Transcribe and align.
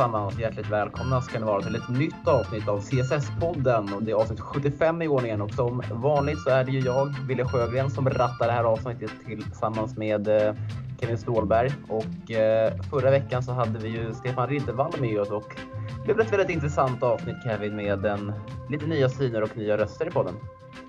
allesammans 0.00 0.34
och 0.34 0.40
Hjärtligt 0.40 0.70
välkomna 0.70 1.20
ska 1.20 1.38
ni 1.38 1.44
vara 1.44 1.62
till 1.62 1.74
ett 1.74 1.88
nytt 1.88 2.28
avsnitt 2.28 2.68
av 2.68 2.80
CSS-podden. 2.80 3.94
Och 3.94 4.02
det 4.02 4.10
är 4.10 4.14
avsnitt 4.14 4.40
75 4.40 5.02
i 5.02 5.08
ordningen 5.08 5.42
och 5.42 5.50
som 5.50 5.82
vanligt 5.92 6.40
så 6.40 6.50
är 6.50 6.64
det 6.64 6.70
ju 6.70 6.80
jag, 6.80 7.14
Wille 7.28 7.44
Sjögren, 7.44 7.90
som 7.90 8.10
rattar 8.10 8.46
det 8.46 8.52
här 8.52 8.64
avsnittet 8.64 9.10
tillsammans 9.26 9.96
med 9.96 10.28
eh, 10.28 10.54
Kevin 11.00 11.18
Ståhlberg. 11.18 11.72
Och 11.88 12.30
eh, 12.30 12.72
förra 12.90 13.10
veckan 13.10 13.42
så 13.42 13.52
hade 13.52 13.78
vi 13.78 13.88
ju 13.88 14.14
Stefan 14.14 14.48
Riddervall 14.48 14.92
med 15.00 15.20
oss 15.20 15.30
och 15.30 15.56
det 16.06 16.14
blev 16.14 16.26
ett 16.26 16.32
väldigt 16.32 16.50
intressant 16.50 17.02
avsnitt 17.02 17.36
Kevin 17.44 17.76
med 17.76 18.06
en, 18.06 18.32
lite 18.68 18.86
nya 18.86 19.08
syner 19.08 19.42
och 19.42 19.56
nya 19.56 19.76
röster 19.76 20.06
i 20.06 20.10
podden. 20.10 20.34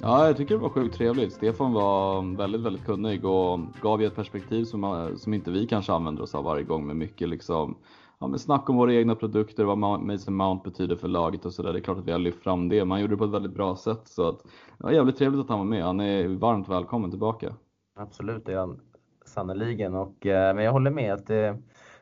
Ja, 0.01 0.27
jag 0.27 0.37
tycker 0.37 0.55
det 0.55 0.61
var 0.61 0.69
sjukt 0.69 0.97
trevligt. 0.97 1.33
Stefan 1.33 1.73
var 1.73 2.37
väldigt, 2.37 2.61
väldigt 2.61 2.85
kunnig 2.85 3.25
och 3.25 3.59
gav 3.81 4.01
ju 4.01 4.07
ett 4.07 4.15
perspektiv 4.15 4.65
som, 4.65 4.83
eh, 4.83 5.15
som 5.15 5.33
inte 5.33 5.51
vi 5.51 5.67
kanske 5.67 5.93
använder 5.93 6.23
oss 6.23 6.35
av 6.35 6.43
varje 6.43 6.63
gång 6.63 6.87
med 6.87 6.95
mycket 6.95 7.29
liksom 7.29 7.75
ja, 8.21 8.27
men 8.27 8.39
snack 8.39 8.69
om 8.69 8.77
våra 8.77 8.93
egna 8.93 9.15
produkter, 9.15 9.63
vad 9.63 9.77
Mason 9.77 10.35
Mount 10.35 10.69
betyder 10.69 10.95
för 10.95 11.07
laget 11.07 11.45
och 11.45 11.53
sådär. 11.53 11.73
Det 11.73 11.79
är 11.79 11.83
klart 11.83 11.97
att 11.97 12.07
vi 12.07 12.11
har 12.11 12.19
lyft 12.19 12.43
fram 12.43 12.69
det, 12.69 12.85
men 12.85 12.91
han 12.91 13.01
gjorde 13.01 13.13
det 13.13 13.17
på 13.17 13.23
ett 13.23 13.31
väldigt 13.31 13.53
bra 13.53 13.75
sätt. 13.75 14.01
Så 14.03 14.29
att, 14.29 14.43
det 14.77 14.83
var 14.83 14.91
jävligt 14.91 15.17
trevligt 15.17 15.41
att 15.41 15.49
han 15.49 15.59
var 15.59 15.65
med. 15.65 15.83
Han 15.83 15.99
är 15.99 16.27
varmt 16.27 16.69
välkommen 16.69 17.09
tillbaka. 17.09 17.53
Absolut, 17.95 18.45
det 18.45 18.53
är 18.53 18.57
han 18.57 18.79
sannerligen. 19.25 19.95
Och, 19.95 20.25
eh, 20.25 20.55
men 20.55 20.63
jag 20.63 20.71
håller 20.71 20.91
med 20.91 21.13
att 21.13 21.27
det, 21.27 21.57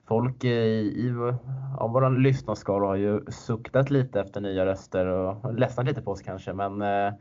folk 0.07 0.43
i, 0.43 0.49
i 0.49 1.31
ja, 1.79 1.87
vår 1.87 2.19
lyssnarskara 2.19 2.85
har 2.85 2.95
ju 2.95 3.25
suktat 3.27 3.89
lite 3.89 4.21
efter 4.21 4.41
nya 4.41 4.65
röster 4.65 5.05
och 5.05 5.53
ledsnat 5.53 5.85
lite 5.85 6.01
på 6.01 6.11
oss 6.11 6.21
kanske. 6.21 6.53
Men 6.53 6.81
eh, 6.81 7.13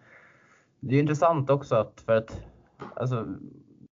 det 0.81 0.97
är 0.97 1.01
intressant 1.01 1.51
också 1.51 1.75
att 1.75 2.01
för 2.07 2.17
att 2.17 2.41
alltså, 2.95 3.27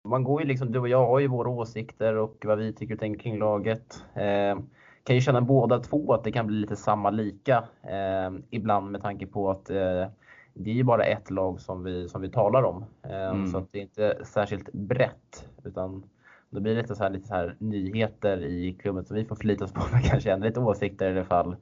man 0.04 0.24
går 0.24 0.42
ju 0.42 0.48
liksom, 0.48 0.72
du 0.72 0.80
och 0.80 0.90
jag 0.90 1.08
har 1.08 1.20
ju 1.20 1.28
våra 1.28 1.50
åsikter 1.50 2.16
och 2.16 2.46
vad 2.46 2.58
vi 2.58 2.74
tycker 2.74 2.94
och 2.94 3.00
tänker 3.00 3.20
kring 3.20 3.40
laget. 3.40 4.04
Eh, 4.14 4.58
kan 5.04 5.16
ju 5.16 5.22
känna 5.22 5.42
båda 5.42 5.80
två 5.80 6.14
att 6.14 6.24
det 6.24 6.32
kan 6.32 6.48
bli 6.48 6.58
lite 6.58 6.76
samma 6.76 7.10
lika 7.10 7.64
eh, 7.82 8.32
ibland 8.50 8.92
med 8.92 9.02
tanke 9.02 9.28
på 9.28 9.52
att 9.52 9.70
eh, 9.70 10.08
det 10.54 10.70
är 10.70 10.74
ju 10.74 10.84
bara 10.84 11.04
ett 11.04 11.32
lag 11.32 11.62
som 11.62 11.84
vi, 11.84 12.10
som 12.10 12.22
vi 12.22 12.30
talar 12.30 12.64
om. 12.64 12.86
Eh, 13.04 13.30
mm. 13.30 13.48
Så 13.48 13.58
att 13.58 13.72
det 13.72 13.78
är 13.78 13.82
inte 13.82 14.18
särskilt 14.26 14.74
brett 14.74 15.50
utan 15.64 16.04
då 16.50 16.60
blir 16.60 16.76
det 16.76 16.82
lite 16.82 16.96
så 16.96 17.04
här, 17.04 17.10
lite 17.10 17.28
så 17.28 17.34
här 17.34 17.56
nyheter 17.60 18.38
i 18.46 18.74
klubben 18.74 19.06
som 19.06 19.16
vi 19.16 19.26
får 19.26 19.36
förlita 19.36 19.66
oss 19.66 19.74
på 19.74 19.82
för 19.92 20.10
kanske 20.10 20.32
ändra 20.32 20.48
lite 20.48 20.60
åsikter 20.60 21.10
i 21.10 21.18
alla 21.18 21.26
fall. 21.26 21.56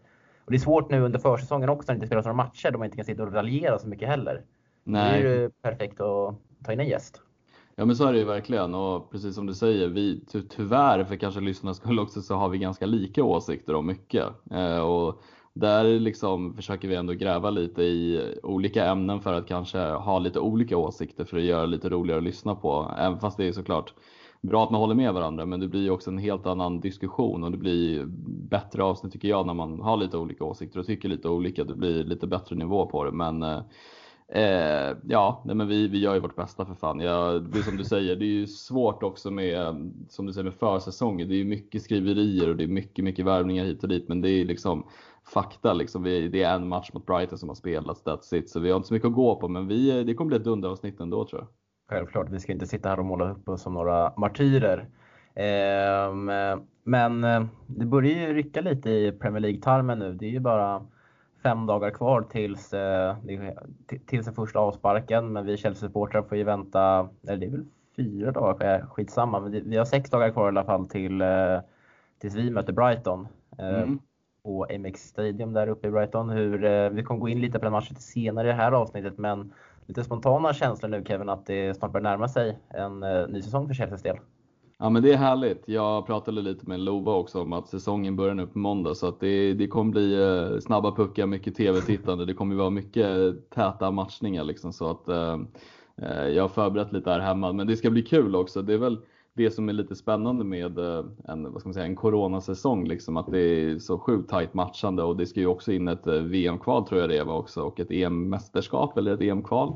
Och 0.46 0.52
det 0.52 0.58
är 0.58 0.60
svårt 0.60 0.92
nu 0.92 1.02
under 1.02 1.20
försäsongen 1.20 1.70
också 1.70 1.86
när 1.88 1.94
det 1.94 1.98
inte 1.98 2.08
spelas 2.08 2.26
några 2.26 2.36
matcher 2.36 2.72
då 2.72 2.78
man 2.78 2.86
inte 2.86 2.98
kan 2.98 3.06
sitta 3.06 3.24
och 3.24 3.34
raljera 3.34 3.80
så 3.80 3.88
mycket 3.88 4.08
heller. 4.08 4.42
Nej. 4.84 5.22
Det 5.22 5.30
är 5.30 5.42
ju 5.42 5.50
perfekt 5.50 6.02
att 6.02 6.36
ta 6.64 6.74
in 6.74 6.80
en 6.80 6.88
gäst. 6.88 7.22
Ja 7.76 7.86
men 7.86 7.96
så 7.96 8.06
är 8.06 8.14
det 8.14 8.20
ju 8.20 8.26
verkligen 8.26 8.76
och 8.76 9.12
precis 9.12 9.36
som 9.36 9.46
du 9.46 9.54
säger, 9.54 9.88
vi 9.88 10.26
ty 10.32 10.42
tyvärr 10.42 11.04
för 11.04 11.16
kanske 11.16 11.42
lyssnarnas 11.42 11.78
skull 11.78 12.00
också 12.00 12.22
så 12.22 12.36
har 12.36 12.50
vi 12.50 12.58
ganska 12.58 12.86
lika 12.86 13.24
åsikter 13.24 13.76
om 13.76 13.86
mycket. 13.86 14.26
Eh, 14.52 14.80
och 14.80 15.22
där 15.54 16.00
liksom 16.00 16.54
försöker 16.54 16.88
vi 16.88 16.96
ändå 16.96 17.14
gräva 17.14 17.50
lite 17.50 17.84
i 17.84 18.34
olika 18.44 18.86
ämnen 18.86 19.22
för 19.22 19.34
att 19.34 19.48
kanske 19.48 19.80
ha 19.80 20.20
lite 20.20 20.40
olika 20.40 20.78
åsikter 20.78 21.26
för 21.26 21.38
att 21.38 21.44
göra 21.44 21.62
det 21.62 21.68
lite 21.68 21.90
roligare 21.90 22.18
att 22.18 22.24
lyssna 22.24 22.56
på. 22.56 22.92
Även 22.98 23.20
fast 23.20 23.38
det 23.38 23.48
är 23.48 23.52
såklart 23.52 23.94
bra 24.42 24.64
att 24.64 24.72
man 24.72 24.82
håller 24.82 24.96
med 24.96 25.14
varandra 25.14 25.46
men 25.46 25.60
det 25.60 25.68
blir 25.68 25.82
ju 25.82 25.90
också 25.90 26.10
en 26.10 26.18
helt 26.18 26.46
annan 26.46 26.80
diskussion 26.80 27.44
och 27.44 27.52
det 27.52 27.58
blir 27.58 28.06
bättre 28.50 28.84
avsnitt 28.84 29.14
tycker 29.14 29.28
jag 29.28 29.48
när 29.48 29.54
man 29.54 29.82
har 29.82 29.98
lite 29.98 30.18
olika 30.18 30.44
åsikter 30.44 30.80
och 30.80 30.86
tycker 30.86 31.10
lite 31.10 31.30
olika. 31.30 31.64
Det 31.64 31.76
blir 31.76 32.04
lite 32.04 32.28
bättre 32.28 32.56
nivå 32.56 32.86
på 32.86 33.04
det 33.04 33.12
men 33.12 33.44
eh, 33.44 33.60
eh, 34.32 34.98
ja, 35.08 35.42
nej 35.46 35.56
men 35.56 35.68
vi, 35.68 35.88
vi 35.88 36.00
gör 36.00 36.14
ju 36.14 36.20
vårt 36.20 36.36
bästa 36.36 36.66
för 36.66 36.74
fan. 36.74 37.00
Ja, 37.00 37.40
det 37.40 37.60
är 37.60 37.64
som 37.64 37.78
du 37.78 37.84
säger, 37.84 38.16
det 38.16 38.26
är 38.26 38.34
ju 38.40 38.48
svårt 38.48 39.04
också 39.04 39.32
med, 39.32 39.92
som 40.10 40.26
du 40.26 40.34
säger, 40.34 40.44
med 40.44 40.54
försäsongen. 40.54 41.28
Det 41.28 41.36
är 41.36 41.38
ju 41.38 41.46
mycket 41.46 41.82
skriverier 41.82 42.50
och 42.50 42.56
det 42.56 42.64
är 42.64 42.68
mycket, 42.68 43.06
mycket 43.06 43.26
värvningar 43.26 43.66
hit 43.66 43.84
och 43.84 43.90
dit, 43.90 44.08
men 44.08 44.22
det 44.22 44.30
är 44.30 44.46
liksom 44.46 44.88
fakta 45.34 45.74
liksom. 45.74 46.04
Vi, 46.04 46.28
det 46.28 46.44
är 46.44 46.56
en 46.56 46.68
match 46.68 46.90
mot 46.94 47.06
Brighton 47.06 47.38
som 47.38 47.50
har 47.50 47.56
spelats, 47.56 48.04
that's 48.04 48.36
it. 48.36 48.50
Så 48.50 48.60
vi 48.60 48.70
har 48.70 48.76
inte 48.76 48.88
så 48.88 48.94
mycket 48.94 49.08
att 49.08 49.16
gå 49.16 49.36
på, 49.36 49.48
men 49.48 49.68
vi, 49.68 50.04
det 50.04 50.14
kommer 50.14 50.28
bli 50.30 50.38
ett 50.38 50.44
dunderavsnitt 50.44 51.00
ändå 51.00 51.26
tror 51.26 51.42
jag. 51.42 51.48
Självklart, 51.90 52.30
vi 52.30 52.40
ska 52.40 52.52
inte 52.52 52.68
sitta 52.68 52.90
här 52.90 53.00
och 53.00 53.06
måla 53.06 53.32
upp 53.32 53.50
oss 53.50 53.62
som 53.62 53.74
några 53.74 54.14
martyrer. 54.18 54.90
Ehm, 55.36 56.30
eh, 56.30 56.58
men 56.84 57.22
det 57.68 57.86
börjar 57.86 58.28
ju 58.28 58.34
rycka 58.34 58.62
lite 58.62 58.90
i 58.90 59.12
Premier 59.12 59.40
League-tarmen 59.40 60.00
nu. 60.00 60.14
Det 60.14 60.26
är 60.26 60.30
ju 60.30 60.40
bara 60.40 60.86
fem 61.44 61.66
dagar 61.66 61.92
kvar 61.92 62.22
tills, 62.22 62.74
eh, 62.74 63.16
tills 64.06 64.26
den 64.26 64.36
första 64.36 64.60
avsparken. 64.60 65.34
Men 65.34 65.46
vi 65.46 65.58
Chelsea-supportrar 65.58 66.24
får 66.24 66.38
ju 66.38 66.44
vänta, 66.44 67.10
eller 67.28 67.38
det 67.38 67.46
är 67.46 67.50
väl 67.52 67.66
fyra 67.96 68.32
dagar, 68.32 68.86
skitsamma. 68.90 69.40
Men 69.40 69.70
vi 69.70 69.78
har 69.78 69.86
sex 69.86 70.10
dagar 70.10 70.30
kvar 70.30 70.46
i 70.46 70.48
alla 70.48 70.64
fall 70.64 70.88
till, 70.88 71.22
eh, 71.22 71.60
tills 72.20 72.36
vi 72.36 72.52
möter 72.52 72.74
Brighton. 72.74 73.28
Eh, 73.58 73.82
mm. 73.82 74.00
På 74.44 74.68
MX 74.80 75.08
Stadium 75.08 75.54
där 75.54 75.68
uppe 75.68 75.88
i 75.88 75.92
Brighton. 75.92 76.30
Hur, 76.30 76.90
vi 76.90 77.04
kommer 77.04 77.22
gå 77.22 77.30
in 77.30 77.42
lite 77.42 77.60
på 77.60 77.66
den 77.66 77.72
matchen 77.72 77.96
senare 77.96 78.48
i 78.48 78.52
det 78.52 78.58
här 78.58 78.72
avsnittet. 78.72 79.18
Men 79.18 79.54
lite 79.86 80.04
spontana 80.04 80.54
känslor 80.54 80.90
nu 80.90 81.04
Kevin 81.08 81.30
att 81.30 81.46
det 81.46 81.74
snart 81.74 81.92
börjar 81.92 82.04
närma 82.04 82.28
sig 82.28 82.60
en 82.70 83.00
ny 83.30 83.42
säsong 83.42 83.68
för 83.68 83.74
Chelseas 83.74 84.02
del. 84.02 84.18
Ja 84.84 84.90
men 84.90 85.04
det 85.04 85.14
är 85.14 85.18
härligt. 85.18 85.64
Jag 85.66 86.06
pratade 86.06 86.42
lite 86.42 86.70
med 86.70 86.80
Lova 86.80 87.14
också 87.14 87.42
om 87.42 87.54
att 87.54 87.68
säsongen 87.68 88.16
börjar 88.16 88.36
nu 88.36 88.48
på 88.48 88.60
måndag 88.60 88.96
så 88.96 89.08
att 89.08 89.20
det, 89.20 89.54
det 89.54 89.68
kommer 89.68 89.92
bli 89.92 90.14
eh, 90.14 90.60
snabba 90.60 90.96
puckar, 90.96 91.26
mycket 91.26 91.56
TV-tittande. 91.56 92.26
Det 92.26 92.34
kommer 92.34 92.56
vara 92.56 92.70
mycket 92.70 93.08
täta 93.50 93.92
matchningar 93.92 94.44
liksom 94.44 94.74
så 94.74 94.90
att 94.90 95.08
eh, 95.08 95.40
eh, 95.98 96.28
jag 96.28 96.44
har 96.44 96.50
förberett 96.50 96.94
lite 96.94 97.10
här 97.10 97.20
hemma. 97.20 97.54
Men 97.54 97.68
det 97.68 97.78
ska 97.78 97.90
bli 97.90 98.02
kul 98.02 98.36
också. 98.36 98.62
Det 98.62 98.74
är 98.74 98.78
väl 98.78 98.98
det 99.34 99.52
som 99.52 99.70
är 99.70 99.74
lite 99.74 99.96
spännande 99.96 100.44
med 100.44 100.80
eh, 100.80 101.06
en, 101.24 101.52
vad 101.52 101.60
ska 101.60 101.70
man 101.70 101.74
säga, 101.74 101.86
en 101.86 101.96
coronasäsong 101.96 102.88
liksom 102.88 103.18
att 103.18 103.32
det 103.32 103.40
är 103.40 103.80
så 103.80 104.00
sjukt 104.00 104.30
tajt 104.30 104.54
matchande 104.54 105.04
och 105.04 105.18
det 105.18 105.26
ska 105.26 105.40
ju 105.40 105.48
också 105.48 105.72
in 105.72 105.88
ett 105.88 106.08
VM-kval 106.08 106.88
tror 106.88 107.02
jag 107.02 107.10
det 107.10 107.24
var 107.24 107.38
också 107.38 107.62
och 107.62 107.80
ett 107.80 107.92
EM-mästerskap 107.92 108.98
eller 108.98 109.14
ett 109.14 109.22
EM-kval. 109.22 109.74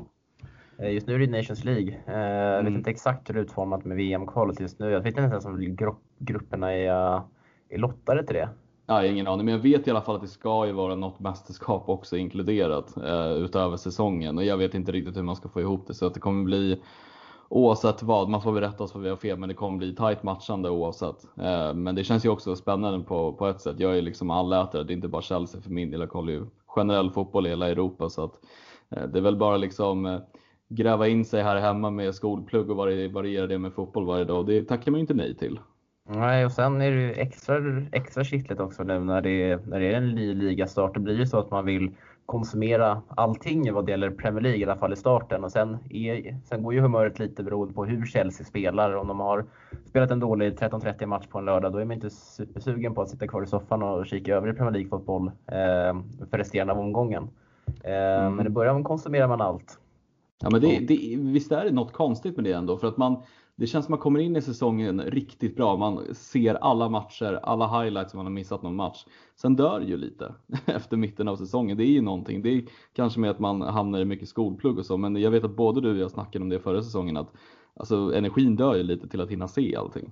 Eh, 0.78 0.92
just 0.92 1.06
nu 1.06 1.14
är 1.14 1.18
det 1.18 1.26
Nations 1.26 1.64
League. 1.64 2.00
Jag 2.06 2.56
vet 2.56 2.60
mm. 2.60 2.76
inte 2.76 2.90
exakt 2.90 3.28
hur 3.28 3.34
det 3.34 3.40
är 3.40 3.44
utformat 3.44 3.84
med 3.84 3.96
VM-kvalet 3.96 4.60
just 4.60 4.78
nu. 4.78 4.90
Jag 4.90 5.00
vet 5.00 5.16
inte 5.18 5.20
ens 5.20 5.44
om 5.44 5.76
grupperna 6.18 6.72
är, 6.72 7.22
är 7.68 7.78
lottade 7.78 8.26
till 8.26 8.36
det. 8.36 8.48
Ja, 8.86 9.04
ingen 9.04 9.26
aning, 9.26 9.44
men 9.44 9.54
jag 9.54 9.62
vet 9.62 9.88
i 9.88 9.90
alla 9.90 10.02
fall 10.02 10.16
att 10.16 10.22
det 10.22 10.28
ska 10.28 10.66
ju 10.66 10.72
vara 10.72 10.94
något 10.94 11.20
mästerskap 11.20 11.88
också 11.88 12.16
inkluderat 12.16 12.96
eh, 12.96 13.32
utöver 13.32 13.76
säsongen 13.76 14.38
och 14.38 14.44
jag 14.44 14.56
vet 14.56 14.74
inte 14.74 14.92
riktigt 14.92 15.16
hur 15.16 15.22
man 15.22 15.36
ska 15.36 15.48
få 15.48 15.60
ihop 15.60 15.86
det 15.86 15.94
så 15.94 16.06
att 16.06 16.14
det 16.14 16.20
kommer 16.20 16.44
bli 16.44 16.82
oavsett 17.48 18.02
vad, 18.02 18.28
man 18.28 18.42
får 18.42 18.52
berätta 18.52 18.84
oss 18.84 18.94
vad 18.94 19.02
vi 19.02 19.08
har 19.08 19.16
fel, 19.16 19.38
men 19.38 19.48
det 19.48 19.54
kommer 19.54 19.78
bli 19.78 19.94
tight 19.94 20.22
matchande 20.22 20.70
oavsett. 20.70 21.24
Eh, 21.36 21.74
men 21.74 21.94
det 21.94 22.04
känns 22.04 22.24
ju 22.24 22.28
också 22.28 22.56
spännande 22.56 23.04
på, 23.04 23.32
på 23.32 23.46
ett 23.46 23.60
sätt. 23.60 23.80
Jag 23.80 23.98
är 23.98 24.02
liksom 24.02 24.30
allätare, 24.30 24.84
det 24.84 24.92
är 24.92 24.94
inte 24.94 25.08
bara 25.08 25.22
Chelsea 25.22 25.60
för 25.60 25.70
min 25.70 25.90
del, 25.90 26.00
jag 26.00 26.10
kollar 26.10 26.32
ju 26.32 26.46
generell 26.66 27.10
fotboll 27.10 27.46
i 27.46 27.50
hela 27.50 27.68
Europa 27.68 28.10
så 28.10 28.24
att 28.24 28.34
eh, 28.90 29.02
det 29.02 29.18
är 29.18 29.22
väl 29.22 29.36
bara 29.36 29.56
liksom 29.56 30.06
eh, 30.06 30.18
gräva 30.68 31.08
in 31.08 31.24
sig 31.24 31.42
här 31.42 31.56
hemma 31.56 31.90
med 31.90 32.14
skolplugg 32.14 32.70
och 32.70 32.76
variera 33.12 33.46
det 33.46 33.58
med 33.58 33.72
fotboll 33.72 34.06
varje 34.06 34.24
dag. 34.24 34.46
Det 34.46 34.64
tackar 34.64 34.90
man 34.90 34.98
ju 34.98 35.02
inte 35.02 35.14
nej 35.14 35.34
till. 35.34 35.60
Nej, 36.08 36.44
och 36.44 36.52
sen 36.52 36.80
är 36.80 36.90
det 36.90 37.12
extra, 37.20 37.56
extra 37.92 38.24
kittligt 38.24 38.60
också 38.60 38.82
nu 38.82 38.98
när 38.98 39.22
det, 39.22 39.66
när 39.66 39.80
det 39.80 39.86
är 39.86 39.96
en 39.96 40.14
ny 40.14 40.34
ligastart. 40.34 40.94
Det 40.94 41.00
blir 41.00 41.18
ju 41.18 41.26
så 41.26 41.38
att 41.38 41.50
man 41.50 41.64
vill 41.64 41.90
konsumera 42.26 43.02
allting 43.08 43.72
vad 43.72 43.86
det 43.86 43.90
gäller 43.90 44.10
Premier 44.10 44.42
League, 44.42 44.60
i 44.60 44.64
alla 44.64 44.76
fall 44.76 44.92
i 44.92 44.96
starten. 44.96 45.44
Och 45.44 45.52
sen, 45.52 45.78
är, 45.90 46.40
sen 46.44 46.62
går 46.62 46.74
ju 46.74 46.80
humöret 46.80 47.18
lite 47.18 47.42
beroende 47.42 47.74
på 47.74 47.84
hur 47.84 48.06
Chelsea 48.06 48.46
spelar. 48.46 48.96
Om 48.96 49.08
de 49.08 49.20
har 49.20 49.44
spelat 49.84 50.10
en 50.10 50.20
dålig 50.20 50.52
13-30 50.52 51.06
match 51.06 51.26
på 51.26 51.38
en 51.38 51.44
lördag, 51.44 51.72
då 51.72 51.78
är 51.78 51.84
man 51.84 51.94
inte 51.94 52.10
supersugen 52.10 52.94
på 52.94 53.02
att 53.02 53.08
sitta 53.08 53.26
kvar 53.26 53.42
i 53.42 53.46
soffan 53.46 53.82
och 53.82 54.06
kika 54.06 54.36
över 54.36 54.48
i 54.48 54.52
Premier 54.52 54.72
League-fotboll 54.72 55.26
eh, 55.46 56.00
för 56.30 56.38
resterande 56.38 56.72
av 56.72 56.78
omgången. 56.78 57.28
Eh, 57.84 58.20
mm. 58.20 58.36
Men 58.36 58.46
i 58.46 58.50
början 58.50 58.84
konsumerar 58.84 59.28
man 59.28 59.40
allt. 59.40 59.78
Ja, 60.38 60.48
men 60.50 60.60
det, 60.60 60.78
det, 60.78 61.16
visst 61.16 61.52
är 61.52 61.64
det 61.64 61.70
något 61.70 61.92
konstigt 61.92 62.36
med 62.36 62.44
det 62.44 62.52
ändå? 62.52 62.76
För 62.76 62.88
att 62.88 62.96
man, 62.96 63.22
det 63.56 63.66
känns 63.66 63.86
som 63.86 63.94
att 63.94 63.98
man 63.98 64.02
kommer 64.02 64.20
in 64.20 64.36
i 64.36 64.42
säsongen 64.42 65.00
riktigt 65.00 65.56
bra. 65.56 65.76
Man 65.76 66.14
ser 66.14 66.54
alla 66.54 66.88
matcher, 66.88 67.40
alla 67.42 67.82
highlights 67.82 68.14
om 68.14 68.18
man 68.18 68.26
har 68.26 68.32
missat 68.32 68.62
någon 68.62 68.76
match. 68.76 69.04
Sen 69.36 69.56
dör 69.56 69.80
ju 69.80 69.96
lite 69.96 70.34
efter 70.66 70.96
mitten 70.96 71.28
av 71.28 71.36
säsongen. 71.36 71.76
Det 71.76 71.84
är 71.84 71.92
ju 71.92 72.02
någonting. 72.02 72.42
Det 72.42 72.48
är 72.48 72.64
kanske 72.92 73.20
med 73.20 73.30
att 73.30 73.38
man 73.38 73.60
hamnar 73.60 74.00
i 74.00 74.04
mycket 74.04 74.28
skolplugg 74.28 74.78
och 74.78 74.86
så. 74.86 74.96
Men 74.96 75.16
jag 75.16 75.30
vet 75.30 75.44
att 75.44 75.56
både 75.56 75.80
du 75.80 75.90
och 75.90 75.98
jag 75.98 76.10
snackade 76.10 76.42
om 76.42 76.48
det 76.48 76.58
förra 76.58 76.82
säsongen. 76.82 77.16
Att 77.16 77.32
alltså, 77.74 78.14
energin 78.14 78.56
dör 78.56 78.74
ju 78.74 78.82
lite 78.82 79.08
till 79.08 79.20
att 79.20 79.30
hinna 79.30 79.48
se 79.48 79.76
allting. 79.76 80.10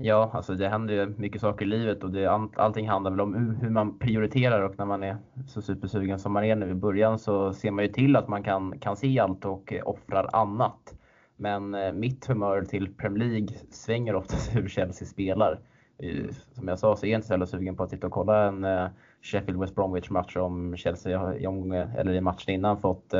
Ja, 0.00 0.30
alltså 0.32 0.54
det 0.54 0.68
händer 0.68 0.94
ju 0.94 1.14
mycket 1.16 1.40
saker 1.40 1.64
i 1.64 1.68
livet 1.68 2.04
och 2.04 2.10
det, 2.10 2.26
allting 2.56 2.88
handlar 2.88 3.10
väl 3.10 3.20
om 3.20 3.56
hur 3.60 3.70
man 3.70 3.98
prioriterar 3.98 4.60
och 4.62 4.78
när 4.78 4.84
man 4.84 5.02
är 5.02 5.16
så 5.46 5.62
supersugen 5.62 6.18
som 6.18 6.32
man 6.32 6.44
är 6.44 6.56
nu 6.56 6.70
i 6.70 6.74
början 6.74 7.18
så 7.18 7.52
ser 7.52 7.70
man 7.70 7.84
ju 7.84 7.92
till 7.92 8.16
att 8.16 8.28
man 8.28 8.42
kan, 8.42 8.78
kan 8.78 8.96
se 8.96 9.18
allt 9.18 9.44
och 9.44 9.72
eh, 9.72 9.88
offrar 9.88 10.30
annat. 10.32 10.94
Men 11.36 11.74
eh, 11.74 11.92
mitt 11.92 12.26
humör 12.26 12.62
till 12.62 12.94
Premier 12.94 13.28
League 13.28 13.48
svänger 13.70 14.14
oftast 14.14 14.50
hur 14.54 14.68
Chelsea 14.68 15.08
spelar. 15.08 15.60
Eh, 15.98 16.30
som 16.52 16.68
jag 16.68 16.78
sa 16.78 16.96
så 16.96 17.06
är 17.06 17.10
jag 17.10 17.18
inte 17.18 17.26
så 17.26 17.32
jävla 17.32 17.46
sugen 17.46 17.76
på 17.76 17.82
att 17.82 17.90
titta 17.90 18.06
och 18.06 18.12
kolla 18.12 18.44
en 18.44 18.90
Sheffield 19.22 19.60
West 19.60 19.74
Bromwich 19.74 20.10
match 20.10 20.36
om 20.36 20.76
Chelsea 20.76 21.34
i 21.34 21.46
omgången, 21.46 21.88
eller 21.88 22.12
i 22.12 22.20
matchen 22.20 22.54
innan 22.54 22.76
fått 22.76 23.14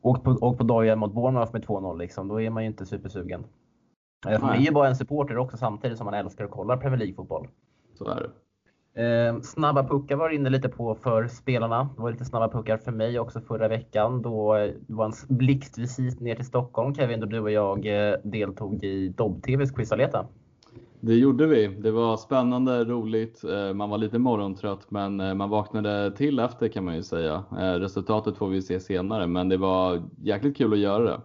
åkt 0.00 0.24
på, 0.24 0.30
åkt 0.30 0.58
på 0.58 0.64
dojan 0.64 0.98
mot 0.98 1.12
Bournemouth 1.12 1.52
med 1.52 1.64
2-0 1.64 1.98
liksom. 1.98 2.28
Då 2.28 2.40
är 2.40 2.50
man 2.50 2.62
ju 2.62 2.66
inte 2.66 2.86
supersugen. 2.86 3.44
Man 4.24 4.50
är 4.50 4.60
ju 4.60 4.72
bara 4.72 4.88
en 4.88 4.96
supporter 4.96 5.38
också 5.38 5.56
samtidigt 5.56 5.98
som 5.98 6.04
man 6.04 6.14
älskar 6.14 6.44
att 6.44 6.50
kolla 6.50 6.76
Premier 6.76 6.98
League-fotboll. 6.98 7.48
Så 7.94 8.08
är 8.08 8.20
det. 8.20 8.30
Eh, 8.96 9.40
snabba 9.40 9.84
puckar 9.84 10.16
var 10.16 10.30
inne 10.30 10.50
lite 10.50 10.68
på 10.68 10.94
för 10.94 11.26
spelarna. 11.28 11.88
Det 11.96 12.02
var 12.02 12.10
lite 12.10 12.24
snabba 12.24 12.48
puckar 12.48 12.76
för 12.76 12.92
mig 12.92 13.18
också 13.18 13.40
förra 13.40 13.68
veckan. 13.68 14.22
Då 14.22 14.54
det 14.54 14.94
var 14.94 15.04
en 15.04 15.36
blixtvisit 15.36 16.20
ner 16.20 16.34
till 16.34 16.44
Stockholm 16.44 16.94
Kevin, 16.94 17.20
då 17.20 17.26
du 17.26 17.40
och 17.40 17.50
jag 17.50 17.86
eh, 17.86 18.14
deltog 18.24 18.84
i 18.84 19.08
Dobb-TVs 19.08 19.70
quizaleta. 19.70 20.26
Det 21.00 21.14
gjorde 21.14 21.46
vi. 21.46 21.66
Det 21.66 21.90
var 21.90 22.16
spännande, 22.16 22.84
roligt. 22.84 23.44
Eh, 23.44 23.74
man 23.74 23.90
var 23.90 23.98
lite 23.98 24.18
morgontrött 24.18 24.90
men 24.90 25.20
eh, 25.20 25.34
man 25.34 25.50
vaknade 25.50 26.16
till 26.16 26.38
efter 26.38 26.68
kan 26.68 26.84
man 26.84 26.96
ju 26.96 27.02
säga. 27.02 27.44
Resultatet 27.56 28.36
får 28.36 28.48
vi 28.48 28.62
se 28.62 28.80
senare 28.80 29.26
men 29.26 29.48
det 29.48 29.56
var 29.56 30.02
jäkligt 30.18 30.56
kul 30.56 30.72
att 30.72 30.78
göra 30.78 31.04
det. 31.04 31.20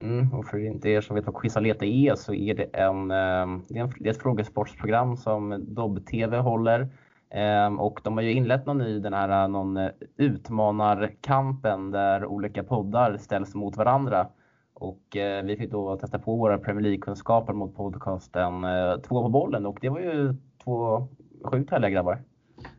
Mm, 0.00 0.34
och 0.34 0.46
för 0.46 0.58
inte 0.58 0.88
er 0.88 1.00
som 1.00 1.16
vet 1.16 1.26
vad 1.26 1.40
Quizaleta 1.40 1.84
är 1.84 2.12
e 2.12 2.16
så 2.16 2.34
är 2.34 2.54
det, 2.54 2.64
ehm, 2.64 3.10
en, 3.10 3.92
det 3.98 4.08
är 4.08 4.10
ett 4.10 4.22
frågesportsprogram 4.22 5.16
som 5.16 5.64
Dobb-TV 5.68 6.38
håller. 6.38 6.88
Ehm, 7.30 7.80
och 7.80 8.00
de 8.04 8.16
har 8.16 8.22
ju 8.22 8.32
inlett 8.32 8.66
någon 8.66 8.78
ny, 8.78 8.98
den 8.98 9.12
här 9.12 9.48
någon 9.48 9.76
eh, 9.76 9.90
utmanarkampen 10.16 11.90
där 11.90 12.26
olika 12.26 12.64
poddar 12.64 13.16
ställs 13.16 13.54
mot 13.54 13.76
varandra. 13.76 14.28
Och 14.74 15.16
eh, 15.16 15.44
vi 15.44 15.56
fick 15.56 15.70
då 15.70 15.96
testa 15.96 16.18
på 16.18 16.36
våra 16.36 16.58
Premier 16.58 16.82
League-kunskaper 16.82 17.52
mot 17.52 17.76
podcasten 17.76 18.64
eh, 18.64 18.96
Två 18.96 19.22
på 19.22 19.28
bollen 19.28 19.66
och 19.66 19.78
det 19.80 19.88
var 19.88 20.00
ju 20.00 20.34
två 20.64 21.08
sjukt 21.44 21.70
härliga 21.70 21.90
grabbar. 21.90 22.22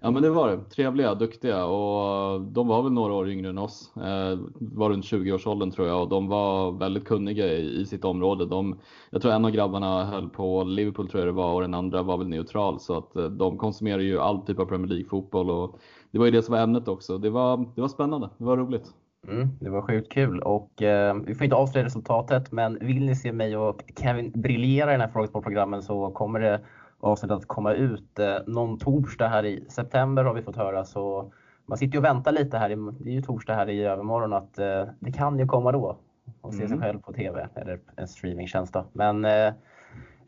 Ja 0.02 0.12
men 0.12 0.24
det 0.24 0.30
var 0.30 0.50
det. 0.50 0.64
Trevliga, 0.64 1.16
duktiga 1.16 1.66
och 1.66 2.42
de 2.42 2.68
var 2.68 2.84
väl 2.84 2.92
några 2.92 3.14
år 3.14 3.30
yngre 3.30 3.50
än 3.50 3.58
oss. 3.58 3.92
Eh, 3.96 4.40
var 4.60 4.90
runt 4.90 5.06
20-årsåldern 5.06 5.72
tror 5.72 5.88
jag 5.88 6.02
och 6.02 6.10
de 6.10 6.28
var 6.28 6.72
väldigt 6.72 7.06
kunniga 7.06 7.48
i, 7.48 7.82
i 7.82 7.86
sitt 7.86 8.06
område. 8.06 8.46
De, 8.46 8.80
jag 9.10 9.22
tror 9.22 9.34
en 9.34 9.46
av 9.46 9.52
grabbarna 9.52 10.06
höll 10.06 10.30
på 10.30 10.64
Liverpool 10.64 11.10
tror 11.10 11.22
jag 11.22 11.28
det 11.28 11.38
var 11.38 11.54
och 11.54 11.62
den 11.62 11.74
andra 11.74 12.04
var 12.04 12.18
väl 12.18 12.28
neutral 12.28 12.80
så 12.80 12.98
att 12.98 13.16
eh, 13.16 13.26
de 13.26 13.58
konsumerar 13.58 14.02
ju 14.02 14.20
all 14.20 14.42
typ 14.42 14.60
av 14.60 14.66
Premier 14.66 14.88
League-fotboll 14.88 15.50
och 15.50 15.80
det 16.12 16.20
var 16.20 16.26
ju 16.26 16.32
det 16.32 16.42
som 16.42 16.54
var 16.54 16.62
ämnet 16.62 16.88
också. 16.88 17.18
Det 17.18 17.30
var, 17.30 17.66
det 17.76 17.82
var 17.82 17.88
spännande, 17.88 18.30
det 18.38 18.44
var 18.44 18.58
roligt. 18.58 18.94
Mm, 19.28 19.48
det 19.60 19.70
var 19.70 19.82
sjukt 19.82 20.12
kul 20.12 20.40
och 20.40 20.82
eh, 20.82 21.16
vi 21.26 21.36
får 21.36 21.44
inte 21.44 21.56
avslöja 21.56 21.86
resultatet 21.86 22.52
men 22.52 22.78
vill 22.82 23.06
ni 23.06 23.16
se 23.16 23.32
mig 23.32 23.58
och 23.58 23.84
Kevin 24.02 24.32
briljera 24.36 24.90
i 24.90 24.94
den 24.94 25.02
här 25.02 25.08
frågesportprogrammen 25.08 25.82
så 25.82 26.12
kommer 26.12 26.40
det 26.40 26.62
avsnittet 27.00 27.38
att 27.38 27.48
komma 27.48 27.74
ut 27.74 28.20
eh, 28.20 28.38
någon 28.48 28.78
torsdag 28.78 29.28
här 29.28 29.46
i 29.46 29.66
september 29.70 30.24
har 30.24 30.34
vi 30.34 30.42
fått 30.42 30.56
höra 30.56 30.86
så 30.86 31.32
man 31.66 31.78
sitter 31.78 31.94
ju 31.94 32.00
och 32.00 32.06
väntar 32.06 32.32
lite 32.32 32.58
här, 32.58 32.70
det 32.70 33.10
är 33.10 33.14
ju 33.14 33.22
torsdag 33.22 33.56
här 33.56 33.70
i 33.70 33.86
övermorgon 33.86 34.34
att 34.34 34.60
eh, 34.60 34.86
det 35.00 35.12
kan 35.12 35.40
ju 35.40 35.48
komma 35.48 35.72
då 35.72 35.98
och 36.42 36.54
se 36.54 36.64
mm. 36.64 36.70
sig 36.70 36.80
själv 36.80 37.00
på 37.00 37.14
TV 37.14 37.48
eller 37.56 37.80
en 37.96 38.08
streamingtjänst 38.08 38.74
då. 38.74 38.86
Men 38.94 39.26
eh, 39.26 39.54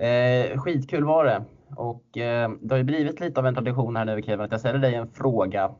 eh, 0.08 0.60
skitkul 0.60 1.04
var 1.04 1.26
det 1.26 1.44
och 1.76 2.18
eh, 2.18 2.52
det 2.62 2.74
har 2.74 2.78
ju 2.78 2.84
blivit 2.84 3.20
lite 3.20 3.40
av 3.40 3.48
en 3.48 3.54
tradition 3.54 3.96
här 3.96 4.06
nu 4.06 4.22
Kevin 4.22 4.46
att 4.46 4.52
jag 4.52 4.60
ställer 4.60 4.80
dig 4.80 4.96
en 4.96 5.08
fråga 5.08 5.72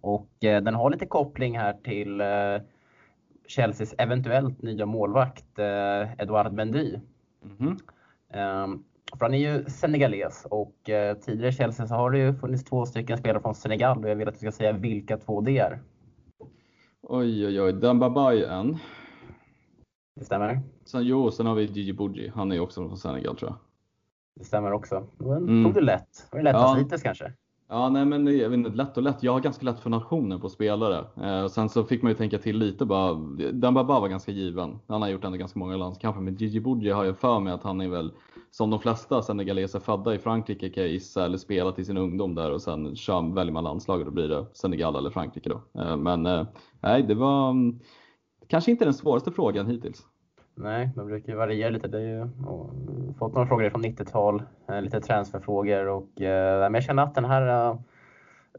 och 0.00 0.44
eh, 0.44 0.62
den 0.62 0.74
har 0.74 0.90
lite 0.90 1.06
koppling 1.06 1.58
här 1.58 1.72
till 1.72 2.20
eh, 2.20 2.26
Chelseas 3.48 3.94
eventuellt 3.98 4.62
nya 4.62 4.86
målvakt 4.86 5.58
eh, 5.58 6.22
Edouard 6.22 6.52
Mendy. 6.52 6.98
Mm. 7.58 7.76
För 9.18 9.24
han 9.24 9.34
är 9.34 9.38
ju 9.38 9.64
senegales 9.64 10.46
och 10.50 10.74
tidigare 11.24 11.48
i 11.48 11.52
Chelsea 11.52 11.86
så 11.86 11.94
har 11.94 12.10
det 12.10 12.18
ju 12.18 12.34
funnits 12.34 12.64
två 12.64 12.86
stycken 12.86 13.18
spelare 13.18 13.42
från 13.42 13.54
Senegal 13.54 14.04
och 14.04 14.10
jag 14.10 14.16
vill 14.16 14.28
att 14.28 14.34
du 14.34 14.38
ska 14.38 14.52
säga 14.52 14.72
vilka 14.72 15.18
två 15.18 15.40
det 15.40 15.58
är. 15.58 15.82
Oj, 17.02 17.46
oj, 17.46 17.60
oj. 17.62 17.72
Dambaba 17.72 18.34
är 18.34 18.42
en. 18.42 18.78
Det 20.16 20.24
stämmer. 20.24 20.60
Sen, 20.84 21.02
jo, 21.04 21.30
sen 21.30 21.46
har 21.46 21.54
vi 21.54 21.64
Gigi 21.64 21.92
Bouji. 21.92 22.32
Han 22.34 22.52
är 22.52 22.60
också 22.60 22.88
från 22.88 22.96
Senegal 22.96 23.36
tror 23.36 23.50
jag. 23.50 23.58
Det 24.36 24.44
stämmer 24.44 24.72
också. 24.72 25.06
Men 25.18 25.36
mm. 25.36 25.64
tog 25.64 25.74
du 25.74 25.80
lätt? 25.80 26.28
Var 26.30 26.38
det 26.38 26.44
lättast 26.44 26.76
ja. 26.76 26.82
hittills 26.82 27.02
kanske? 27.02 27.32
Ja, 27.74 27.88
nej 27.88 28.04
men 28.04 28.38
jag 28.38 28.50
vet 28.50 28.58
inte, 28.58 28.70
lätt 28.70 28.96
och 28.96 29.02
lätt. 29.02 29.22
Jag 29.22 29.32
har 29.32 29.40
ganska 29.40 29.64
lätt 29.64 29.80
för 29.80 29.90
nationer 29.90 30.38
på 30.38 30.48
spelare. 30.48 31.04
Eh, 31.22 31.48
sen 31.48 31.68
så 31.68 31.84
fick 31.84 32.02
man 32.02 32.10
ju 32.12 32.16
tänka 32.16 32.38
till 32.38 32.58
lite 32.58 32.84
bara. 32.84 33.14
Dembaba 33.52 34.00
var 34.00 34.08
ganska 34.08 34.32
given. 34.32 34.78
Han 34.88 35.02
har 35.02 35.08
gjort 35.08 35.24
ändå 35.24 35.38
ganska 35.38 35.58
många 35.58 35.76
landskamper. 35.76 36.20
Men 36.20 36.34
Gigi 36.34 36.60
Bouji 36.60 36.90
har 36.90 37.04
jag 37.04 37.18
för 37.18 37.40
mig 37.40 37.52
att 37.52 37.62
han 37.62 37.80
är 37.80 37.88
väl, 37.88 38.12
som 38.50 38.70
de 38.70 38.80
flesta 38.80 39.22
senegaleser 39.22 39.80
födda 39.80 40.14
i 40.14 40.18
Frankrike 40.18 40.70
kan 40.70 40.82
jag 40.82 40.92
gissa, 40.92 41.24
eller 41.24 41.38
spelat 41.38 41.78
i 41.78 41.84
sin 41.84 41.96
ungdom 41.96 42.34
där 42.34 42.50
och 42.50 42.62
sen 42.62 42.96
kör, 42.96 43.34
väljer 43.34 43.52
man 43.52 43.64
landslag 43.64 43.98
och 43.98 44.06
då 44.06 44.12
blir 44.12 44.28
det 44.28 44.46
Senegal 44.52 44.96
eller 44.96 45.10
Frankrike 45.10 45.48
då. 45.48 45.80
Eh, 45.80 45.96
men 45.96 46.26
eh, 46.26 46.46
nej, 46.80 47.02
det 47.02 47.14
var 47.14 47.50
mm, 47.50 47.80
kanske 48.48 48.70
inte 48.70 48.84
den 48.84 48.94
svåraste 48.94 49.32
frågan 49.32 49.66
hittills. 49.66 50.06
Nej, 50.54 50.90
de 50.96 51.06
brukar 51.06 51.32
ju 51.32 51.38
variera 51.38 51.70
lite. 51.70 51.88
Det 51.88 51.98
är 51.98 52.02
ju, 52.02 52.28
fått 53.18 53.34
några 53.34 53.46
frågor 53.46 53.70
från 53.70 53.84
90-tal, 53.84 54.42
eh, 54.68 54.82
lite 54.82 55.00
transferfrågor 55.00 55.86
och 55.88 56.20
eh, 56.20 56.60
men 56.60 56.74
jag 56.74 56.82
känner 56.84 57.02
att 57.02 57.14
den 57.14 57.24
här 57.24 57.70
uh, 57.70 57.78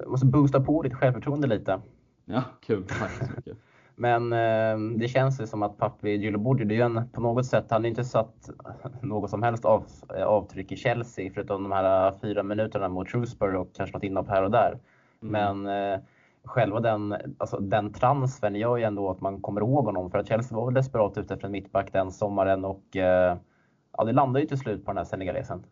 måste 0.07 0.25
boosta 0.25 0.62
på 0.62 0.81
ditt 0.81 0.94
självförtroende 0.94 1.47
lite. 1.47 1.81
Ja, 2.25 2.44
kul. 2.62 2.86
Men 3.95 4.33
eh, 4.33 4.97
det 4.97 5.07
känns 5.07 5.42
ju 5.42 5.47
som 5.47 5.63
att 5.63 5.77
Papi 5.77 6.09
Djilobodji, 6.09 6.65
det 6.65 6.74
är 6.74 6.77
ju 6.77 6.81
en, 6.81 7.09
på 7.09 7.21
något 7.21 7.45
sätt, 7.45 7.65
han 7.69 7.81
har 7.81 7.89
inte 7.89 8.03
satt 8.03 8.50
något 9.01 9.30
som 9.30 9.44
helst 9.44 9.65
av, 9.65 9.86
avtryck 10.25 10.71
i 10.71 10.75
Chelsea 10.75 11.31
förutom 11.33 11.63
de 11.63 11.71
här 11.71 12.13
fyra 12.21 12.44
minuterna 12.44 12.89
mot 12.89 13.09
Shrewsbury 13.09 13.57
och 13.57 13.75
kanske 13.75 13.95
något 13.95 14.03
inhopp 14.03 14.27
här 14.27 14.44
och 14.44 14.51
där. 14.51 14.80
Mm. 15.21 15.63
Men 15.63 15.94
eh, 15.94 16.00
själva 16.45 16.80
den, 16.80 17.15
alltså 17.38 17.57
den 17.57 17.94
transfern 17.94 18.56
gör 18.56 18.77
ju 18.77 18.83
ändå 18.83 19.09
att 19.09 19.21
man 19.21 19.42
kommer 19.42 19.62
ihåg 19.62 19.86
honom. 19.86 20.12
För 20.12 20.18
att 20.18 20.27
Chelsea 20.27 20.57
var 20.57 20.65
väl 20.65 20.74
desperat 20.74 21.18
ute 21.18 21.33
efter 21.33 21.45
en 21.45 21.51
mittback 21.51 21.94
den 21.94 22.12
sommaren 22.12 22.65
och 22.65 22.97
eh, 22.97 23.38
ja, 23.97 24.03
det 24.03 24.12
landade 24.12 24.42
ju 24.42 24.47
till 24.47 24.59
slut 24.59 24.86
på 24.86 24.92
den 24.92 24.97
här 24.97 25.06
senegalesen. 25.06 25.63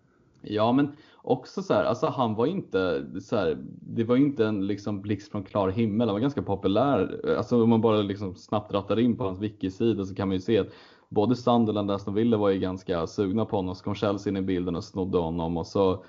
Ja, 0.42 0.72
men 0.72 0.96
också 1.22 1.62
så 1.62 1.74
här, 1.74 1.84
alltså 1.84 2.08
han 2.08 2.36
var 2.36 2.46
inte 2.46 3.06
så 3.22 3.38
här, 3.38 3.58
det 3.82 4.04
var 4.04 4.16
inte 4.16 4.46
en 4.46 4.68
liksom 4.68 5.02
blixt 5.02 5.32
från 5.32 5.44
klar 5.44 5.70
himmel. 5.70 6.08
Han 6.08 6.16
var 6.16 6.22
ganska 6.22 6.42
populär. 6.42 7.22
Alltså 7.38 7.64
om 7.64 7.70
man 7.70 7.82
bara 7.82 7.98
liksom 7.98 8.36
snabbt 8.36 8.74
rattar 8.74 9.00
in 9.00 9.18
på 9.18 9.24
hans 9.24 9.40
wiki-sida 9.40 10.06
så 10.06 10.16
kan 10.16 10.28
man 10.28 10.36
ju 10.36 10.42
se 10.42 10.60
att 10.60 10.68
både 11.10 11.36
Sunderland 11.36 11.90
och 11.90 11.96
Aston 11.96 12.14
Villa 12.14 12.38
var 12.38 12.50
ju 12.50 12.60
ganska 12.60 13.08
sugna 13.08 13.46
på 13.46 13.56
honom. 13.56 13.76
Så 13.76 13.84
kom 13.84 13.96
Chelsea 13.96 14.32
in 14.32 14.38
i 14.38 14.42
bilden 14.42 14.76
och 14.76 14.84
snodde 14.84 15.18
honom 15.18 15.58
och 15.58 15.68
så 15.68 16.04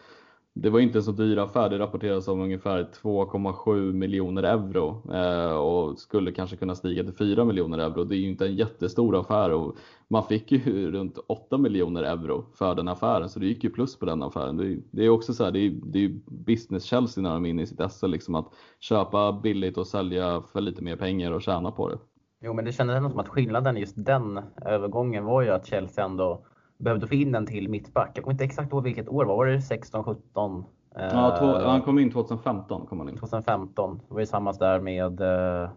det 0.57 0.71
var 0.71 0.81
inte 0.81 0.99
en 0.99 1.03
så 1.03 1.13
dyr 1.13 1.39
affär. 1.39 1.71
Det 1.71 1.79
rapporteras 1.79 2.29
om 2.29 2.41
ungefär 2.41 2.89
2,7 3.03 3.93
miljoner 3.93 4.43
euro 4.43 5.13
eh, 5.13 5.57
och 5.57 5.99
skulle 5.99 6.33
kanske 6.33 6.57
kunna 6.57 6.75
stiga 6.75 7.05
till 7.05 7.13
4 7.13 7.45
miljoner 7.45 7.79
euro. 7.79 8.05
Det 8.05 8.17
är 8.17 8.19
ju 8.19 8.29
inte 8.29 8.47
en 8.47 8.55
jättestor 8.55 9.21
affär 9.21 9.51
och 9.51 9.77
man 10.09 10.23
fick 10.23 10.53
ju 10.53 10.91
runt 10.93 11.19
8 11.27 11.59
miljoner 11.59 12.03
euro 12.03 12.45
för 12.55 12.75
den 12.75 12.89
affären 12.89 13.29
så 13.29 13.41
det 13.41 13.47
gick 13.47 13.65
ju 13.65 13.71
plus 13.71 13.99
på 13.99 14.07
den 14.07 14.23
affären. 14.23 14.57
Det, 14.57 14.79
det 14.91 15.05
är 15.05 15.09
också 15.09 15.35
så 15.35 15.45
här, 15.45 15.51
det 15.51 15.59
är, 15.59 15.71
det 15.71 16.05
är 16.05 16.09
business 16.27 16.85
Chelsea 16.85 17.23
när 17.23 17.35
de 17.35 17.47
är 17.47 17.51
inne 17.51 17.63
i 17.63 17.67
sitt 17.67 17.93
SL 17.93 18.07
liksom 18.07 18.35
att 18.35 18.47
köpa 18.81 19.33
billigt 19.33 19.79
och 19.79 19.87
sälja 19.87 20.43
för 20.53 20.61
lite 20.61 20.83
mer 20.83 20.97
pengar 20.97 21.33
och 21.33 21.43
tjäna 21.43 21.71
på 21.71 21.89
det. 21.89 21.99
Jo, 22.43 22.55
men 22.55 22.65
det 22.65 22.73
kändes 22.73 22.97
ändå 22.97 23.11
som 23.11 23.19
att 23.19 23.29
skillnaden 23.29 23.77
just 23.77 23.95
den 23.97 24.41
övergången 24.67 25.25
var 25.25 25.43
ju 25.43 25.51
att 25.51 25.67
Chelsea 25.67 26.05
ändå 26.05 26.47
behövde 26.79 27.07
få 27.07 27.15
in 27.15 27.35
en 27.35 27.47
till 27.47 27.69
mittback. 27.69 28.11
Jag 28.15 28.25
kommer 28.25 28.35
inte 28.35 28.45
exakt 28.45 28.73
ihåg 28.73 28.85
vilket 28.85 29.09
år 29.09 29.25
var 29.25 29.47
det? 29.47 29.63
16, 29.63 30.05
17? 30.05 30.65
Ja, 30.95 31.37
två, 31.39 31.69
han 31.69 31.83
kom 31.83 31.99
in 31.99 32.13
2015. 32.13 32.87
Kom 32.87 32.99
han 32.99 33.09
in. 33.09 33.17
2015. 33.17 34.01
Det 34.09 34.15
var 34.15 34.21
ju 34.21 34.27
samma 34.27 34.53
där 34.53 34.81
med 34.81 35.21
eh, 35.21 35.71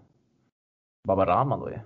Baba 1.07 1.25
Rahman 1.25 1.59
då 1.59 1.69
ju. 1.69 1.79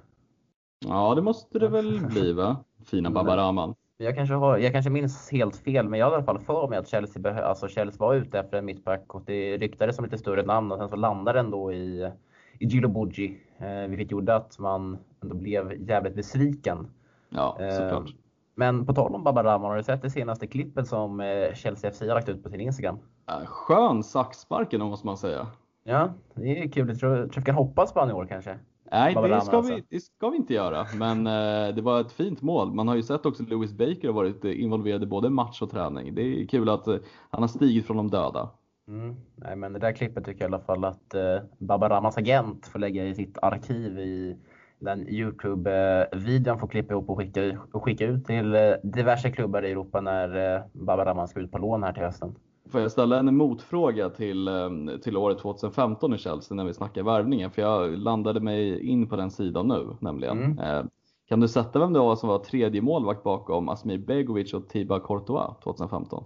Ja, 0.86 1.16
det 1.16 1.22
måste 1.22 1.60
det 1.60 1.68
väl 1.68 2.08
bli 2.10 2.34
va? 2.34 2.64
Fina 2.86 3.10
Baba 3.10 3.38
Rahman. 3.38 3.76
Jag 3.98 4.16
kanske, 4.16 4.36
har, 4.36 4.58
jag 4.58 4.72
kanske 4.72 4.90
minns 4.92 5.32
helt 5.32 5.56
fel, 5.56 5.90
men 5.90 6.00
jag 6.00 6.06
har 6.06 6.12
i 6.12 6.16
alla 6.16 6.24
fall 6.24 6.40
för 6.40 6.68
mig 6.68 6.80
att 6.80 6.88
Chelsea, 6.88 7.22
behö, 7.22 7.44
alltså 7.44 7.68
Chelsea 7.68 8.00
var 8.00 8.16
ute 8.16 8.40
efter 8.40 8.58
en 8.58 8.66
mittback 8.66 9.16
och 9.16 9.24
det 9.26 9.58
ryktades 9.58 9.96
som 9.96 10.06
lite 10.06 10.18
större 10.18 10.44
namn 10.44 10.72
och 10.72 10.78
sen 10.78 10.90
så 10.90 10.96
landade 10.96 11.40
den 11.40 11.52
då 11.52 11.74
i, 11.74 12.12
i 12.60 12.66
Gilo 12.66 13.10
eh, 13.58 13.88
vilket 13.88 14.12
gjorde 14.12 14.36
att 14.36 14.60
man 14.60 14.98
ändå 15.24 15.36
blev 15.36 15.90
jävligt 15.90 16.16
besviken. 16.16 16.88
Ja, 17.30 17.58
såklart. 17.80 18.10
Eh, 18.10 18.16
men 18.56 18.86
på 18.86 18.94
tal 18.94 19.16
om 19.16 19.24
Baba 19.24 19.44
Rahman, 19.44 19.70
har 19.70 19.78
du 19.78 19.84
sett 19.84 20.02
det 20.02 20.10
senaste 20.10 20.48
klippet 20.48 20.88
som 20.88 21.20
eh, 21.20 21.54
Chelsea 21.54 21.92
FC 21.92 22.02
har 22.02 22.08
lagt 22.08 22.30
ut 22.30 22.44
på 22.44 22.50
sin 22.50 22.62
Instagram? 22.62 23.00
Skön 23.46 24.04
saxsparken 24.04 24.82
måste 24.82 25.08
man 25.08 25.18
säga. 25.18 25.48
Ja, 25.84 26.14
det 26.36 26.64
är 26.64 26.72
kul. 26.72 26.90
Jag 26.90 27.00
tror, 27.00 27.18
jag 27.18 27.32
tror 27.32 27.42
vi 27.42 27.46
kan 27.46 27.56
hoppas 27.56 27.94
på 27.94 28.00
honom 28.00 28.16
i 28.16 28.20
år 28.20 28.26
kanske. 28.26 28.60
Nej, 28.92 29.16
det 29.16 29.42
ska, 29.42 29.58
alltså. 29.58 29.76
vi, 29.76 29.84
det 29.90 30.00
ska 30.00 30.30
vi 30.30 30.38
inte 30.38 30.54
göra. 30.54 30.86
Men 30.96 31.28
eh, 31.28 31.76
det 31.76 31.82
var 31.82 32.02
ett 32.02 32.12
fint 32.12 32.42
mål. 32.42 32.74
Man 32.74 32.88
har 32.88 32.96
ju 32.96 33.04
sett 33.04 33.26
också 33.26 33.44
Lewis 33.44 33.74
Baker 33.74 34.08
har 34.08 34.14
varit 34.14 34.44
involverad 34.44 35.04
i 35.04 35.06
både 35.06 35.30
match 35.30 35.62
och 35.62 35.72
träning. 35.72 36.16
Det 36.16 36.22
är 36.22 36.48
kul 36.48 36.70
att 36.70 36.88
eh, 36.88 36.98
han 37.30 37.44
har 37.44 37.48
stigit 37.48 37.88
från 37.88 37.98
de 37.98 38.10
döda. 38.10 38.50
Mm. 38.88 39.16
Nej, 39.36 39.56
men 39.56 39.74
det 39.74 39.80
där 39.80 39.92
klippet 39.92 40.26
tycker 40.26 40.42
jag 40.42 40.52
i 40.52 40.54
alla 40.54 40.64
fall 40.64 40.86
att 40.86 41.14
eh, 41.14 41.38
Baba 41.58 41.90
Rahmans 41.90 42.18
agent 42.18 42.68
får 42.68 42.80
lägga 42.80 43.06
i 43.06 43.16
sitt 43.16 43.38
arkiv 43.42 44.00
i 44.00 44.38
den 44.82 45.08
Youtube-videon 45.08 46.60
får 46.60 46.68
klippa 46.68 46.94
ihop 46.94 47.10
och 47.10 47.18
skicka, 47.18 47.60
och 47.72 47.84
skicka 47.84 48.06
ut 48.06 48.26
till 48.26 48.56
eh, 48.56 48.62
diverse 48.84 49.32
klubbar 49.32 49.64
i 49.64 49.72
Europa 49.72 50.02
när 50.02 50.56
eh, 50.56 50.62
Baba 50.74 51.06
Rahman 51.06 51.28
ska 51.28 51.40
ut 51.40 51.52
på 51.52 51.58
lån 51.58 51.84
här 51.84 51.94
till 51.94 52.04
hösten. 52.04 52.36
Får 52.70 52.82
jag 52.82 52.92
ställa 52.92 53.20
en 53.20 53.36
motfråga 53.38 54.10
till, 54.10 54.48
eh, 54.48 54.70
till 55.04 55.18
året 55.18 55.40
2015 55.40 56.14
i 56.14 56.18
Chelsea 56.18 56.56
när 56.56 56.66
vi 56.66 56.74
snackar 56.74 57.04
värvningen? 57.04 57.52
För 57.52 57.62
jag 57.62 57.98
landade 57.98 58.40
mig 58.40 58.88
in 58.88 59.10
på 59.10 59.16
den 59.16 59.32
sidan 59.32 59.68
nu 59.68 59.96
nämligen. 60.00 60.60
Mm. 60.60 60.88
Kan 61.28 61.40
du 61.40 61.48
sätta 61.48 61.80
vem 61.80 61.94
det 61.94 62.00
var 62.00 62.16
som 62.16 62.30
var 62.30 62.40
tredje 62.40 62.82
målvakt 62.82 63.24
bakom 63.24 63.70
Asmir 63.70 63.98
Begovic 63.98 64.54
och 64.54 64.70
Tiba 64.70 65.00
Courtois 65.00 65.60
2015? 65.64 66.24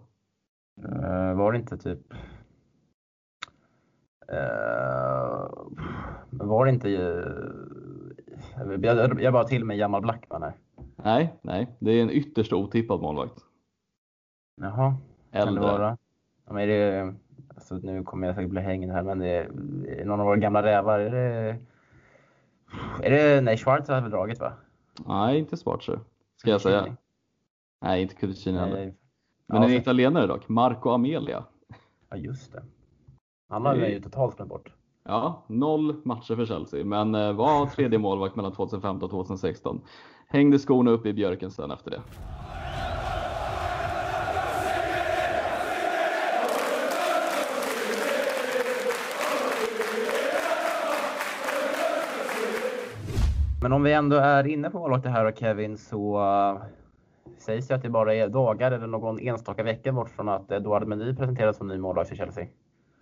var 1.35 1.51
det 1.51 1.57
inte 1.57 1.77
typ 1.77 1.99
Uh, 4.31 5.49
var 6.31 6.65
det 6.65 6.71
inte... 6.71 6.89
Uh, 6.89 7.74
jag, 8.81 9.21
jag 9.21 9.33
bara 9.33 9.43
till 9.43 9.65
med 9.65 9.77
Jamal 9.77 10.01
Blackman 10.01 10.43
här. 10.43 10.53
Nej, 10.95 11.33
nej, 11.41 11.67
det 11.79 11.91
är 11.91 12.01
en 12.01 12.09
ytterst 12.09 12.53
otippad 12.53 13.01
målvakt. 13.01 13.39
Jaha. 14.61 14.95
Äldre. 15.31 15.45
Kan 15.45 15.55
det 15.55 15.61
vara? 15.61 15.97
Ja, 16.45 16.53
men 16.53 16.63
är 16.63 16.67
det, 16.67 17.13
alltså, 17.55 17.75
nu 17.75 18.03
kommer 18.03 18.27
jag 18.27 18.35
säkert 18.35 18.49
bli 18.49 18.61
hängd 18.61 18.91
här, 18.91 19.03
men 19.03 19.19
det 19.19 19.27
är, 19.27 19.43
är 19.87 20.05
någon 20.05 20.19
av 20.19 20.25
våra 20.25 20.37
gamla 20.37 20.63
rävar. 20.63 20.99
Är 20.99 21.11
det, 21.11 21.59
är 23.03 23.11
det 23.11 23.41
nej, 23.41 23.57
Schwarz 23.57 23.87
har 23.87 24.01
väl 24.01 24.11
dragit 24.11 24.39
va? 24.39 24.53
Nej, 25.05 25.39
inte 25.39 25.57
Schwarzer. 25.57 25.99
Ska 26.35 26.49
jag 26.49 26.61
säga. 26.61 26.97
Nej, 27.81 28.01
inte 28.01 28.15
Kudicini 28.15 28.57
heller. 28.57 28.93
Men 29.47 29.61
ja, 29.61 29.69
en 29.69 29.73
italienare 29.73 30.27
dock, 30.27 30.49
Marco 30.49 30.89
Amelia. 30.89 31.43
Ja, 32.09 32.17
just 32.17 32.51
det. 32.51 32.63
Han 33.49 33.65
har 33.65 33.75
ju 33.75 34.01
totalt 34.01 34.35
glömt 34.35 34.49
bort. 34.49 34.74
Ja, 35.07 35.43
noll 35.47 35.95
matcher 36.03 36.35
för 36.35 36.45
Chelsea, 36.45 36.85
men 36.85 37.15
eh, 37.15 37.33
var 37.33 37.65
tredje 37.65 37.99
målvakt 37.99 38.35
mellan 38.35 38.51
2015 38.51 39.03
och 39.03 39.11
2016. 39.11 39.81
Hängde 40.27 40.59
skorna 40.59 40.91
upp 40.91 41.05
i 41.05 41.13
björken 41.13 41.51
sen 41.51 41.71
efter 41.71 41.91
det. 41.91 42.01
Men 53.61 53.73
om 53.73 53.83
vi 53.83 53.93
ändå 53.93 54.15
är 54.15 54.47
inne 54.47 54.69
på 54.69 54.79
målvakter 54.79 55.09
här 55.09 55.25
och 55.25 55.37
Kevin 55.37 55.77
så 55.77 56.17
eh, 56.17 56.61
sägs 57.37 57.67
det 57.67 57.75
att 57.75 57.81
det 57.81 57.89
bara 57.89 58.15
är 58.15 58.29
dagar 58.29 58.71
eller 58.71 58.87
någon 58.87 59.19
enstaka 59.19 59.63
vecka 59.63 59.91
bort 59.91 60.09
från 60.09 60.29
att 60.29 60.51
eh, 60.51 60.57
Eduard 60.57 60.87
Mendy 60.87 61.15
presenteras 61.15 61.57
som 61.57 61.67
ny 61.67 61.77
målvakt 61.77 62.09
för 62.09 62.15
Chelsea. 62.15 62.47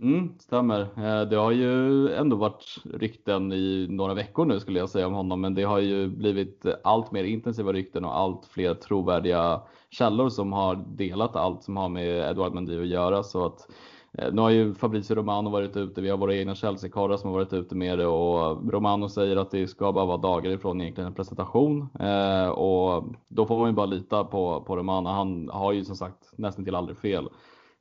Mm, 0.03 0.29
stämmer. 0.39 0.81
Eh, 0.81 1.29
det 1.29 1.35
har 1.35 1.51
ju 1.51 2.09
ändå 2.13 2.35
varit 2.35 2.75
rykten 2.93 3.51
i 3.51 3.87
några 3.89 4.13
veckor 4.13 4.45
nu 4.45 4.59
skulle 4.59 4.79
jag 4.79 4.89
säga 4.89 5.07
om 5.07 5.13
honom, 5.13 5.41
men 5.41 5.55
det 5.55 5.63
har 5.63 5.79
ju 5.79 6.07
blivit 6.07 6.65
allt 6.83 7.11
mer 7.11 7.23
intensiva 7.23 7.73
rykten 7.73 8.05
och 8.05 8.17
allt 8.17 8.45
fler 8.45 8.73
trovärdiga 8.73 9.61
källor 9.89 10.29
som 10.29 10.53
har 10.53 10.75
delat 10.75 11.35
allt 11.35 11.63
som 11.63 11.77
har 11.77 11.89
med 11.89 12.29
Edward 12.31 12.53
Mendy 12.53 12.81
att 12.81 12.87
göra. 12.87 13.23
Så 13.23 13.45
att 13.45 13.71
eh, 14.17 14.33
nu 14.33 14.41
har 14.41 14.49
ju 14.49 14.73
Fabrizio 14.73 15.15
Romano 15.15 15.49
varit 15.49 15.77
ute, 15.77 16.01
vi 16.01 16.09
har 16.09 16.17
våra 16.17 16.35
egna 16.35 16.55
Chelsea-karlar 16.55 17.17
som 17.17 17.29
har 17.29 17.37
varit 17.37 17.53
ute 17.53 17.75
med 17.75 17.99
det 17.99 18.07
och 18.07 18.71
Romano 18.73 19.09
säger 19.09 19.37
att 19.37 19.51
det 19.51 19.67
ska 19.67 19.91
bara 19.91 20.05
vara 20.05 20.17
dagar 20.17 20.51
ifrån 20.51 20.81
egentligen 20.81 21.07
en 21.07 21.15
presentation. 21.15 21.89
Eh, 21.99 22.47
och 22.49 23.13
då 23.27 23.45
får 23.45 23.59
man 23.59 23.69
ju 23.69 23.73
bara 23.73 23.85
lita 23.85 24.23
på, 24.23 24.63
på 24.67 24.77
Romano. 24.77 25.09
Han 25.09 25.49
har 25.49 25.71
ju 25.71 25.85
som 25.85 25.95
sagt 25.95 26.33
nästan 26.35 26.65
till 26.65 26.75
aldrig 26.75 26.97
fel. 26.97 27.29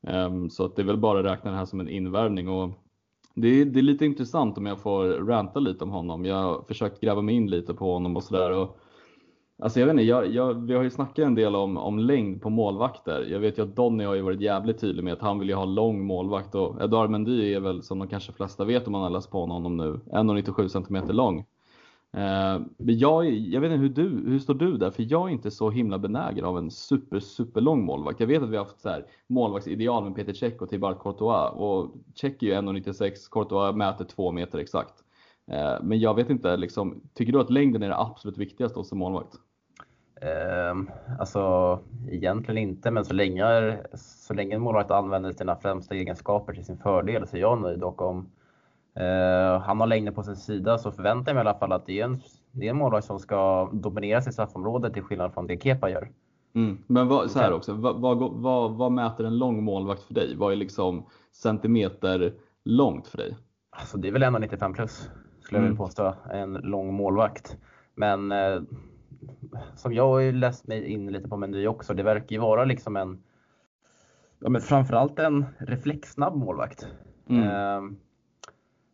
Ehm, 0.06 0.50
så 0.50 0.64
att 0.64 0.76
det 0.76 0.82
är 0.82 0.86
väl 0.86 0.96
bara 0.96 1.18
att 1.18 1.24
räkna 1.24 1.50
det 1.50 1.56
här 1.56 1.64
som 1.64 1.80
en 1.80 1.88
invärvning. 1.88 2.48
Och 2.48 2.70
det 3.34 3.48
är, 3.48 3.64
det 3.64 3.80
är 3.80 3.82
lite 3.82 4.06
intressant 4.06 4.58
om 4.58 4.66
jag 4.66 4.78
får 4.78 5.04
ranta 5.04 5.60
lite 5.60 5.84
om 5.84 5.90
honom. 5.90 6.24
Jag 6.24 6.36
har 6.36 6.62
försökt 6.68 7.00
gräva 7.00 7.22
mig 7.22 7.34
in 7.34 7.50
lite 7.50 7.74
på 7.74 7.92
honom 7.92 8.16
och 8.16 8.22
sådär. 8.22 8.68
Alltså 9.62 9.80
jag 9.80 9.86
vet 9.86 9.92
inte, 9.92 10.02
jag, 10.02 10.26
jag, 10.26 10.66
vi 10.66 10.74
har 10.74 10.82
ju 10.82 10.90
snackat 10.90 11.18
en 11.18 11.34
del 11.34 11.56
om, 11.56 11.76
om 11.76 11.98
längd 11.98 12.42
på 12.42 12.50
målvakter. 12.50 13.26
Jag 13.30 13.40
vet 13.40 13.58
ju 13.58 13.62
att 13.62 13.76
Donny 13.76 14.04
har 14.04 14.14
ju 14.14 14.22
varit 14.22 14.40
jävligt 14.40 14.80
tydlig 14.80 15.04
med 15.04 15.12
att 15.12 15.20
han 15.20 15.38
vill 15.38 15.48
ju 15.48 15.54
ha 15.54 15.64
lång 15.64 16.06
målvakt 16.06 16.54
och 16.54 16.82
Edouard 16.82 17.10
Mendy 17.10 17.54
är 17.54 17.60
väl 17.60 17.82
som 17.82 17.98
de 17.98 18.08
kanske 18.08 18.32
flesta 18.32 18.64
vet 18.64 18.86
om 18.86 18.92
man 18.92 19.02
har 19.02 19.10
läst 19.10 19.30
på 19.30 19.46
honom 19.46 19.76
nu, 19.76 20.00
1,97 20.06 20.68
cm 20.68 21.16
lång. 21.16 21.44
Eh, 22.16 22.60
men 22.76 22.98
jag, 22.98 23.30
jag 23.30 23.60
vet 23.60 23.72
inte 23.72 23.82
hur 23.82 23.88
du, 23.88 24.30
hur 24.30 24.38
står 24.38 24.54
du 24.54 24.76
där? 24.76 24.90
För 24.90 25.06
jag 25.08 25.28
är 25.28 25.32
inte 25.32 25.50
så 25.50 25.70
himla 25.70 25.98
benägen 25.98 26.44
av 26.44 26.58
en 26.58 26.70
super, 26.70 27.20
super 27.20 27.60
lång 27.60 27.84
målvakt. 27.84 28.20
Jag 28.20 28.26
vet 28.26 28.42
att 28.42 28.50
vi 28.50 28.56
har 28.56 28.64
haft 28.64 28.80
så 28.80 28.88
här 28.88 29.06
målvaktsideal 29.26 30.04
med 30.04 30.14
Peter 30.14 30.32
Cech 30.32 30.62
och 30.62 30.68
Thibaut 30.70 30.98
Courtois 31.02 31.52
och 31.52 31.94
Cech 32.14 32.32
är 32.40 32.46
ju 32.46 32.52
1,96, 32.52 33.30
Courtois 33.30 33.76
mäter 33.76 34.04
2 34.04 34.32
meter 34.32 34.58
exakt. 34.58 34.94
Eh, 35.50 35.76
men 35.82 36.00
jag 36.00 36.14
vet 36.14 36.30
inte, 36.30 36.56
liksom, 36.56 37.00
tycker 37.14 37.32
du 37.32 37.40
att 37.40 37.50
längden 37.50 37.82
är 37.82 37.88
det 37.88 37.98
absolut 37.98 38.38
viktigaste 38.38 38.78
hos 38.78 38.92
en 38.92 38.98
målvakt? 38.98 39.34
Um, 40.70 40.90
alltså 41.18 41.78
egentligen 42.10 42.58
inte, 42.58 42.90
men 42.90 43.04
så 43.04 43.14
länge, 43.14 43.78
så 43.94 44.34
länge 44.34 44.54
en 44.54 44.62
målvakt 44.62 44.90
använder 44.90 45.32
sina 45.32 45.56
främsta 45.56 45.94
egenskaper 45.94 46.52
till 46.52 46.64
sin 46.64 46.78
fördel 46.78 47.26
så 47.26 47.36
är 47.36 47.40
jag 47.40 47.60
nöjd. 47.60 47.82
Och 47.82 48.02
om 48.02 48.18
uh, 48.18 48.24
han 49.62 49.80
har 49.80 49.86
längden 49.86 50.14
på 50.14 50.22
sin 50.22 50.36
sida 50.36 50.78
så 50.78 50.92
förväntar 50.92 51.30
jag 51.30 51.34
mig 51.34 51.44
i 51.44 51.48
alla 51.48 51.58
fall 51.58 51.72
att 51.72 51.86
det 51.86 52.00
är 52.00 52.04
en, 52.04 52.20
det 52.50 52.66
är 52.66 52.70
en 52.70 52.76
målvakt 52.76 53.06
som 53.06 53.18
ska 53.18 53.70
dominera 53.72 54.22
sitt 54.22 54.32
straffområde 54.32 54.92
till 54.92 55.02
skillnad 55.02 55.34
från 55.34 55.46
det 55.46 55.62
Kepa 55.62 55.90
gör. 55.90 56.10
Mm. 56.54 56.78
Men 56.86 57.08
vad, 57.08 57.30
så 57.30 57.38
här 57.38 57.52
också, 57.52 57.72
vad, 57.72 58.00
vad, 58.00 58.18
vad, 58.32 58.72
vad, 58.72 58.92
mäter 58.92 59.24
en 59.24 59.38
lång 59.38 59.64
målvakt 59.64 60.02
för 60.02 60.14
dig? 60.14 60.36
Vad 60.36 60.52
är 60.52 60.56
liksom 60.56 61.06
centimeter 61.32 62.34
långt 62.64 63.06
för 63.06 63.18
dig? 63.18 63.36
Alltså 63.70 63.98
det 63.98 64.08
är 64.08 64.12
väl 64.12 64.22
1,95 64.22 64.74
plus 64.74 65.10
skulle 65.42 65.58
jag 65.58 65.62
vilja 65.62 65.66
mm. 65.66 65.76
påstå, 65.76 66.14
en 66.30 66.52
lång 66.52 66.94
målvakt. 66.94 67.56
Men 67.94 68.32
eh, 68.32 68.62
som 69.74 69.92
jag 69.92 70.08
har 70.08 70.18
ju 70.18 70.32
läst 70.32 70.66
mig 70.66 70.86
in 70.86 71.12
lite 71.12 71.28
på 71.28 71.36
Mendy 71.36 71.66
också, 71.66 71.94
det 71.94 72.02
verkar 72.02 72.36
ju 72.36 72.38
vara 72.38 72.64
liksom 72.64 72.96
en, 72.96 73.22
ja 74.38 74.48
men 74.48 74.60
framförallt 74.60 75.18
en 75.18 75.44
reflexsnabb 75.58 76.36
målvakt. 76.36 76.86
Mm. 77.28 77.42
Eh, 77.42 77.98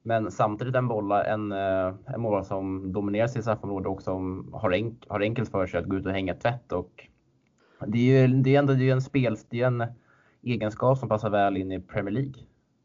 men 0.09 0.31
samtidigt 0.31 0.75
en, 0.75 0.89
bolla, 0.89 1.25
en, 1.25 1.53
eh, 1.53 1.95
en 2.07 2.21
målvakt 2.21 2.49
som 2.49 2.93
dominerar 2.93 3.27
sitt 3.27 3.43
straffområde 3.43 3.89
och 3.89 4.03
som 4.03 4.51
har, 4.53 4.73
enk, 4.73 5.05
har 5.09 5.21
enkelt 5.21 5.51
för 5.51 5.67
sig 5.67 5.81
att 5.81 5.87
gå 5.87 5.97
ut 5.97 6.07
och 6.07 6.13
hänga 6.13 6.35
tvätt. 6.35 6.73
Och 6.73 7.09
det 7.87 7.99
är 7.99 8.29
ju 8.29 8.43
det 8.43 8.55
är 8.55 8.59
ändå 8.59 8.73
det 8.73 8.89
är 8.89 8.93
en 8.93 9.03
spel, 9.03 9.37
det 9.51 9.61
är 9.61 9.67
en 9.67 9.85
egenskap 10.43 10.99
som 10.99 11.09
passar 11.09 11.31
väl 11.31 11.57
in 11.57 11.73
i 11.73 11.81
Premier 11.81 12.15
League. 12.15 12.33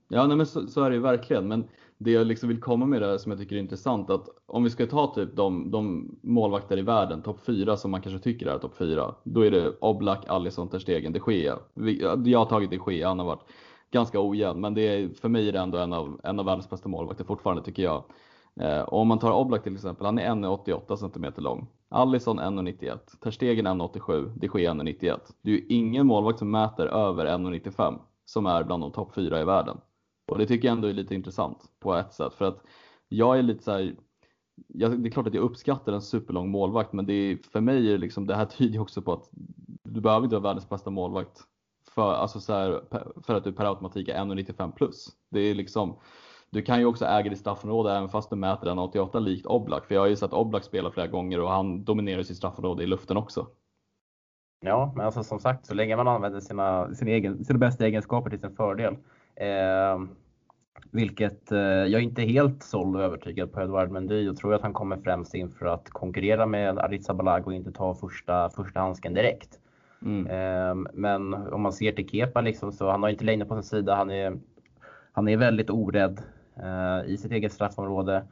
Ja, 0.08 0.28
nej, 0.28 0.38
men 0.38 0.46
så, 0.46 0.68
så 0.68 0.84
är 0.84 0.90
det 0.90 0.96
ju 0.96 1.02
verkligen. 1.02 1.48
Men 1.48 1.64
det 1.98 2.12
jag 2.12 2.28
liksom 2.28 2.50
vill 2.50 2.62
komma 2.62 2.86
med 2.86 3.02
där 3.02 3.18
som 3.18 3.32
jag 3.32 3.40
tycker 3.40 3.56
är 3.56 3.60
intressant 3.60 4.10
att 4.10 4.28
om 4.46 4.64
vi 4.64 4.70
ska 4.70 4.86
ta 4.86 5.14
typ 5.16 5.36
de, 5.36 5.72
de 5.72 6.16
målvakter 6.22 6.78
i 6.78 6.82
världen, 6.82 7.22
topp 7.22 7.40
4, 7.46 7.78
som 7.78 7.92
man 7.92 8.02
kanske 8.02 8.24
tycker 8.24 8.48
är 8.48 8.58
topp 8.58 8.76
4. 8.78 9.16
då 9.24 9.46
är 9.46 9.52
det 9.52 9.74
Oblak, 9.80 10.26
Alisson, 10.28 10.70
Ter 10.70 10.80
Stegen, 10.80 11.14
de 11.14 11.34
Gea. 11.34 11.60
Jag 12.26 12.40
har 12.40 12.46
tagit 12.46 12.70
de 12.70 12.94
Gea, 12.94 13.08
han 13.08 13.20
har 13.20 13.26
varit 13.26 13.46
ganska 13.94 14.22
ojämn, 14.22 14.62
men 14.62 14.74
det 14.74 14.82
är, 14.82 15.10
för 15.10 15.30
mig 15.30 15.48
är 15.48 15.52
det 15.52 15.60
ändå 15.60 15.78
en 15.78 15.94
av, 15.94 16.22
en 16.24 16.40
av 16.40 16.46
världens 16.46 16.70
bästa 16.70 16.90
målvakter 16.90 17.24
fortfarande 17.24 17.64
tycker 17.64 17.84
jag. 17.84 18.04
Eh, 18.56 18.82
och 18.82 19.00
om 19.00 19.08
man 19.08 19.20
tar 19.20 19.32
Oblak 19.32 19.64
till 19.64 19.76
exempel, 19.76 20.06
han 20.06 20.20
är 20.20 20.30
1,88 20.30 20.96
cm 20.96 21.34
lång. 21.38 21.68
Allison 21.90 22.40
1,91, 22.40 22.98
Ter 23.24 23.32
Stegen 23.32 23.68
1,87, 23.68 24.32
de 24.36 24.60
Gea 24.60 24.74
1,91. 24.74 25.20
Det 25.42 25.52
är 25.52 25.56
ju 25.56 25.66
ingen 25.70 26.08
målvakt 26.08 26.40
som 26.40 26.52
mäter 26.52 26.88
över 26.88 27.26
1,95 27.26 28.00
som 28.26 28.46
är 28.46 28.64
bland 28.64 28.84
de 28.84 28.92
topp 28.92 29.16
fyra 29.16 29.42
i 29.42 29.46
världen. 29.46 29.78
Och 30.28 30.38
det 30.38 30.46
tycker 30.46 30.68
jag 30.68 30.76
ändå 30.76 30.88
är 30.88 30.94
lite 30.94 31.16
intressant 31.16 31.58
på 31.80 31.94
ett 31.94 32.14
sätt 32.14 32.34
för 32.34 32.46
att 32.46 32.64
jag 33.10 33.38
är 33.38 33.42
lite 33.42 33.64
så 33.64 33.72
här, 33.72 33.96
jag, 34.68 35.00
det 35.00 35.10
är 35.10 35.12
klart 35.12 35.28
att 35.28 35.34
jag 35.34 35.44
uppskattar 35.44 35.94
en 35.94 36.02
superlång 36.02 36.50
målvakt 36.50 36.94
men 36.94 37.06
det 37.06 37.14
är, 37.14 37.38
för 37.38 37.62
mig 37.62 37.94
är 37.94 37.98
liksom, 37.98 38.28
det 38.28 38.36
här 38.36 38.46
tyder 38.46 38.80
också 38.80 39.02
på 39.02 39.14
att 39.14 39.30
du 39.84 40.02
behöver 40.02 40.24
inte 40.24 40.36
vara 40.36 40.44
världens 40.44 40.70
bästa 40.70 40.90
målvakt 40.90 41.48
för, 41.94 42.14
alltså 42.14 42.40
så 42.40 42.54
här, 42.54 42.82
för 43.24 43.36
att 43.36 43.44
du 43.44 43.54
per 43.54 43.66
automatik 43.66 44.08
är 44.08 44.16
1,95 44.16 44.72
plus. 44.72 45.08
Det 45.30 45.40
är 45.40 45.56
liksom, 45.56 46.00
du 46.50 46.62
kan 46.62 46.80
ju 46.80 46.86
också 46.86 47.06
äga 47.06 47.30
ditt 47.30 47.40
straffområde 47.40 47.92
även 47.92 48.10
fast 48.10 48.30
du 48.30 48.36
mäter 48.36 48.68
1,88 48.68 49.20
likt 49.20 49.46
Oblak. 49.46 49.86
För 49.86 49.96
jag 49.96 50.02
har 50.02 50.08
ju 50.08 50.16
sett 50.16 50.34
Oblak 50.34 50.64
spela 50.64 50.92
flera 50.92 51.08
gånger 51.08 51.40
och 51.40 51.50
han 51.50 51.84
dominerar 51.84 52.24
sitt 52.24 52.38
straffområde 52.38 52.84
i 52.84 52.88
luften 52.88 53.18
också. 53.18 53.48
Ja, 54.66 54.94
men 54.96 55.06
alltså 55.06 55.24
som 55.24 55.40
sagt, 55.40 55.66
så 55.66 55.74
länge 55.74 55.96
man 55.96 56.08
använder 56.08 56.40
sina, 56.40 56.96
sina, 56.96 57.12
egen, 57.12 57.46
sina 57.46 57.60
bästa 57.60 57.86
egenskaper 57.86 58.30
till 58.30 58.40
sin 58.40 58.56
fördel 58.56 58.96
Eh, 59.36 60.00
vilket 60.92 61.52
eh, 61.52 61.60
jag 61.60 61.94
är 61.94 62.00
inte 62.00 62.22
helt 62.22 62.64
såld 62.64 62.96
och 62.96 63.02
övertygad 63.02 63.52
på 63.52 63.62
Edward 63.62 63.92
Mendy 63.92 64.30
och 64.30 64.38
tror 64.38 64.54
att 64.54 64.62
han 64.62 64.74
kommer 64.74 64.98
främst 64.98 65.34
in 65.34 65.50
för 65.50 65.66
att 65.66 65.90
konkurrera 65.90 66.46
med 66.46 66.80
Aritza 66.80 67.14
och 67.46 67.54
inte 67.54 67.72
ta 67.72 67.96
första, 67.96 68.50
första 68.50 68.80
handsken 68.80 69.14
direkt. 69.14 69.60
Mm. 70.06 70.28
Ehm, 70.28 70.88
men 70.94 71.34
om 71.34 71.62
man 71.62 71.74
ser 71.74 71.92
till 71.92 72.10
Kepa 72.10 72.42
liksom, 72.42 72.72
så 72.72 72.90
han 72.90 73.04
har 73.04 73.10
inte 73.10 73.26
längre 73.26 73.46
på 73.46 73.56
sin 73.56 73.64
sida. 73.64 73.96
Han 73.96 74.12
är, 74.12 74.40
han 75.12 75.28
är 75.28 75.38
väldigt 75.38 75.70
orädd 75.70 76.22
eh, 76.56 77.12
i 77.12 77.18
sitt 77.18 77.32
eget 77.32 77.54
straffområde. 77.54 78.28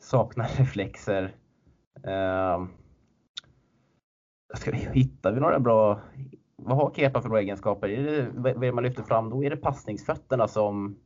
Saknar 0.00 0.44
reflexer. 0.58 1.34
Eh, 2.04 2.64
ska 4.54 4.70
vi, 4.70 4.88
hittar 4.92 5.32
vi 5.32 5.40
några 5.40 5.60
bra 5.60 6.00
vad 6.64 6.76
har 6.76 6.92
Kepa 6.94 7.22
för 7.22 7.28
bra 7.28 7.40
egenskaper? 7.40 7.88
Är 7.88 8.02
det, 8.02 8.28
vad 8.34 8.56
är 8.56 8.58
det 8.58 8.72
man 8.72 8.84
lyfter 8.84 9.02
fram 9.02 9.30
då? 9.30 9.44
Är 9.44 9.50
det 9.50 9.56
passningsfötterna 9.56 10.48
som 10.48 10.96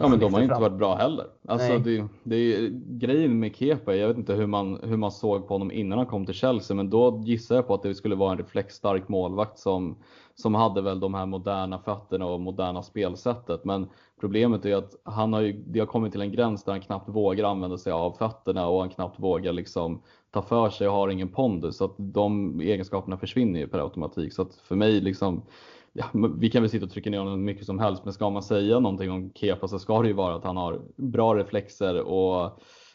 Ja 0.00 0.08
men 0.08 0.18
de 0.18 0.34
har 0.34 0.40
inte 0.40 0.54
fram? 0.54 0.62
varit 0.62 0.78
bra 0.78 0.94
heller. 0.94 1.26
Alltså 1.48 1.78
det, 1.78 2.08
det 2.24 2.36
är 2.36 2.68
grejen 2.98 3.38
med 3.38 3.56
Kepa, 3.56 3.94
jag 3.94 4.08
vet 4.08 4.16
inte 4.16 4.34
hur 4.34 4.46
man, 4.46 4.80
hur 4.82 4.96
man 4.96 5.12
såg 5.12 5.48
på 5.48 5.54
honom 5.54 5.72
innan 5.72 5.98
han 5.98 6.06
kom 6.06 6.26
till 6.26 6.34
Chelsea, 6.34 6.76
men 6.76 6.90
då 6.90 7.22
gissar 7.24 7.54
jag 7.54 7.66
på 7.66 7.74
att 7.74 7.82
det 7.82 7.94
skulle 7.94 8.14
vara 8.14 8.32
en 8.32 8.38
reflexstark 8.38 9.08
målvakt 9.08 9.58
som, 9.58 9.96
som 10.34 10.54
hade 10.54 10.82
väl 10.82 11.00
de 11.00 11.14
här 11.14 11.26
moderna 11.26 11.78
fötterna 11.78 12.26
och 12.26 12.40
moderna 12.40 12.82
spelsättet. 12.82 13.64
Men 13.64 13.88
problemet 14.20 14.64
är 14.64 14.76
att 14.76 14.94
han 15.04 15.32
har 15.32 15.40
ju, 15.40 15.52
det 15.66 15.78
har 15.78 15.86
kommit 15.86 16.12
till 16.12 16.22
en 16.22 16.32
gräns 16.32 16.64
där 16.64 16.72
han 16.72 16.80
knappt 16.80 17.08
vågar 17.08 17.44
använda 17.44 17.78
sig 17.78 17.92
av 17.92 18.12
fötterna 18.12 18.68
och 18.68 18.80
han 18.80 18.90
knappt 18.90 19.20
vågar 19.20 19.52
liksom 19.52 20.02
ta 20.30 20.42
för 20.42 20.70
sig 20.70 20.88
och 20.88 20.94
har 20.94 21.08
ingen 21.08 21.28
pondus. 21.28 21.76
Så 21.76 21.84
att 21.84 21.94
de 21.96 22.60
egenskaperna 22.60 23.16
försvinner 23.16 23.60
ju 23.60 23.68
per 23.68 23.78
automatik. 23.78 24.32
Så 24.32 24.42
att 24.42 24.54
för 24.54 24.76
mig 24.76 25.00
liksom, 25.00 25.42
ja, 25.98 26.28
vi 26.38 26.50
kan 26.50 26.62
väl 26.62 26.70
sitta 26.70 26.84
och 26.84 26.92
trycka 26.92 27.10
ner 27.10 27.18
honom 27.18 27.44
mycket 27.44 27.66
som 27.66 27.78
helst, 27.78 28.04
men 28.04 28.12
ska 28.12 28.30
man 28.30 28.42
säga 28.42 28.80
någonting 28.80 29.10
om 29.10 29.30
Kepa 29.34 29.68
så 29.68 29.78
ska 29.78 30.02
det 30.02 30.08
ju 30.08 30.14
vara 30.14 30.34
att 30.34 30.44
han 30.44 30.56
har 30.56 30.80
bra 30.96 31.34
reflexer 31.34 32.00
och 32.00 32.44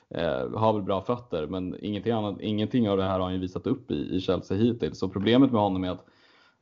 eh, 0.10 0.52
har 0.56 0.74
väl 0.74 0.82
bra 0.82 1.02
fötter. 1.02 1.48
Men 1.48 1.76
ingenting, 1.82 2.14
annat, 2.14 2.42
ingenting 2.42 2.90
av 2.90 2.98
det 2.98 3.04
här 3.04 3.20
har 3.20 3.20
han 3.20 3.34
ju 3.34 3.40
visat 3.40 3.68
upp 3.68 3.92
i, 3.92 4.16
i 4.16 4.22
Chelsea 4.22 4.58
hittills. 4.58 5.00
Så 5.00 5.10
problemet 5.10 5.52
med 5.52 5.62
honom 5.62 5.84
är 5.84 5.90
att 5.90 6.06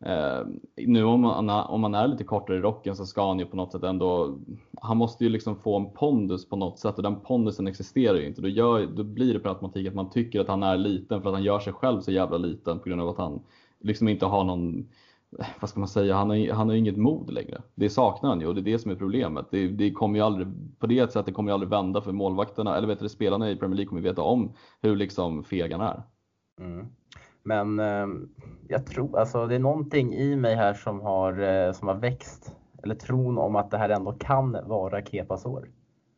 Eh, 0.06 0.46
nu 0.76 1.04
om 1.04 1.22
man, 1.22 1.50
om 1.50 1.82
man 1.82 1.96
är 1.96 2.08
lite 2.08 2.24
kortare 2.24 2.58
i 2.58 2.60
rocken 2.60 2.96
så 2.96 3.06
ska 3.06 3.28
han 3.28 3.40
ju 3.40 3.46
på 3.46 3.56
något 3.56 3.72
sätt 3.72 3.84
ändå, 3.84 4.40
han 4.82 4.98
måste 4.98 5.24
ju 5.24 5.30
liksom 5.30 5.56
få 5.56 5.78
en 5.78 5.90
pondus 5.94 6.50
på 6.50 6.56
något 6.56 6.80
sätt 6.80 6.98
och 6.98 7.04
den 7.04 7.20
pondusen 7.20 7.68
existerar 7.68 8.18
ju 8.18 8.28
inte. 8.28 8.42
Då, 8.42 8.48
gör, 8.48 8.86
då 8.86 9.04
blir 9.04 9.34
det 9.34 9.40
per 9.40 9.50
automatik 9.50 9.88
att 9.88 9.96
man 9.96 10.10
tycker 10.10 10.40
att 10.40 10.48
han 10.48 10.64
är 10.64 10.78
liten 10.78 11.22
för 11.22 11.30
att 11.30 11.36
han 11.36 11.44
gör 11.44 11.60
sig 11.60 11.74
själv 11.74 12.02
så 12.02 12.12
jävla 12.12 12.38
liten 12.38 12.80
på 12.80 12.90
grund 12.90 13.02
av 13.02 13.10
att 13.10 13.18
han 13.18 13.42
liksom 13.80 14.08
inte 14.08 14.26
har 14.26 14.44
någon, 14.44 14.88
vad 15.60 15.70
ska 15.70 15.80
man 15.80 15.90
säga, 15.90 16.16
han 16.16 16.30
har, 16.30 16.54
han 16.54 16.70
har 16.70 16.76
inget 16.76 16.98
mod 16.98 17.34
längre. 17.34 17.62
Det 17.76 17.90
saknar 17.90 18.30
han 18.30 18.42
ju 18.42 18.48
och 18.48 18.56
det 18.56 18.62
är 18.62 18.74
det 18.74 18.80
som 18.80 18.92
är 18.92 18.96
problemet. 18.96 19.46
Det, 19.52 19.68
det 19.68 19.92
kommer 19.92 20.20
ju 20.20 20.26
aldrig, 20.26 20.48
på 20.80 20.88
det 20.88 21.12
sättet 21.12 21.34
kommer 21.34 21.52
ju 21.52 21.54
aldrig 21.54 21.70
vända 21.70 22.02
för 22.02 22.12
målvakterna, 22.12 22.78
eller 22.78 22.88
vet 22.88 23.00
du, 23.00 23.10
spelarna 23.10 23.52
i 23.52 23.56
Premier 23.56 23.76
League 23.76 23.90
kommer 23.90 24.02
veta 24.02 24.22
om 24.22 24.54
hur 24.82 24.96
liksom 24.96 25.44
feg 25.44 25.72
han 25.72 25.82
är. 25.82 26.04
Mm. 26.60 26.88
Men 27.44 27.80
eh, 27.80 28.08
jag 28.68 28.86
tror, 28.86 29.20
alltså 29.20 29.48
det 29.48 29.56
är 29.56 29.60
någonting 29.60 30.14
i 30.14 30.36
mig 30.36 30.56
här 30.56 30.74
som 30.74 31.02
har, 31.02 31.40
eh, 31.40 31.72
som 31.72 31.88
har 31.88 31.96
växt. 31.96 32.56
Eller 32.84 32.96
tron 32.96 33.38
om 33.38 33.56
att 33.56 33.72
det 33.72 33.78
här 33.78 33.90
ändå 33.90 34.12
kan 34.12 34.58
vara 34.66 35.06
Kepas 35.06 35.46
år. 35.46 35.70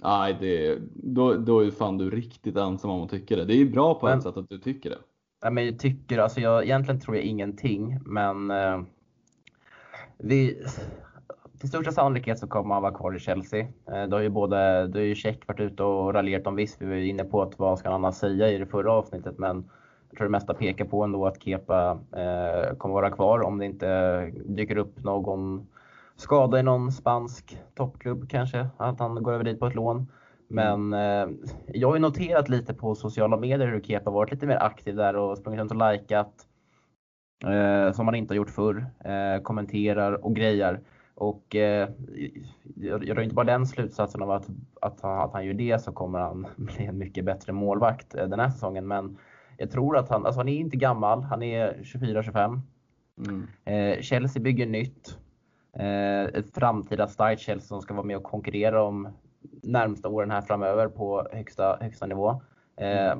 Nej, 0.03 0.38
det, 0.39 0.79
då, 0.93 1.34
då 1.34 1.60
är 1.60 1.72
fan 1.72 1.98
du 1.98 2.10
riktigt 2.10 2.58
ensam 2.58 2.91
om 2.91 3.03
att 3.03 3.10
tycka 3.10 3.36
det. 3.36 3.46
Det 3.46 3.53
är 3.53 3.58
ju 3.58 3.72
bra 3.72 3.96
på 3.96 4.05
men, 4.05 4.17
ett 4.17 4.24
sätt 4.24 4.38
att 4.38 4.50
du 4.50 4.60
tycker 4.60 4.89
det. 4.89 4.98
Nej, 5.43 5.51
men 5.51 5.65
jag 5.65 5.79
tycker, 5.79 6.17
alltså 6.17 6.39
jag, 6.39 6.63
egentligen 6.63 7.00
tror 7.00 7.15
jag 7.15 7.25
ingenting, 7.25 8.00
men 8.05 8.51
eh, 8.51 8.82
vi, 10.24 10.63
till 11.60 11.70
största 11.70 11.92
sannolikhet 11.92 12.39
så 12.39 12.48
kommer 12.48 12.74
han 12.74 12.84
vara 12.84 12.94
kvar 12.94 13.15
i 13.15 13.20
Chelsea. 13.20 13.60
Eh, 13.62 14.03
då 14.08 14.15
har 14.18 14.22
ju 14.22 14.30
både, 14.30 14.88
då 14.88 15.00
har 15.00 15.03
ju 15.03 15.15
Check 15.15 15.48
varit 15.48 15.60
ute 15.60 15.84
och 15.84 16.13
raljerat 16.13 16.48
om 16.48 16.56
visst, 16.56 16.82
vi 16.82 16.86
var 16.86 16.96
inne 16.96 17.24
på 17.24 17.42
att 17.42 17.60
vad 17.60 17.80
ska 17.80 17.89
han 17.89 17.96
annars 17.96 18.15
säga 18.15 18.51
i 18.51 18.58
det 18.58 18.65
förra 18.65 18.92
avsnittet, 18.92 19.38
men 19.38 19.70
jag 20.10 20.18
tror 20.18 20.25
det 20.25 20.32
mesta 20.32 20.53
pekar 20.53 20.86
på 20.86 21.03
ändå 21.03 21.25
att 21.25 21.44
Kepa 21.44 22.00
eh, 22.12 22.75
kommer 22.77 22.94
vara 22.94 23.10
kvar 23.10 23.42
om 23.42 23.58
det 23.58 23.65
inte 23.65 24.22
dyker 24.46 24.77
upp 24.77 25.03
någon 25.03 25.68
skada 26.15 26.60
i 26.60 26.63
någon 26.63 26.92
spansk 26.92 27.58
toppklubb 27.75 28.30
kanske, 28.30 28.68
att 28.77 29.00
han 29.00 29.24
går 29.24 29.34
över 29.34 29.44
dit 29.44 29.60
på 29.60 29.68
ett 29.68 29.75
lån. 29.75 30.08
Men 30.48 30.94
eh, 30.94 31.27
jag 31.68 31.88
har 31.88 31.96
ju 31.96 32.01
noterat 32.01 32.50
lite 32.50 32.74
på 32.74 32.96
sociala 32.96 33.38
medier 33.38 33.68
hur 33.68 33.82
Kepa 33.82 34.12
varit 34.12 34.32
lite 34.32 34.46
mer 34.46 34.63
aktiv 34.63 34.96
där 34.96 35.15
och 35.15 35.38
sprungit 35.38 35.60
runt 35.60 35.72
och 35.72 35.92
likat. 35.92 36.48
Eh, 37.43 37.91
som 37.91 38.07
han 38.07 38.15
inte 38.15 38.33
har 38.33 38.38
gjort 38.38 38.50
förr. 38.50 38.85
Eh, 39.05 39.41
kommenterar 39.41 40.25
och 40.25 40.35
grejar. 40.35 40.79
Och 41.15 41.55
eh, 41.55 41.89
jag 42.75 43.05
drar 43.05 43.21
inte 43.21 43.35
bara 43.35 43.45
den 43.45 43.65
slutsatsen 43.65 44.21
av 44.21 44.31
att, 44.31 44.50
att, 44.81 45.03
att 45.03 45.33
han 45.33 45.45
gör 45.45 45.53
det 45.53 45.81
så 45.81 45.91
kommer 45.91 46.19
han 46.19 46.47
bli 46.55 46.85
en 46.85 46.97
mycket 46.97 47.25
bättre 47.25 47.53
målvakt 47.53 48.15
eh, 48.15 48.27
den 48.27 48.39
här 48.39 48.50
säsongen. 48.50 48.87
Men 48.87 49.18
jag 49.57 49.72
tror 49.72 49.98
att 49.98 50.09
han, 50.09 50.25
alltså 50.25 50.39
han 50.39 50.50
är 50.50 50.57
inte 50.57 50.77
gammal, 50.77 51.24
han 51.24 51.44
är 51.44 51.74
24-25. 51.74 52.61
Mm. 53.18 53.48
Eh, 53.65 54.01
Chelsea 54.01 54.44
bygger 54.44 54.65
nytt. 54.65 55.18
Eh, 55.74 56.24
ett 56.24 56.53
framtida 56.53 57.07
starkt 57.07 57.41
Chelsea 57.41 57.68
som 57.68 57.81
ska 57.81 57.94
vara 57.94 58.05
med 58.05 58.18
och 58.18 58.24
konkurrera 58.24 58.83
om 58.83 59.09
närmsta 59.63 60.09
åren 60.09 60.31
här 60.31 60.41
framöver 60.41 60.87
på 60.87 61.27
högsta, 61.31 61.77
högsta 61.81 62.05
nivå. 62.05 62.41
Eh, 62.77 63.13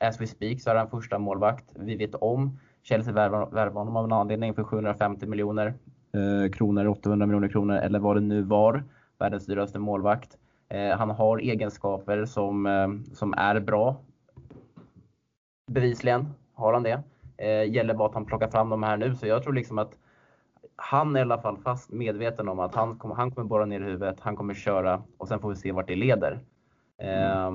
as 0.00 0.20
we 0.20 0.26
speak 0.26 0.60
så 0.60 0.70
är 0.70 0.74
han 0.74 0.90
första 0.90 1.18
målvakt. 1.18 1.64
Vi 1.74 1.96
vet 1.96 2.14
om 2.14 2.58
Chelsea 2.82 3.14
värvar 3.14 3.70
honom 3.70 3.96
av 3.96 4.04
en 4.04 4.12
anledning 4.12 4.54
för 4.54 4.64
750 4.64 5.26
miljoner 5.26 5.74
eh, 6.12 6.50
kronor, 6.52 6.86
800 6.86 7.26
miljoner 7.26 7.48
kronor 7.48 7.76
eller 7.76 7.98
vad 7.98 8.16
det 8.16 8.20
nu 8.20 8.42
var. 8.42 8.84
Världens 9.18 9.46
dyraste 9.46 9.78
målvakt. 9.78 10.38
Eh, 10.68 10.98
han 10.98 11.10
har 11.10 11.38
egenskaper 11.38 12.24
som, 12.24 12.66
eh, 12.66 12.88
som 13.14 13.34
är 13.34 13.60
bra. 13.60 13.96
Bevisligen 15.70 16.28
har 16.54 16.72
han 16.72 16.82
det. 16.82 17.02
Eh, 17.36 17.72
gäller 17.72 17.94
bara 17.94 18.08
att 18.08 18.14
han 18.14 18.24
plockar 18.24 18.48
fram 18.48 18.68
de 18.68 18.82
här 18.82 18.96
nu. 18.96 19.14
Så 19.14 19.26
jag 19.26 19.42
tror 19.42 19.52
liksom 19.52 19.78
att 19.78 19.98
han 20.76 21.16
är 21.16 21.20
i 21.20 21.22
alla 21.22 21.38
fall 21.38 21.58
fast 21.58 21.92
medveten 21.92 22.48
om 22.48 22.60
att 22.60 22.74
han, 22.74 22.98
kommer, 22.98 23.14
han 23.14 23.30
kommer 23.30 23.48
borra 23.48 23.66
ner 23.66 23.80
huvudet, 23.80 24.20
han 24.20 24.36
kommer 24.36 24.54
köra 24.54 25.02
och 25.18 25.28
sen 25.28 25.40
får 25.40 25.48
vi 25.48 25.56
se 25.56 25.72
vart 25.72 25.88
det 25.88 25.96
leder. 25.96 26.40
Eh, 26.98 27.50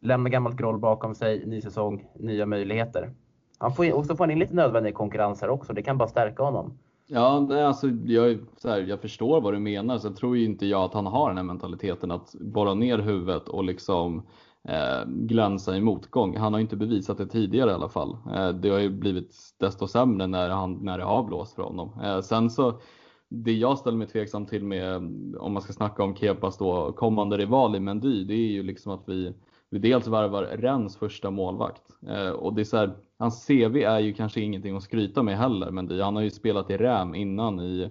lämna 0.00 0.28
gammalt 0.28 0.56
groll 0.56 0.78
bakom 0.78 1.14
sig, 1.14 1.46
ny 1.46 1.60
säsong, 1.60 2.04
nya 2.14 2.46
möjligheter. 2.46 3.10
Han 3.58 3.72
får 3.72 3.84
in, 3.84 3.92
och 3.92 4.06
så 4.06 4.16
får 4.16 4.24
han 4.24 4.30
in 4.30 4.38
lite 4.38 4.54
nödvändig 4.54 4.94
konkurrens 4.94 5.40
här 5.40 5.48
också. 5.48 5.72
Det 5.72 5.82
kan 5.82 5.98
bara 5.98 6.08
stärka 6.08 6.42
honom. 6.42 6.78
Ja, 7.06 7.48
alltså, 7.66 7.88
jag, 7.88 8.38
så 8.56 8.68
här, 8.68 8.80
jag 8.80 9.00
förstår 9.00 9.40
vad 9.40 9.54
du 9.54 9.58
menar. 9.58 9.98
Sen 9.98 10.14
tror 10.14 10.36
ju 10.36 10.44
inte 10.44 10.66
jag 10.66 10.82
att 10.82 10.94
han 10.94 11.06
har 11.06 11.28
den 11.28 11.36
här 11.36 11.44
mentaliteten 11.44 12.10
att 12.10 12.34
borra 12.40 12.74
ner 12.74 12.98
huvudet 12.98 13.48
och 13.48 13.64
liksom 13.64 14.26
eh, 14.68 15.08
glänsa 15.08 15.76
i 15.76 15.80
motgång. 15.80 16.36
Han 16.36 16.52
har 16.52 16.60
inte 16.60 16.76
bevisat 16.76 17.18
det 17.18 17.26
tidigare 17.26 17.70
i 17.70 17.74
alla 17.74 17.88
fall. 17.88 18.16
Eh, 18.34 18.48
det 18.48 18.68
har 18.68 18.78
ju 18.78 18.90
blivit 18.90 19.36
desto 19.60 19.86
sämre 19.86 20.26
när, 20.26 20.48
han, 20.48 20.72
när 20.72 20.98
det 20.98 21.04
har 21.04 21.24
blåst 21.24 21.54
för 21.54 21.62
honom. 21.62 22.00
Eh, 22.04 22.20
sen 22.20 22.50
så 22.50 22.80
det 23.28 23.52
jag 23.52 23.78
ställer 23.78 23.98
mig 23.98 24.06
tveksam 24.06 24.46
till 24.46 24.64
med, 24.64 24.96
om 25.38 25.52
man 25.52 25.62
ska 25.62 25.72
snacka 25.72 26.02
om 26.02 26.16
Kepas 26.16 26.58
då, 26.58 26.92
kommande 26.92 27.36
rival 27.36 27.76
i 27.76 27.80
Mendy, 27.80 28.24
det 28.24 28.34
är 28.34 28.52
ju 28.52 28.62
liksom 28.62 28.92
att 28.92 29.02
vi, 29.06 29.34
vi 29.70 29.78
dels 29.78 30.06
värvar 30.06 30.42
Rens 30.42 30.96
första 30.96 31.30
målvakt. 31.30 31.82
Eh, 32.08 32.30
och 32.30 32.54
det 32.54 32.62
är 32.62 32.64
så 32.64 32.76
här, 32.76 32.96
hans 33.18 33.46
CV 33.46 33.76
är 33.76 33.98
ju 33.98 34.14
kanske 34.14 34.40
ingenting 34.40 34.76
att 34.76 34.82
skryta 34.82 35.22
med 35.22 35.38
heller, 35.38 35.70
Mendy. 35.70 36.00
Han 36.00 36.16
har 36.16 36.22
ju 36.22 36.30
spelat 36.30 36.70
i 36.70 36.76
RÄM 36.76 37.14
innan 37.14 37.60
i 37.60 37.90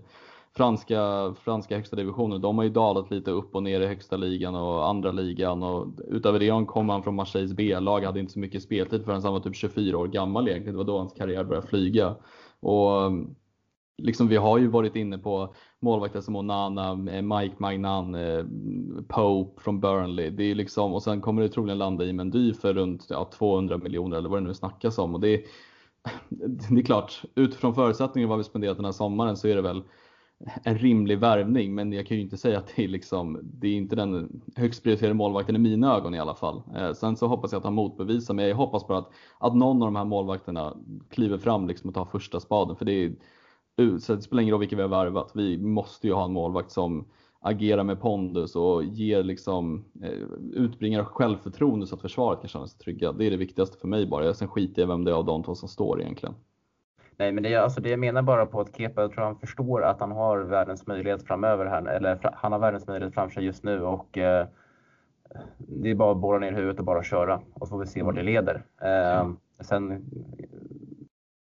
franska, 0.58 1.34
franska 1.44 1.76
högsta 1.76 1.96
divisionen, 1.96 2.42
de 2.42 2.58
har 2.58 2.64
ju 2.64 2.70
dalat 2.70 3.12
lite 3.12 3.32
upp 3.32 3.56
och 3.56 3.64
ner 3.64 3.82
i 3.82 3.88
högsta 3.88 4.18
ligan 4.18 4.56
och 4.56 4.90
andra 4.90 5.12
ligan 5.12 5.64
och 5.64 5.88
utöver 6.08 6.40
det 6.40 6.66
kom 6.66 6.90
han 6.90 7.04
från 7.04 7.16
Marseilles 7.16 7.54
B-lag, 7.54 8.04
hade 8.04 8.20
inte 8.20 8.34
så 8.34 8.40
mycket 8.40 8.64
speltid 8.64 9.06
förrän 9.06 9.24
han 9.24 9.34
var 9.34 9.40
typ 9.40 9.56
24 9.56 9.98
år 9.98 10.08
gammal 10.08 10.48
egentligen. 10.48 10.74
Det 10.74 10.78
var 10.78 10.94
då 10.94 10.98
hans 10.98 11.14
karriär 11.14 11.44
började 11.44 11.68
flyga. 11.68 12.16
Och 12.60 13.12
liksom 13.98 14.28
vi 14.28 14.36
har 14.36 14.58
ju 14.58 14.68
varit 14.68 14.96
inne 14.96 15.18
på 15.18 15.56
målvakter 15.80 16.22
som 16.22 16.36
Onana, 16.36 16.90
eh, 16.90 17.22
Mike 17.22 17.56
Magnan, 17.58 18.16
eh, 18.16 18.46
Pope 19.08 19.62
från 19.62 19.80
Burnley. 19.80 20.30
Det 20.30 20.44
är 20.44 20.56
liksom, 20.56 20.94
och 20.94 21.04
sen 21.04 21.22
kommer 21.22 21.42
det 21.42 21.50
troligen 21.50 21.78
landa 21.78 22.06
i 22.06 22.14
Mendy 22.14 22.54
för 22.54 22.74
runt 22.74 23.08
ja, 23.10 23.30
200 23.34 23.78
miljoner 23.78 24.18
eller 24.18 24.30
vad 24.30 24.42
det 24.42 24.48
nu 24.48 24.54
snackas 24.54 24.98
om. 24.98 25.16
Och 25.16 25.22
det, 25.22 25.34
är, 25.34 25.42
det 26.74 26.80
är 26.80 26.86
klart, 26.86 27.22
utifrån 27.36 27.76
förutsättningarna 27.76 28.30
vad 28.30 28.38
vi 28.38 28.44
spenderat 28.44 28.78
den 28.78 28.86
här 28.86 28.92
sommaren 28.92 29.38
så 29.38 29.48
är 29.48 29.56
det 29.56 29.62
väl 29.62 29.84
en 30.64 30.78
rimlig 30.78 31.20
värvning, 31.20 31.76
men 31.76 31.94
jag 31.94 32.08
kan 32.08 32.18
ju 32.18 32.24
inte 32.24 32.38
säga 32.38 32.58
att 32.58 32.74
det 32.76 32.84
är, 32.84 32.88
liksom, 32.88 33.40
det 33.44 33.68
är 33.68 33.74
inte 33.74 33.96
den 33.96 34.42
högst 34.56 34.84
prioriterade 34.84 35.14
målvakten 35.14 35.56
i 35.56 35.60
mina 35.60 35.96
ögon 35.96 36.16
i 36.16 36.20
alla 36.20 36.36
fall. 36.36 36.62
Eh, 36.76 36.94
sen 36.94 37.16
så 37.16 37.28
hoppas 37.28 37.52
jag 37.52 37.60
att 37.60 37.66
han 37.66 37.74
motbevisar, 37.74 38.34
men 38.34 38.48
jag 38.48 38.56
hoppas 38.56 38.88
bara 38.88 38.98
att, 38.98 39.12
att 39.40 39.56
någon 39.56 39.82
av 39.82 39.88
de 39.88 39.96
här 39.96 40.06
målvakterna 40.06 40.78
kliver 41.10 41.38
fram 41.38 41.68
liksom 41.68 41.88
och 41.88 41.94
tar 41.94 42.06
första 42.06 42.40
spaden. 42.40 42.76
För 42.76 42.86
det, 42.86 42.92
är, 42.92 43.16
så 44.02 44.16
det 44.16 44.22
spelar 44.22 44.42
ingen 44.42 44.52
roll 44.52 44.60
vilka 44.60 44.76
vi 44.76 44.82
har 44.82 44.90
värvat, 44.90 45.32
vi 45.34 45.58
måste 45.58 46.08
ju 46.08 46.14
ha 46.14 46.26
en 46.26 46.34
målvakt 46.34 46.72
som 46.72 47.06
agerar 47.40 47.84
med 47.84 48.02
pondus 48.02 48.56
och 48.56 48.84
ger 48.84 49.24
liksom, 49.24 49.86
eh, 50.04 50.12
utbringar 50.54 51.04
självförtroende 51.04 51.88
så 51.88 51.96
att 51.96 52.02
försvaret 52.02 52.40
kan 52.40 52.48
känna 52.50 52.68
sig 52.68 52.80
trygga. 52.80 53.12
Det 53.12 53.26
är 53.26 53.32
det 53.32 53.38
viktigaste 53.38 53.78
för 53.78 53.88
mig 53.88 54.08
bara. 54.08 54.34
Sen 54.34 54.48
skiter 54.48 54.82
jag 54.82 54.88
vem 54.88 55.04
det 55.04 55.12
är 55.12 55.16
av 55.16 55.26
de 55.26 55.44
två 55.44 55.56
som 55.56 55.70
står 55.70 56.02
egentligen. 56.02 56.36
Nej, 57.18 57.32
men 57.32 57.44
det, 57.44 57.56
alltså 57.56 57.82
det 57.82 57.90
jag 57.90 58.00
menar 58.00 58.22
bara 58.22 58.46
på 58.46 58.62
att 58.62 58.78
Kepa, 58.78 59.02
jag 59.02 59.12
tror 59.12 59.24
han 59.24 59.40
förstår 59.40 59.84
att 59.84 60.00
han 60.00 60.12
har 60.12 60.40
världens 60.40 60.88
möjlighet 60.88 61.24
framöver 61.24 61.66
här, 61.66 61.86
eller 61.86 62.20
han 62.34 62.52
har 62.52 62.60
världens 62.60 62.88
möjlighet 62.88 63.14
framför 63.14 63.34
sig 63.34 63.46
just 63.46 63.64
nu 63.64 63.82
och 63.82 64.18
eh, 64.18 64.48
det 65.58 65.92
är 65.92 65.96
bara 65.96 66.12
att 66.12 66.18
borra 66.18 66.40
ner 66.40 66.52
huvudet 66.52 66.80
och 66.80 66.86
bara 66.86 67.04
köra 67.04 67.42
och 67.54 67.68
så 67.68 67.72
får 67.72 67.80
vi 67.80 67.88
se 67.88 68.04
vart 68.04 68.16
det 68.16 68.24
leder. 68.24 68.66
Eh, 68.82 69.30
sen 69.60 70.06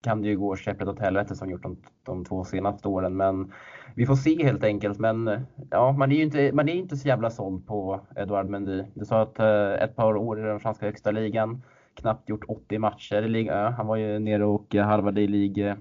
kan 0.04 0.22
det 0.22 0.28
ju 0.28 0.38
gå 0.38 0.56
käpprätt 0.56 0.88
åt 0.88 1.00
helvete 1.00 1.36
som 1.36 1.50
gjort 1.50 1.64
de, 1.64 1.78
de 2.04 2.26
två 2.26 2.44
senaste 2.44 2.88
åren, 2.88 3.18
men 3.18 3.52
vi 3.96 4.06
får 4.06 4.16
se 4.16 4.44
helt 4.44 4.64
enkelt. 4.64 5.00
Men 5.00 5.46
ja, 5.72 5.92
man 5.92 6.12
är 6.12 6.16
ju 6.16 6.24
inte, 6.24 6.52
man 6.54 6.70
är 6.70 6.74
inte 6.74 6.98
så 6.98 7.08
jävla 7.08 7.30
såld 7.30 7.68
på 7.68 8.02
Edouard 8.16 8.50
Mendy. 8.50 8.84
Du 8.94 9.06
sa 9.06 9.22
att 9.22 9.40
eh, 9.40 9.72
ett 9.72 9.96
par 9.96 10.16
år 10.16 10.40
i 10.40 10.44
den 10.44 10.60
franska 10.60 10.86
högsta 10.86 11.12
ligan 11.12 11.62
knappt 11.96 12.30
gjort 12.30 12.44
80 12.48 12.80
matcher 12.80 13.22
i 13.22 13.30
Ligue 13.30 13.54
Ö. 13.54 13.70
Han 13.70 13.88
var 13.88 13.96
ju 13.96 14.20
nere 14.20 14.46
och 14.46 14.76
harvade 14.76 15.22
i 15.22 15.28
Ligue 15.28 15.78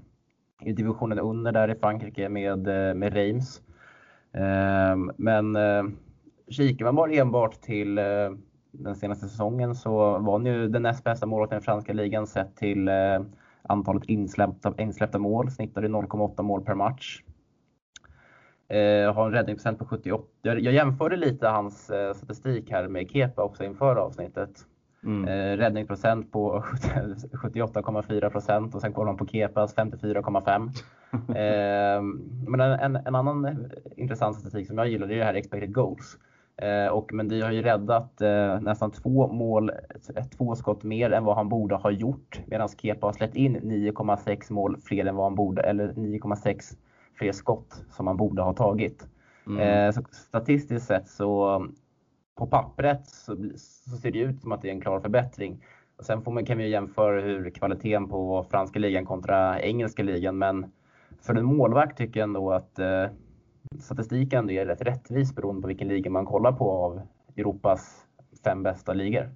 i 0.65 0.73
divisionen 0.73 1.19
under 1.19 1.53
där 1.53 1.71
i 1.71 1.75
Frankrike 1.75 2.29
med, 2.29 2.69
eh, 2.69 2.95
med 2.95 3.13
Reims. 3.13 3.63
Eh, 4.33 4.97
men 5.17 5.57
eh, 5.57 5.83
kikar 6.49 6.85
man 6.85 6.97
bara 6.97 7.13
enbart 7.13 7.61
till 7.61 7.99
eh, 7.99 8.05
den 8.71 8.97
senaste 8.97 9.29
säsongen 9.29 9.75
så 9.75 10.19
var 10.19 10.33
han 10.33 10.47
ju 10.47 10.69
den 10.69 10.83
näst 10.83 11.05
bästa 11.05 11.27
målvakten 11.27 11.59
i 11.59 11.63
franska 11.63 11.93
ligan 11.93 12.27
sett 12.27 12.57
till 12.57 12.89
eh, 12.89 13.21
antalet 13.63 14.05
insläppta, 14.05 14.75
insläppta 14.79 15.19
mål. 15.19 15.51
Snittade 15.51 15.89
0,8 15.89 16.43
mål 16.43 16.65
per 16.65 16.75
match. 16.75 17.23
har 19.15 19.27
en 19.27 19.33
räddningsprocent 19.33 19.79
på 19.79 19.85
78. 19.85 20.27
Jag 20.43 20.61
jämförde 20.61 21.17
lite 21.17 21.49
hans 21.49 21.91
statistik 22.15 22.71
här 22.71 22.89
med 22.89 23.11
Kepa 23.11 23.43
också 23.43 23.65
inför 23.65 23.97
avsnittet. 23.97 24.67
Mm. 25.05 25.29
Eh, 25.29 25.57
räddningsprocent 25.57 26.33
på 26.33 26.65
78,4 27.33 28.31
procent 28.31 28.75
och 28.75 28.81
sen 28.81 28.93
kollar 28.93 29.07
man 29.07 29.17
på 29.17 29.27
Kepas 29.27 29.77
54,5. 29.77 30.69
eh, 31.13 32.03
men 32.49 32.61
en, 32.61 32.97
en, 32.97 33.15
annan 33.15 33.71
intressant 33.97 34.37
statistik 34.37 34.67
som 34.67 34.79
jag 34.79 34.89
gillar 34.89 35.07
det 35.07 35.15
är 35.15 35.19
det 35.19 35.25
här 35.25 35.35
expected 35.35 35.75
goals. 35.75 36.19
Eh, 36.63 36.93
och 36.93 37.13
Mendy 37.13 37.41
har 37.41 37.53
ju 37.53 37.63
räddat 37.63 38.21
eh, 38.21 38.61
nästan 38.61 38.91
två 38.91 39.27
mål, 39.27 39.71
två 40.37 40.55
skott 40.55 40.83
mer 40.83 41.13
än 41.13 41.25
vad 41.25 41.37
han 41.37 41.49
borde 41.49 41.75
ha 41.75 41.91
gjort. 41.91 42.41
Medan 42.47 42.69
Kepa 42.69 43.07
har 43.07 43.13
släppt 43.13 43.37
in 43.37 43.57
9,6 43.57 44.53
mål 44.53 44.77
fler 44.85 45.07
än 45.07 45.17
vad 45.17 45.27
han 45.27 45.35
borde, 45.35 45.63
eller 45.63 45.93
9,6 45.93 46.77
fler 47.19 47.33
skott 47.33 47.85
som 47.91 48.07
han 48.07 48.17
borde 48.17 48.43
ha 48.43 48.53
tagit. 48.53 49.09
Mm. 49.47 49.59
Eh, 49.59 49.93
så 49.93 50.03
statistiskt 50.11 50.87
sett 50.87 51.09
så 51.09 51.67
på 52.39 52.47
pappret 52.47 53.07
så, 53.07 53.37
så, 53.57 53.97
ser 53.97 54.11
det 54.11 54.19
ut 54.19 54.41
som 54.41 54.53
att 54.53 54.63
det 54.63 54.69
är 54.69 54.73
en 54.73 54.81
klar 54.81 55.01
förbättring. 55.01 55.65
Och 55.97 56.05
sen 56.05 56.23
får 56.23 56.33
man, 56.33 56.45
kan 56.45 56.59
vi 56.59 56.69
jämföra 56.69 57.21
hur 57.21 57.51
kvaliteten 57.51 58.09
på 58.09 58.47
franska 58.51 58.79
ligan 58.79 59.07
kontra 59.07 59.61
engelska 59.61 60.03
ligan. 60.03 60.39
Men 60.39 60.73
för 61.23 61.35
en 61.35 61.45
målvakt 61.45 61.99
tycker 61.99 62.21
jag 62.21 62.27
ändå 62.27 62.53
att 62.53 62.79
eh, 62.79 63.07
statistiken 63.81 64.51
är 64.51 64.67
rätt 64.67 64.83
rättvis 64.83 65.35
beroende 65.35 65.63
på 65.63 65.69
vilken 65.69 65.89
liga 65.89 66.11
man 66.11 66.27
kollar 66.27 66.53
på 66.53 66.71
av 66.71 67.01
Europas 67.37 68.07
fem 68.45 68.63
bästa 68.63 68.93
ligor. 68.93 69.31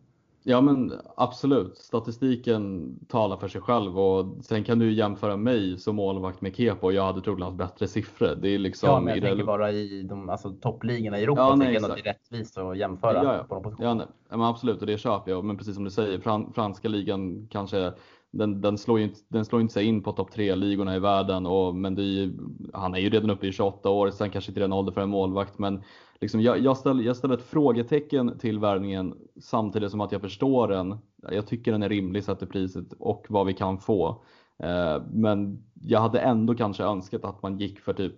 Ja 0.48 0.60
men 0.60 0.92
absolut, 1.16 1.78
statistiken 1.78 2.94
talar 3.08 3.36
för 3.36 3.48
sig 3.48 3.60
själv 3.60 3.98
och 3.98 4.44
sen 4.44 4.64
kan 4.64 4.78
du 4.78 4.92
jämföra 4.92 5.36
mig 5.36 5.78
som 5.78 5.96
målvakt 5.96 6.40
med 6.40 6.56
Kepo 6.56 6.86
och 6.86 6.92
jag 6.92 7.06
hade 7.06 7.20
troligen 7.20 7.42
haft 7.42 7.56
bättre 7.56 7.88
siffror. 7.88 8.34
Det 8.42 8.48
är 8.48 8.58
liksom 8.58 8.88
ja, 8.88 9.00
men 9.00 9.14
jag 9.14 9.22
tänker 9.22 9.44
bara 9.44 9.72
i 9.72 10.02
de 10.02 10.28
alltså, 10.28 10.50
toppligorna 10.50 11.18
i 11.18 11.22
Europa 11.22 11.40
ja, 11.40 11.56
nej, 11.56 11.76
att 11.76 11.82
det 11.82 12.00
är 12.00 12.12
rättvist 12.12 12.58
att 12.58 12.78
jämföra 12.78 13.24
ja, 13.24 13.36
ja. 13.36 13.44
på 13.44 13.54
de 13.54 13.62
positionerna. 13.62 14.02
Ja, 14.02 14.06
nej. 14.28 14.38
men 14.38 14.42
absolut, 14.42 14.80
och 14.80 14.86
det 14.86 14.98
köper 14.98 15.30
jag. 15.30 15.44
Men 15.44 15.56
precis 15.56 15.74
som 15.74 15.84
du 15.84 15.90
säger, 15.90 16.18
fran 16.18 16.52
franska 16.52 16.88
ligan 16.88 17.48
kanske 17.50 17.92
den, 18.38 18.60
den, 18.60 18.78
slår 18.78 18.98
ju 18.98 19.04
inte, 19.04 19.20
den 19.28 19.44
slår 19.44 19.60
inte 19.60 19.74
sig 19.74 19.84
in 19.84 20.02
på 20.02 20.12
topp 20.12 20.32
tre 20.32 20.54
ligorna 20.54 20.96
i 20.96 20.98
världen. 20.98 21.46
Och, 21.46 21.74
men 21.74 21.94
det 21.94 22.30
han 22.72 22.94
är 22.94 22.98
ju 22.98 23.10
redan 23.10 23.30
uppe 23.30 23.46
i 23.46 23.52
28 23.52 23.90
år, 23.90 24.10
sen 24.10 24.30
kanske 24.30 24.50
inte 24.50 24.60
den 24.60 24.72
ålder 24.72 24.92
för 24.92 25.00
en 25.00 25.08
målvakt. 25.08 25.58
Men 25.58 25.82
liksom, 26.20 26.40
jag, 26.40 26.58
jag, 26.58 26.76
ställer, 26.76 27.04
jag 27.04 27.16
ställer 27.16 27.34
ett 27.34 27.42
frågetecken 27.42 28.38
till 28.38 28.58
värvningen 28.58 29.14
samtidigt 29.40 29.90
som 29.90 30.00
att 30.00 30.12
jag 30.12 30.20
förstår 30.20 30.68
den. 30.68 30.98
Jag 31.30 31.46
tycker 31.46 31.72
den 31.72 31.82
är 31.82 31.88
rimlig 31.88 32.24
sett 32.24 32.38
till 32.38 32.48
priset 32.48 32.92
och 32.98 33.26
vad 33.28 33.46
vi 33.46 33.52
kan 33.54 33.78
få. 33.78 34.22
Eh, 34.58 35.02
men 35.12 35.64
jag 35.82 36.00
hade 36.00 36.20
ändå 36.20 36.54
kanske 36.54 36.84
önskat 36.84 37.24
att 37.24 37.42
man 37.42 37.58
gick 37.58 37.80
för 37.80 37.92
typ 37.92 38.14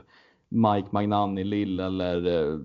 Mike 0.49 0.89
Magnan 0.91 1.39
i 1.39 1.45
Lille 1.45 1.85
eller 1.85 2.27
eh, 2.27 2.59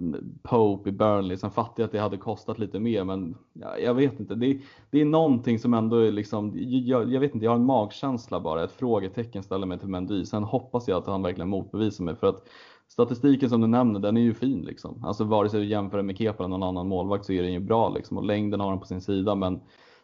Pope 0.44 0.90
i 0.90 0.92
Burnley. 0.92 1.38
Sen 1.38 1.52
fattar 1.52 1.84
jag 1.84 1.86
att 1.86 1.92
det 1.92 2.00
hade 2.00 2.18
kostat 2.18 2.60
lite 2.60 2.80
mer 2.80 3.04
men 3.04 3.36
jag 3.82 3.94
vet 3.94 4.20
inte. 4.20 4.36
Det, 4.36 4.60
det 4.92 5.02
är 5.02 5.06
någonting 5.06 5.60
som 5.60 5.74
ändå 5.74 5.98
är 5.98 6.12
liksom, 6.12 6.54
jag, 6.56 7.14
jag, 7.14 7.20
vet 7.20 7.34
inte, 7.34 7.46
jag 7.46 7.52
har 7.52 7.60
en 7.60 7.66
magkänsla 7.66 8.40
bara. 8.40 8.64
Ett 8.64 8.72
frågetecken 8.72 9.44
ställer 9.44 9.68
mig 9.68 9.80
till 9.80 9.88
Mendy. 9.88 10.26
Sen 10.26 10.44
hoppas 10.44 10.88
jag 10.88 10.98
att 10.98 11.08
han 11.08 11.22
verkligen 11.22 11.50
motbevisar 11.50 12.04
mig 12.04 12.16
för 12.16 12.28
att 12.28 12.48
statistiken 12.88 13.50
som 13.50 13.62
du 13.62 13.68
nämner, 13.68 14.00
den 14.00 14.18
är 14.18 14.22
ju 14.22 14.34
fin 14.34 14.62
liksom. 14.62 15.04
Alltså 15.06 15.24
vare 15.24 15.50
sig 15.50 15.60
du 15.60 15.66
jämför 15.66 16.02
med 16.02 16.18
Kepa 16.18 16.44
eller 16.44 16.58
någon 16.58 16.64
annan 16.64 16.88
målvakt 16.88 17.26
så 17.26 17.34
är 17.34 17.44
den 17.44 17.54
ju 17.54 17.60
bra 17.60 17.90
liksom 17.90 18.18
och 18.18 18.26
längden 18.26 18.60
har 18.60 18.70
han 18.70 18.80
på 18.80 18.86
sin 18.86 19.02
sida 19.02 19.36
men 19.36 19.60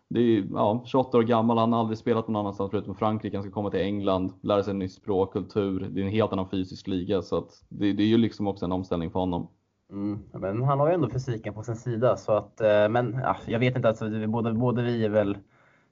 det 0.10 0.20
är 0.20 0.44
ja, 0.52 0.84
28 0.86 1.18
år 1.18 1.24
gammal, 1.24 1.58
han 1.58 1.74
har 1.74 1.80
aldrig 1.80 1.98
spelat 1.98 2.28
någon 2.28 2.36
annanstans 2.36 2.72
förutom 2.72 2.96
Frankrike. 2.96 3.38
Han 3.38 3.44
ska 3.44 3.52
komma 3.52 3.70
till 3.72 3.80
England, 3.80 4.34
lära 4.42 4.64
sig 4.64 4.72
en 4.72 4.80
ny 4.80 4.88
språk, 4.88 5.34
kultur. 5.34 5.88
Det 5.92 6.02
är 6.02 6.06
en 6.06 6.12
helt 6.12 6.32
annan 6.32 6.50
fysisk 6.50 6.88
liga 6.88 7.22
så 7.22 7.38
att 7.38 7.64
det, 7.70 7.94
det 7.94 8.04
är 8.04 8.08
ju 8.08 8.18
liksom 8.18 8.48
också 8.48 8.66
en 8.66 8.72
omställning 8.72 9.12
för 9.12 9.20
honom. 9.20 9.48
Mm, 9.92 10.20
men 10.34 10.64
han 10.64 10.80
har 10.80 10.88
ju 10.88 10.94
ändå 10.94 11.10
fysiken 11.10 11.54
på 11.54 11.64
sin 11.64 11.76
sida 11.76 12.18
så 12.18 12.32
att, 12.32 12.62
eh, 12.62 12.90
men 12.90 13.20
ja, 13.24 13.36
jag 13.46 13.60
vet 13.60 13.76
inte, 13.76 13.88
alltså, 13.88 14.28
både, 14.28 14.54
både 14.54 14.84
vi 14.84 15.06
är 15.06 15.10
väl, 15.10 15.38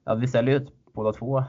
ja, 0.04 0.16
vi 0.16 0.28
ställer 0.28 0.52
ju 0.52 0.68
båda 0.94 1.14
två 1.14 1.44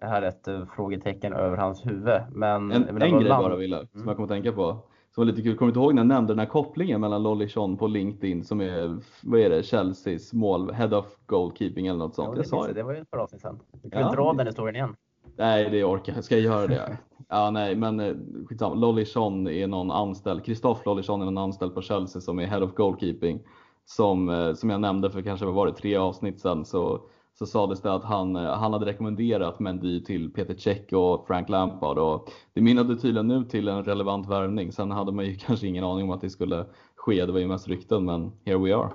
här 0.00 0.22
ett 0.22 0.48
eh, 0.48 0.64
frågetecken 0.76 1.32
över 1.32 1.56
hans 1.56 1.86
huvud. 1.86 2.20
Men, 2.32 2.72
en, 2.72 3.02
en 3.02 3.18
grej 3.18 3.28
bara 3.28 3.56
Wille, 3.56 3.76
mm. 3.76 3.88
som 3.92 4.08
jag 4.08 4.16
kommer 4.16 4.26
att 4.26 4.30
tänka 4.30 4.52
på 4.52 4.78
som 5.14 5.20
var 5.20 5.24
lite 5.24 5.42
kul. 5.42 5.56
Kommer 5.56 5.72
du 5.72 5.80
ihåg 5.80 5.94
när 5.94 6.02
jag 6.02 6.06
nämnde 6.06 6.32
den 6.32 6.38
här 6.38 6.46
kopplingen 6.46 7.00
mellan 7.00 7.22
Lolly 7.22 7.48
Sean 7.48 7.76
på 7.76 7.86
LinkedIn 7.86 8.44
som 8.44 8.60
är, 8.60 9.00
vad 9.22 9.40
är 9.40 9.50
det, 9.50 9.62
Chelseas 9.62 10.32
mål, 10.32 10.72
head 10.72 10.98
of 10.98 11.06
goalkeeping 11.26 11.86
eller 11.86 11.98
något 11.98 12.14
sånt? 12.14 12.28
Ja, 12.28 12.34
det, 12.34 12.38
jag 12.38 12.46
sa 12.46 12.66
det. 12.66 12.72
det 12.72 12.82
var 12.82 12.92
ju 12.92 13.00
ett 13.00 13.10
par 13.10 13.18
avsnitt 13.18 13.42
sedan. 13.42 13.60
Du 13.82 13.90
kan 13.90 14.00
ja, 14.00 14.12
dra 14.12 14.32
den 14.32 14.46
historien 14.46 14.76
igen. 14.76 14.96
Nej, 15.36 15.70
det 15.70 15.84
orkar 15.84 16.14
jag. 16.14 16.24
Ska 16.24 16.34
jag 16.34 16.44
göra 16.44 16.66
det? 16.66 16.98
ja, 17.28 17.50
nej, 17.50 17.76
men 17.76 18.00
eh, 18.00 18.14
skitsamma. 18.46 18.74
Lolly 18.74 19.04
Sean 19.04 19.48
är 19.48 19.66
någon 19.66 19.90
anställd. 19.90 20.44
Kristoff 20.44 20.86
Lolly 20.86 21.02
Sean 21.02 21.20
är 21.20 21.24
någon 21.24 21.38
anställd 21.38 21.74
på 21.74 21.82
Chelsea 21.82 22.22
som 22.22 22.38
är 22.38 22.46
head 22.46 22.62
of 22.62 22.74
goalkeeping. 22.74 23.40
Som, 23.84 24.28
eh, 24.28 24.54
som 24.54 24.70
jag 24.70 24.80
nämnde 24.80 25.10
för 25.10 25.22
kanske 25.22 25.46
var 25.46 25.66
det 25.66 25.72
tre 25.72 25.96
avsnitt 25.96 26.40
sedan 26.40 26.64
så 26.64 27.00
så 27.38 27.46
sades 27.46 27.82
det 27.82 27.92
att 27.94 28.04
han, 28.04 28.36
eh, 28.36 28.42
han 28.42 28.72
hade 28.72 28.86
rekommenderat 28.86 29.60
Mendy 29.60 30.04
till 30.04 30.32
Peter 30.32 30.54
Cech 30.54 30.92
och 30.92 31.26
Frank 31.26 31.48
Lampard 31.48 31.98
och 31.98 32.30
det 32.52 32.60
mynnade 32.60 32.96
tydligen 32.96 33.28
nu 33.28 33.44
till 33.44 33.68
en 33.68 33.84
relevant 33.84 34.28
värvning. 34.28 34.72
Sen 34.72 34.90
hade 34.90 35.12
man 35.12 35.24
ju 35.24 35.34
kanske 35.40 35.66
ingen 35.66 35.84
aning 35.84 36.04
om 36.04 36.10
att 36.10 36.20
det 36.20 36.30
skulle 36.30 36.66
ske, 36.96 37.26
det 37.26 37.32
var 37.32 37.40
ju 37.40 37.48
mest 37.48 37.68
rykten 37.68 38.04
men 38.04 38.32
here 38.44 38.58
we 38.58 38.76
are. 38.76 38.90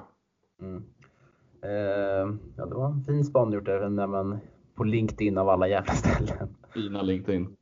Mm. 0.61 0.83
Eh, 1.61 2.37
ja, 2.57 2.65
det 2.65 2.75
var 2.75 2.85
en 2.85 3.03
fin 3.03 3.25
span 3.25 3.51
gjort 3.51 3.67
även 3.67 3.95
när 3.95 4.07
man 4.07 4.39
på 4.75 4.83
LinkedIn 4.83 5.37
av 5.37 5.49
alla 5.49 5.67
jävla 5.67 5.93
ställen. 5.93 6.55
Fina 6.73 7.01
LinkedIn. 7.01 7.55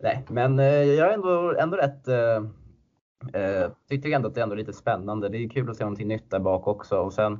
Nej, 0.00 0.24
men 0.28 0.58
eh, 0.58 0.64
jag 0.66 1.08
är 1.08 1.14
ändå, 1.14 1.54
ändå 1.58 1.76
rätt 1.76 2.08
eh, 2.08 2.36
eh, 3.42 3.70
tyckte 3.88 4.12
ändå 4.12 4.28
att 4.28 4.34
det 4.34 4.40
är 4.40 4.42
ändå 4.42 4.54
lite 4.54 4.72
spännande. 4.72 5.28
Det 5.28 5.38
är 5.38 5.48
kul 5.48 5.70
att 5.70 5.76
se 5.76 5.84
någonting 5.84 6.08
nytt 6.08 6.30
där 6.30 6.38
bak 6.38 6.68
också. 6.68 6.98
Och 6.98 7.12
sen 7.12 7.38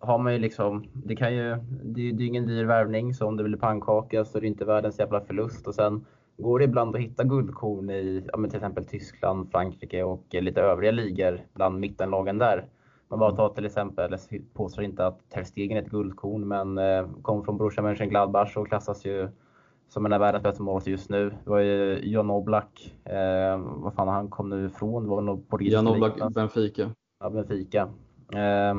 har 0.00 0.18
man 0.18 0.32
ju 0.32 0.38
liksom, 0.38 0.84
det 0.92 1.16
kan 1.16 1.34
ju, 1.34 1.56
det, 1.82 2.00
är 2.02 2.22
ingen 2.22 2.46
dyr 2.46 2.64
värvning 2.64 3.14
så 3.14 3.26
om 3.26 3.36
det 3.36 3.44
blir 3.44 3.58
pannkaka 3.58 4.24
så 4.24 4.38
är 4.38 4.40
det 4.40 4.46
inte 4.46 4.64
världens 4.64 4.98
jävla 4.98 5.20
förlust. 5.20 5.66
Och 5.66 5.74
sen 5.74 6.04
går 6.36 6.58
det 6.58 6.64
ibland 6.64 6.96
att 6.96 7.02
hitta 7.02 7.24
guldkorn 7.24 7.90
i 7.90 8.24
ja, 8.32 8.38
till 8.38 8.56
exempel 8.56 8.84
Tyskland, 8.84 9.50
Frankrike 9.50 10.02
och 10.02 10.26
lite 10.30 10.60
övriga 10.60 10.92
ligor 10.92 11.40
bland 11.54 11.80
mittenlagen 11.80 12.38
där. 12.38 12.66
Man 13.08 13.18
bara 13.18 13.36
tar 13.36 13.48
till 13.48 13.66
exempel, 13.66 14.16
jag 14.30 14.40
påstår 14.54 14.84
inte 14.84 15.06
att 15.06 15.30
Ter 15.30 15.44
Stegen 15.44 15.76
är 15.76 15.82
ett 15.82 15.90
guldkorn, 15.90 16.48
men 16.48 16.78
eh, 16.78 17.08
kom 17.22 17.44
från 17.44 17.56
Borussia 17.56 17.82
Mönchengladbach 17.82 18.56
och 18.56 18.68
klassas 18.68 19.06
ju 19.06 19.28
som 19.88 20.06
en 20.06 20.12
av 20.12 20.20
världens 20.20 20.42
bästa 20.42 20.62
målvakt 20.62 20.86
just 20.86 21.10
nu. 21.10 21.30
Det 21.30 21.50
var 21.50 21.58
ju 21.58 21.98
John 21.98 22.30
Oblak, 22.30 22.94
eh, 23.04 23.58
vad 23.58 23.94
fan 23.94 24.08
han 24.08 24.28
kom 24.28 24.50
nu 24.50 24.66
ifrån? 24.66 25.02
Det 25.02 25.08
var 25.08 25.20
nog 25.20 25.46
John 25.60 25.88
Oblak, 25.88 26.34
Benfica. 26.34 26.90
Ja, 27.20 27.30
Benfica. 27.30 27.88
Eh, 28.32 28.74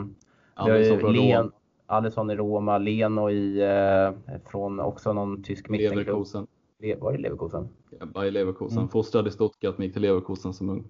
Alisson 0.59 0.99
från 0.99 1.13
Len, 1.13 1.43
Roma. 1.43 1.51
Alisson 1.85 2.31
i 2.31 2.35
Roma, 2.35 2.77
Leno 2.77 3.29
i, 3.29 3.61
eh, 3.61 4.39
från 4.45 4.79
också 4.79 5.13
någon 5.13 5.43
tysk 5.43 5.69
mittenklubb. 5.69 6.07
Leverkusen. 6.07 6.47
Le, 6.79 6.95
var 6.95 7.11
det 7.11 7.17
Leverkusen? 7.17 7.69
Ja, 7.99 8.05
Bayer 8.05 8.31
Leverkusen. 8.31 8.77
Mm. 8.77 8.89
Fostrad 8.89 9.27
i 9.27 9.31
Stuttgart 9.31 9.77
men 9.77 9.85
gick 9.85 9.93
till 9.93 10.01
Leverkusen 10.01 10.53
som 10.53 10.69
ung. 10.69 10.87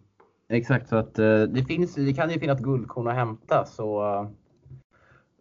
Exakt, 0.50 0.90
så 0.90 0.96
att 0.96 1.20
eh, 1.20 1.42
det, 1.42 1.64
finns, 1.64 1.96
det 1.96 2.14
kan 2.14 2.30
ju 2.30 2.40
finnas 2.40 2.60
guldkorn 2.60 3.08
att 3.08 3.16
hämta. 3.16 3.66
Så 3.66 4.04
uh, 4.04 4.28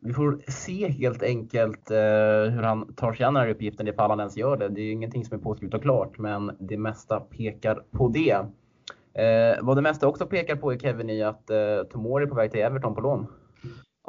vi 0.00 0.12
får 0.12 0.40
se 0.48 0.88
helt 0.88 1.22
enkelt 1.22 1.90
uh, 1.90 2.50
hur 2.50 2.62
han 2.62 2.94
tar 2.94 3.12
sig 3.12 3.26
an 3.26 3.34
den 3.34 3.42
här 3.42 3.50
uppgiften 3.50 3.88
ifall 3.88 4.10
han 4.10 4.20
ens 4.20 4.36
gör 4.36 4.56
det. 4.56 4.68
Det 4.68 4.80
är 4.80 4.84
ju 4.84 4.92
ingenting 4.92 5.24
som 5.24 5.38
är 5.38 5.42
påskrivet 5.42 5.74
och 5.74 5.82
klart, 5.82 6.18
men 6.18 6.56
det 6.58 6.76
mesta 6.76 7.20
pekar 7.20 7.82
på 7.90 8.08
det. 8.08 8.34
Uh, 8.34 9.64
vad 9.66 9.76
det 9.76 9.82
mesta 9.82 10.08
också 10.08 10.26
pekar 10.26 10.56
på 10.56 10.72
är 10.72 10.78
Kevin 10.78 11.10
i 11.10 11.22
att 11.22 11.50
uh, 11.50 11.88
Tomori 11.88 12.24
är 12.24 12.28
på 12.28 12.34
väg 12.34 12.50
till 12.50 12.60
Everton 12.60 12.94
på 12.94 13.00
lån. 13.00 13.26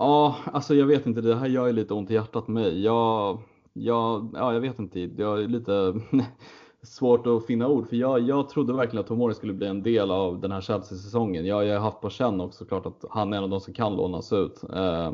Ja, 0.02 0.36
alltså 0.46 0.76
jag 0.76 0.86
vet 0.86 1.06
inte, 1.06 1.22
det 1.22 1.36
här 1.36 1.48
gör 1.48 1.68
ju 1.68 1.74
lite 1.74 1.94
ont 1.94 2.12
i 2.12 2.14
hjärtat 2.14 2.48
med 2.48 2.64
mig. 2.64 2.84
Jag, 2.84 3.40
jag, 3.74 4.30
ja, 4.34 4.54
jag 4.54 4.62
vet 4.62 4.80
inte, 4.80 5.00
jag 5.00 5.44
är 5.44 5.48
lite 5.48 5.94
svårt 6.82 7.28
att 7.28 7.46
finna 7.46 7.68
ord 7.68 7.90
för 7.90 7.96
jag, 7.96 8.20
jag 8.20 8.50
trodde 8.50 8.74
verkligen 8.74 9.02
att 9.02 9.08
Tomori 9.08 9.34
skulle 9.34 9.54
bli 9.54 9.68
en 9.68 9.84
del 9.84 10.12
av 10.12 10.40
den 10.40 10.52
här 10.52 10.62
Chelsea-säsongen. 10.62 11.46
Jag, 11.46 11.66
jag 11.66 11.74
har 11.74 11.82
haft 11.82 12.02
på 12.02 12.10
känn 12.10 12.42
också 12.42 12.66
klart 12.66 12.86
att 12.86 13.06
han 13.10 13.34
är 13.34 13.38
en 13.38 13.44
av 13.44 13.50
de 13.50 13.62
som 13.62 13.74
kan 13.74 13.96
lånas 13.96 14.34
ut. 14.34 14.64
Eh, 14.74 15.12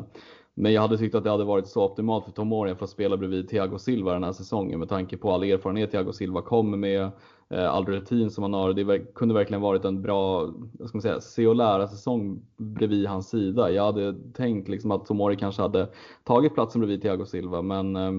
men 0.58 0.72
jag 0.72 0.82
hade 0.82 0.98
tyckt 0.98 1.14
att 1.14 1.24
det 1.24 1.30
hade 1.30 1.44
varit 1.44 1.66
så 1.66 1.84
optimalt 1.84 2.24
för 2.24 2.32
Tomori 2.32 2.70
att 2.70 2.78
få 2.78 2.86
spela 2.86 3.16
bredvid 3.16 3.48
Thiago 3.48 3.78
Silva 3.78 4.12
den 4.12 4.24
här 4.24 4.32
säsongen 4.32 4.78
med 4.78 4.88
tanke 4.88 5.16
på 5.16 5.32
all 5.32 5.42
erfarenhet 5.42 5.90
Thiago 5.90 6.12
Silva 6.12 6.42
kommer 6.42 6.76
med, 6.76 7.10
eh, 7.50 7.70
all 7.70 7.86
rutin 7.86 8.30
som 8.30 8.42
han 8.42 8.54
har. 8.54 8.72
Det 8.72 8.98
kunde 9.14 9.34
verkligen 9.34 9.60
varit 9.60 9.84
en 9.84 10.02
bra, 10.02 10.52
vad 10.72 10.88
ska 10.88 11.00
säga, 11.00 11.20
se 11.20 11.46
och 11.46 11.56
lära 11.56 11.88
säsong 11.88 12.42
bredvid 12.56 13.06
hans 13.06 13.28
sida. 13.28 13.70
Jag 13.70 13.84
hade 13.84 14.14
tänkt 14.34 14.68
liksom 14.68 14.90
att 14.90 15.06
Tomori 15.06 15.36
kanske 15.36 15.62
hade 15.62 15.88
tagit 16.24 16.54
platsen 16.54 16.80
bredvid 16.80 17.02
Thiago 17.02 17.24
Silva 17.24 17.62
men 17.62 17.96
eh, 17.96 18.12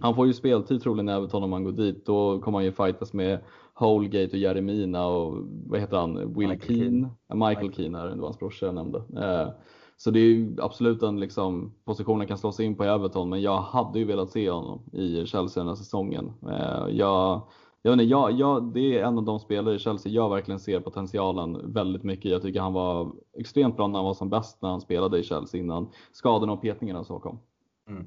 han 0.00 0.14
får 0.14 0.26
ju 0.26 0.32
speltid 0.32 0.82
troligen 0.82 1.08
i 1.08 1.12
Everton 1.12 1.42
om 1.42 1.52
han 1.52 1.64
går 1.64 1.72
dit. 1.72 2.06
Då 2.06 2.40
kommer 2.40 2.58
han 2.58 2.64
ju 2.64 2.72
fightas 2.72 3.12
med 3.12 3.38
Holgate 3.74 4.32
och 4.32 4.38
Jeremina 4.38 5.06
och 5.06 5.36
vad 5.66 5.80
heter 5.80 5.96
han? 5.96 6.34
Will 6.34 6.48
Michael 6.48 6.60
Keane? 6.60 7.08
Keane. 7.28 7.48
Michael 7.48 7.72
Keane 7.72 7.98
är 7.98 8.04
det, 8.04 8.14
det 8.14 8.20
var 8.20 8.28
hans 8.28 8.38
brorsa 8.38 8.66
jag 8.66 8.74
nämnde. 8.74 9.02
Så 10.02 10.10
det 10.10 10.20
är 10.20 10.54
absolut 10.58 11.02
en 11.02 11.20
liksom, 11.20 11.74
position 11.84 12.18
han 12.18 12.26
kan 12.26 12.38
slå 12.38 12.52
sig 12.52 12.66
in 12.66 12.76
på 12.76 12.84
i 12.84 12.88
Everton, 12.88 13.28
men 13.28 13.42
jag 13.42 13.60
hade 13.60 13.98
ju 13.98 14.04
velat 14.04 14.30
se 14.30 14.50
honom 14.50 14.82
i 14.92 15.26
Chelsea 15.26 15.60
den 15.60 15.68
här 15.68 15.74
säsongen. 15.74 16.32
Eh, 16.50 16.88
jag, 16.88 17.42
jag, 17.82 17.92
inte, 17.92 18.04
jag, 18.04 18.32
jag, 18.32 18.72
det 18.74 18.98
är 18.98 19.04
en 19.04 19.18
av 19.18 19.24
de 19.24 19.38
spelare 19.38 19.74
i 19.74 19.78
Chelsea 19.78 20.12
jag 20.12 20.30
verkligen 20.30 20.60
ser 20.60 20.80
potentialen 20.80 21.72
väldigt 21.72 22.02
mycket. 22.02 22.30
Jag 22.30 22.42
tycker 22.42 22.60
han 22.60 22.72
var 22.72 23.12
extremt 23.38 23.76
bra 23.76 23.86
när 23.86 23.98
han 23.98 24.06
var 24.06 24.14
som 24.14 24.30
bäst 24.30 24.62
när 24.62 24.68
han 24.68 24.80
spelade 24.80 25.18
i 25.18 25.22
Chelsea 25.22 25.60
innan 25.60 25.88
skadorna 26.12 26.52
och 26.52 26.62
petningarna 26.62 27.04
så 27.04 27.18
kom. 27.18 27.38
Mm. 27.88 28.06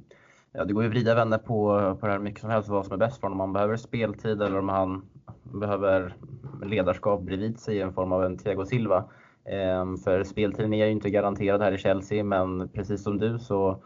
ja, 0.51 0.65
det 0.65 0.73
går 0.73 0.83
ju 0.83 0.89
att 0.89 0.95
vrida 0.95 1.11
och 1.11 1.17
vända 1.17 1.37
på, 1.37 1.95
på 1.99 2.05
det 2.05 2.11
här 2.11 2.19
mycket 2.19 2.41
som 2.41 2.49
helst 2.49 2.69
vad 2.69 2.85
som 2.85 2.93
är 2.93 2.97
bäst 2.97 3.19
för 3.19 3.27
honom. 3.27 3.41
Om 3.41 3.45
han 3.45 3.53
behöver 3.53 3.77
speltid 3.77 4.41
eller 4.41 4.59
om 4.59 4.69
han 4.69 5.05
behöver 5.43 6.15
ledarskap 6.63 7.21
bredvid 7.21 7.59
sig 7.59 7.77
i 7.77 7.81
en 7.81 7.93
form 7.93 8.11
av 8.11 8.23
en 8.23 8.37
Thiago 8.37 8.65
Silva. 8.65 9.03
Ehm, 9.45 9.97
för 9.97 10.23
speltiden 10.23 10.73
är 10.73 10.85
ju 10.85 10.91
inte 10.91 11.09
garanterad 11.09 11.61
här 11.61 11.71
i 11.71 11.77
Chelsea, 11.77 12.23
men 12.23 12.69
precis 12.69 13.03
som 13.03 13.17
du 13.17 13.39
så 13.39 13.83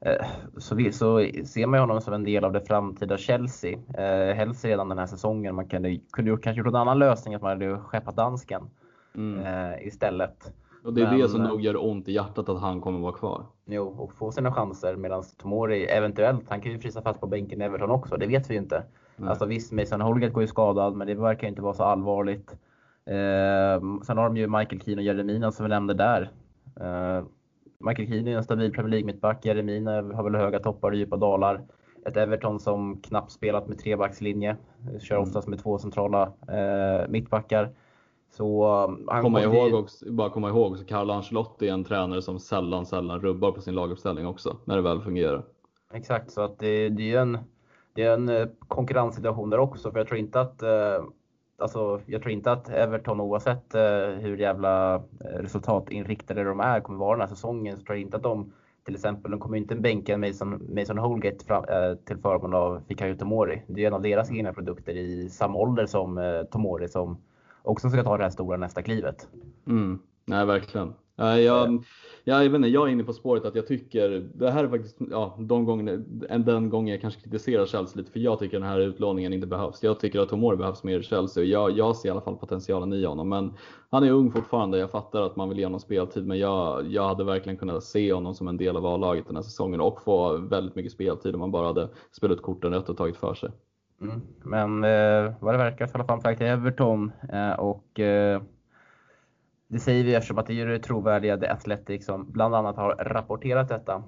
eh, 0.00 0.26
så, 0.56 0.74
vi, 0.74 0.92
så 0.92 1.28
ser 1.44 1.66
man 1.66 1.80
honom 1.80 2.00
som 2.00 2.14
en 2.14 2.24
del 2.24 2.44
av 2.44 2.52
det 2.52 2.60
framtida 2.60 3.18
Chelsea. 3.18 3.78
Eh, 3.94 4.34
helst 4.34 4.64
redan 4.64 4.88
den 4.88 4.98
här 4.98 5.06
säsongen. 5.06 5.54
Man 5.54 5.68
kunde, 5.68 5.98
kunde 6.12 6.36
kanske 6.36 6.58
gjort 6.58 6.66
en 6.66 6.76
annan 6.76 6.98
lösning, 6.98 7.34
att 7.34 7.42
man 7.42 7.50
hade 7.50 7.78
skeppat 7.78 8.16
dansken 8.16 8.70
mm. 9.14 9.46
eh, 9.46 9.86
istället. 9.86 10.52
Och 10.84 10.94
det 10.94 11.02
är 11.02 11.10
Men, 11.10 11.18
det 11.18 11.28
som 11.28 11.42
nog 11.42 11.60
gör 11.60 11.84
ont 11.84 12.08
i 12.08 12.12
hjärtat 12.12 12.48
att 12.48 12.60
han 12.60 12.80
kommer 12.80 12.98
vara 12.98 13.12
kvar. 13.12 13.46
Jo, 13.64 13.84
och 13.98 14.12
få 14.12 14.32
sina 14.32 14.52
chanser 14.52 14.96
medan 14.96 15.22
Tomori 15.38 15.84
eventuellt, 15.84 16.50
han 16.50 16.60
kan 16.60 16.72
ju 16.72 16.78
frysa 16.78 17.02
fast 17.02 17.20
på 17.20 17.26
bänken 17.26 17.62
i 17.62 17.64
Everton 17.64 17.90
också, 17.90 18.16
det 18.16 18.26
vet 18.26 18.50
vi 18.50 18.54
ju 18.54 18.60
inte. 18.60 18.84
Nej. 19.16 19.28
Alltså 19.28 19.46
visst, 19.46 19.72
Mason 19.72 20.00
Holgate 20.00 20.32
går 20.32 20.42
ju 20.42 20.46
skadad, 20.46 20.96
men 20.96 21.06
det 21.06 21.14
verkar 21.14 21.48
inte 21.48 21.62
vara 21.62 21.74
så 21.74 21.82
allvarligt. 21.82 22.56
Eh, 23.06 24.02
sen 24.06 24.18
har 24.18 24.24
de 24.24 24.36
ju 24.36 24.46
Michael 24.46 24.80
Keane 24.82 25.00
och 25.00 25.04
Jeremina 25.04 25.52
som 25.52 25.64
vi 25.64 25.70
nämnde 25.70 25.94
där. 25.94 26.30
Eh, 26.80 27.24
Michael 27.78 28.08
Keane 28.08 28.30
är 28.30 28.36
en 28.36 28.44
stabil 28.44 28.72
Premier 28.72 28.90
League 28.90 29.06
mittback, 29.06 29.44
Jeremina 29.44 29.92
har 29.92 30.22
väl 30.22 30.34
höga 30.34 30.58
toppar 30.58 30.90
och 30.90 30.96
djupa 30.96 31.16
dalar. 31.16 31.60
Ett 32.06 32.16
Everton 32.16 32.60
som 32.60 33.00
knappt 33.00 33.32
spelat 33.32 33.68
med 33.68 33.78
trebackslinje, 33.78 34.56
kör 35.00 35.16
mm. 35.16 35.28
oftast 35.28 35.48
med 35.48 35.62
två 35.62 35.78
centrala 35.78 36.22
eh, 36.48 37.08
mittbackar. 37.08 37.70
Så 38.30 38.84
um, 38.84 39.08
han 39.08 39.22
komma 39.22 39.42
ihåg 39.42 39.74
också, 39.74 40.12
bara 40.12 40.30
komma 40.30 40.48
ihåg 40.48 40.78
så 40.78 40.84
Carlo 40.84 41.12
Ancelotti 41.12 41.68
är 41.68 41.72
en 41.72 41.84
tränare 41.84 42.22
som 42.22 42.38
sällan, 42.38 42.86
sällan 42.86 43.20
rubbar 43.20 43.52
på 43.52 43.60
sin 43.60 43.74
laguppställning 43.74 44.26
också, 44.26 44.56
när 44.64 44.76
det 44.76 44.82
väl 44.82 45.00
fungerar. 45.00 45.44
Exakt, 45.94 46.30
så 46.30 46.42
att 46.42 46.58
det, 46.58 46.88
det 46.88 47.12
är 47.14 47.20
en, 47.20 47.38
det 47.92 48.02
är 48.02 48.14
en 48.14 48.28
eh, 48.28 48.46
konkurrenssituation 48.68 49.50
där 49.50 49.58
också, 49.58 49.90
för 49.90 49.98
jag 49.98 50.06
tror 50.06 50.18
inte 50.18 50.40
att 50.40 50.62
eh, 50.62 51.04
Alltså, 51.62 52.00
jag 52.06 52.22
tror 52.22 52.32
inte 52.32 52.52
att 52.52 52.68
Everton 52.68 53.20
oavsett 53.20 53.74
eh, 53.74 54.08
hur 54.20 54.36
jävla 54.36 55.02
resultatinriktade 55.20 56.44
de 56.44 56.60
är 56.60 56.80
kommer 56.80 56.98
vara 56.98 57.16
den 57.16 57.28
här 57.28 57.34
säsongen 57.34 57.76
så 57.76 57.84
tror 57.84 57.96
jag 57.96 58.02
inte 58.02 58.16
att 58.16 58.22
de 58.22 58.52
till 58.84 58.94
exempel, 58.94 59.30
de 59.30 59.40
kommer 59.40 59.56
inte 59.56 59.74
bänka 59.74 60.18
Mason, 60.18 60.74
Mason 60.74 60.98
Holgate 60.98 61.44
fram, 61.44 61.64
äh, 61.64 61.94
till 61.94 62.18
förmån 62.18 62.54
av 62.54 62.80
Fikayo 62.88 63.16
Tomori. 63.16 63.62
Det 63.66 63.82
är 63.82 63.86
en 63.86 63.94
av 63.94 64.02
deras 64.02 64.30
egna 64.30 64.52
produkter 64.52 64.92
i 64.92 65.28
samma 65.28 65.58
ålder 65.58 65.86
som 65.86 66.18
äh, 66.18 66.42
Tomori 66.42 66.88
som 66.88 67.22
också 67.62 67.90
ska 67.90 68.02
ta 68.02 68.16
det 68.16 68.22
här 68.22 68.30
stora 68.30 68.56
nästa 68.56 68.82
klivet. 68.82 69.28
Mm. 69.66 69.98
Nej, 70.24 70.46
verkligen. 70.46 70.94
Jag, 71.16 71.42
jag, 71.42 71.84
jag, 72.24 72.38
vet 72.38 72.54
inte, 72.54 72.68
jag 72.68 72.88
är 72.88 72.92
inne 72.92 73.04
på 73.04 73.12
spåret 73.12 73.44
att 73.44 73.54
jag 73.54 73.66
tycker, 73.66 74.30
det 74.34 74.50
här 74.50 74.64
är 74.64 74.68
faktiskt 74.68 74.96
ja, 75.10 75.36
de 75.38 75.64
gånger, 75.64 75.96
den 76.38 76.70
gången 76.70 76.92
jag 76.92 77.00
kanske 77.00 77.20
kritiserar 77.20 77.66
Chelsea 77.66 77.96
lite 77.96 78.12
för 78.12 78.20
jag 78.20 78.38
tycker 78.38 78.60
den 78.60 78.68
här 78.68 78.80
utlåningen 78.80 79.32
inte 79.32 79.46
behövs. 79.46 79.82
Jag 79.82 80.00
tycker 80.00 80.20
att 80.20 80.28
Tomori 80.28 80.56
behövs 80.56 80.84
mer 80.84 81.00
i 81.00 81.02
Chelsea 81.02 81.42
och 81.42 81.46
jag, 81.46 81.70
jag 81.70 81.96
ser 81.96 82.08
i 82.08 82.12
alla 82.12 82.20
fall 82.20 82.36
potentialen 82.36 82.92
i 82.92 83.04
honom. 83.04 83.28
Men 83.28 83.54
han 83.90 84.04
är 84.04 84.10
ung 84.10 84.30
fortfarande, 84.30 84.78
jag 84.78 84.90
fattar 84.90 85.22
att 85.22 85.36
man 85.36 85.48
vill 85.48 85.58
ge 85.58 85.64
honom 85.64 85.80
speltid 85.80 86.26
men 86.26 86.38
jag, 86.38 86.86
jag 86.86 87.08
hade 87.08 87.24
verkligen 87.24 87.56
kunnat 87.56 87.84
se 87.84 88.12
honom 88.12 88.34
som 88.34 88.48
en 88.48 88.56
del 88.56 88.76
av 88.76 88.86
A-laget 88.86 89.26
den 89.26 89.36
här 89.36 89.42
säsongen 89.42 89.80
och 89.80 90.02
få 90.02 90.36
väldigt 90.36 90.74
mycket 90.74 90.92
speltid 90.92 91.34
om 91.34 91.40
man 91.40 91.50
bara 91.50 91.66
hade 91.66 91.88
spelat 92.12 92.42
korten 92.42 92.72
rätt 92.72 92.88
och 92.88 92.96
tagit 92.96 93.16
för 93.16 93.34
sig. 93.34 93.50
Mm. 94.00 94.20
Men 94.42 94.84
eh, 94.84 95.32
vad 95.40 95.54
det 95.54 95.58
verkar 95.58 95.86
så 95.86 95.90
i 95.90 95.94
alla 95.94 96.04
fall 96.04 96.20
på 96.20 96.38
till 96.38 96.46
Everton 96.46 97.12
eh, 97.32 97.52
och 97.52 98.00
eh, 98.00 98.42
det 99.72 99.78
säger 99.78 100.04
vi 100.04 100.14
eftersom 100.14 100.38
att 100.38 100.46
det 100.46 100.60
är 100.60 100.66
det 100.66 100.78
trovärdiga 100.78 101.36
The 101.36 101.46
Athletic 101.46 102.04
som 102.06 102.32
bland 102.32 102.54
annat 102.54 102.76
har 102.76 102.94
rapporterat 102.94 103.68
detta. 103.68 104.04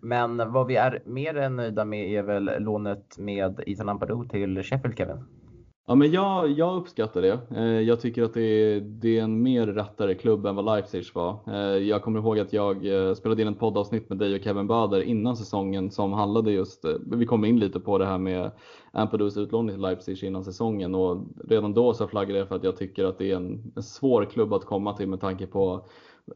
Men 0.00 0.52
vad 0.52 0.66
vi 0.66 0.76
är 0.76 1.02
mer 1.06 1.36
än 1.36 1.56
nöjda 1.56 1.84
med 1.84 2.10
är 2.10 2.22
väl 2.22 2.50
lånet 2.58 3.18
med 3.18 3.62
Ethan 3.66 3.88
Ampadu 3.88 4.28
till 4.28 4.62
Sheffield, 4.62 4.98
Kevin? 4.98 5.37
Ja, 5.90 5.94
men 5.94 6.12
jag, 6.12 6.50
jag 6.50 6.76
uppskattar 6.76 7.22
det. 7.22 7.38
Eh, 7.56 7.64
jag 7.64 8.00
tycker 8.00 8.22
att 8.22 8.34
det 8.34 8.42
är, 8.42 8.80
det 8.80 9.18
är 9.18 9.22
en 9.22 9.42
mer 9.42 9.66
rättare 9.66 10.14
klubb 10.14 10.46
än 10.46 10.56
vad 10.56 10.64
Leipzig 10.64 11.04
var. 11.14 11.38
Eh, 11.46 11.76
jag 11.76 12.02
kommer 12.02 12.20
ihåg 12.20 12.38
att 12.38 12.52
jag 12.52 12.86
eh, 12.86 13.14
spelade 13.14 13.42
in 13.42 13.48
ett 13.48 13.58
poddavsnitt 13.58 14.08
med 14.08 14.18
dig 14.18 14.34
och 14.34 14.42
Kevin 14.44 14.66
Bader 14.66 15.02
innan 15.02 15.36
säsongen 15.36 15.90
som 15.90 16.12
handlade 16.12 16.52
just, 16.52 16.84
vi 17.12 17.26
kom 17.26 17.44
in 17.44 17.58
lite 17.58 17.80
på 17.80 17.98
det 17.98 18.06
här 18.06 18.18
med 18.18 18.50
Ampadus 18.92 19.36
utlåning 19.36 19.74
till 19.74 19.82
Leipzig 19.82 20.24
innan 20.24 20.44
säsongen 20.44 20.94
och 20.94 21.18
redan 21.48 21.74
då 21.74 21.94
så 21.94 22.08
flaggade 22.08 22.38
jag 22.38 22.48
för 22.48 22.56
att 22.56 22.64
jag 22.64 22.76
tycker 22.76 23.04
att 23.04 23.18
det 23.18 23.30
är 23.30 23.36
en, 23.36 23.72
en 23.76 23.82
svår 23.82 24.24
klubb 24.24 24.52
att 24.52 24.64
komma 24.64 24.92
till 24.92 25.08
med 25.08 25.20
tanke 25.20 25.46
på 25.46 25.84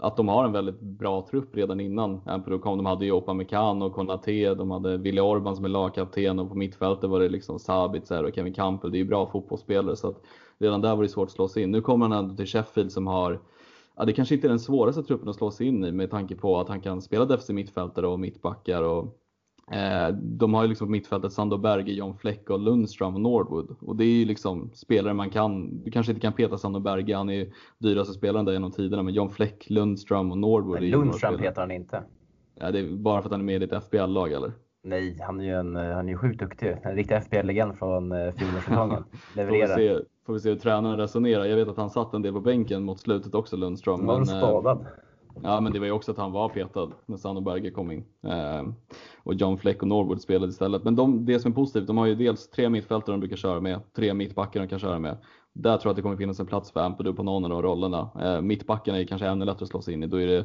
att 0.00 0.16
de 0.16 0.28
har 0.28 0.44
en 0.44 0.52
väldigt 0.52 0.80
bra 0.80 1.26
trupp 1.30 1.56
redan 1.56 1.80
innan 1.80 2.20
Ampero 2.26 2.58
kom. 2.58 2.76
De 2.76 2.86
hade 2.86 3.04
ju 3.04 3.12
Upamecano 3.12 3.84
och 3.86 3.94
Konate, 3.94 4.54
de 4.54 4.70
hade 4.70 4.96
Willy 4.96 5.20
Orban 5.20 5.56
som 5.56 5.64
är 5.64 5.68
lagkapten 5.68 6.38
och 6.38 6.48
på 6.48 6.54
mittfältet 6.54 7.10
var 7.10 7.20
det 7.20 7.28
liksom 7.28 7.58
Sabitzer 7.58 8.24
och 8.24 8.34
Kevin 8.34 8.54
Campbell. 8.54 8.90
Det 8.90 8.96
är 8.96 9.02
ju 9.02 9.08
bra 9.08 9.26
fotbollsspelare 9.26 9.96
så 9.96 10.08
att 10.08 10.22
redan 10.58 10.80
där 10.80 10.96
var 10.96 11.02
det 11.02 11.08
svårt 11.08 11.28
att 11.28 11.32
slå 11.32 11.48
sig 11.48 11.62
in. 11.62 11.70
Nu 11.70 11.80
kommer 11.80 12.08
han 12.08 12.18
ändå 12.18 12.36
till 12.36 12.46
Sheffield 12.46 12.92
som 12.92 13.06
har 13.06 13.40
Ja, 13.96 14.04
det 14.04 14.12
kanske 14.12 14.34
inte 14.34 14.46
är 14.46 14.48
den 14.48 14.60
svåraste 14.60 15.02
truppen 15.02 15.28
att 15.28 15.36
slå 15.36 15.50
sig 15.50 15.66
in 15.66 15.84
i 15.84 15.92
med 15.92 16.10
tanke 16.10 16.36
på 16.36 16.60
att 16.60 16.68
han 16.68 16.80
kan 16.80 17.02
spela 17.02 17.24
defensiv 17.24 17.54
mittfältare 17.54 18.06
och 18.06 18.20
mittbackar 18.20 18.82
och 18.82 19.21
de 20.14 20.54
har 20.54 20.62
ju 20.62 20.68
liksom 20.68 20.86
på 20.86 20.90
mittfältet 20.90 21.32
Sando 21.32 21.58
Berge, 21.58 21.92
John 21.92 22.16
Fleck 22.16 22.50
och 22.50 22.58
Lundström 22.58 23.14
och 23.14 23.20
Nordwood. 23.20 23.76
Och 23.80 23.96
det 23.96 24.04
är 24.04 24.08
ju 24.08 24.24
liksom 24.24 24.70
spelare 24.74 25.14
man 25.14 25.30
kan, 25.30 25.82
du 25.84 25.90
kanske 25.90 26.12
inte 26.12 26.20
kan 26.20 26.32
peta 26.32 26.58
Sando 26.58 26.80
Berge, 26.80 27.16
han 27.16 27.30
är 27.30 27.34
ju 27.34 27.52
dyraste 27.78 28.14
spelaren 28.14 28.44
där 28.44 28.52
genom 28.52 28.72
tiderna, 28.72 29.02
men 29.02 29.14
John 29.14 29.30
Fleck, 29.30 29.70
Lundström 29.70 30.30
och 30.30 30.38
Nordwood 30.38 30.80
men 30.80 30.90
Lundström 30.90 31.38
petar 31.38 31.62
han 31.62 31.70
inte. 31.70 32.02
Ja, 32.54 32.70
det 32.70 32.78
är 32.78 32.96
bara 32.96 33.22
för 33.22 33.28
att 33.28 33.32
han 33.32 33.40
är 33.40 33.44
med 33.44 33.62
i 33.62 33.66
ditt 33.66 33.84
FBL-lag 33.84 34.32
eller? 34.32 34.52
Nej, 34.84 35.18
han 35.20 35.40
är 35.40 35.44
ju 35.44 35.52
en, 35.52 35.76
han 35.76 36.08
är 36.08 36.16
sjukt 36.16 36.40
duktig. 36.40 36.76
En 36.82 36.94
riktig 36.94 37.16
FBL-legend 37.22 37.78
från 37.78 38.12
eh, 38.12 38.32
fjolårssäsongen. 38.32 39.04
Levererar. 39.36 39.66
får, 39.74 39.76
vi 39.76 39.88
se, 39.88 40.04
får 40.26 40.32
vi 40.32 40.40
se 40.40 40.48
hur 40.48 40.56
tränaren 40.56 40.98
resonerar. 40.98 41.44
Jag 41.44 41.56
vet 41.56 41.68
att 41.68 41.76
han 41.76 41.90
satt 41.90 42.14
en 42.14 42.22
del 42.22 42.32
på 42.32 42.40
bänken 42.40 42.82
mot 42.82 43.00
slutet 43.00 43.34
också, 43.34 43.56
Lundström. 43.56 44.08
Han 44.08 44.20
eh, 44.20 44.24
skadad? 44.24 44.86
Ja, 45.42 45.60
men 45.60 45.72
det 45.72 45.78
var 45.78 45.86
ju 45.86 45.92
också 45.92 46.10
att 46.10 46.18
han 46.18 46.32
var 46.32 46.48
petad 46.48 46.90
när 47.06 47.16
Sano 47.16 47.40
Berge 47.40 47.70
kom 47.70 47.90
in. 47.90 48.04
Eh, 48.26 48.62
och 49.22 49.34
John 49.34 49.58
Fleck 49.58 49.82
och 49.82 49.88
Norwood 49.88 50.20
spelade 50.20 50.50
istället. 50.50 50.84
Men 50.84 50.96
de, 50.96 51.24
det 51.24 51.40
som 51.40 51.50
är 51.50 51.54
positivt, 51.54 51.86
de 51.86 51.98
har 51.98 52.06
ju 52.06 52.14
dels 52.14 52.50
tre 52.50 52.68
mittfältare 52.68 53.12
de 53.12 53.20
brukar 53.20 53.36
köra 53.36 53.60
med, 53.60 53.80
tre 53.96 54.14
mittbackar 54.14 54.60
de 54.60 54.68
kan 54.68 54.78
köra 54.78 54.98
med. 54.98 55.16
Där 55.52 55.76
tror 55.76 55.88
jag 55.88 55.90
att 55.90 55.96
det 55.96 56.02
kommer 56.02 56.16
finnas 56.16 56.40
en 56.40 56.46
plats 56.46 56.72
för 56.72 56.80
Ampadu 56.80 57.12
på 57.12 57.22
någon 57.22 57.44
av 57.44 57.50
de 57.50 57.62
rollerna. 57.62 58.10
Eh, 58.22 58.40
mittbackarna 58.40 58.98
är 58.98 59.04
kanske 59.04 59.26
ännu 59.26 59.44
lättare 59.44 59.64
att 59.64 59.68
slå 59.68 59.82
sig 59.82 59.94
in 59.94 60.02
i. 60.02 60.06
Då 60.06 60.20
är 60.20 60.26
det 60.26 60.38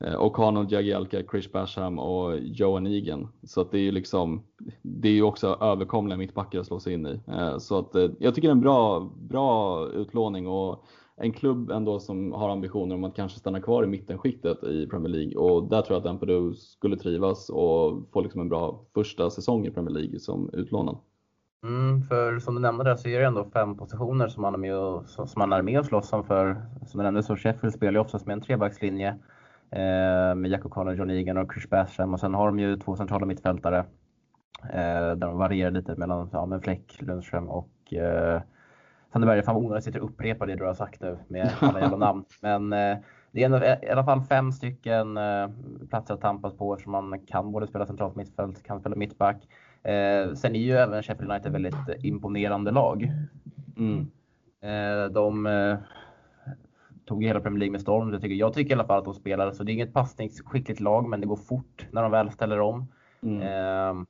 eh, 0.00 0.20
O'Connell, 0.20 0.72
Jagielka, 0.72 1.22
Chris 1.30 1.52
Basham 1.52 1.98
och 1.98 2.38
Johan 2.38 2.86
Egan. 2.86 3.28
Så 3.42 3.60
att 3.60 3.70
det 3.70 3.78
är 3.78 3.82
ju 3.82 3.92
liksom, 3.92 4.42
det 4.82 5.08
är 5.08 5.12
ju 5.12 5.22
också 5.22 5.58
överkomliga 5.60 6.18
mittbackar 6.18 6.60
att 6.60 6.66
slå 6.66 6.80
sig 6.80 6.94
in 6.94 7.06
i. 7.06 7.20
Eh, 7.28 7.58
så 7.58 7.78
att 7.78 7.94
eh, 7.94 8.10
jag 8.18 8.34
tycker 8.34 8.48
det 8.48 8.52
är 8.52 8.56
en 8.56 8.60
bra, 8.60 9.10
bra 9.16 9.86
utlåning 9.88 10.46
och 10.46 10.84
en 11.16 11.32
klubb 11.32 11.70
ändå 11.70 12.00
som 12.00 12.32
har 12.32 12.50
ambitioner 12.50 12.94
om 12.94 13.04
att 13.04 13.16
kanske 13.16 13.38
stanna 13.38 13.60
kvar 13.60 13.84
i 13.84 13.86
mittenskiktet 13.86 14.64
i 14.64 14.86
Premier 14.86 15.08
League 15.08 15.36
och 15.36 15.68
där 15.68 15.82
tror 15.82 15.94
jag 15.94 16.00
att 16.00 16.10
Ampadu 16.10 16.54
skulle 16.54 16.96
trivas 16.96 17.50
och 17.50 18.10
få 18.12 18.20
liksom 18.20 18.40
en 18.40 18.48
bra 18.48 18.84
första 18.94 19.30
säsong 19.30 19.66
i 19.66 19.70
Premier 19.70 19.94
League 19.94 20.20
som 20.20 20.50
utlånad. 20.52 20.96
Mm, 21.64 22.02
för 22.02 22.38
som 22.38 22.54
du 22.54 22.60
nämnde 22.60 22.84
där 22.84 22.96
så 22.96 23.08
är 23.08 23.18
det 23.18 23.26
ändå 23.26 23.44
fem 23.44 23.76
positioner 23.76 24.28
som 24.28 24.42
man 24.42 24.54
är 24.54 24.58
med 24.58 24.76
och, 24.76 25.08
som 25.08 25.40
han 25.40 25.52
är 25.52 25.62
med 25.62 25.78
och 25.78 25.86
slåss 25.86 26.12
om 26.12 26.24
för. 26.24 26.62
Som 26.86 26.98
du 26.98 27.04
nämnde 27.04 27.22
så 27.22 27.36
Sheffield 27.36 27.74
spelar 27.74 27.92
ju 27.92 27.98
oftast 27.98 28.26
med 28.26 28.34
en 28.34 28.40
trebackslinje 28.40 29.08
eh, 29.70 30.34
med 30.34 30.46
Jack 30.46 30.62
O'Connor, 30.62 30.94
John 30.94 31.10
Egan 31.10 31.36
och 31.36 31.52
Chris 31.52 31.70
Basham 31.70 32.14
och 32.14 32.20
sen 32.20 32.34
har 32.34 32.46
de 32.46 32.58
ju 32.58 32.76
två 32.76 32.96
centrala 32.96 33.26
mittfältare 33.26 33.78
eh, 34.62 35.14
där 35.16 35.26
de 35.26 35.38
varierar 35.38 35.70
lite 35.70 35.96
mellan 35.96 36.28
ja, 36.32 36.60
Fläck, 36.62 37.02
Lundström 37.02 37.48
och 37.48 37.94
eh, 37.94 38.42
Sandberg, 39.14 39.42
fan 39.42 39.54
vad 39.54 39.64
onödigt 39.64 39.78
att 39.78 39.84
sitta 39.84 39.98
och 40.02 40.10
upprepa 40.10 40.46
det 40.46 40.56
du 40.56 40.64
har 40.64 40.74
sagt 40.74 41.00
nu 41.00 41.18
med 41.28 41.52
alla 41.60 41.80
jävla 41.80 41.96
namn. 41.96 42.24
Men 42.40 42.72
eh, 42.72 42.96
det 43.32 43.42
är 43.42 43.44
ändå, 43.44 43.58
i 43.58 43.90
alla 43.90 44.04
fall 44.04 44.22
fem 44.22 44.52
stycken 44.52 45.16
eh, 45.16 45.48
platser 45.90 46.14
att 46.14 46.20
tampas 46.20 46.54
på 46.54 46.74
eftersom 46.74 46.92
man 46.92 47.20
kan 47.26 47.52
både 47.52 47.66
spela 47.66 47.86
centralt 47.86 48.16
mittfält, 48.16 48.62
kan 48.62 48.80
spela 48.80 48.96
mittback. 48.96 49.36
Eh, 49.82 50.34
sen 50.34 50.54
är 50.54 50.60
ju 50.60 50.72
även 50.72 51.02
Sheffield 51.02 51.30
United 51.30 51.52
väldigt 51.52 52.04
imponerande 52.04 52.70
lag. 52.70 53.12
Mm. 53.76 54.10
Eh, 54.60 55.12
de 55.12 55.46
eh, 55.46 55.76
tog 57.04 57.24
hela 57.24 57.40
Premier 57.40 57.58
League 57.58 57.72
med 57.72 57.80
storm. 57.80 58.12
Jag 58.12 58.22
tycker, 58.22 58.34
jag 58.34 58.52
tycker 58.52 58.70
i 58.70 58.74
alla 58.74 58.86
fall 58.86 58.98
att 58.98 59.04
de 59.04 59.14
spelar, 59.14 59.52
så 59.52 59.64
det 59.64 59.72
är 59.72 59.74
inget 59.74 59.92
passningsskickligt 59.92 60.80
lag, 60.80 61.08
men 61.08 61.20
det 61.20 61.26
går 61.26 61.36
fort 61.36 61.86
när 61.90 62.02
de 62.02 62.10
väl 62.10 62.30
ställer 62.30 62.60
om. 62.60 62.86
Mm. 63.22 63.42
Eh, 63.42 64.04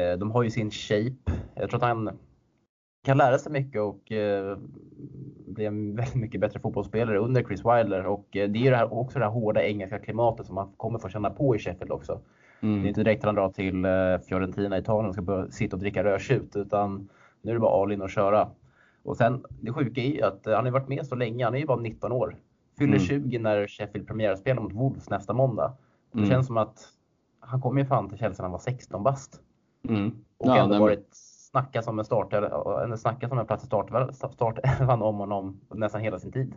eh, 0.00 0.18
de 0.18 0.30
har 0.30 0.42
ju 0.42 0.50
sin 0.50 0.70
shape. 0.70 1.40
Jag 1.54 1.70
tror 1.70 1.76
att 1.76 1.88
han 1.88 2.10
kan 3.02 3.18
lära 3.18 3.38
sig 3.38 3.52
mycket 3.52 3.80
och 3.80 4.12
eh, 4.12 4.58
bli 5.46 5.64
en 5.64 5.96
väldigt 5.96 6.14
mycket 6.14 6.40
bättre 6.40 6.60
fotbollsspelare 6.60 7.18
under 7.18 7.42
Chris 7.42 7.60
Wilder. 7.60 8.06
Och 8.06 8.36
eh, 8.36 8.48
det 8.48 8.66
är 8.66 8.70
det 8.70 8.76
här, 8.76 8.94
också 8.94 9.18
det 9.18 9.24
här 9.24 9.32
hårda 9.32 9.62
engelska 9.62 9.98
klimatet 9.98 10.46
som 10.46 10.54
man 10.54 10.72
kommer 10.76 10.98
få 10.98 11.08
känna 11.08 11.30
på 11.30 11.56
i 11.56 11.58
Sheffield 11.58 11.92
också. 11.92 12.20
Mm. 12.60 12.82
Det 12.82 12.86
är 12.86 12.88
inte 12.88 13.04
direkt 13.04 13.24
han 13.24 13.34
drar 13.34 13.50
till 13.50 13.84
eh, 13.84 14.18
Fiorentina 14.28 14.76
i 14.76 14.80
Italien 14.80 15.08
och 15.08 15.14
ska 15.14 15.22
börja 15.22 15.50
sitta 15.50 15.76
och 15.76 15.80
dricka 15.80 16.04
rödtjut 16.04 16.56
utan 16.56 17.08
nu 17.42 17.50
är 17.50 17.54
det 17.54 17.60
bara 17.60 17.82
all 17.82 17.92
in 17.92 18.02
och 18.02 18.10
köra. 18.10 18.48
Och 19.02 19.16
sen 19.16 19.44
det 19.60 19.72
sjuka 19.72 20.00
är 20.00 20.06
ju 20.06 20.22
att 20.22 20.46
han 20.46 20.64
har 20.64 20.70
varit 20.70 20.88
med 20.88 21.06
så 21.06 21.14
länge, 21.14 21.44
han 21.44 21.54
är 21.54 21.58
ju 21.58 21.66
bara 21.66 21.80
19 21.80 22.12
år. 22.12 22.36
Fyller 22.78 22.96
mm. 22.96 23.06
20 23.06 23.38
när 23.38 23.66
Sheffield 23.66 24.06
premiärspelar 24.06 24.62
mot 24.62 24.72
Wolves 24.72 25.10
nästa 25.10 25.32
måndag. 25.32 25.72
Det 26.12 26.18
mm. 26.18 26.30
känns 26.30 26.46
som 26.46 26.56
att 26.56 26.78
han 27.40 27.60
kom 27.60 27.78
ju 27.78 27.84
fan 27.84 28.08
till 28.08 28.18
Chelsea 28.18 28.42
när 28.42 28.44
han 28.44 28.52
var 28.52 28.58
16 28.58 29.02
bast. 29.02 29.40
Mm. 29.88 30.08
Och 30.38 30.48
Ja, 30.48 30.56
ändå 30.56 30.70
nej, 30.70 30.80
varit 30.80 31.16
snackas 31.50 31.84
som 31.84 31.98
en 31.98 32.04
startare, 32.04 32.46
eller 32.84 32.96
snackat 32.96 33.30
som 33.30 33.38
en 33.38 33.46
plats 33.46 33.64
i 33.64 33.66
startelvan 33.66 34.14
start, 34.14 34.58
om 34.88 35.16
honom 35.16 35.60
nästan 35.68 36.00
hela 36.00 36.18
sin 36.18 36.32
tid. 36.32 36.54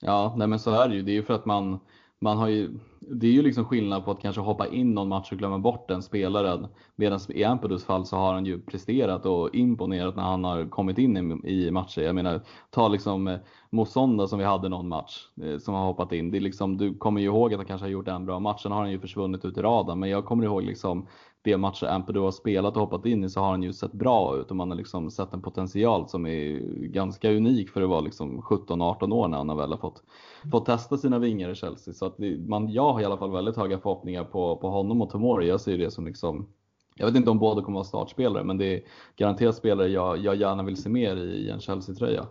Ja, 0.00 0.34
nej 0.36 0.48
men 0.48 0.58
så 0.58 0.70
är 0.70 0.88
det 0.88 0.94
ju. 0.94 1.02
Det 1.02 1.10
är 1.12 1.14
ju 1.14 1.22
för 1.22 1.34
att 1.34 1.46
man, 1.46 1.78
man 2.18 2.38
har 2.38 2.48
ju, 2.48 2.70
det 3.00 3.26
är 3.26 3.30
ju 3.30 3.42
liksom 3.42 3.64
skillnad 3.64 4.04
på 4.04 4.10
att 4.10 4.20
kanske 4.20 4.40
hoppa 4.40 4.66
in 4.66 4.94
någon 4.94 5.08
match 5.08 5.32
och 5.32 5.38
glömma 5.38 5.58
bort 5.58 5.88
den 5.88 6.02
spelaren. 6.02 6.66
Medan 6.96 7.20
i 7.28 7.44
Ampedus 7.44 7.84
fall 7.84 8.06
så 8.06 8.16
har 8.16 8.34
han 8.34 8.46
ju 8.46 8.60
presterat 8.60 9.26
och 9.26 9.54
imponerat 9.54 10.16
när 10.16 10.22
han 10.22 10.44
har 10.44 10.68
kommit 10.70 10.98
in 10.98 11.40
i, 11.44 11.50
i 11.52 11.70
matcher. 11.70 12.02
Jag 12.02 12.14
menar, 12.14 12.40
ta 12.70 12.88
liksom 12.88 13.28
eh, 13.28 13.38
Mosonda 13.70 14.26
som 14.26 14.38
vi 14.38 14.44
hade 14.44 14.68
någon 14.68 14.88
match 14.88 15.28
eh, 15.42 15.58
som 15.58 15.74
har 15.74 15.84
hoppat 15.84 16.12
in. 16.12 16.30
Det 16.30 16.38
är 16.38 16.40
liksom, 16.40 16.76
du 16.76 16.94
kommer 16.94 17.20
ju 17.20 17.26
ihåg 17.26 17.52
att 17.52 17.58
han 17.58 17.66
kanske 17.66 17.84
har 17.84 17.90
gjort 17.90 18.08
en 18.08 18.26
bra 18.26 18.38
match. 18.38 18.62
Sen 18.62 18.72
har 18.72 18.80
han 18.80 18.90
ju 18.90 19.00
försvunnit 19.00 19.44
ut 19.44 19.58
i 19.58 19.62
radarn. 19.62 19.98
Men 19.98 20.10
jag 20.10 20.24
kommer 20.24 20.44
ihåg 20.44 20.62
liksom 20.62 21.06
de 21.42 21.56
matcher 21.56 21.86
Ampadu 21.86 22.20
har 22.20 22.30
spelat 22.30 22.74
och 22.74 22.80
hoppat 22.80 23.06
in 23.06 23.24
i 23.24 23.28
så 23.28 23.40
har 23.40 23.50
han 23.50 23.62
ju 23.62 23.72
sett 23.72 23.92
bra 23.92 24.36
ut 24.36 24.50
och 24.50 24.56
man 24.56 24.70
har 24.70 24.76
liksom 24.76 25.10
sett 25.10 25.32
en 25.32 25.42
potential 25.42 26.08
som 26.08 26.26
är 26.26 26.58
ganska 26.86 27.30
unik 27.30 27.70
för 27.70 27.82
att 27.82 27.88
vara 27.88 28.00
liksom 28.00 28.42
17-18 28.42 29.12
år 29.12 29.28
när 29.28 29.38
han 29.38 29.48
har 29.48 29.56
väl 29.56 29.70
har 29.70 29.78
fått, 29.78 30.02
fått 30.50 30.66
testa 30.66 30.96
sina 30.96 31.18
vingar 31.18 31.50
i 31.50 31.54
Chelsea. 31.54 31.94
Så 31.94 32.06
att 32.06 32.18
man, 32.48 32.68
jag 32.68 32.92
har 32.92 33.00
i 33.00 33.04
alla 33.04 33.16
fall 33.16 33.32
väldigt 33.32 33.56
höga 33.56 33.78
förhoppningar 33.78 34.24
på, 34.24 34.56
på 34.56 34.70
honom 34.70 35.02
och 35.02 35.10
Tomori. 35.10 35.48
Jag 35.48 35.60
ser 35.60 35.78
det 35.78 35.90
som 35.90 36.06
liksom 36.06 36.48
jag 36.94 37.06
vet 37.06 37.16
inte 37.16 37.30
om 37.30 37.38
båda 37.38 37.62
kommer 37.62 37.74
vara 37.74 37.84
startspelare, 37.84 38.44
men 38.44 38.58
det 38.58 38.74
är 38.74 38.80
garanterat 39.16 39.56
spelare 39.56 39.88
jag, 39.88 40.18
jag 40.18 40.36
gärna 40.36 40.62
vill 40.62 40.76
se 40.76 40.88
mer 40.88 41.16
i, 41.16 41.46
i 41.46 41.50
en 41.50 41.60
Chelsea-tröja. 41.60 42.26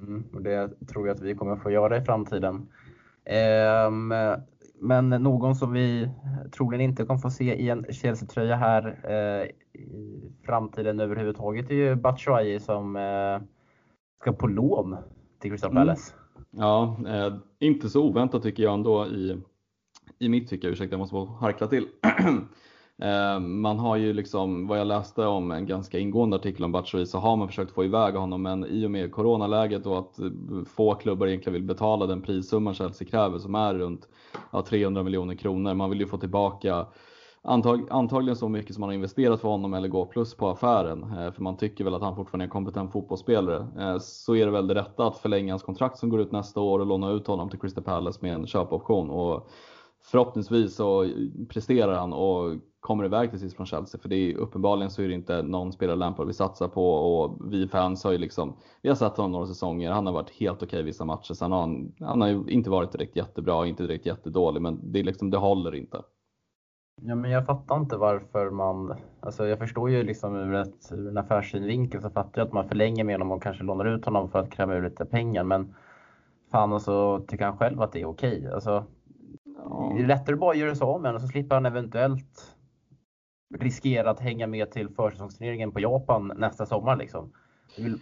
Mm, 0.00 0.24
och 0.32 0.42
det 0.42 0.86
tror 0.88 1.06
jag 1.06 1.14
att 1.14 1.22
vi 1.22 1.34
kommer 1.34 1.56
få 1.56 1.70
göra 1.70 1.96
i 1.96 2.04
framtiden. 2.04 2.68
Ehm, 3.24 4.12
men 4.80 5.08
någon 5.08 5.54
som 5.54 5.72
vi 5.72 6.08
troligen 6.52 6.80
inte 6.80 7.04
kommer 7.04 7.20
få 7.20 7.30
se 7.30 7.54
i 7.54 7.68
en 7.68 7.84
Chelsea-tröja 7.90 8.56
här 8.56 9.00
eh, 9.04 9.50
i 9.80 10.20
framtiden 10.46 11.00
överhuvudtaget 11.00 11.70
är 11.70 11.74
ju 11.74 11.94
Batshuayi 11.94 12.60
som 12.60 12.96
eh, 12.96 13.46
ska 14.20 14.32
på 14.32 14.46
lån 14.46 14.96
till 15.40 15.50
Crystal 15.50 15.70
Mm. 15.70 15.80
Palace. 15.80 16.14
Ja, 16.50 16.96
eh, 17.08 17.34
inte 17.58 17.88
så 17.88 18.04
oväntat 18.04 18.42
tycker 18.42 18.62
jag 18.62 18.74
ändå 18.74 19.06
i, 19.06 19.42
i 20.18 20.28
mitt 20.28 20.48
tycke. 20.48 20.68
Ursäkta, 20.68 20.92
jag 20.92 20.98
måste 20.98 21.14
bara 21.14 21.26
harkla 21.26 21.66
till. 21.66 21.86
Eh, 23.02 23.40
man 23.40 23.78
har 23.78 23.96
ju 23.96 24.12
liksom, 24.12 24.66
vad 24.66 24.80
jag 24.80 24.86
läste 24.86 25.26
om 25.26 25.50
en 25.50 25.66
ganska 25.66 25.98
ingående 25.98 26.36
artikel 26.36 26.64
om 26.64 26.72
Batshuayi, 26.72 27.06
så 27.06 27.18
har 27.18 27.36
man 27.36 27.48
försökt 27.48 27.72
få 27.72 27.84
iväg 27.84 28.14
honom, 28.14 28.42
men 28.42 28.66
i 28.66 28.86
och 28.86 28.90
med 28.90 29.12
coronaläget 29.12 29.86
och 29.86 29.98
att 29.98 30.18
eh, 30.18 30.26
få 30.76 30.94
klubbar 30.94 31.26
egentligen 31.26 31.54
vill 31.54 31.62
betala 31.62 32.06
den 32.06 32.22
prissumman 32.22 32.74
Chelsea 32.74 33.08
kräver, 33.08 33.38
som 33.38 33.54
är 33.54 33.74
runt 33.74 34.08
ja, 34.52 34.62
300 34.62 35.02
miljoner 35.02 35.34
kronor. 35.34 35.74
Man 35.74 35.90
vill 35.90 36.00
ju 36.00 36.06
få 36.06 36.18
tillbaka 36.18 36.86
Antag, 37.42 37.86
antagligen 37.90 38.36
så 38.36 38.48
mycket 38.48 38.74
som 38.74 38.80
man 38.80 38.88
har 38.88 38.94
investerat 38.94 39.40
för 39.40 39.48
honom 39.48 39.74
eller 39.74 39.88
gå 39.88 40.06
plus 40.06 40.34
på 40.34 40.48
affären. 40.48 41.02
Eh, 41.02 41.32
för 41.32 41.42
man 41.42 41.56
tycker 41.56 41.84
väl 41.84 41.94
att 41.94 42.02
han 42.02 42.16
fortfarande 42.16 42.42
är 42.42 42.46
en 42.46 42.50
kompetent 42.50 42.92
fotbollsspelare. 42.92 44.00
Så 44.00 44.34
är 44.34 44.46
det 44.46 44.52
väl 44.52 44.66
det 44.66 44.74
rätta 44.74 45.06
att 45.06 45.18
förlänga 45.18 45.52
hans 45.52 45.62
kontrakt 45.62 45.98
som 45.98 46.08
går 46.08 46.20
ut 46.20 46.32
nästa 46.32 46.60
år 46.60 46.78
och 46.78 46.86
låna 46.86 47.10
ut 47.10 47.26
honom 47.26 47.48
till 47.48 47.58
Crystal 47.58 47.84
Palace 47.84 48.18
med 48.22 48.34
en 48.34 48.46
köpoption. 48.46 49.10
Och 49.10 49.50
förhoppningsvis 50.04 50.74
så 50.76 51.10
presterar 51.48 51.94
han 51.94 52.12
och 52.12 52.56
kommer 52.80 53.04
iväg 53.04 53.30
till 53.30 53.40
sist 53.40 53.56
från 53.56 53.66
Chelsea. 53.66 54.00
För 54.00 54.08
det 54.08 54.16
är 54.16 54.36
uppenbarligen 54.36 54.90
så 54.90 55.02
är 55.02 55.08
det 55.08 55.14
inte 55.14 55.42
någon 55.42 55.72
spelare 55.72 55.96
Lampard 55.96 56.26
vi 56.26 56.32
satsar 56.32 56.68
på 56.68 56.94
och 56.94 57.52
vi 57.52 57.68
fans 57.68 58.04
har 58.04 58.12
ju 58.12 58.18
liksom, 58.18 58.56
vi 58.82 58.88
har 58.88 58.96
sett 58.96 59.16
honom 59.16 59.32
några 59.32 59.46
säsonger. 59.46 59.90
Han 59.90 60.06
har 60.06 60.12
varit 60.12 60.30
helt 60.30 60.62
okej 60.62 60.82
vissa 60.82 61.04
matcher. 61.04 61.34
Sen 61.34 61.52
har 61.52 61.60
han, 61.60 61.92
han 62.00 62.20
har 62.20 62.28
ju 62.28 62.44
inte 62.48 62.70
varit 62.70 62.92
direkt 62.92 63.16
jättebra, 63.16 63.66
inte 63.66 63.82
direkt 63.82 64.06
jättedålig, 64.06 64.62
men 64.62 64.92
det 64.92 65.00
är 65.00 65.04
liksom, 65.04 65.30
det 65.30 65.38
håller 65.38 65.74
inte. 65.74 66.02
Ja, 67.02 67.14
men 67.14 67.30
jag 67.30 67.46
fattar 67.46 67.76
inte 67.76 67.96
varför 67.96 68.50
man, 68.50 68.94
alltså 69.20 69.46
jag 69.46 69.58
förstår 69.58 69.90
ju 69.90 70.02
liksom 70.02 70.36
ur, 70.36 70.54
ett, 70.54 70.92
ur 70.92 71.08
en 71.08 71.18
affärssynvinkel 71.18 72.02
så 72.02 72.10
fattar 72.10 72.40
jag 72.40 72.46
att 72.46 72.52
man 72.52 72.68
förlänger 72.68 73.04
med 73.04 73.14
honom 73.14 73.32
och 73.32 73.42
kanske 73.42 73.64
lånar 73.64 73.84
ut 73.84 74.04
honom 74.04 74.30
för 74.30 74.38
att 74.38 74.50
kräva 74.50 74.74
ur 74.74 74.82
lite 74.82 75.04
pengar. 75.04 75.44
Men 75.44 75.74
fan 76.50 76.72
alltså, 76.72 77.24
tycker 77.28 77.44
han 77.44 77.58
själv 77.58 77.82
att 77.82 77.92
det 77.92 78.00
är 78.00 78.06
okej? 78.06 78.48
Alltså, 78.54 78.84
det 79.96 80.02
är 80.02 80.06
lättare 80.06 80.34
att 80.34 80.40
bara 80.40 80.54
göra 80.54 80.74
sig 80.74 80.84
av 80.84 81.00
med 81.00 81.08
honom 81.08 81.20
så 81.20 81.28
slipper 81.28 81.54
han 81.54 81.66
eventuellt 81.66 82.56
riskera 83.58 84.10
att 84.10 84.20
hänga 84.20 84.46
med 84.46 84.70
till 84.70 84.88
försäsongsturneringen 84.88 85.72
på 85.72 85.80
Japan 85.80 86.32
nästa 86.36 86.66
sommar. 86.66 86.96
Liksom. 86.96 87.32
Det 87.76 87.82
vill 87.82 87.98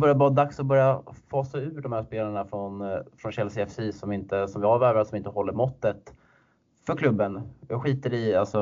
börja 0.00 0.14
bara 0.14 0.30
dags 0.30 0.60
att 0.60 0.66
börja 0.66 1.02
fasa 1.30 1.58
ur 1.58 1.80
de 1.80 1.92
här 1.92 2.02
spelarna 2.02 2.44
från, 2.44 2.80
eh, 2.80 2.98
från 3.16 3.32
Chelsea 3.32 3.66
FC 3.66 3.92
som, 3.92 4.12
inte, 4.12 4.48
som 4.48 4.60
vi 4.60 4.66
har 4.66 4.78
värvat 4.78 5.08
som 5.08 5.16
inte 5.16 5.30
håller 5.30 5.52
måttet 5.52 6.14
för 6.86 6.96
klubben. 6.96 7.40
Jag 7.68 7.82
skiter 7.82 8.14
i, 8.14 8.34
alltså. 8.34 8.58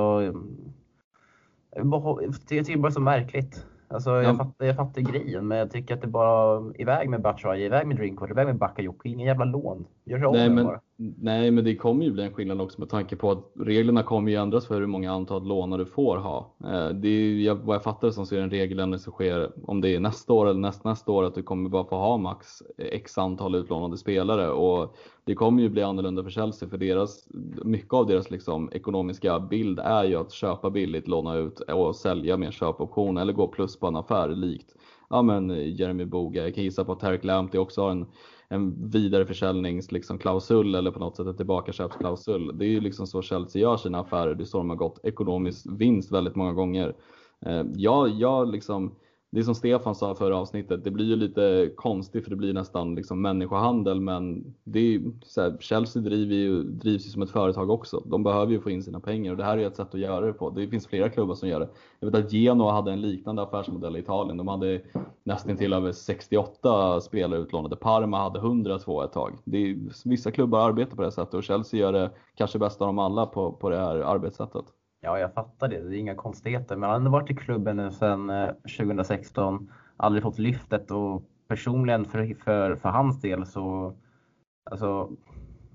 Jag 1.76 1.86
bara- 1.86 2.16
tycker 2.46 2.64
det 2.64 2.72
är 2.72 2.76
bara 2.78 2.92
så 2.92 3.00
märkligt. 3.00 3.66
Alltså, 3.88 4.10
jag, 4.10 4.24
Ja. 4.24 4.34
fattar, 4.34 4.66
jag 4.66 4.76
fattar 4.76 5.00
grejen, 5.02 5.48
men 5.48 5.58
jag 5.58 5.70
tycker 5.70 5.94
att 5.94 6.00
det 6.00 6.06
är 6.06 6.10
bara 6.10 6.72
iväg 6.74 7.08
med 7.10 7.22
Batshuayi, 7.22 7.64
iväg 7.64 7.86
med 7.86 7.96
Drinkwater, 7.96 8.32
iväg 8.34 8.46
med 8.46 8.56
Bakayoko. 8.58 9.08
Ingen 9.08 9.26
jävla 9.26 9.44
lån. 9.44 9.86
Gör 10.08 10.18
sig 10.18 10.26
av 10.26 10.32
Nej 10.32 10.50
men, 10.50 10.64
bara. 10.64 10.80
nej 10.96 11.50
men 11.50 11.64
det 11.64 11.76
kommer 11.76 12.04
ju 12.04 12.12
bli 12.12 12.22
en 12.22 12.34
skillnad 12.34 12.60
också 12.60 12.80
med 12.80 12.88
tanke 12.88 13.16
på 13.16 13.30
att 13.30 13.52
reglerna 13.60 14.02
kommer 14.02 14.30
ju 14.30 14.36
ändras 14.36 14.66
för 14.66 14.80
hur 14.80 14.86
många 14.86 15.12
antal 15.12 15.46
lånar 15.48 15.78
du 15.78 15.86
får 15.86 16.16
ha. 16.16 16.54
Eh, 16.64 16.88
Det 16.88 17.08
är 17.08 17.40
jag, 17.40 17.54
vad 17.54 17.74
jag 17.74 17.82
fattar 17.82 18.08
det 18.08 18.12
som 18.12 18.26
så 18.26 18.34
är 18.34 18.38
det 18.38 18.44
en 18.44 18.50
regeländring 18.50 18.98
som 18.98 19.12
sker 19.12 19.50
om 19.64 19.80
det 19.80 19.94
är 19.94 20.00
nästa 20.00 20.32
år 20.32 20.48
eller 20.48 20.60
näst, 20.60 20.84
nästa 20.84 21.12
år 21.12 21.24
att 21.24 21.34
du 21.34 21.42
kommer 21.42 21.70
bara 21.70 21.84
få 21.84 21.96
ha 21.96 22.16
max 22.16 22.46
x 22.78 23.18
antal 23.18 23.54
utlånade 23.54 23.96
spelare 23.96 24.50
och 24.50 24.96
det 25.24 25.34
kommer 25.34 25.62
ju 25.62 25.68
bli 25.68 25.82
annorlunda 25.82 26.22
för 26.22 26.30
Chelsea 26.30 26.68
för 26.68 26.78
deras, 26.78 27.28
mycket 27.64 27.92
av 27.94 28.06
deras 28.06 28.30
liksom 28.30 28.70
ekonomiska 28.72 29.40
bild 29.40 29.78
är 29.78 30.04
ju 30.04 30.16
att 30.16 30.32
köpa 30.32 30.70
billigt, 30.70 31.08
låna 31.08 31.34
ut 31.36 31.60
och 31.60 31.96
sälja 31.96 32.36
med 32.36 32.52
köpoption 32.52 33.16
eller 33.16 33.32
gå 33.32 33.48
plus 33.48 33.78
på 33.80 33.86
en 33.86 33.96
affär 33.96 34.28
likt 34.28 34.74
ja 35.10 35.22
men 35.22 35.50
Jeremy 35.50 36.04
Boga. 36.04 36.42
Jag 36.42 36.54
kan 36.54 36.64
gissa 36.64 36.84
på 36.84 36.92
att 36.92 37.00
Tarek 37.00 37.24
Lamptey 37.24 37.60
också 37.60 37.82
har 37.82 37.90
en 37.90 38.06
en 38.48 38.90
vidareförsäljningsklausul 38.90 39.98
liksom, 39.98 40.18
klausul 40.18 40.74
eller 40.74 40.90
på 40.90 40.98
något 40.98 41.16
sätt 41.16 41.26
en 41.26 41.36
tillbakaköpsklausul. 41.36 42.58
Det 42.58 42.64
är 42.64 42.68
ju 42.68 42.80
liksom 42.80 43.06
så 43.06 43.22
Chelsea 43.22 43.62
gör 43.62 43.76
sina 43.76 44.00
affärer. 44.00 44.34
Det 44.34 44.42
är 44.42 44.44
så 44.44 44.58
de 44.58 44.70
har 44.70 44.76
gått 44.76 45.04
ekonomisk 45.04 45.66
vinst 45.70 46.12
väldigt 46.12 46.34
många 46.34 46.52
gånger. 46.52 46.96
Eh, 47.46 47.62
jag, 47.74 48.08
jag 48.08 48.52
liksom, 48.52 48.94
det 49.30 49.38
är 49.38 49.44
som 49.44 49.54
Stefan 49.54 49.94
sa 49.94 50.14
förra 50.14 50.36
avsnittet, 50.36 50.84
det 50.84 50.90
blir 50.90 51.06
ju 51.06 51.16
lite 51.16 51.70
konstigt 51.76 52.24
för 52.24 52.30
det 52.30 52.36
blir 52.36 52.52
nästan 52.52 52.94
liksom 52.94 53.22
människohandel 53.22 54.00
men 54.00 54.54
det 54.64 54.78
är 54.78 54.82
ju 54.82 55.12
så 55.22 55.40
här, 55.42 55.56
Chelsea 55.60 56.02
driver 56.02 56.34
ju, 56.34 56.62
drivs 56.62 57.06
ju 57.06 57.10
som 57.10 57.22
ett 57.22 57.30
företag 57.30 57.70
också. 57.70 58.02
De 58.06 58.22
behöver 58.22 58.52
ju 58.52 58.60
få 58.60 58.70
in 58.70 58.82
sina 58.82 59.00
pengar 59.00 59.30
och 59.30 59.36
det 59.36 59.44
här 59.44 59.58
är 59.58 59.66
ett 59.66 59.76
sätt 59.76 59.94
att 59.94 60.00
göra 60.00 60.26
det 60.26 60.32
på. 60.32 60.50
Det 60.50 60.68
finns 60.68 60.86
flera 60.86 61.08
klubbar 61.08 61.34
som 61.34 61.48
gör 61.48 61.60
det. 61.60 61.68
Jag 62.00 62.10
vet 62.10 62.24
att 62.24 62.32
Genoa 62.32 62.72
hade 62.72 62.92
en 62.92 63.00
liknande 63.00 63.42
affärsmodell 63.42 63.96
i 63.96 63.98
Italien. 63.98 64.36
De 64.36 64.48
hade 64.48 64.80
nästan 65.24 65.56
till 65.56 65.72
över 65.72 65.92
68 65.92 67.00
spelare 67.00 67.40
utlånade. 67.40 67.76
Parma 67.76 68.18
hade 68.22 68.38
102 68.38 69.02
ett 69.02 69.12
tag. 69.12 69.38
Det 69.44 69.58
är, 69.58 69.76
vissa 70.04 70.30
klubbar 70.30 70.68
arbetar 70.68 70.96
på 70.96 71.02
det 71.02 71.06
här 71.06 71.10
sättet 71.10 71.34
och 71.34 71.44
Chelsea 71.44 71.80
gör 71.80 71.92
det 71.92 72.10
kanske 72.34 72.58
bäst 72.58 72.80
av 72.80 72.86
dem 72.86 72.98
alla 72.98 73.26
på, 73.26 73.52
på 73.52 73.70
det 73.70 73.76
här 73.76 73.96
arbetssättet. 73.96 74.64
Ja, 75.00 75.18
jag 75.18 75.34
fattar 75.34 75.68
det. 75.68 75.88
Det 75.88 75.96
är 75.96 75.98
inga 75.98 76.14
konstigheter. 76.14 76.76
Men 76.76 76.90
han 76.90 77.02
har 77.02 77.12
varit 77.12 77.30
i 77.30 77.34
klubben 77.34 77.76
nu 77.76 77.90
sedan 77.90 78.30
eh, 78.30 78.48
2016. 78.78 79.72
Aldrig 79.96 80.22
fått 80.22 80.38
lyftet 80.38 80.90
och 80.90 81.22
personligen 81.48 82.04
för, 82.04 82.34
för, 82.34 82.76
för 82.76 82.88
hans 82.88 83.20
del 83.20 83.46
så... 83.46 83.96
Alltså, 84.70 85.10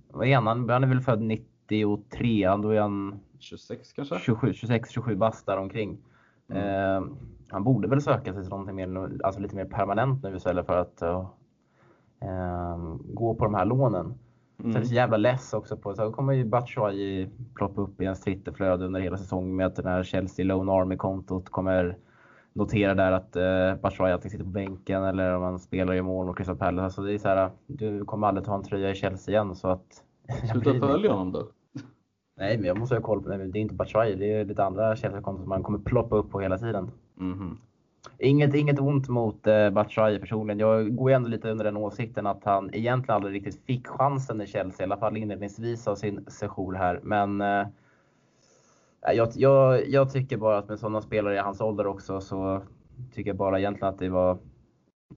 vad 0.07 0.27
är 0.27 0.35
han? 0.35 0.69
Han 0.69 0.83
är 0.83 0.87
väl 0.87 1.01
född 1.01 1.21
93. 1.21 2.47
Då 2.47 2.69
är 2.69 2.81
han 2.81 3.19
26 3.39 3.93
kanske? 3.93 4.19
27, 4.19 4.53
26, 4.53 4.89
27 4.89 5.15
bast 5.15 5.45
där 5.45 5.57
omkring. 5.57 5.97
Eh, 6.53 7.03
han 7.47 7.63
borde 7.63 7.87
väl 7.87 8.01
söka 8.01 8.33
sig 8.33 8.41
till 8.41 8.49
någonting 8.49 8.75
mer, 8.75 9.19
alltså 9.23 9.41
lite 9.41 9.55
mer 9.55 9.65
permanent 9.65 10.23
nu 10.23 10.35
istället 10.35 10.65
för 10.65 10.77
att 10.77 11.01
eh, 11.01 11.29
eh, 12.21 12.77
gå 13.13 13.35
på 13.35 13.43
de 13.43 13.53
här 13.53 13.65
lånen. 13.65 14.13
Så 14.63 14.69
det 14.69 14.79
är 14.79 14.83
så 14.83 14.93
jävla 14.93 15.17
less 15.17 15.53
också 15.53 15.77
på 15.77 15.95
så 15.95 16.11
kommer 16.11 16.33
ju 16.33 16.45
Batshuayi 16.45 17.29
ploppa 17.55 17.81
upp 17.81 18.01
i 18.01 18.03
ens 18.03 18.21
Twitterflöde 18.21 18.85
under 18.85 18.99
hela 18.99 19.17
säsongen 19.17 19.55
med 19.55 19.67
att 19.67 19.75
den 19.75 19.85
här 19.85 20.03
Chelsea 20.03 20.45
Loan 20.45 20.69
Army-kontot 20.69 21.49
kommer 21.49 21.97
notera 22.53 22.95
där 22.95 23.11
att 23.11 23.35
eh, 23.35 23.81
Batshuayi 23.81 24.13
alltid 24.13 24.31
sitter 24.31 24.45
på 24.45 24.49
bänken 24.49 25.03
eller 25.03 25.35
om 25.35 25.43
han 25.43 25.59
spelar 25.59 25.93
i 25.93 26.01
mål 26.01 26.25
mot 26.25 26.37
Crystal 26.37 26.55
Palace. 26.55 26.83
Alltså 26.83 27.01
det 27.01 27.13
är 27.13 27.17
så 27.17 27.27
här, 27.27 27.49
du 27.67 28.05
kommer 28.05 28.27
aldrig 28.27 28.45
ta 28.45 28.55
en 28.55 28.63
tröja 28.63 28.91
i 28.91 28.95
Chelsea 28.95 29.33
igen 29.33 29.55
så 29.55 29.67
att... 29.67 30.03
Sluta 30.51 30.87
följa 30.87 31.11
honom 31.11 31.31
då. 31.31 31.47
Nej, 32.37 32.57
men 32.57 32.65
jag 32.65 32.79
måste 32.79 32.95
ha 32.95 33.01
koll 33.01 33.23
på 33.23 33.29
det. 33.29 33.37
Det 33.37 33.59
är 33.59 33.61
inte 33.61 33.75
Batshuayi, 33.75 34.15
det 34.15 34.33
är 34.33 34.45
lite 34.45 34.63
andra 34.63 34.95
Chelsea-konton 34.95 35.41
som 35.41 35.49
man 35.49 35.63
kommer 35.63 35.79
ploppa 35.79 36.15
upp 36.15 36.31
på 36.31 36.39
hela 36.39 36.57
tiden. 36.57 36.91
Mhm. 37.15 37.57
Inget, 38.17 38.55
inget 38.55 38.79
ont 38.79 39.09
mot 39.09 39.47
eh, 39.47 39.69
Batshuayi 39.69 40.19
personligen. 40.19 40.59
Jag 40.59 40.95
går 40.95 41.11
ändå 41.11 41.29
lite 41.29 41.51
under 41.51 41.65
den 41.65 41.77
åsikten 41.77 42.27
att 42.27 42.43
han 42.43 42.69
egentligen 42.73 43.15
aldrig 43.15 43.35
riktigt 43.35 43.65
fick 43.65 43.87
chansen 43.87 44.41
i 44.41 44.47
Chelsea, 44.47 44.83
i 44.83 44.85
alla 44.85 44.97
fall 44.97 45.17
inledningsvis 45.17 45.87
av 45.87 45.95
sin 45.95 46.25
sejour 46.27 46.73
här. 46.73 46.99
Men 47.03 47.41
eh, 47.41 47.67
jag, 49.13 49.29
jag, 49.35 49.87
jag 49.87 50.13
tycker 50.13 50.37
bara 50.37 50.57
att 50.57 50.69
med 50.69 50.79
sådana 50.79 51.01
spelare 51.01 51.35
i 51.35 51.39
hans 51.39 51.61
ålder 51.61 51.87
också 51.87 52.21
så 52.21 52.61
tycker 53.13 53.29
jag 53.29 53.37
bara 53.37 53.59
egentligen 53.59 53.93
att 53.93 53.99
det 53.99 54.09
var 54.09 54.37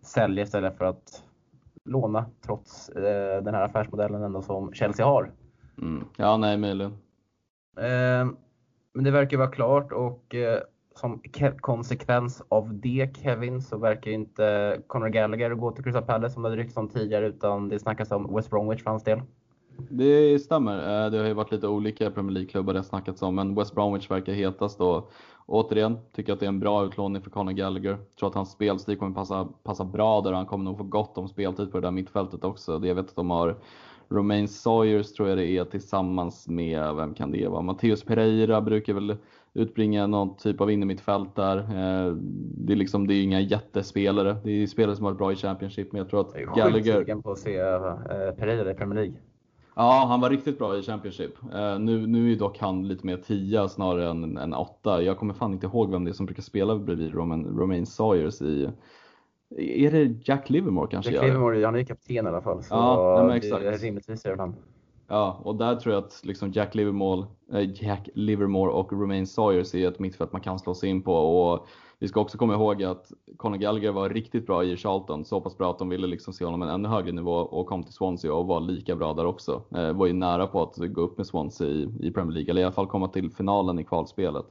sälja 0.02 0.42
istället 0.42 0.78
för 0.78 0.84
att 0.84 1.22
låna 1.84 2.26
trots 2.44 2.88
eh, 2.88 3.42
den 3.42 3.54
här 3.54 3.62
affärsmodellen 3.62 4.22
ändå 4.22 4.42
som 4.42 4.72
Chelsea 4.72 5.06
har. 5.06 5.30
Mm. 5.78 6.04
Ja, 6.16 6.36
nej 6.36 6.56
möjligen. 6.56 6.92
Eh, 7.76 8.26
men 8.92 9.04
det 9.04 9.10
verkar 9.10 9.36
vara 9.36 9.50
klart 9.50 9.92
och 9.92 10.34
eh, 10.34 10.60
som 10.98 11.22
konsekvens 11.60 12.42
av 12.48 12.74
det 12.74 13.16
Kevin 13.22 13.62
så 13.62 13.78
verkar 13.78 14.10
inte 14.10 14.76
Conor 14.86 15.08
Gallagher 15.08 15.50
gå 15.50 15.70
till 15.70 15.84
Crystal 15.84 16.02
Palace 16.02 16.34
som 16.34 16.42
det 16.42 16.48
hade 16.48 16.62
ryckts 16.62 16.76
om 16.76 16.88
tidigare 16.88 17.26
utan 17.26 17.68
det 17.68 17.78
snackas 17.78 18.10
om 18.10 18.34
West 18.36 18.50
Bromwich 18.50 18.82
för 18.82 18.90
hans 18.90 19.04
del. 19.04 19.20
Det 19.78 20.38
stämmer. 20.38 21.04
Eh, 21.04 21.10
det 21.10 21.18
har 21.18 21.26
ju 21.26 21.34
varit 21.34 21.52
lite 21.52 21.68
olika 21.68 22.10
Premier 22.10 22.32
League-klubbar 22.32 22.72
det 22.72 22.78
har 22.78 22.84
snackats 22.84 23.22
om, 23.22 23.34
men 23.34 23.54
West 23.54 23.74
Bromwich 23.74 24.10
verkar 24.10 24.32
hetast 24.32 24.80
och 24.80 25.12
återigen 25.46 25.98
tycker 26.12 26.32
att 26.32 26.40
det 26.40 26.46
är 26.46 26.48
en 26.48 26.60
bra 26.60 26.84
utlåning 26.84 27.22
för 27.22 27.30
Conor 27.30 27.52
Gallagher. 27.52 27.98
Tror 28.18 28.28
att 28.28 28.34
hans 28.34 28.50
spelstil 28.50 28.98
kommer 28.98 29.14
passa, 29.14 29.48
passa 29.62 29.84
bra 29.84 30.20
där 30.20 30.30
och 30.30 30.36
han 30.36 30.46
kommer 30.46 30.64
nog 30.64 30.78
få 30.78 30.84
gott 30.84 31.18
om 31.18 31.28
speltid 31.28 31.72
på 31.72 31.80
det 31.80 31.86
där 31.86 31.90
mittfältet 31.90 32.44
också. 32.44 32.78
Det 32.78 32.88
jag 32.88 32.94
vet 32.94 33.08
att 33.08 33.16
de 33.16 33.30
har 33.30 33.56
Romain 34.08 34.48
Sawyers 34.48 35.12
tror 35.12 35.28
jag 35.28 35.38
det 35.38 35.46
är 35.46 35.64
tillsammans 35.64 36.48
med, 36.48 36.94
vem 36.94 37.14
kan 37.14 37.30
det 37.30 37.48
vara? 37.48 37.62
Matteus 37.62 38.04
Pereira 38.04 38.60
brukar 38.60 38.94
väl 38.94 39.16
utbringa 39.54 40.06
någon 40.06 40.36
typ 40.36 40.60
av 40.60 40.70
innermittfält 40.70 41.34
där. 41.34 41.58
Eh, 41.58 42.12
det 42.56 42.72
är 42.72 42.76
liksom, 42.76 43.06
det 43.06 43.14
är 43.14 43.22
inga 43.22 43.40
jättespelare. 43.40 44.36
Det 44.44 44.62
är 44.62 44.66
spelare 44.66 44.96
som 44.96 45.04
har 45.04 45.12
varit 45.12 45.18
bra 45.18 45.32
i 45.32 45.36
Championship, 45.36 45.92
men 45.92 45.98
jag 45.98 46.10
tror 46.10 46.20
att 46.20 46.30
jag 46.34 46.42
är 46.42 46.62
Gallagher... 46.62 47.04
Jag 47.06 47.22
på 47.22 47.32
att 47.32 47.38
se 47.38 47.58
eh, 47.58 47.96
Pereira 48.38 48.70
i 48.70 48.74
Premier 48.74 48.94
League. 48.94 49.16
Ja, 49.78 50.04
han 50.08 50.20
var 50.20 50.30
riktigt 50.30 50.58
bra 50.58 50.78
i 50.78 50.82
Championship. 50.82 51.34
Uh, 51.54 51.78
nu, 51.78 52.06
nu 52.06 52.32
är 52.32 52.36
dock 52.36 52.58
han 52.58 52.88
lite 52.88 53.06
mer 53.06 53.16
tia 53.16 53.68
snarare 53.68 54.10
än, 54.10 54.36
än 54.36 54.54
åtta. 54.54 55.02
Jag 55.02 55.18
kommer 55.18 55.34
fan 55.34 55.52
inte 55.52 55.66
ihåg 55.66 55.90
vem 55.90 56.04
det 56.04 56.10
är 56.10 56.12
som 56.12 56.26
brukar 56.26 56.42
spela 56.42 56.76
bredvid 56.76 57.14
Roman, 57.14 57.58
Romain 57.58 57.86
Sawyers 57.86 58.42
i 58.42 58.70
är 59.58 59.90
det 59.90 60.28
Jack 60.28 60.50
Livermore 60.50 60.88
kanske? 60.90 61.12
Jack 61.12 61.24
Livermore, 61.24 61.64
han 61.64 61.74
är 61.74 61.78
ju 61.78 61.84
kapten 61.84 62.16
i 62.16 62.28
alla 62.28 62.42
fall. 62.42 62.62
Så 62.62 62.74
ja, 62.74 63.24
men 63.26 63.36
exakt. 63.36 63.62
det 63.62 63.68
är 63.68 63.78
rimligtvis 63.78 64.24
är 64.24 64.30
det 64.30 64.42
han. 64.42 64.54
Ja, 65.08 65.40
och 65.44 65.56
där 65.56 65.76
tror 65.76 65.94
jag 65.94 66.04
att 66.04 66.20
liksom 66.24 66.52
Jack, 66.52 66.74
Livermore, 66.74 67.26
äh, 67.52 67.84
Jack 67.84 68.08
Livermore 68.14 68.70
och 68.70 68.92
Romain 68.92 69.26
Sawyers 69.26 69.74
är 69.74 69.88
ett 69.88 69.98
mittfält 69.98 70.32
man 70.32 70.40
kan 70.40 70.58
slå 70.58 70.74
sig 70.74 70.88
in 70.88 71.02
på. 71.02 71.14
Och 71.14 71.66
vi 71.98 72.08
ska 72.08 72.20
också 72.20 72.38
komma 72.38 72.54
ihåg 72.54 72.82
att 72.82 73.12
Conor 73.36 73.56
Gallagher 73.56 73.92
var 73.92 74.08
riktigt 74.08 74.46
bra 74.46 74.64
i 74.64 74.76
Charlton, 74.76 75.24
så 75.24 75.40
pass 75.40 75.58
bra 75.58 75.70
att 75.70 75.78
de 75.78 75.88
ville 75.88 76.06
liksom 76.06 76.32
se 76.32 76.44
honom 76.44 76.62
en 76.62 76.68
ännu 76.68 76.88
högre 76.88 77.12
nivå 77.12 77.32
och 77.32 77.66
kom 77.66 77.82
till 77.82 77.92
Swansea 77.92 78.34
och 78.34 78.46
var 78.46 78.60
lika 78.60 78.96
bra 78.96 79.12
där 79.12 79.26
också. 79.26 79.62
Eh, 79.76 79.92
var 79.92 80.06
ju 80.06 80.12
nära 80.12 80.46
på 80.46 80.62
att 80.62 80.76
gå 80.76 81.00
upp 81.00 81.16
med 81.16 81.26
Swansea 81.26 81.68
i, 81.68 81.88
i 82.00 82.10
Premier 82.10 82.32
League, 82.32 82.50
eller 82.50 82.60
i 82.60 82.64
alla 82.64 82.72
fall 82.72 82.86
komma 82.86 83.08
till 83.08 83.30
finalen 83.30 83.78
i 83.78 83.84
kvalspelet. 83.84 84.46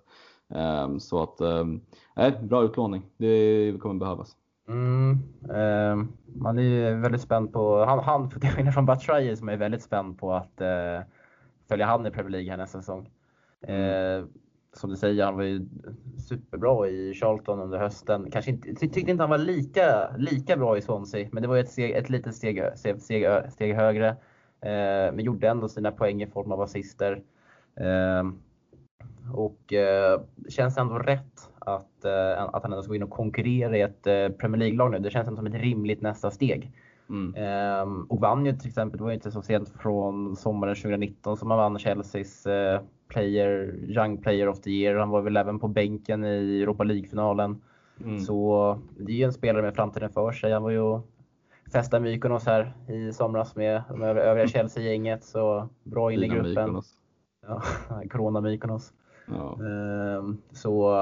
Eh, 0.53 0.97
så 0.97 1.24
att, 1.24 1.41
eh, 1.41 2.39
bra 2.41 2.64
utlåning. 2.64 3.06
Det 3.18 3.82
kommer 3.82 3.95
behövas. 3.95 4.36
Mm, 4.68 5.11
eh, 5.49 6.07
man 6.26 6.59
är 6.59 6.63
ju 6.63 6.95
väldigt 6.95 7.22
spänd 7.22 7.53
på, 7.53 7.86
han, 7.86 7.99
han 7.99 8.30
till 8.30 8.49
skillnad 8.49 8.74
från 8.74 8.86
Batshuayi 8.86 9.36
som 9.36 9.49
är 9.49 9.57
väldigt 9.57 9.84
spänd 9.84 10.20
på 10.20 10.34
att 10.34 10.61
eh, 10.61 10.99
följa 11.68 11.86
han 11.86 12.05
i 12.05 12.11
Premier 12.11 12.32
League 12.32 12.49
här 12.49 12.57
nästa 12.57 12.80
säsong. 12.80 13.09
Eh, 13.61 14.26
som 14.74 14.89
du 14.89 14.95
säger, 14.95 15.26
han 15.26 15.36
var 15.36 15.43
ju 15.43 15.66
superbra 16.28 16.88
i 16.88 17.13
Charlton 17.13 17.59
under 17.59 17.78
hösten. 17.78 18.32
Kanske 18.32 18.51
inte, 18.51 18.74
tyckte 18.76 19.11
inte 19.11 19.24
han 19.24 19.30
var 19.30 19.38
lika, 19.38 20.16
lika 20.18 20.57
bra 20.57 20.78
i 20.78 20.82
Swansea, 20.82 21.30
men 21.32 21.41
det 21.41 21.49
var 21.49 21.55
ju 21.55 21.61
ett, 21.61 21.72
steg, 21.72 21.91
ett 21.91 22.09
litet 22.09 22.36
steg, 22.36 22.63
steg, 22.76 23.01
steg, 23.01 23.28
steg 23.49 23.76
högre. 23.76 24.07
Eh, 24.61 25.13
men 25.13 25.20
gjorde 25.20 25.49
ändå 25.49 25.70
sina 25.70 25.91
poäng 25.91 26.22
i 26.22 26.28
form 26.28 26.51
av 26.51 26.61
assister. 26.61 27.24
Eh, 27.76 28.24
och 29.34 29.74
eh, 29.74 30.22
känns 30.49 30.78
ändå 30.78 30.99
rätt 30.99 31.49
att, 31.66 32.05
eh, 32.05 32.43
att 32.43 32.63
han 32.63 32.72
ändå 32.72 32.84
ska 32.84 32.89
gå 32.89 32.95
in 32.95 33.03
och 33.03 33.09
konkurrera 33.09 33.78
i 33.78 33.82
ett 33.82 34.07
eh, 34.07 34.30
Premier 34.30 34.59
League-lag 34.59 34.91
nu. 34.91 34.99
Det 34.99 35.09
känns 35.09 35.28
ändå 35.28 35.38
som 35.38 35.47
ett 35.47 35.61
rimligt 35.61 36.01
nästa 36.01 36.32
steg. 36.32 36.72
Mm. 37.09 37.36
Um, 37.82 38.03
och 38.03 38.20
vann 38.20 38.45
ju 38.45 38.53
till 38.53 38.68
exempel, 38.68 38.97
det 38.97 39.03
var 39.03 39.11
ju 39.11 39.16
inte 39.16 39.32
så 39.32 39.41
sent 39.41 39.70
från 39.70 40.36
sommaren 40.36 40.76
2019 40.76 41.38
som 41.38 41.51
han 41.51 41.57
vann 41.57 41.80
Chelseas 41.80 42.47
uh, 42.47 42.80
player, 43.07 43.76
Young 43.88 44.18
Player 44.18 44.47
of 44.47 44.61
the 44.61 44.70
Year. 44.70 44.95
Han 44.95 45.09
var 45.09 45.22
väl 45.22 45.38
även 45.38 45.59
på 45.59 45.68
bänken 45.68 46.26
i 46.26 46.61
Europa 46.61 46.84
League-finalen. 46.84 47.61
Mm. 48.03 48.20
Så 48.20 48.80
det 48.99 49.11
är 49.11 49.16
ju 49.16 49.24
en 49.24 49.34
spelare 49.34 49.63
med 49.63 49.76
framtiden 49.76 50.09
för 50.09 50.32
sig. 50.32 50.53
Han 50.53 50.63
var 50.63 50.70
ju 50.70 50.99
festa 51.74 51.99
Mykonos 51.99 52.45
här 52.45 52.74
i 52.88 53.13
somras 53.13 53.55
med 53.55 53.84
de 53.89 54.01
övriga 54.01 54.47
Chelsea-gänget. 54.47 55.24
Så 55.24 55.70
bra 55.84 56.11
in 56.11 56.24
i 56.24 56.28
gruppen. 56.28 56.49
Mykonos. 56.49 56.93
Ja, 57.47 57.61
Corona 58.11 58.41
Mykonos. 58.41 58.93
Ja. 59.28 59.57
Um, 59.59 60.41
så 60.51 60.95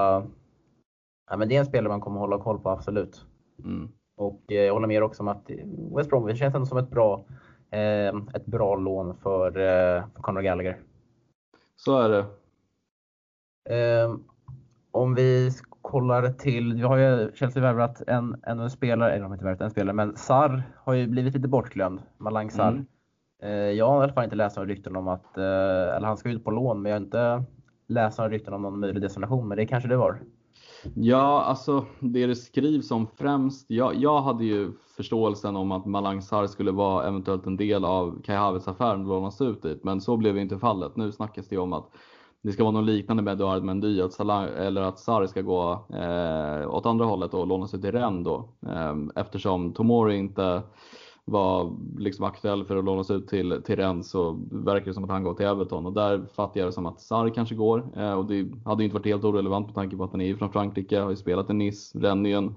ja, 1.29 1.37
men 1.37 1.49
det 1.49 1.55
är 1.55 1.59
en 1.59 1.65
spelare 1.65 1.89
man 1.89 2.01
kommer 2.01 2.19
hålla 2.19 2.37
koll 2.37 2.59
på, 2.59 2.69
absolut. 2.69 3.25
Mm. 3.63 3.89
Och 4.17 4.41
eh, 4.51 4.61
jag 4.61 4.73
håller 4.73 4.87
med 4.87 5.03
också 5.03 5.23
om 5.23 5.27
att 5.27 5.49
West 5.97 6.09
Bromwich 6.09 6.39
känns 6.39 6.55
ändå 6.55 6.65
som 6.65 6.77
ett 6.77 6.89
bra, 6.89 7.25
eh, 7.71 8.15
ett 8.33 8.45
bra 8.45 8.75
lån 8.75 9.17
för, 9.17 9.47
eh, 9.47 10.03
för 10.13 10.21
Conor 10.21 10.41
Gallagher. 10.41 10.79
Så 11.75 11.99
är 11.99 12.09
det. 12.09 12.25
Eh, 13.75 14.15
om 14.91 15.15
vi 15.15 15.51
kollar 15.81 16.29
till, 16.29 16.73
vi 16.73 16.81
har 16.81 16.97
ju 16.97 17.31
Chelsea 17.33 17.63
värvat 17.63 18.01
en, 18.07 18.35
en, 18.43 18.59
en 18.59 18.69
spelare, 18.69 19.11
eller 19.11 19.21
de 19.21 19.25
har 19.25 19.35
inte 19.35 19.45
värvat 19.45 19.61
en 19.61 19.71
spelare, 19.71 19.95
men 19.95 20.15
Sar 20.15 20.63
har 20.77 20.93
ju 20.93 21.07
blivit 21.07 21.33
lite 21.33 21.47
bortglömd. 21.47 22.01
Malang 22.17 22.51
Sar. 22.51 22.69
Mm. 22.69 22.85
Eh, 23.43 23.51
jag 23.51 23.87
har 23.87 24.01
i 24.01 24.03
alla 24.03 24.13
fall 24.13 24.23
inte 24.23 24.35
läst 24.35 24.55
några 24.55 24.69
rykten 24.69 24.95
om 24.95 25.07
att, 25.07 25.37
eh, 25.37 25.95
eller 25.95 26.07
han 26.07 26.17
ska 26.17 26.29
ut 26.29 26.43
på 26.43 26.51
lån, 26.51 26.81
men 26.81 26.91
jag 26.91 26.99
har 26.99 27.03
inte 27.03 27.43
läst 27.87 28.17
några 28.17 28.31
rykten 28.31 28.53
om 28.53 28.61
någon 28.61 28.79
möjlig 28.79 29.01
destination, 29.01 29.47
men 29.47 29.57
det 29.57 29.65
kanske 29.65 29.89
det 29.89 29.97
var. 29.97 30.21
Ja, 30.95 31.43
alltså 31.43 31.85
det 31.99 32.27
det 32.27 32.35
skrivs 32.35 32.91
om 32.91 33.07
främst. 33.17 33.65
Jag, 33.69 33.95
jag 33.95 34.21
hade 34.21 34.45
ju 34.45 34.71
förståelsen 34.97 35.55
om 35.55 35.71
att 35.71 35.85
Malang 35.85 36.21
Sarr 36.21 36.47
skulle 36.47 36.71
vara 36.71 37.07
eventuellt 37.07 37.45
en 37.45 37.57
del 37.57 37.85
av 37.85 38.21
Kai 38.23 38.35
Havertz-affären 38.35 39.01
och 39.01 39.07
lånas 39.07 39.41
ut 39.41 39.61
dit, 39.61 39.83
men 39.83 40.01
så 40.01 40.17
blev 40.17 40.37
inte 40.37 40.59
fallet. 40.59 40.95
Nu 40.95 41.11
snackas 41.11 41.47
det 41.47 41.57
om 41.57 41.73
att 41.73 41.89
det 42.41 42.51
ska 42.51 42.63
vara 42.63 42.71
något 42.71 42.85
liknande 42.85 43.23
med 43.23 43.33
Eduard 43.33 43.63
Mendy, 43.63 44.01
att 44.01 44.13
Salah, 44.13 44.43
eller 44.43 44.81
att 44.81 44.99
Sarr 44.99 45.27
ska 45.27 45.41
gå 45.41 45.71
eh, 45.89 46.73
åt 46.75 46.85
andra 46.85 47.05
hållet 47.05 47.33
och 47.33 47.47
lånas 47.47 47.73
ut 47.73 47.81
till 47.81 47.91
Rennes 47.91 48.25
då. 48.25 48.49
Eh, 48.67 48.95
eftersom 49.15 49.73
Tomori 49.73 50.15
inte 50.15 50.61
var 51.25 51.77
liksom 51.97 52.25
aktuell 52.25 52.65
för 52.65 52.77
att 52.77 52.85
lånas 52.85 53.11
ut 53.11 53.27
till, 53.27 53.61
till 53.65 53.75
Rennes 53.75 54.09
så 54.09 54.39
verkar 54.51 54.85
det 54.85 54.93
som 54.93 55.03
att 55.03 55.09
han 55.09 55.23
går 55.23 55.33
till 55.33 55.45
Everton 55.45 55.85
och 55.85 55.93
där 55.93 56.25
fattar 56.35 56.59
jag 56.59 56.67
det 56.67 56.73
som 56.73 56.85
att 56.85 57.01
Sarr 57.01 57.29
kanske 57.29 57.55
går 57.55 57.91
eh, 57.97 58.13
och 58.13 58.25
det 58.25 58.51
hade 58.65 58.83
ju 58.83 58.85
inte 58.85 58.93
varit 58.93 59.05
helt 59.05 59.23
orelevant 59.23 59.65
med 59.65 59.75
tanke 59.75 59.97
på 59.97 60.03
att 60.03 60.11
han 60.11 60.21
är 60.21 60.35
från 60.35 60.51
Frankrike, 60.51 60.99
har 60.99 61.09
ju 61.09 61.15
spelat 61.15 61.49
i 61.49 61.53
Nice, 61.53 61.99
Rennes 61.99 62.25
är 62.25 62.29
ju 62.29 62.35
en, 62.35 62.55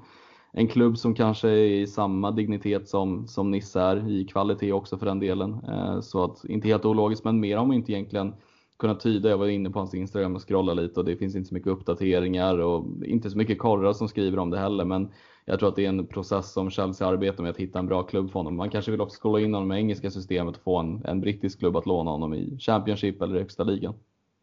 en 0.52 0.68
klubb 0.68 0.98
som 0.98 1.14
kanske 1.14 1.48
är 1.48 1.66
i 1.66 1.86
samma 1.86 2.30
dignitet 2.30 2.88
som, 2.88 3.26
som 3.26 3.50
Nice 3.50 3.80
är, 3.80 4.10
i 4.10 4.24
kvalitet 4.24 4.72
också 4.72 4.98
för 4.98 5.06
den 5.06 5.20
delen. 5.20 5.56
Eh, 5.68 6.00
så 6.00 6.24
att 6.24 6.44
inte 6.44 6.68
helt 6.68 6.84
ologiskt, 6.84 7.24
men 7.24 7.40
mer 7.40 7.56
har 7.56 7.66
man 7.66 7.76
inte 7.76 7.92
egentligen 7.92 8.34
kunnat 8.78 9.00
tyda. 9.00 9.28
Jag 9.28 9.38
var 9.38 9.46
inne 9.46 9.70
på 9.70 9.78
hans 9.78 9.94
Instagram 9.94 10.34
och 10.34 10.48
scrollade 10.48 10.82
lite 10.82 11.00
och 11.00 11.06
det 11.06 11.16
finns 11.16 11.36
inte 11.36 11.48
så 11.48 11.54
mycket 11.54 11.72
uppdateringar 11.72 12.58
och 12.58 12.84
inte 13.04 13.30
så 13.30 13.38
mycket 13.38 13.58
korrar 13.58 13.92
som 13.92 14.08
skriver 14.08 14.38
om 14.38 14.50
det 14.50 14.58
heller. 14.58 14.84
Men 14.84 15.10
jag 15.48 15.58
tror 15.58 15.68
att 15.68 15.76
det 15.76 15.84
är 15.84 15.88
en 15.88 16.06
process 16.06 16.52
som 16.52 16.70
Chelsea 16.70 17.08
arbetar 17.08 17.42
med 17.42 17.50
att 17.50 17.56
hitta 17.56 17.78
en 17.78 17.86
bra 17.86 18.02
klubb 18.02 18.30
för 18.30 18.38
honom. 18.38 18.56
Man 18.56 18.70
kanske 18.70 18.90
vill 18.90 19.00
också 19.00 19.16
skola 19.16 19.40
in 19.40 19.54
honom 19.54 19.72
i 19.72 19.76
engelska 19.76 20.10
systemet 20.10 20.56
och 20.56 20.62
få 20.62 20.78
en, 20.78 21.04
en 21.04 21.20
brittisk 21.20 21.58
klubb 21.58 21.76
att 21.76 21.86
låna 21.86 22.10
honom 22.10 22.34
i 22.34 22.58
Championship 22.58 23.22
eller 23.22 23.38
högsta 23.38 23.64
ligen. 23.64 23.94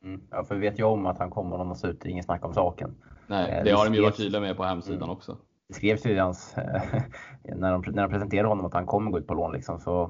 Mm. 0.04 0.22
Ja, 0.30 0.44
för 0.44 0.56
vi 0.56 0.62
vet 0.62 0.80
ju 0.80 0.84
om 0.84 1.06
att 1.06 1.18
han 1.20 1.30
kommer 1.30 1.56
att 1.56 1.60
lånas 1.60 1.86
ut, 1.86 2.02
det 2.02 2.10
är 2.10 2.12
inget 2.12 2.26
snack 2.26 2.46
om 2.46 2.54
saken. 2.54 2.96
Nej, 3.28 3.52
eh, 3.52 3.58
det, 3.58 3.64
det 3.64 3.76
har 3.76 3.86
de 3.86 3.96
ju 3.96 4.02
varit 4.02 4.18
tydliga 4.18 4.42
med 4.42 4.58
på 4.58 4.64
hemsidan 4.64 5.04
mm. 5.04 5.10
också. 5.10 5.38
Det 5.68 5.74
skrevs 5.74 6.06
ju 6.06 6.20
hans, 6.20 6.56
när, 7.44 7.72
de, 7.72 7.84
när 7.92 8.02
de 8.02 8.10
presenterade 8.10 8.48
honom 8.48 8.66
att 8.66 8.74
han 8.74 8.86
kommer 8.86 9.12
gå 9.12 9.20
ut 9.20 9.28
på 9.28 9.34
lån. 9.34 9.52
Liksom, 9.52 9.80
så, 9.80 10.04
eh, 10.04 10.10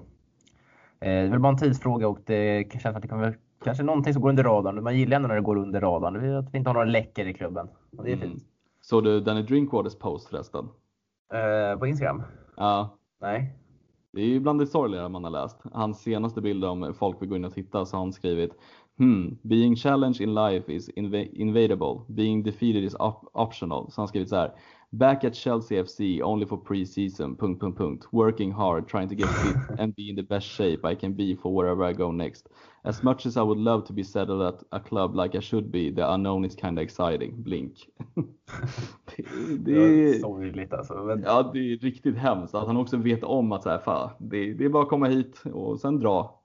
det 1.00 1.10
är 1.10 1.30
väl 1.30 1.40
bara 1.40 1.50
en 1.50 1.58
tidsfråga 1.58 2.08
och 2.08 2.20
det 2.26 2.72
känns 2.82 2.96
att 2.96 3.02
det 3.02 3.08
kommer 3.08 3.38
kanske 3.64 3.84
någonting 3.84 4.14
som 4.14 4.22
går 4.22 4.30
under 4.30 4.44
radarn. 4.44 4.84
Man 4.84 4.98
gillar 4.98 5.16
ändå 5.16 5.28
när 5.28 5.36
det 5.36 5.42
går 5.42 5.58
under 5.58 5.82
radarn. 5.82 6.36
Att 6.36 6.54
vi 6.54 6.58
inte 6.58 6.70
har 6.70 6.74
några 6.74 6.86
läckor 6.86 7.28
i 7.28 7.34
klubben. 7.34 7.68
Och 7.98 8.04
det 8.04 8.12
är 8.12 8.16
mm. 8.16 8.30
fint. 8.30 8.44
Såg 8.82 9.04
du 9.04 9.20
Danny 9.20 9.42
Drinkwaters 9.42 9.96
post 9.96 10.30
förresten? 10.30 10.70
Uh, 11.34 11.80
på 11.80 11.88
Instagram? 11.88 12.24
Ja. 12.58 12.98
Nej. 13.22 13.60
Det 14.12 14.22
är 14.22 14.26
ju 14.26 14.40
bland 14.40 14.60
det 14.60 14.68
sorgliga 14.68 15.10
man 15.10 15.24
har 15.24 15.32
läst. 15.32 15.62
Hans 15.72 16.02
senaste 16.02 16.42
bild 16.42 16.66
om 16.66 16.94
folk 16.94 17.22
vill 17.22 17.30
gå 17.30 17.36
in 17.36 17.46
och 17.46 17.54
titta 17.54 17.86
så 17.86 17.98
har 17.98 18.04
han 18.04 18.14
skrivit 18.14 18.52
Hmm, 18.98 19.38
being 19.42 19.76
challenged 19.76 20.22
in 20.22 20.36
life 20.36 20.74
is 20.74 20.90
inv 20.90 21.16
invadable. 21.16 22.06
Being 22.10 22.44
defeated 22.44 22.84
is 22.84 22.96
op 23.00 23.30
optional. 23.34 23.92
Så 23.92 24.02
han 24.02 24.08
skrivit 24.08 24.30
så 24.30 24.36
här. 24.36 24.52
Back 24.96 25.24
at 25.24 25.34
Chelsea 25.34 25.76
FC 25.76 26.22
only 26.22 26.46
for 26.46 26.56
pre-season. 26.56 27.36
Punkt, 27.36 27.60
punkt, 27.60 27.80
punkt. 27.80 28.14
Working 28.14 28.52
hard, 28.52 28.88
trying 28.88 29.10
to 29.10 29.16
get 29.16 29.28
fit 29.28 29.56
and 29.80 29.96
be 29.96 30.12
in 30.12 30.16
the 30.16 30.22
best 30.22 30.48
shape 30.48 30.86
I 30.86 30.94
can 30.94 31.14
be 31.14 31.34
for 31.34 31.52
wherever 31.52 31.84
I 31.84 31.94
go 31.94 32.12
next. 32.12 32.48
As 32.86 33.02
much 33.02 33.26
as 33.26 33.36
I 33.36 33.42
would 33.42 33.58
love 33.58 33.86
to 33.88 33.94
be 33.94 34.04
settled 34.04 34.44
at 34.44 34.62
a 34.72 34.80
club 34.80 35.16
like 35.16 35.34
I 35.34 35.40
should 35.40 35.72
be, 35.72 35.90
the 35.90 36.08
unknown 36.14 36.46
is 36.46 36.54
kind 36.54 36.78
of 36.78 36.84
exciting. 36.84 37.42
Blink. 37.42 37.90
det, 38.16 39.26
det, 39.58 39.72
är 39.72 40.20
sorgligt 40.20 40.74
alltså. 40.74 40.94
Men... 40.94 41.24
Ja, 41.24 41.52
det 41.54 41.60
är 41.60 41.78
riktigt 41.78 42.18
hemskt 42.18 42.56
att 42.56 42.68
han 42.68 42.78
också 42.78 42.98
vet 42.98 43.24
om 43.24 43.52
att 43.52 43.64
så 43.64 43.70
här, 43.70 43.80
fan, 43.80 44.10
det, 44.20 44.54
det 44.54 44.66
är 44.66 44.70
bara 44.70 44.84
att 44.84 44.90
komma 44.90 45.08
hit 45.08 45.44
och 45.54 45.80
sen 45.80 46.00
dra. 46.00 46.43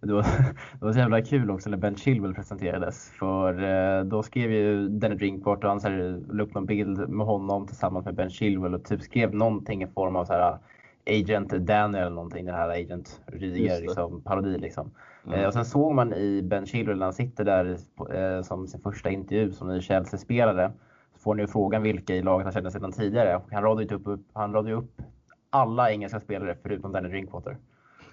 Det 0.00 0.12
var, 0.12 0.22
det 0.78 0.84
var 0.84 0.92
så 0.92 0.98
jävla 0.98 1.22
kul 1.22 1.50
också 1.50 1.70
när 1.70 1.76
Ben 1.76 1.96
Chilwell 1.96 2.34
presenterades. 2.34 3.10
För 3.18 3.62
eh, 3.62 4.04
då 4.04 4.22
skrev 4.22 4.52
ju 4.52 4.88
Danny 4.88 5.14
Drinkwater 5.14 5.68
han 5.68 5.80
så 5.80 5.88
här, 5.88 6.20
la 6.32 6.42
upp 6.42 6.54
någon 6.54 6.66
bild 6.66 7.08
med 7.08 7.26
honom 7.26 7.66
tillsammans 7.66 8.04
med 8.04 8.14
Ben 8.14 8.30
Chilwell 8.30 8.74
och 8.74 8.84
typ 8.84 9.02
skrev 9.02 9.34
någonting 9.34 9.82
i 9.82 9.86
form 9.86 10.16
av 10.16 10.24
så 10.24 10.32
här 10.32 10.58
Agent 11.06 11.50
Daniel 11.50 12.02
eller 12.02 12.14
någonting. 12.14 12.46
Den 12.46 12.54
här 12.54 12.68
Agent 12.68 13.20
Rydiger 13.26 13.80
liksom, 13.80 14.22
parodi 14.22 14.58
liksom. 14.58 14.90
Mm. 15.26 15.46
och 15.46 15.52
sen 15.52 15.64
såg 15.64 15.94
man 15.94 16.14
i 16.14 16.42
Ben 16.42 16.66
Chilwell 16.66 16.98
när 16.98 17.06
han 17.06 17.12
sitter 17.12 17.44
där 17.44 17.76
eh, 18.14 18.42
som 18.42 18.66
sin 18.66 18.80
första 18.80 19.10
intervju 19.10 19.52
som 19.52 19.68
ny 19.68 19.80
Chelsea-spelare. 19.80 20.72
Så 21.14 21.18
får 21.18 21.34
ni 21.34 21.42
ju 21.42 21.46
frågan 21.46 21.82
vilka 21.82 22.14
i 22.14 22.22
laget 22.22 22.44
han 22.44 22.52
kände 22.52 22.70
sedan 22.70 22.92
tidigare. 22.92 23.36
Och 23.36 23.44
han 23.50 23.62
radade 23.62 23.94
upp, 23.94 24.06
upp, 24.06 24.26
han 24.32 24.52
radade 24.52 24.74
upp 24.74 25.02
alla 25.50 25.90
engelska 25.90 26.20
spelare 26.20 26.56
förutom 26.62 26.92
Danny 26.92 27.08
Drinkwater. 27.08 27.56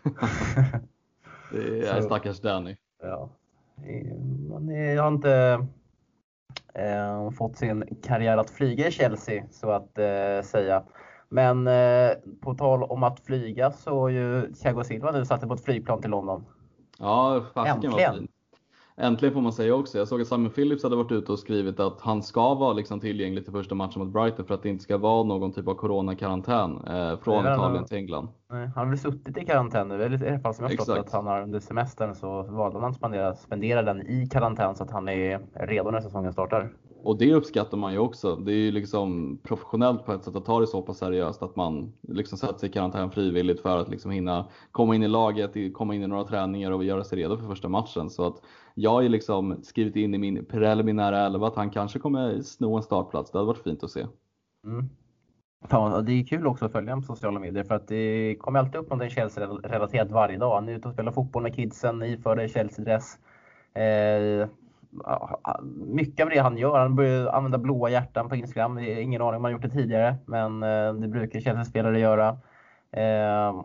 det 1.51 1.87
är 1.87 2.01
stackars 2.01 2.39
Danny. 2.39 2.75
Ja. 3.01 3.29
Jag 4.95 5.03
har 5.03 5.07
inte 5.07 5.65
eh, 6.73 7.31
fått 7.31 7.57
sin 7.57 7.83
karriär 8.03 8.37
att 8.37 8.49
flyga 8.49 8.87
i 8.87 8.91
Chelsea 8.91 9.43
så 9.51 9.71
att 9.71 9.97
eh, 9.97 10.41
säga. 10.43 10.83
Men 11.29 11.67
eh, 11.67 12.11
på 12.41 12.53
tal 12.53 12.83
om 12.83 13.03
att 13.03 13.19
flyga 13.19 13.71
så 13.71 13.99
har 13.99 14.09
ju 14.09 14.53
Thiago 14.53 14.83
Silva 14.83 15.11
nu 15.11 15.25
satt 15.25 15.47
på 15.47 15.53
ett 15.53 15.63
flygplan 15.63 16.01
till 16.01 16.09
London. 16.09 16.45
Ja, 16.99 17.45
fasiken 17.53 17.91
var 17.91 17.99
fint. 17.99 18.28
Äntligen 19.01 19.33
får 19.33 19.41
man 19.41 19.53
säga 19.53 19.75
också. 19.75 19.97
Jag 19.97 20.07
såg 20.07 20.21
att 20.21 20.27
Simon 20.27 20.49
Phillips 20.49 20.83
hade 20.83 20.95
varit 20.95 21.11
ute 21.11 21.31
och 21.31 21.39
skrivit 21.39 21.79
att 21.79 22.01
han 22.01 22.23
ska 22.23 22.53
vara 22.53 22.73
liksom 22.73 22.99
tillgänglig 22.99 23.43
till 23.43 23.53
första 23.53 23.75
matchen 23.75 24.03
mot 24.03 24.13
Brighton 24.13 24.45
för 24.45 24.53
att 24.53 24.63
det 24.63 24.69
inte 24.69 24.83
ska 24.83 24.97
vara 24.97 25.23
någon 25.23 25.51
typ 25.51 25.67
av 25.67 25.73
coronakarantän 25.73 26.71
eh, 26.71 27.19
från 27.19 27.43
Nej, 27.43 27.53
Italien 27.53 27.85
till 27.85 27.97
England. 27.97 28.27
Nej, 28.51 28.67
han 28.67 28.73
har 28.73 28.85
väl 28.85 28.99
suttit 28.99 29.37
i 29.37 29.45
karantän 29.45 29.87
nu, 29.87 30.01
i 30.01 30.29
alla 30.29 30.39
fall 30.39 30.53
som 30.53 30.65
jag 30.65 30.77
förstått 30.77 30.97
att 30.97 31.11
han 31.11 31.27
har 31.27 31.41
under 31.41 31.59
semestern 31.59 32.15
så 32.15 32.43
valde 32.43 32.79
han 32.79 32.89
att 32.89 32.95
spendera, 32.95 33.35
spendera 33.35 33.81
den 33.81 34.07
i 34.07 34.27
karantän 34.31 34.75
så 34.75 34.83
att 34.83 34.91
han 34.91 35.09
är 35.09 35.39
redo 35.53 35.91
när 35.91 36.01
säsongen 36.01 36.33
startar. 36.33 36.71
Och 37.03 37.17
det 37.17 37.33
uppskattar 37.33 37.77
man 37.77 37.93
ju 37.93 37.99
också. 37.99 38.35
Det 38.35 38.51
är 38.51 38.55
ju 38.55 38.71
liksom 38.71 39.39
professionellt 39.43 40.05
på 40.05 40.13
ett 40.13 40.23
sätt 40.23 40.35
att 40.35 40.45
ta 40.45 40.59
det 40.59 40.67
så 40.67 40.81
pass 40.81 40.97
seriöst 40.97 41.43
att 41.43 41.55
man 41.55 41.93
liksom 42.01 42.37
sätter 42.37 42.59
sig 42.59 42.69
i 42.69 42.71
karantän 42.71 43.11
frivilligt 43.11 43.61
för 43.61 43.77
att 43.77 43.89
liksom 43.89 44.11
hinna 44.11 44.45
komma 44.71 44.95
in 44.95 45.03
i 45.03 45.07
laget, 45.07 45.73
komma 45.73 45.95
in 45.95 46.03
i 46.03 46.07
några 46.07 46.23
träningar 46.23 46.71
och 46.71 46.83
göra 46.83 47.03
sig 47.03 47.17
redo 47.17 47.37
för 47.37 47.47
första 47.47 47.69
matchen. 47.69 48.09
Så 48.09 48.27
att 48.27 48.41
jag 48.79 48.91
har 48.91 49.01
ju 49.01 49.09
liksom 49.09 49.63
skrivit 49.63 49.95
in 49.95 50.13
i 50.13 50.17
min 50.17 50.45
preliminära 50.45 51.19
elva 51.19 51.47
att 51.47 51.55
han 51.55 51.69
kanske 51.69 51.99
kommer 51.99 52.41
sno 52.41 52.75
en 52.75 52.83
startplats. 52.83 53.31
Det 53.31 53.37
hade 53.37 53.47
varit 53.47 53.63
fint 53.63 53.83
att 53.83 53.91
se. 53.91 54.05
Mm. 54.65 54.89
Ja, 55.69 56.01
det 56.01 56.11
är 56.11 56.23
kul 56.23 56.47
också 56.47 56.65
att 56.65 56.71
följa 56.71 56.91
honom 56.91 57.01
på 57.01 57.15
sociala 57.15 57.39
medier 57.39 57.63
för 57.63 57.75
att 57.75 57.87
det 57.87 58.35
kommer 58.39 58.59
alltid 58.59 58.75
upp 58.75 58.89
någonting 58.89 59.09
Chelsea-relaterat 59.09 60.11
varje 60.11 60.37
dag. 60.37 60.55
Han 60.55 60.69
är 60.69 60.73
ute 60.73 60.87
och 60.87 60.93
spelar 60.93 61.11
fotboll 61.11 61.43
med 61.43 61.55
kidsen 61.55 62.03
iför 62.03 62.41
i 62.41 62.47
Chelsea-dress. 62.47 63.17
Eh, 63.73 64.47
mycket 65.85 66.23
av 66.23 66.29
det 66.29 66.37
han 66.39 66.57
gör, 66.57 66.79
han 66.79 66.95
börjar 66.95 67.27
använda 67.27 67.57
blåa 67.57 67.89
hjärtan 67.89 68.29
på 68.29 68.35
Instagram. 68.35 68.79
Ingen 68.79 69.21
aning 69.21 69.37
om 69.37 69.43
han 69.43 69.53
gjort 69.53 69.61
det 69.61 69.69
tidigare, 69.69 70.15
men 70.25 70.63
eh, 70.63 70.93
det 70.93 71.07
brukar 71.07 71.39
Chelsea-spelare 71.39 71.99
göra. 71.99 72.29
Eh, 72.91 73.63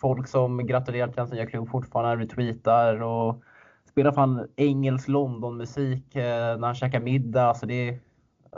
folk 0.00 0.28
som 0.28 0.66
gratulerar 0.66 1.08
till 1.08 1.18
hans 1.18 1.32
nya 1.32 1.46
klubb 1.46 1.68
fortfarande 1.68 2.24
retweetar 2.24 3.02
och 3.02 3.42
spelar 3.96 4.12
fan 4.12 4.48
engelsk 4.56 5.08
London-musik 5.08 6.16
eh, 6.16 6.58
när 6.58 6.66
han 6.66 6.74
käkar 6.74 7.00
middag. 7.00 7.48
Alltså 7.48 7.66
det 7.66 7.98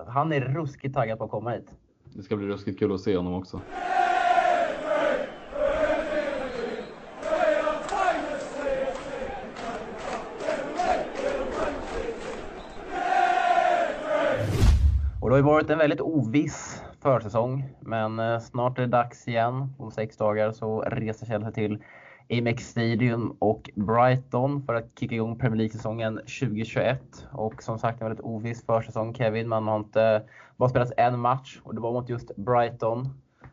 han 0.07 0.32
är 0.32 0.41
ruskigt 0.41 0.95
taggad 0.95 1.18
på 1.18 1.24
att 1.24 1.30
komma 1.30 1.51
hit. 1.51 1.70
Det 2.14 2.22
ska 2.22 2.36
bli 2.36 2.47
ruskigt 2.47 2.78
kul 2.78 2.95
att 2.95 3.01
se 3.01 3.16
honom 3.16 3.34
också. 3.34 3.61
Och 15.20 15.28
det 15.28 15.34
har 15.34 15.36
ju 15.36 15.43
varit 15.43 15.70
en 15.70 15.78
väldigt 15.78 16.01
oviss 16.01 16.82
försäsong, 17.03 17.64
men 17.80 18.18
eh, 18.18 18.39
snart 18.39 18.78
är 18.78 18.82
det 18.82 18.89
dags 18.89 19.28
igen. 19.28 19.74
Om 19.78 19.91
sex 19.91 20.16
dagar 20.16 20.53
så 20.53 20.80
reser 20.80 21.26
Chelsea 21.26 21.51
till 21.51 21.78
Amex 22.31 22.68
Stadium 22.68 23.37
och 23.39 23.70
Brighton 23.74 24.62
för 24.62 24.74
att 24.74 24.99
kicka 24.99 25.14
igång 25.14 25.39
Premier 25.39 25.57
League-säsongen 25.57 26.16
2021. 26.16 27.26
Och 27.33 27.62
som 27.62 27.79
sagt, 27.79 28.01
en 28.01 28.09
väldigt 28.09 28.24
oviss 28.24 28.66
försäsong 28.66 29.14
Kevin. 29.14 29.49
Man 29.49 29.68
har 29.68 29.76
inte 29.76 30.22
bara 30.57 30.68
spelat 30.68 30.93
en 30.97 31.18
match 31.18 31.61
och 31.62 31.74
det 31.74 31.81
var 31.81 31.93
mot 31.93 32.09
just 32.09 32.37
Brighton. 32.37 33.09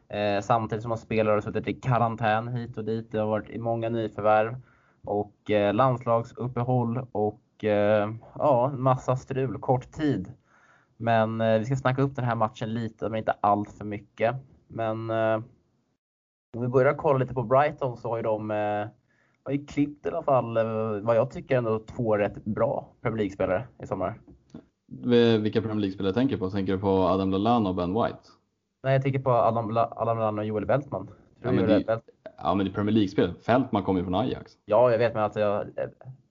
Eh, 0.09 0.41
samtidigt 0.41 0.81
som 0.81 0.89
man 0.89 0.97
spelar 0.97 1.33
har 1.33 1.41
suttit 1.41 1.67
i 1.67 1.73
karantän 1.73 2.47
hit 2.47 2.77
och 2.77 2.85
dit. 2.85 3.11
Det 3.11 3.19
har 3.19 3.27
varit 3.27 3.61
många 3.61 3.89
nyförvärv 3.89 4.55
och 5.03 5.51
eh, 5.51 5.73
landslagsuppehåll 5.73 7.07
och 7.11 7.63
eh, 7.63 8.09
ja, 8.35 8.71
massa 8.77 9.15
strul, 9.15 9.57
kort 9.59 9.91
tid. 9.91 10.31
Men 10.97 11.41
eh, 11.41 11.59
vi 11.59 11.65
ska 11.65 11.75
snacka 11.75 12.01
upp 12.01 12.15
den 12.15 12.25
här 12.25 12.35
matchen 12.35 12.73
lite, 12.73 13.09
men 13.09 13.17
inte 13.17 13.35
allt 13.41 13.71
för 13.71 13.85
mycket. 13.85 14.35
Men 14.67 15.09
eh, 15.09 15.39
om 16.55 16.61
vi 16.61 16.67
börjar 16.67 16.93
kolla 16.93 17.19
lite 17.19 17.33
på 17.33 17.43
Brighton 17.43 17.97
så 17.97 18.09
har 18.09 18.17
ju 18.17 18.23
de 18.23 18.51
eh, 18.51 18.87
har 19.43 19.51
ju 19.51 19.65
klippt 19.65 20.05
i 20.05 20.09
alla 20.09 20.23
fall 20.23 20.57
eh, 20.57 20.63
vad 21.01 21.15
jag 21.15 21.31
tycker 21.31 21.57
ändå 21.57 21.79
två 21.79 22.17
rätt 22.17 22.45
bra 22.45 22.87
Premier 23.01 23.17
League-spelare 23.17 23.67
i 23.83 23.87
sommar. 23.87 24.19
Vilka 25.39 25.61
Premier 25.61 25.79
League-spelare 25.79 26.13
tänker 26.13 26.35
du 26.35 26.39
på? 26.39 26.49
Tänker 26.49 26.73
du 26.73 26.79
på 26.79 26.89
Adam 26.89 27.31
Lallana 27.31 27.69
och 27.69 27.75
Ben 27.75 27.93
White? 27.93 28.19
Nej, 28.83 28.93
jag 28.93 29.01
tänker 29.01 29.19
på 29.19 29.31
Adam, 29.31 29.77
Adam 29.77 30.17
Lallana 30.17 30.41
och 30.41 30.47
Joel 30.47 30.65
Beltman. 30.65 31.07
Ja 31.41 31.51
men, 31.51 31.67
det, 31.67 32.01
ja, 32.37 32.55
men 32.55 32.65
det 32.65 32.71
är 32.71 32.73
Premier 32.73 32.93
League-spel. 32.93 33.33
Fältman 33.45 33.83
kommer 33.83 33.99
ju 33.99 34.03
från 34.03 34.15
Ajax. 34.15 34.51
Ja, 34.65 34.91
jag 34.91 34.97
vet, 34.97 35.13
men 35.13 35.23
alltså 35.23 35.39
jag, 35.39 35.65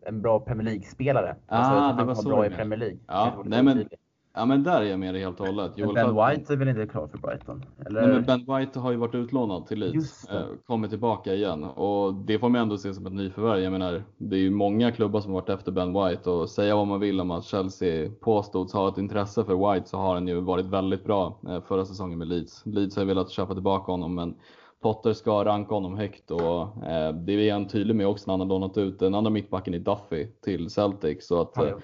en 0.07 0.23
bra 0.23 0.41
Premier 0.41 0.65
League-spelare. 0.65 1.37
Ah, 1.47 1.57
alltså, 1.57 2.03
det 2.03 2.07
var 2.07 2.15
så 2.15 2.29
bra 2.29 2.47
i 2.47 2.51
Premier 2.51 2.79
League. 2.79 2.99
Ja, 3.07 3.43
nej, 3.45 3.63
men, 3.63 3.89
Ja 4.37 4.45
men 4.45 4.63
där 4.63 4.81
är 4.81 4.85
jag 4.85 4.99
med 4.99 5.15
dig 5.15 5.23
helt 5.23 5.41
och 5.41 5.47
hållet. 5.47 5.79
Joel 5.79 5.95
ben 5.95 6.17
Felt... 6.17 6.39
White 6.39 6.53
är 6.53 6.57
väl 6.57 6.69
inte 6.69 6.87
klar 6.87 7.07
för 7.07 7.19
Brighton? 7.19 7.65
Eller? 7.87 8.03
Nej, 8.03 8.11
men 8.11 8.25
Ben 8.25 8.57
White 8.57 8.79
har 8.79 8.91
ju 8.91 8.97
varit 8.97 9.15
utlånad 9.15 9.67
till 9.67 9.79
Leeds. 9.79 10.29
Eh, 10.29 10.47
kommer 10.67 10.89
tillbaka 10.89 11.35
igen 11.35 11.65
och 11.65 12.15
det 12.15 12.39
får 12.39 12.49
man 12.49 12.61
ändå 12.61 12.79
se 12.79 12.95
som 12.95 13.07
ett 13.07 13.13
nyförvärv. 13.13 13.61
Jag 13.61 13.73
menar, 13.73 14.03
det 14.17 14.37
är 14.37 14.41
ju 14.41 14.51
många 14.51 14.93
klubbar 14.93 15.21
som 15.21 15.33
har 15.33 15.41
varit 15.41 15.49
efter 15.49 15.73
Ben 15.73 15.93
White 15.93 16.31
och 16.31 16.51
säga 16.51 16.77
vad 16.77 16.87
man 16.87 17.01
vill 17.01 17.21
om 17.21 17.31
att 17.31 17.45
Chelsea 17.45 18.11
påstods 18.21 18.73
ha 18.73 18.89
ett 18.89 18.99
intresse 18.99 19.45
för 19.45 19.73
White 19.73 19.89
så 19.89 19.97
har 19.97 20.15
han 20.15 20.29
ju 20.29 20.41
varit 20.41 20.67
väldigt 20.67 21.05
bra 21.05 21.41
eh, 21.49 21.63
förra 21.63 21.85
säsongen 21.85 22.19
med 22.19 22.29
Leeds. 22.29 22.67
Leeds 22.67 22.97
har 22.97 23.03
ju 23.03 23.09
velat 23.09 23.31
köpa 23.31 23.55
tillbaka 23.55 23.93
honom 23.93 24.15
men 24.15 24.35
Potter 24.81 25.13
ska 25.13 25.45
ranka 25.45 25.75
honom 25.75 25.97
högt 25.97 26.31
och 26.31 26.85
eh, 26.85 27.15
det 27.15 27.49
är 27.49 27.53
han 27.53 27.69
tydlig 27.69 27.97
med 27.97 28.07
också 28.07 28.25
när 28.27 28.33
han 28.33 28.41
har 28.41 28.47
lånat 28.47 28.79
ut 28.79 28.99
den 28.99 29.15
andra 29.15 29.31
mittbacken 29.31 29.75
i 29.75 29.79
Duffy 29.79 30.27
till 30.27 30.71
Celtic. 30.71 31.27
Så 31.27 31.41
att, 31.41 31.57
eh, 31.57 31.77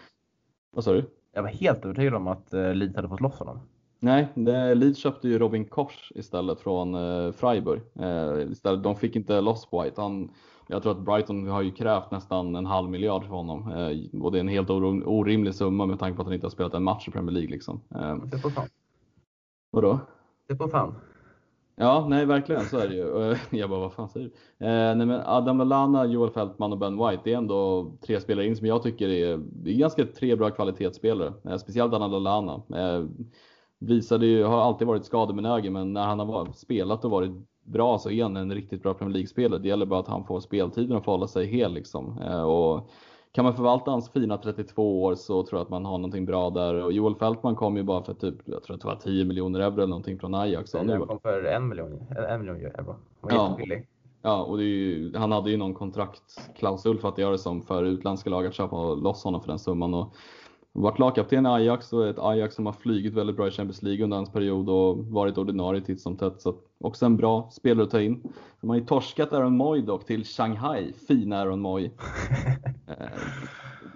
vad 0.72 0.84
sa 0.84 0.92
du? 0.92 1.04
Jag 1.32 1.42
var 1.42 1.48
helt 1.48 1.84
övertygad 1.84 2.14
om 2.14 2.26
att 2.26 2.52
eh, 2.52 2.74
Leeds 2.74 2.96
hade 2.96 3.08
fått 3.08 3.20
loss 3.20 3.38
honom. 3.38 3.58
Nej, 3.98 4.28
Leeds 4.74 4.98
köpte 4.98 5.28
ju 5.28 5.38
Robin 5.38 5.64
Kors 5.64 6.12
istället 6.14 6.60
från 6.60 6.94
eh, 6.94 7.32
Freiburg. 7.32 7.80
Eh, 7.98 8.50
istället, 8.52 8.82
de 8.82 8.96
fick 8.96 9.16
inte 9.16 9.40
loss 9.40 9.68
White. 9.72 10.00
Han, 10.00 10.30
jag 10.66 10.82
tror 10.82 10.92
att 10.92 11.04
Brighton 11.04 11.46
har 11.48 11.62
ju 11.62 11.70
krävt 11.70 12.10
nästan 12.10 12.54
en 12.54 12.66
halv 12.66 12.90
miljard 12.90 13.22
för 13.22 13.34
honom. 13.34 13.66
Och 14.22 14.32
det 14.32 14.38
är 14.38 14.40
en 14.40 14.48
helt 14.48 14.70
orimlig 14.70 15.54
summa 15.54 15.86
med 15.86 15.98
tanke 15.98 16.16
på 16.16 16.22
att 16.22 16.26
han 16.26 16.34
inte 16.34 16.46
har 16.46 16.50
spelat 16.50 16.74
en 16.74 16.82
match 16.82 17.08
i 17.08 17.10
Premier 17.10 17.32
League. 17.32 17.50
Liksom. 17.50 17.80
Det 18.24 18.38
får 18.38 18.50
fan. 18.50 18.68
Vadå? 19.70 19.98
Det 20.48 20.56
får 20.56 20.68
fan. 20.68 20.94
Ja, 21.80 22.06
nej 22.08 22.26
verkligen 22.26 22.64
så 22.64 22.78
är 22.78 22.88
det 22.88 22.94
ju. 22.94 23.36
Jag 23.58 23.70
bara, 23.70 23.80
vad 23.80 23.92
fan 23.92 24.08
säger 24.08 24.30
du? 24.58 24.66
Eh, 24.66 24.96
nej, 24.96 25.06
men 25.06 25.20
Adam 25.24 25.58
Lallana, 25.58 26.04
Joel 26.04 26.30
Fältman 26.30 26.72
och 26.72 26.78
Ben 26.78 26.96
White, 26.96 27.20
det 27.24 27.32
är 27.32 27.36
ändå 27.36 27.92
tre 28.06 28.20
spelare 28.20 28.46
in 28.46 28.56
som 28.56 28.66
jag 28.66 28.82
tycker 28.82 29.08
är, 29.08 29.40
det 29.52 29.70
är 29.70 29.74
ganska 29.74 30.04
tre 30.04 30.36
bra 30.36 30.50
kvalitetsspelare. 30.50 31.32
Eh, 31.44 31.56
speciellt 31.56 31.94
Adam 31.94 32.10
Lallana. 32.10 32.62
Eh, 32.74 33.06
visade 33.78 34.26
ju, 34.26 34.44
har 34.44 34.60
alltid 34.60 34.86
varit 34.86 35.04
skadebenägen, 35.04 35.72
men 35.72 35.92
när 35.92 36.06
han 36.06 36.18
har 36.18 36.52
spelat 36.52 37.04
och 37.04 37.10
varit 37.10 37.32
bra 37.64 37.98
så 37.98 38.10
är 38.10 38.22
han 38.22 38.36
en 38.36 38.54
riktigt 38.54 38.82
bra 38.82 38.94
Premier 38.94 39.12
League-spelare. 39.12 39.60
Det 39.60 39.68
gäller 39.68 39.86
bara 39.86 40.00
att 40.00 40.08
han 40.08 40.24
får 40.24 40.40
speltiden 40.40 40.96
och 40.96 41.04
får 41.04 41.12
hålla 41.12 41.28
sig 41.28 41.46
hel 41.46 41.72
liksom. 41.72 42.18
Eh, 42.18 42.42
och 42.42 42.90
kan 43.32 43.44
man 43.44 43.54
förvalta 43.54 43.90
hans 43.90 44.10
fina 44.10 44.38
32 44.38 45.02
år 45.02 45.14
så 45.14 45.42
tror 45.42 45.58
jag 45.58 45.64
att 45.64 45.70
man 45.70 45.84
har 45.84 45.98
någonting 45.98 46.24
bra 46.24 46.50
där. 46.50 46.74
Och 46.84 46.92
Joel 46.92 47.14
Fältman 47.14 47.56
kom 47.56 47.76
ju 47.76 47.82
bara 47.82 48.02
för 48.02 48.14
typ, 48.14 48.34
jag 48.44 48.62
tror 48.62 48.74
att 48.74 48.82
det 48.82 48.88
var 48.88 48.96
10 48.96 49.24
miljoner 49.24 49.60
euro 49.60 49.74
eller 49.74 49.86
någonting 49.86 50.18
från 50.18 50.34
Ajax. 50.34 50.74
Han 50.74 51.06
kom 51.06 51.20
för 51.20 51.44
en 51.44 51.68
miljon, 51.68 52.06
en 52.28 52.40
miljon 52.40 52.56
euro. 52.56 52.96
Han 53.20 53.30
var 53.56 53.66
ja. 53.66 53.80
Ja, 54.22 54.42
och 54.42 54.62
ju, 54.62 55.12
han 55.16 55.32
hade 55.32 55.50
ju 55.50 55.56
någon 55.56 55.74
kontraktklausul 55.74 56.98
för 56.98 57.08
att 57.08 57.18
göra 57.18 57.30
det 57.32 57.38
som 57.38 57.62
för 57.62 57.84
utländska 57.84 58.30
lag 58.30 58.46
att 58.46 58.54
köpa 58.54 58.94
loss 58.94 59.24
honom 59.24 59.40
för 59.40 59.48
den 59.48 59.58
summan. 59.58 59.94
Och 59.94 60.14
varit 60.72 60.98
lagkapten 60.98 61.46
i 61.46 61.48
Ajax 61.48 61.92
och 61.92 62.06
ett 62.06 62.18
Ajax 62.18 62.54
som 62.54 62.66
har 62.66 62.72
flygit 62.72 63.14
väldigt 63.14 63.36
bra 63.36 63.48
i 63.48 63.50
Champions 63.50 63.82
League 63.82 64.04
under 64.04 64.16
hans 64.16 64.32
period 64.32 64.68
och 64.68 64.98
varit 64.98 65.38
ordinarie 65.38 65.80
titt 65.80 66.00
som 66.00 66.16
tätt. 66.16 66.40
Så 66.40 66.54
också 66.78 67.06
en 67.06 67.16
bra 67.16 67.50
spelare 67.52 67.84
att 67.84 67.90
ta 67.90 68.00
in. 68.00 68.32
De 68.60 68.70
har 68.70 68.76
ju 68.76 68.84
torskat 68.84 69.32
Aaron 69.32 69.56
Moy 69.56 69.82
dock 69.82 70.06
till 70.06 70.24
Shanghai. 70.24 70.92
Fin 71.08 71.32
Aaron 71.32 71.60
Moy. 71.60 71.84
eh, 72.86 72.94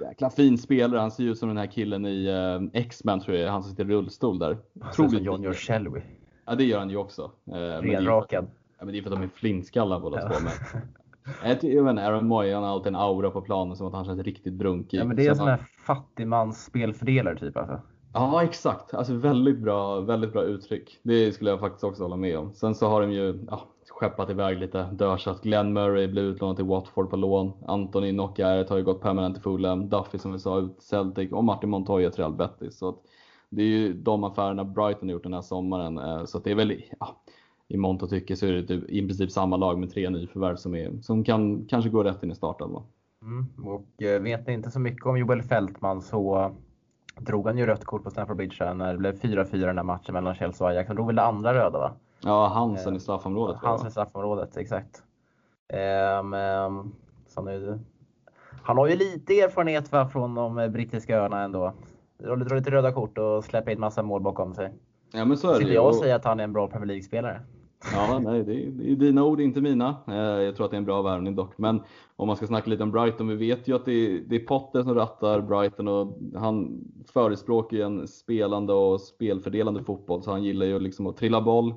jäkla 0.00 0.30
fin 0.30 0.58
spelare. 0.58 1.00
Han 1.00 1.10
ser 1.10 1.24
ut 1.24 1.38
som 1.38 1.48
den 1.48 1.58
här 1.58 1.66
killen 1.66 2.06
i 2.06 2.26
eh, 2.26 2.80
X-Men 2.80 3.20
tror 3.20 3.36
jag 3.36 3.50
Han 3.50 3.62
som 3.62 3.70
sitter 3.70 3.84
i 3.84 3.88
rullstol 3.88 4.38
där. 4.38 4.58
Han 4.80 5.10
ser 5.10 5.20
John 5.20 5.54
Shelby. 5.54 6.00
Ja 6.46 6.54
det 6.54 6.64
gör 6.64 6.78
han 6.78 6.90
ju 6.90 6.96
också. 6.96 7.30
Eh, 7.46 7.52
Renrakad. 7.52 8.46
Ja, 8.78 8.84
men 8.84 8.92
det 8.92 8.98
är 8.98 9.02
för 9.02 9.10
att 9.10 9.16
de 9.16 9.24
är 9.24 9.28
flintskallar 9.28 10.00
båda 10.00 10.20
ja. 10.20 10.28
två. 10.28 10.44
Men 10.44 10.82
jag 11.44 11.60
tycker 11.60 11.98
Aaron 11.98 12.26
Moy 12.28 12.52
han 12.52 12.62
har 12.62 12.70
alltid 12.70 12.86
en 12.86 12.96
aura 12.96 13.30
på 13.30 13.40
planen 13.40 13.76
som 13.76 13.86
att 13.86 13.92
han 13.92 14.04
känns 14.04 14.20
riktigt 14.20 14.54
brunkig. 14.54 14.98
Ja 14.98 15.04
men 15.04 15.16
det 15.16 15.26
är 15.26 15.30
en 15.30 15.36
sån 15.36 15.48
här 15.48 15.66
fattigmans 15.86 16.64
spelfördelare 16.64 17.38
typ 17.38 17.56
alltså. 17.56 17.80
Ja, 18.14 18.42
exakt. 18.42 18.94
Alltså 18.94 19.14
väldigt 19.14 19.58
bra, 19.58 20.00
väldigt 20.00 20.32
bra 20.32 20.42
uttryck. 20.42 20.98
Det 21.02 21.32
skulle 21.32 21.50
jag 21.50 21.60
faktiskt 21.60 21.84
också 21.84 22.02
hålla 22.02 22.16
med 22.16 22.38
om. 22.38 22.52
Sen 22.52 22.74
så 22.74 22.88
har 22.88 23.00
de 23.00 23.12
ju 23.12 23.44
ja, 23.50 23.62
skeppat 23.90 24.30
iväg 24.30 24.58
lite 24.58 24.82
dörsatt. 24.82 25.42
Glenn 25.42 25.72
Murray 25.72 26.06
blev 26.06 26.24
utlånad 26.24 26.56
till 26.56 26.64
Watford 26.64 27.10
på 27.10 27.16
lån. 27.16 27.52
Anthony 27.66 28.12
Nokia 28.12 28.64
har 28.68 28.76
ju 28.76 28.84
gått 28.84 29.02
permanent 29.02 29.34
till 29.34 29.42
Fulham. 29.42 29.88
Duffy 29.88 30.18
som 30.18 30.32
vi 30.32 30.38
sa 30.38 30.58
ut 30.58 30.82
Celtic 30.82 31.32
och 31.32 31.44
Martin 31.44 31.70
Montoya 31.70 32.10
till 32.10 32.20
Real 32.20 32.34
Betis. 32.34 32.78
Så 32.78 32.96
det 33.50 33.62
är 33.62 33.66
ju 33.66 33.92
de 33.92 34.24
affärerna 34.24 34.64
Brighton 34.64 35.08
har 35.08 35.12
gjort 35.12 35.22
den 35.22 35.34
här 35.34 35.42
sommaren. 35.42 35.98
Eh, 35.98 36.24
så 36.24 36.38
det 36.38 36.50
är 36.50 36.54
väl, 36.54 36.82
ja, 37.00 37.22
i 37.68 37.76
mångt 37.76 38.02
och 38.02 38.10
tycke 38.10 38.36
så 38.36 38.46
är 38.46 38.52
det 38.52 38.62
typ, 38.62 38.90
i 38.90 39.00
princip 39.00 39.30
samma 39.30 39.56
lag 39.56 39.78
med 39.78 39.90
tre 39.90 40.10
nyförvärv 40.10 40.56
som, 40.56 40.74
är, 40.74 41.00
som 41.02 41.24
kan 41.24 41.64
kanske 41.64 41.90
gå 41.90 42.04
rätt 42.04 42.22
in 42.22 42.30
i 42.30 42.34
starten. 42.34 42.70
Mm, 43.22 43.46
och 43.66 44.02
eh, 44.02 44.22
vet 44.22 44.46
ni 44.46 44.52
inte 44.52 44.70
så 44.70 44.80
mycket 44.80 45.06
om 45.06 45.18
Joel 45.18 45.42
Fältman 45.42 46.02
så 46.02 46.54
drog 47.16 47.46
han 47.46 47.58
ju 47.58 47.66
rött 47.66 47.84
kort 47.84 48.04
på 48.04 48.10
Stamford 48.10 48.36
Bridge 48.36 48.74
när 48.74 48.92
det 48.92 48.98
blev 48.98 49.20
4-4 49.20 49.66
den 49.66 49.78
här 49.78 49.84
matchen 49.84 50.12
mellan 50.14 50.34
Chelsea 50.34 50.66
och 50.66 50.70
Ajax. 50.70 50.86
Han 50.88 50.96
drog 50.96 51.06
väl 51.06 51.16
det 51.16 51.22
andra 51.22 51.54
röda 51.54 51.78
va? 51.78 51.92
Ja, 52.20 52.46
Hansen 52.46 52.92
eh, 52.92 52.96
i 52.96 53.00
straffområdet. 53.00 53.56
Hansen 53.56 53.88
i 53.88 53.90
straffområdet, 53.90 54.56
exakt. 54.56 55.02
Eh, 55.68 56.22
men, 56.22 56.92
nu, 57.44 57.78
han 58.62 58.76
har 58.76 58.86
ju 58.86 58.96
lite 58.96 59.40
erfarenhet 59.40 59.92
va, 59.92 60.08
från 60.08 60.34
de 60.34 60.72
brittiska 60.72 61.16
öarna 61.16 61.42
ändå. 61.42 61.72
Dra 62.18 62.54
lite 62.54 62.70
röda 62.70 62.92
kort 62.92 63.18
och 63.18 63.44
släppa 63.44 63.72
in 63.72 63.80
massa 63.80 64.02
mål 64.02 64.22
bakom 64.22 64.54
sig. 64.54 64.72
Ja 65.12 65.24
men 65.24 65.36
så 65.36 65.50
är 65.50 65.58
det 65.58 65.64
ju. 65.64 65.72
jag 65.72 65.94
säga 65.94 66.16
att 66.16 66.24
han 66.24 66.40
är 66.40 66.44
en 66.44 66.52
bra 66.52 66.68
Premier 66.68 66.86
League-spelare. 66.86 67.40
Ja, 67.92 68.18
nej, 68.18 68.44
det 68.44 68.54
är, 68.54 68.70
det 68.70 68.92
är 68.92 68.96
dina 68.96 69.24
ord, 69.24 69.40
inte 69.40 69.60
mina. 69.60 69.96
Eh, 70.08 70.14
jag 70.14 70.56
tror 70.56 70.64
att 70.64 70.70
det 70.70 70.76
är 70.76 70.78
en 70.78 70.84
bra 70.84 71.02
värvning 71.02 71.34
dock. 71.34 71.58
Men 71.58 71.82
om 72.16 72.26
man 72.26 72.36
ska 72.36 72.46
snacka 72.46 72.70
lite 72.70 72.82
om 72.82 72.90
Brighton, 72.90 73.28
vi 73.28 73.34
vet 73.34 73.68
ju 73.68 73.76
att 73.76 73.84
det 73.84 73.92
är, 73.92 74.20
det 74.26 74.36
är 74.36 74.40
Potter 74.40 74.82
som 74.82 74.94
rattar 74.94 75.40
Brighton 75.40 75.88
och 75.88 76.18
han 76.34 76.84
förespråkar 77.12 77.76
ju 77.76 77.82
en 77.82 78.08
spelande 78.08 78.72
och 78.72 79.00
spelfördelande 79.00 79.84
fotboll, 79.84 80.22
så 80.22 80.30
han 80.30 80.44
gillar 80.44 80.66
ju 80.66 80.78
liksom 80.78 81.06
att 81.06 81.16
trilla 81.16 81.40
boll. 81.40 81.74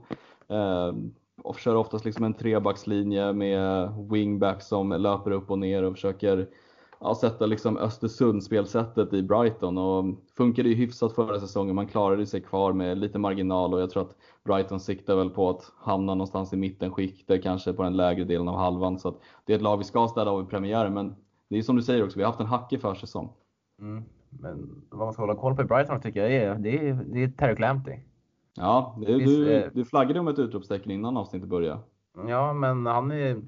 Eh, 0.47 0.93
och 1.41 1.59
kör 1.59 1.75
oftast 1.75 2.05
liksom 2.05 2.23
en 2.23 2.33
trebackslinje 2.33 3.33
med 3.33 3.89
wingback 4.11 4.61
som 4.61 4.89
löper 4.89 5.31
upp 5.31 5.51
och 5.51 5.59
ner 5.59 5.83
och 5.83 5.93
försöker 5.93 6.47
ja, 6.99 7.15
sätta 7.15 7.45
liksom 7.45 7.77
Östersund-spelsättet 7.77 9.13
i 9.13 9.23
Brighton 9.23 9.77
och 9.77 10.05
funkade 10.37 10.69
ju 10.69 10.75
hyfsat 10.75 11.15
förra 11.15 11.39
säsongen. 11.39 11.75
Man 11.75 11.87
klarade 11.87 12.25
sig 12.25 12.41
kvar 12.41 12.73
med 12.73 12.97
lite 12.97 13.19
marginal 13.19 13.73
och 13.73 13.81
jag 13.81 13.89
tror 13.89 14.03
att 14.03 14.15
Brighton 14.47 14.79
siktar 14.79 15.15
väl 15.15 15.29
på 15.29 15.49
att 15.49 15.71
hamna 15.77 16.13
någonstans 16.13 16.53
i 16.53 16.57
mittenskiktet, 16.57 17.43
kanske 17.43 17.73
på 17.73 17.83
den 17.83 17.97
lägre 17.97 18.23
delen 18.23 18.47
av 18.47 18.57
halvan. 18.57 18.99
Så 18.99 19.15
det 19.45 19.53
är 19.53 19.55
ett 19.55 19.63
lag 19.63 19.77
vi 19.77 19.83
ska 19.83 20.07
städa 20.07 20.31
av 20.31 20.43
i 20.43 20.45
premiären, 20.45 20.93
men 20.93 21.15
det 21.49 21.57
är 21.57 21.61
som 21.61 21.75
du 21.75 21.81
säger 21.81 22.03
också, 22.03 22.17
vi 22.17 22.23
har 22.23 22.31
haft 22.31 22.41
en 22.41 22.47
hackig 22.47 22.81
försäsong. 22.81 23.29
Mm. 23.81 24.03
Men 24.29 24.83
vad 24.89 24.99
man 24.99 25.13
ska 25.13 25.21
hålla 25.21 25.35
koll 25.35 25.55
på 25.55 25.61
i 25.61 25.65
Brighton 25.65 26.01
tycker 26.01 26.19
jag 26.19 26.33
är, 26.33 26.55
det 26.55 26.89
är, 26.89 26.93
det 26.93 27.23
är 27.23 27.27
Terry 27.27 27.55
Clampty. 27.55 27.93
Ja, 28.55 28.97
det, 29.01 29.17
du, 29.17 29.53
eh, 29.53 29.71
du 29.73 29.85
flaggade 29.85 30.19
om 30.19 30.27
ett 30.27 30.39
utropstecken 30.39 30.91
innan 30.91 31.17
avsnittet 31.17 31.49
började. 31.49 31.79
Ja, 32.27 32.53
men 32.53 32.85
han 32.85 33.11
är 33.11 33.41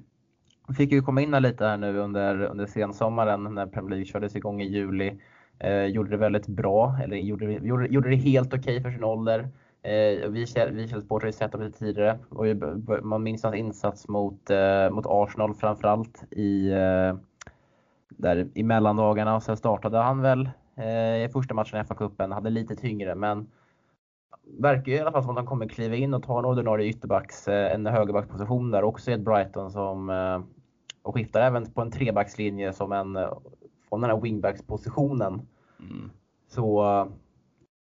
fick 0.76 0.92
ju 0.92 1.02
komma 1.02 1.20
in 1.20 1.30
lite 1.30 1.66
här 1.66 1.76
nu 1.76 1.98
under, 1.98 2.42
under 2.42 2.66
sensommaren 2.66 3.54
när 3.54 3.66
Premier 3.66 3.90
League 3.90 4.04
kördes 4.04 4.36
igång 4.36 4.60
i 4.60 4.68
juli. 4.68 5.20
Eh, 5.58 5.84
gjorde 5.84 6.10
det 6.10 6.16
väldigt 6.16 6.46
bra, 6.46 6.96
eller 7.04 7.16
gjorde, 7.16 7.52
gjorde, 7.52 7.86
gjorde 7.86 8.10
det 8.10 8.16
helt 8.16 8.54
okej 8.54 8.60
okay 8.60 8.82
för 8.82 8.90
sin 8.90 9.04
ålder. 9.04 9.48
Eh, 9.82 10.28
vi 10.30 10.46
Sport 10.46 11.22
har 11.22 11.26
ju 11.26 11.32
sett 11.32 11.52
dem 11.52 11.62
lite 11.62 11.78
tidigare 11.78 12.18
och 12.28 12.46
man 13.02 13.22
minns 13.22 13.42
hans 13.42 13.56
insats 13.56 14.08
mot, 14.08 14.50
eh, 14.50 14.90
mot 14.90 15.06
Arsenal 15.08 15.54
framförallt 15.54 16.24
i, 16.30 16.70
eh, 16.70 17.16
där 18.08 18.48
i 18.54 18.62
mellandagarna 18.62 19.36
och 19.36 19.42
sen 19.42 19.56
startade 19.56 19.98
han 19.98 20.22
väl 20.22 20.50
eh, 20.76 21.24
i 21.24 21.28
första 21.32 21.54
matchen 21.54 21.80
i 21.80 21.84
FA-cupen, 21.84 22.32
hade 22.32 22.50
lite 22.50 22.76
tyngre 22.76 23.14
men 23.14 23.50
verkar 24.58 24.92
ju 24.92 24.98
i 24.98 25.00
alla 25.00 25.12
fall 25.12 25.22
som 25.22 25.30
att 25.30 25.36
han 25.36 25.46
kommer 25.46 25.68
kliva 25.68 25.96
in 25.96 26.14
och 26.14 26.22
ta 26.22 26.38
en 26.38 26.44
ordinarie 26.44 26.88
ytterbacks, 26.88 27.48
eh, 27.48 27.74
en 27.74 27.86
högerbacksposition 27.86 28.70
där 28.70 28.84
också 28.84 29.10
i 29.10 29.14
ett 29.14 29.20
Brighton 29.20 29.70
som 29.70 30.10
eh, 30.10 30.40
och 31.02 31.14
skiftar 31.14 31.40
även 31.40 31.72
på 31.72 31.82
en 31.82 31.90
trebackslinje 31.90 32.72
som 32.72 32.92
en, 32.92 33.18
från 33.88 34.00
den 34.00 34.10
här 34.10 34.20
wingbackspositionen. 34.20 35.46
Mm. 35.80 36.10
Så 36.48 36.82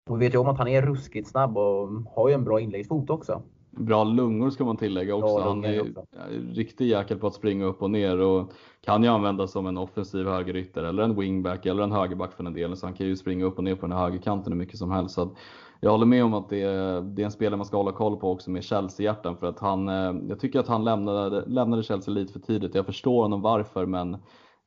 och 0.09 0.21
vi 0.21 0.27
vet 0.27 0.35
ju 0.35 0.39
om 0.39 0.49
att 0.49 0.59
han 0.59 0.69
är 0.69 0.83
ruskigt 0.83 1.29
snabb 1.29 1.59
och 1.59 1.89
har 2.17 2.29
ju 2.29 2.35
en 2.35 2.45
bra 2.45 2.61
inläggsfot 2.61 3.11
också. 3.11 3.43
Bra 3.71 4.05
lungor 4.05 4.51
ska 4.51 4.65
man 4.65 4.77
tillägga 4.77 5.15
också. 5.15 5.39
han 5.41 5.65
är 5.65 5.81
också. 5.81 6.05
riktig 6.53 6.87
jäkel 6.87 7.19
på 7.19 7.27
att 7.27 7.35
springa 7.35 7.65
upp 7.65 7.83
och 7.83 7.91
ner 7.91 8.19
och 8.19 8.53
kan 8.85 9.03
ju 9.03 9.09
användas 9.09 9.53
som 9.53 9.67
en 9.67 9.79
offensiv 9.79 10.27
högerytter 10.27 10.83
eller 10.83 11.03
en 11.03 11.21
wingback 11.21 11.67
eller 11.67 11.83
en 11.83 11.93
högerback 11.93 12.33
för 12.33 12.45
den 12.45 12.53
delen. 12.53 12.77
Så 12.77 12.87
han 12.87 12.95
kan 12.95 13.07
ju 13.07 13.17
springa 13.17 13.45
upp 13.45 13.59
och 13.59 13.65
ner 13.65 13.75
på 13.75 13.87
den 13.87 13.93
här 13.93 14.05
högerkanten 14.05 14.53
hur 14.53 14.59
mycket 14.59 14.79
som 14.79 14.91
helst. 14.91 15.15
Så 15.15 15.37
jag 15.81 15.91
håller 15.91 16.07
med 16.07 16.25
om 16.25 16.35
att 16.35 16.49
det 16.49 16.63
är, 16.63 17.01
det 17.01 17.23
är 17.23 17.25
en 17.25 17.33
spelare 17.33 17.57
man 17.57 17.67
ska 17.67 17.77
hålla 17.77 17.93
koll 17.93 18.17
på 18.17 18.31
också 18.31 18.51
med 18.51 18.65
Chelsea-hjärtan 18.65 19.37
för 19.37 19.47
att 19.47 19.59
han, 19.59 19.89
eh, 19.89 20.15
jag 20.29 20.41
tycker 20.41 20.61
att 20.61 20.69
han 20.69 20.85
lämnade, 20.85 21.45
lämnade 21.47 21.83
Chelsea 21.83 22.15
lite 22.15 22.33
för 22.33 22.41
tidigt. 22.41 22.75
Jag 22.75 22.87
förstår 22.87 23.23
honom 23.23 23.43
varför 23.43 23.87
men 23.87 24.15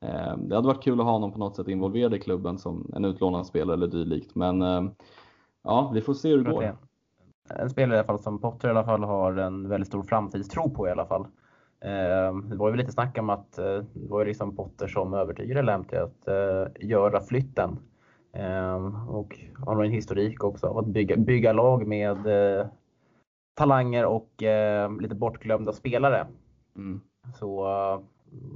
eh, 0.00 0.36
det 0.36 0.54
hade 0.54 0.68
varit 0.68 0.82
kul 0.82 1.00
att 1.00 1.06
ha 1.06 1.12
honom 1.12 1.32
på 1.32 1.38
något 1.38 1.56
sätt 1.56 1.68
involverad 1.68 2.14
i 2.14 2.18
klubben 2.18 2.58
som 2.58 2.92
en 2.96 3.04
utlånad 3.04 3.46
spelare 3.46 3.74
eller 3.74 3.86
dylikt. 3.86 4.34
Men 4.34 4.62
eh, 4.62 4.82
ja, 5.62 5.90
vi 5.94 6.00
får 6.00 6.14
se 6.14 6.28
hur 6.28 6.44
det 6.44 6.50
går. 6.50 6.76
En 7.54 7.70
spelare 7.70 7.96
i 7.96 7.98
alla 7.98 8.06
fall 8.06 8.18
som 8.18 8.40
Potter 8.40 8.68
i 8.68 8.70
alla 8.70 8.84
fall 8.84 9.02
har 9.02 9.36
en 9.36 9.68
väldigt 9.68 9.88
stor 9.88 10.02
framtidstro 10.02 10.70
på 10.70 10.88
i 10.88 10.90
alla 10.90 11.06
fall. 11.06 11.26
Det 12.44 12.56
var 12.56 12.70
ju 12.70 12.76
lite 12.76 12.92
snack 12.92 13.18
om 13.18 13.30
att 13.30 13.52
det 13.52 13.86
var 13.94 14.24
liksom 14.24 14.56
Potter 14.56 14.88
som 14.88 15.14
övertygade 15.14 15.62
Lamptey 15.62 15.98
att 15.98 16.28
göra 16.80 17.20
flytten 17.20 17.78
Ehm, 18.32 19.08
och 19.08 19.38
har 19.66 19.84
en 19.84 19.90
historik 19.90 20.44
också 20.44 20.66
av 20.66 20.78
att 20.78 20.86
bygga, 20.86 21.16
bygga 21.16 21.52
lag 21.52 21.86
med 21.86 22.26
eh, 22.26 22.66
talanger 23.54 24.04
och 24.04 24.42
eh, 24.42 25.00
lite 25.00 25.14
bortglömda 25.14 25.72
spelare. 25.72 26.26
Mm. 26.76 27.00
Så 27.34 27.66
eh, 27.66 28.00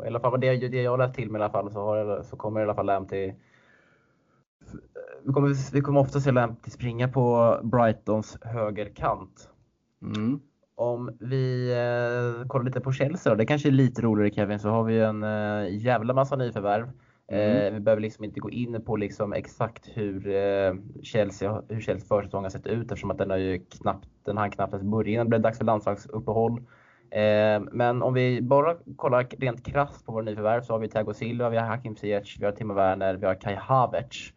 i 0.05 0.07
alla 0.07 0.21
fall 0.21 0.41
det, 0.41 0.69
det 0.69 0.83
jag 0.83 0.99
läst 0.99 1.15
till 1.15 1.31
mig 1.31 1.41
i 1.41 1.43
alla 1.43 1.53
fall 1.53 1.73
så, 1.73 1.81
har, 1.81 2.23
så 2.23 2.37
kommer 2.37 2.61
i 2.61 2.63
alla 2.63 2.75
fall 2.75 2.87
Lam 2.87 3.07
till 3.07 3.35
vi 5.27 5.33
kommer, 5.33 5.73
vi 5.73 5.81
kommer 5.81 6.01
ofta 6.01 6.21
se 6.21 6.33
Lamptey 6.33 6.71
springa 6.71 7.09
på 7.09 7.57
Brightons 7.63 8.39
högerkant. 8.43 9.51
Mm. 10.03 10.41
Om 10.75 11.17
vi 11.21 11.71
eh, 11.71 12.49
kollar 12.49 12.65
lite 12.65 12.81
på 12.81 12.93
Chelsea 12.93 13.33
då, 13.33 13.37
det 13.37 13.47
kanske 13.47 13.69
är 13.69 13.73
lite 13.73 14.03
roligare 14.03 14.35
Kevin, 14.35 14.59
så 14.59 14.69
har 14.69 14.85
vi 14.85 15.01
en 15.01 15.23
eh, 15.23 15.77
jävla 15.77 16.15
massa 16.15 16.37
nyförvärv. 16.37 16.91
Mm. 17.29 17.67
Eh, 17.67 17.73
vi 17.73 17.81
behöver 17.81 18.03
liksom 18.03 18.25
inte 18.25 18.41
gå 18.41 18.51
in 18.51 18.83
på 18.83 18.97
liksom 18.97 19.33
exakt 19.33 19.91
hur 19.95 20.29
eh, 20.29 20.75
Chelsea, 21.03 21.63
hur 21.69 21.81
Chelsea 21.81 22.09
försäsong 22.09 22.43
har 22.43 22.51
sett 22.51 22.67
ut 22.67 22.93
eftersom 22.93 23.11
att 23.11 23.19
den 23.19 23.31
har 23.31 23.37
ju 23.37 23.59
knappt, 23.59 24.09
den 24.25 24.37
hann 24.37 24.51
knappt 24.51 24.73
ens 24.73 24.85
börja 24.85 25.13
innan 25.13 25.27
det 25.27 25.31
blev 25.31 25.41
dags 25.41 25.59
för 25.59 25.65
landslagsuppehåll. 25.65 26.59
Eh, 27.11 27.61
men 27.73 28.03
om 28.03 28.15
vi 28.15 28.43
bara 28.43 28.77
kollar 28.97 29.27
rent 29.39 29.67
krasst 29.67 30.07
på 30.07 30.13
våra 30.13 30.25
nyförvärv 30.25 30.63
så 30.63 30.73
har 30.73 30.79
vi 30.79 30.89
Thiago 30.89 31.15
Silva, 31.15 31.49
vi 31.49 31.57
har 31.57 31.67
Hakim 31.67 31.97
Ziyech, 31.97 32.37
vi 32.41 32.45
har 32.45 32.53
Timo 32.53 32.75
Werner, 32.75 33.15
vi 33.15 33.27
har 33.27 33.35
Kai 33.35 33.55
Havertz. 33.55 34.33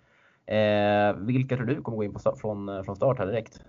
Vilka 1.17 1.55
tror 1.55 1.65
du 1.65 1.81
kommer 1.81 1.97
gå 1.97 2.03
in 2.03 2.13
på 2.13 2.19
från, 2.19 2.83
från 2.85 2.95
start 2.95 3.17
här 3.17 3.25
direkt? 3.25 3.61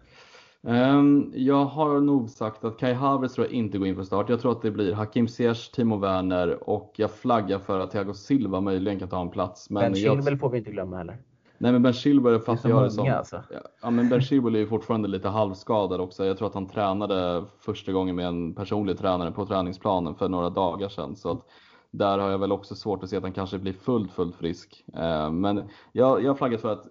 Um, 0.62 1.32
jag 1.36 1.64
har 1.64 2.00
nog 2.00 2.30
sagt 2.30 2.64
att 2.64 2.78
Kai 2.78 2.92
Havertz 2.92 3.34
tror 3.34 3.46
jag 3.46 3.54
inte 3.54 3.78
går 3.78 3.86
in 3.86 3.96
för 3.96 4.02
start. 4.02 4.28
Jag 4.28 4.40
tror 4.40 4.52
att 4.52 4.62
det 4.62 4.70
blir 4.70 4.92
Hakim 4.92 5.28
Ziyech, 5.28 5.70
Timo 5.72 5.96
Werner 5.96 6.70
och 6.70 6.92
jag 6.96 7.10
flaggar 7.10 7.58
för 7.58 7.80
att 7.80 7.90
Thiago 7.90 8.14
Silva 8.14 8.60
möjligen 8.60 8.98
kan 8.98 9.08
ta 9.08 9.20
en 9.20 9.30
plats. 9.30 9.70
Men 9.70 9.80
ben 9.82 9.94
Chilwell 9.94 10.38
får 10.38 10.50
vi 10.50 10.58
inte 10.58 10.70
glömma 10.70 10.96
heller. 10.96 11.18
Nej 11.58 11.72
men 11.72 11.82
Ben 11.82 11.92
Chilwell 11.92 12.40
fattar 12.40 12.68
jag 12.68 12.82
det 12.82 12.90
som... 12.90 13.10
Alltså. 13.10 13.42
Ja 13.82 13.90
men 13.90 14.08
Ben 14.08 14.20
Chilwell 14.20 14.54
är 14.54 14.58
ju 14.58 14.66
fortfarande 14.66 15.08
lite 15.08 15.28
halvskadad 15.28 16.00
också. 16.00 16.24
Jag 16.24 16.38
tror 16.38 16.48
att 16.48 16.54
han 16.54 16.68
tränade 16.68 17.44
första 17.60 17.92
gången 17.92 18.16
med 18.16 18.26
en 18.26 18.54
personlig 18.54 18.98
tränare 18.98 19.32
på 19.32 19.46
träningsplanen 19.46 20.14
för 20.14 20.28
några 20.28 20.50
dagar 20.50 20.88
sedan. 20.88 21.16
Så 21.16 21.30
att 21.30 21.46
där 21.90 22.18
har 22.18 22.30
jag 22.30 22.38
väl 22.38 22.52
också 22.52 22.74
svårt 22.74 23.02
att 23.02 23.10
se 23.10 23.16
att 23.16 23.22
han 23.22 23.32
kanske 23.32 23.58
blir 23.58 23.72
fullt, 23.72 24.12
fullt 24.12 24.36
frisk. 24.36 24.84
Eh, 24.94 25.30
men 25.30 25.62
jag, 25.92 26.24
jag 26.24 26.38
flaggat 26.38 26.60
för 26.60 26.72
att 26.72 26.88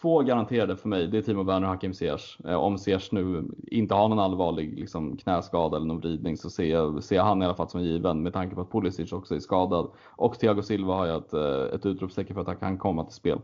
två 0.00 0.20
garanterade 0.20 0.76
för 0.76 0.88
mig, 0.88 1.06
det 1.06 1.18
är 1.18 1.22
Timo 1.22 1.42
Werner 1.42 1.66
och 1.66 1.74
Hakim 1.74 1.94
Ziyech. 1.94 2.40
Eh, 2.44 2.54
om 2.54 2.78
Ziyech 2.78 3.12
nu 3.12 3.48
inte 3.66 3.94
har 3.94 4.08
någon 4.08 4.18
allvarlig 4.18 4.78
liksom, 4.78 5.16
knäskada 5.16 5.76
eller 5.76 5.86
någon 5.86 6.00
vridning 6.00 6.36
så 6.36 6.50
ser 6.50 6.64
jag, 6.64 7.04
ser 7.04 7.16
jag 7.16 7.24
han 7.24 7.42
i 7.42 7.44
alla 7.44 7.54
fall 7.54 7.68
som 7.68 7.82
given 7.82 8.22
med 8.22 8.32
tanke 8.32 8.54
på 8.54 8.60
att 8.60 8.72
Pulisic 8.72 9.12
också 9.12 9.34
är 9.34 9.40
skadad. 9.40 9.90
Och 10.16 10.38
Thiago 10.38 10.62
Silva 10.62 10.94
har 10.94 11.06
jag 11.06 11.16
ett, 11.16 11.32
eh, 11.32 11.74
ett 11.74 11.86
utropstecken 11.86 12.34
för 12.34 12.40
att 12.40 12.46
han 12.46 12.56
kan 12.56 12.78
komma 12.78 13.04
till 13.04 13.14
spel. 13.14 13.40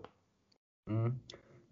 Mm. 0.91 1.15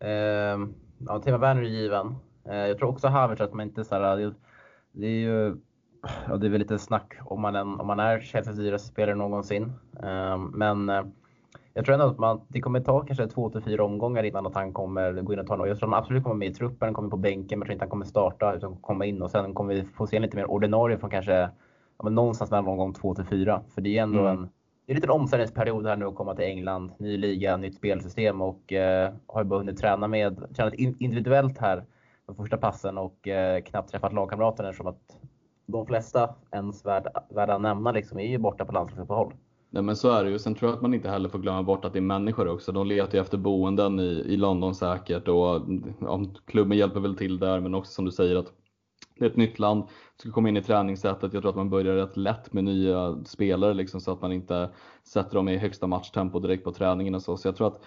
Eh, 0.00 0.68
ja, 1.06 1.18
Timo 1.18 1.38
Werner 1.38 1.62
är 1.62 1.66
given. 1.66 2.14
Eh, 2.44 2.56
jag 2.56 2.78
tror 2.78 2.88
också 2.88 3.08
Havertz 3.08 3.40
att 3.40 3.54
man 3.54 3.66
inte 3.66 3.84
så 3.84 3.94
här, 3.94 4.16
det, 4.16 4.34
det 4.92 5.06
är 5.06 5.20
ju 5.20 5.56
ja, 6.28 6.36
det 6.36 6.46
är 6.46 6.50
väl 6.50 6.58
lite 6.58 6.78
snack 6.78 7.14
om 7.24 7.40
man, 7.40 7.56
en, 7.56 7.80
om 7.80 7.86
man 7.86 8.00
är 8.00 8.20
Chelseas 8.20 8.56
dyraste 8.56 8.88
spelare 8.88 9.14
någonsin. 9.14 9.72
Eh, 10.02 10.38
men 10.38 10.90
jag 11.74 11.84
tror 11.84 11.94
ändå 11.94 12.06
att 12.06 12.18
man, 12.18 12.40
det 12.48 12.60
kommer 12.60 12.80
ta 12.80 13.00
kanske 13.00 13.26
två 13.26 13.50
till 13.50 13.62
fyra 13.62 13.84
omgångar 13.84 14.22
innan 14.22 14.46
att 14.46 14.54
han 14.54 14.72
kommer 14.72 15.12
gå 15.12 15.32
in 15.32 15.38
och 15.38 15.46
ta 15.46 15.56
något. 15.56 15.68
Jag 15.68 15.78
tror 15.78 15.90
han 15.90 15.98
absolut 15.98 16.22
kommer 16.22 16.36
med 16.36 16.48
i 16.48 16.54
truppen, 16.54 16.94
kommer 16.94 17.10
på 17.10 17.16
bänken, 17.16 17.58
men 17.58 17.62
jag 17.62 17.66
tror 17.66 17.72
inte 17.72 17.82
han 17.82 17.90
kommer 17.90 18.04
starta 18.04 18.54
utan 18.54 18.76
komma 18.76 19.04
in 19.04 19.22
och 19.22 19.30
sen 19.30 19.54
kommer 19.54 19.74
vi 19.74 19.84
få 19.84 20.06
se 20.06 20.18
lite 20.18 20.36
mer 20.36 20.50
ordinarie 20.50 20.98
från 20.98 21.10
kanske 21.10 21.50
ja, 22.02 22.08
någonstans 22.08 22.50
mellan 22.50 22.68
omgång 22.68 22.92
två 22.92 23.14
till 23.14 23.24
fyra. 23.24 23.62
För 23.74 23.80
det 23.80 23.98
är 23.98 24.02
ändå 24.02 24.20
mm. 24.20 24.32
en, 24.32 24.42
det 24.86 24.92
är 24.92 24.94
en 24.94 24.94
liten 24.94 25.10
omställningsperiod 25.10 25.86
här 25.86 25.96
nu 25.96 26.06
att 26.06 26.14
komma 26.14 26.34
till 26.34 26.44
England. 26.44 26.92
Ny 26.98 27.16
liga, 27.16 27.56
nytt 27.56 27.74
spelsystem 27.74 28.40
och 28.40 28.72
eh, 28.72 29.12
har 29.26 29.44
bara 29.44 29.58
hunnit 29.58 29.78
träna 29.78 30.08
med, 30.08 30.54
tränat 30.56 30.74
individuellt 30.74 31.58
här 31.58 31.84
de 32.26 32.36
första 32.36 32.56
passen 32.56 32.98
och 32.98 33.28
eh, 33.28 33.62
knappt 33.62 33.90
träffat 33.90 34.12
lagkamraterna 34.12 34.68
eftersom 34.68 34.86
att 34.86 35.18
de 35.66 35.86
flesta 35.86 36.34
ens 36.52 36.86
värda, 36.86 37.10
värda 37.28 37.54
att 37.54 37.62
nämna 37.62 37.92
liksom, 37.92 38.18
är 38.18 38.26
ju 38.26 38.38
borta 38.38 38.64
på 38.64 38.72
landslagsuppehåll. 38.72 39.34
Nej 39.70 39.82
men 39.82 39.96
så 39.96 40.10
är 40.10 40.24
det 40.24 40.30
ju. 40.30 40.38
Sen 40.38 40.54
tror 40.54 40.70
jag 40.70 40.76
att 40.76 40.82
man 40.82 40.94
inte 40.94 41.10
heller 41.10 41.28
får 41.28 41.38
glömma 41.38 41.62
bort 41.62 41.84
att 41.84 41.92
det 41.92 41.98
är 41.98 42.00
människor 42.00 42.48
också. 42.48 42.72
De 42.72 42.86
letar 42.86 43.14
ju 43.14 43.20
efter 43.20 43.38
boenden 43.38 44.00
i, 44.00 44.24
i 44.26 44.36
London 44.36 44.74
säkert 44.74 45.28
och 45.28 45.62
ja, 46.00 46.24
klubben 46.44 46.78
hjälper 46.78 47.00
väl 47.00 47.16
till 47.16 47.38
där 47.38 47.60
men 47.60 47.74
också 47.74 47.92
som 47.92 48.04
du 48.04 48.10
säger 48.10 48.36
att 48.36 48.52
det 49.18 49.24
är 49.24 49.30
ett 49.30 49.36
nytt 49.36 49.58
land, 49.58 49.84
ska 50.16 50.30
komma 50.30 50.48
in 50.48 50.56
i 50.56 50.62
träningssättet. 50.62 51.32
Jag 51.32 51.42
tror 51.42 51.50
att 51.50 51.56
man 51.56 51.70
börjar 51.70 51.96
rätt 51.96 52.16
lätt 52.16 52.52
med 52.52 52.64
nya 52.64 53.24
spelare 53.24 53.74
liksom, 53.74 54.00
så 54.00 54.12
att 54.12 54.22
man 54.22 54.32
inte 54.32 54.70
sätter 55.04 55.34
dem 55.34 55.48
i 55.48 55.56
högsta 55.56 55.86
matchtempo 55.86 56.38
direkt 56.38 56.64
på 56.64 56.72
träningen 56.72 57.14
och 57.14 57.22
så. 57.22 57.36
Så 57.36 57.48
jag 57.48 57.56
tror 57.56 57.66
att 57.66 57.84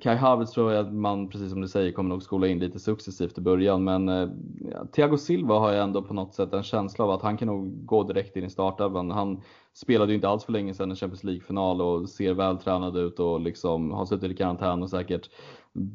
Kai 0.00 0.16
Havertz 0.16 0.52
tror 0.52 0.72
jag 0.72 0.86
att 0.86 0.94
man, 0.94 1.28
precis 1.28 1.50
som 1.50 1.60
du 1.60 1.68
säger, 1.68 1.92
kommer 1.92 2.10
nog 2.10 2.22
skola 2.22 2.46
in 2.46 2.58
lite 2.58 2.78
successivt 2.78 3.38
i 3.38 3.40
början. 3.40 3.84
Men 3.84 4.08
eh, 4.08 4.28
ja, 4.72 4.86
Thiago 4.92 5.16
Silva 5.16 5.58
har 5.58 5.72
jag 5.72 5.82
ändå 5.84 6.02
på 6.02 6.14
något 6.14 6.34
sätt 6.34 6.52
en 6.52 6.62
känsla 6.62 7.04
av 7.04 7.10
att 7.10 7.22
han 7.22 7.36
kan 7.36 7.48
nog 7.48 7.86
gå 7.86 8.02
direkt 8.02 8.36
in 8.36 8.44
i 8.44 8.50
startelvan. 8.50 9.10
Han 9.10 9.42
spelade 9.72 10.12
ju 10.12 10.16
inte 10.16 10.28
alls 10.28 10.44
för 10.44 10.52
länge 10.52 10.74
sedan 10.74 10.90
en 10.90 10.96
Champions 10.96 11.24
League-final 11.24 11.80
och 11.80 12.08
ser 12.08 12.34
vältränad 12.34 12.96
ut 12.96 13.20
och 13.20 13.40
liksom 13.40 13.90
har 13.90 14.06
suttit 14.06 14.30
i 14.30 14.36
karantän 14.36 14.82
och 14.82 14.90
säkert 14.90 15.30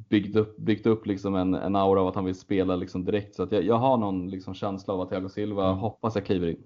byggt 0.09 0.35
upp, 0.35 0.57
byggt 0.57 0.85
upp 0.85 1.05
liksom 1.05 1.35
en, 1.35 1.53
en 1.53 1.75
aura 1.75 2.01
av 2.01 2.07
att 2.07 2.15
han 2.15 2.25
vill 2.25 2.39
spela 2.39 2.75
liksom 2.75 3.05
direkt. 3.05 3.35
Så 3.35 3.47
jag, 3.51 3.63
jag 3.63 3.77
har 3.77 3.97
någon 3.97 4.29
liksom 4.29 4.53
känsla 4.53 4.93
av 4.93 5.01
att 5.01 5.09
Thiago 5.09 5.29
Silva, 5.29 5.67
mm. 5.67 5.77
hoppas 5.77 6.15
jag 6.15 6.25
kliver 6.25 6.47
in. 6.47 6.63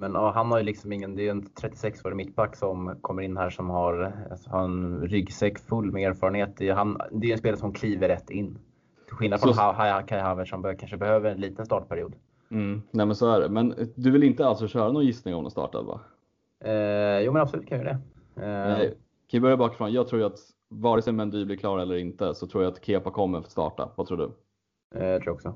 Men 0.00 0.14
ja, 0.14 0.30
han 0.30 0.50
har 0.50 0.58
ju 0.58 0.64
liksom 0.64 0.92
ingen, 0.92 1.16
det 1.16 1.26
är 1.26 1.30
en 1.30 1.42
36-årig 1.42 2.16
mittback 2.16 2.56
som 2.56 2.98
kommer 3.00 3.22
in 3.22 3.36
här 3.36 3.50
som 3.50 3.70
har, 3.70 4.12
alltså, 4.30 4.50
har 4.50 4.64
en 4.64 5.00
ryggsäck 5.00 5.58
full 5.58 5.92
med 5.92 6.10
erfarenhet. 6.10 6.56
Det 6.56 6.68
är, 6.68 6.74
han, 6.74 7.00
det 7.12 7.28
är 7.28 7.32
en 7.32 7.38
spelare 7.38 7.60
som 7.60 7.72
kliver 7.72 8.08
rätt 8.08 8.30
in. 8.30 8.58
Till 9.06 9.16
skillnad 9.16 9.40
från 9.40 9.54
så... 9.54 9.74
Kai 10.06 10.20
Havertz 10.20 10.50
som 10.50 10.62
kanske 10.62 10.96
behöver 10.96 11.30
en 11.30 11.40
liten 11.40 11.66
startperiod. 11.66 12.14
Mm, 12.50 12.82
nej 12.90 13.06
men 13.06 13.16
så 13.16 13.30
är 13.30 13.40
det. 13.40 13.48
Men 13.48 13.74
du 13.94 14.10
vill 14.10 14.22
inte 14.22 14.46
alltså 14.46 14.68
köra 14.68 14.92
någon 14.92 15.06
gissning 15.06 15.34
om 15.34 15.42
någon 15.42 15.50
startelva? 15.50 16.00
Eh, 16.64 17.20
jo 17.20 17.32
men 17.32 17.42
absolut 17.42 17.68
kan 17.68 17.78
vi 17.78 17.84
det. 17.84 17.98
Eh... 18.36 18.68
Nej, 18.68 18.88
kan 19.30 19.38
vi 19.38 19.40
börja 19.40 19.56
bakifrån? 19.56 19.92
Jag 19.92 20.08
tror 20.08 20.20
ju 20.20 20.26
att 20.26 20.38
vare 20.68 21.02
sig 21.02 21.12
Mendy 21.12 21.44
blir 21.44 21.56
klar 21.56 21.78
eller 21.78 21.96
inte 21.96 22.34
så 22.34 22.46
tror 22.46 22.64
jag 22.64 22.72
att 22.72 22.84
Kepa 22.84 23.10
kommer 23.10 23.38
att 23.38 23.50
starta. 23.50 23.90
Vad 23.96 24.06
tror 24.06 24.16
du? 24.16 24.32
Eh, 24.98 25.06
jag 25.06 25.22
tror 25.22 25.34
också. 25.34 25.54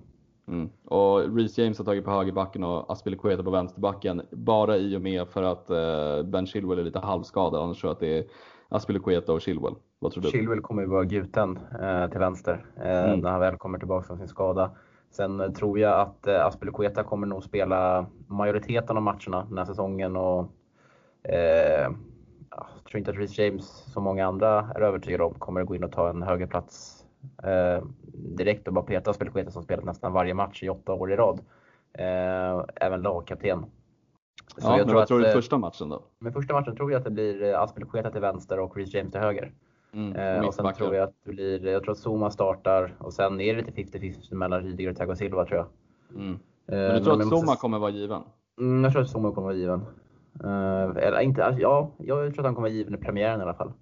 Mm. 0.49 0.71
Och 0.85 1.37
Reece 1.37 1.59
James 1.59 1.79
har 1.79 1.85
tagit 1.85 2.05
på 2.05 2.11
högerbacken 2.11 2.65
och 2.65 2.93
Aspilicueta 2.93 3.43
på 3.43 3.51
vänsterbacken. 3.51 4.23
Bara 4.31 4.77
i 4.77 4.97
och 4.97 5.03
med 5.03 5.29
för 5.29 5.43
att 5.43 5.71
eh, 5.71 6.23
Ben 6.31 6.47
Chilwell 6.47 6.79
är 6.79 6.85
lite 6.85 6.99
halvskadad. 6.99 7.63
Annars 7.63 7.81
tror 7.81 7.89
jag 7.89 7.95
att 7.95 8.01
det 8.01 8.19
är 8.19 8.25
Aspilicueta 8.69 9.33
och 9.33 9.41
Chilwell. 9.41 9.75
Vad 9.99 10.13
tror 10.13 10.23
du? 10.23 10.31
Chilwell 10.31 10.61
kommer 10.61 10.83
ju 10.83 10.89
vara 10.89 11.05
gjuten 11.05 11.59
eh, 11.83 12.11
till 12.11 12.21
vänster 12.21 12.67
eh, 12.77 13.05
mm. 13.05 13.21
när 13.21 13.31
han 13.31 13.41
väl 13.41 13.57
kommer 13.57 13.79
tillbaka 13.79 14.07
från 14.07 14.19
sin 14.19 14.29
skada. 14.29 14.71
Sen 15.11 15.41
eh, 15.41 15.51
tror 15.51 15.79
jag 15.79 16.01
att 16.01 16.27
eh, 16.27 16.47
Aspilicueta 16.47 17.03
kommer 17.03 17.27
nog 17.27 17.45
spela 17.45 18.07
majoriteten 18.27 18.97
av 18.97 19.03
matcherna 19.03 19.47
den 19.49 19.59
här 19.59 19.65
säsongen. 19.65 20.17
Och, 20.17 20.51
eh, 21.23 21.91
jag 22.51 22.85
tror 22.91 22.99
inte 22.99 23.11
att 23.11 23.17
Reece 23.17 23.39
James, 23.39 23.67
som 23.93 24.05
många 24.05 24.27
andra 24.27 24.71
är 24.75 24.81
övertygade 24.81 25.25
om, 25.25 25.35
kommer 25.35 25.61
att 25.61 25.67
gå 25.67 25.75
in 25.75 25.85
och 25.85 25.93
ta 25.93 26.11
en 26.11 26.23
högerplats 26.23 27.04
direkt 28.13 28.69
och 28.69 28.75
bara 28.75 28.85
peta 28.85 29.11
Aspelekueta 29.11 29.51
som 29.51 29.63
spelat 29.63 29.85
nästan 29.85 30.13
varje 30.13 30.35
match 30.35 30.63
i 30.63 30.69
åtta 30.69 30.93
år 30.93 31.13
i 31.13 31.17
rad. 31.17 31.41
Eh, 31.99 32.65
även 32.77 33.03
lagkapten. 33.03 33.67
Så 34.57 34.69
ja, 34.69 34.79
jag 34.79 34.87
men 34.87 34.95
vad 34.95 35.07
tror 35.07 35.19
du 35.19 35.27
eh, 35.27 35.33
första 35.33 35.59
matchen 35.59 35.89
då? 35.89 36.03
Men 36.19 36.33
första 36.33 36.55
matchen 36.55 36.77
tror 36.77 36.93
jag 36.93 36.99
att 36.99 37.05
det 37.05 37.11
blir 37.11 37.43
eh, 37.43 37.61
Aspelekueta 37.61 38.11
till 38.11 38.21
vänster 38.21 38.61
och 38.61 38.75
Chris 38.75 38.95
James 38.95 39.13
till 39.13 39.21
höger. 39.21 39.53
Mm, 39.93 40.17
eh, 40.17 40.47
och 40.47 40.55
sen 40.55 40.75
tror 40.75 40.95
jag 40.95 41.09
att 41.09 41.15
det 41.25 41.31
blir, 41.31 41.67
jag 41.67 41.83
tror 41.83 41.93
att 41.93 41.99
Zuma 42.07 42.31
startar 42.31 42.95
och 42.99 43.13
sen 43.13 43.41
är 43.41 43.55
det 43.55 43.63
lite 43.63 43.99
50-50 43.99 44.35
mellan 44.35 44.63
Rydiger 44.63 44.91
och 44.91 44.97
Thiago 44.97 45.15
Silva 45.15 45.45
tror 45.45 45.59
jag. 45.59 45.67
Mm. 46.21 46.33
Eh, 46.33 46.39
men 46.67 46.95
du 46.95 47.05
tror 47.05 47.23
att 47.23 47.29
Zuma 47.29 47.57
kommer 47.57 47.79
vara 47.79 47.91
given? 47.91 48.23
Mm, 48.59 48.85
jag 48.85 48.93
tror 48.93 49.03
att 49.03 49.17
Zuma 49.17 49.33
kommer 49.35 49.47
vara 49.47 49.57
given. 49.57 49.85
Uh, 50.45 50.97
eller 50.97 51.21
inte, 51.21 51.57
ja, 51.59 51.91
jag 51.99 52.35
tror 52.35 52.41
att 52.41 52.47
han 52.47 52.55
kommer 52.55 52.69
vara 52.69 52.77
given 52.77 52.95
i 52.95 52.97
premiären 52.97 53.41
i 53.41 53.43
alla 53.43 53.55
fall. 53.55 53.73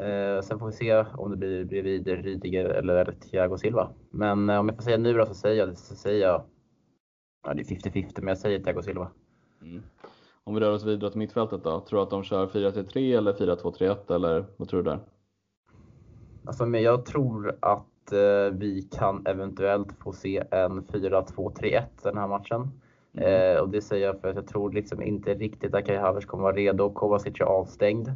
Eh, 0.00 0.40
sen 0.42 0.58
får 0.58 0.66
vi 0.66 0.72
se 0.72 1.04
om 1.14 1.30
det 1.30 1.36
blir 1.36 1.64
bredvid 1.64 2.08
Rydiger 2.08 2.64
eller 2.64 3.12
Thiago 3.12 3.56
Silva. 3.56 3.90
Men 4.10 4.50
eh, 4.50 4.58
om 4.58 4.68
jag 4.68 4.76
får 4.76 4.82
säga 4.82 4.98
nu 4.98 5.12
då 5.12 5.26
så 5.26 5.34
säger 5.34 5.66
jag, 5.66 5.76
så 5.78 5.94
säger 5.94 6.26
jag 6.26 6.44
ja, 7.46 7.54
det 7.54 7.60
är 7.60 7.64
50-50 7.64 8.12
men 8.16 8.28
jag 8.28 8.38
säger 8.38 8.58
Thiago 8.58 8.82
Silva. 8.82 9.10
Mm. 9.62 9.82
Om 10.44 10.54
vi 10.54 10.60
rör 10.60 10.72
oss 10.72 10.84
vidare 10.84 11.10
till 11.10 11.18
mittfältet 11.18 11.64
då, 11.64 11.80
tror 11.80 11.98
du 11.98 12.02
att 12.02 12.10
de 12.10 12.22
kör 12.22 12.46
4-3-3 12.46 13.18
eller 13.18 13.32
4-2-3-1 13.32 14.14
eller 14.14 14.44
vad 14.56 14.68
tror 14.68 14.82
du 14.82 14.90
där? 14.90 15.00
Alltså, 16.44 16.66
men 16.66 16.82
jag 16.82 17.06
tror 17.06 17.56
att 17.60 18.12
eh, 18.12 18.58
vi 18.58 18.88
kan 18.92 19.26
eventuellt 19.26 19.92
få 19.92 20.12
se 20.12 20.44
en 20.50 20.82
4-2-3-1 20.82 21.82
den 22.02 22.18
här 22.18 22.28
matchen. 22.28 22.70
Mm. 23.14 23.56
Eh, 23.56 23.62
och 23.62 23.68
det 23.68 23.82
säger 23.82 24.06
jag 24.06 24.20
för 24.20 24.28
att 24.28 24.36
jag 24.36 24.46
tror 24.46 24.72
liksom 24.72 25.02
inte 25.02 25.34
riktigt 25.34 25.74
att 25.74 25.86
Kai 25.86 25.96
Havertz 25.96 26.26
kommer 26.26 26.42
vara 26.42 26.56
redo. 26.56 26.90
Kovacic 26.90 27.40
är 27.40 27.44
avstängd. 27.44 28.08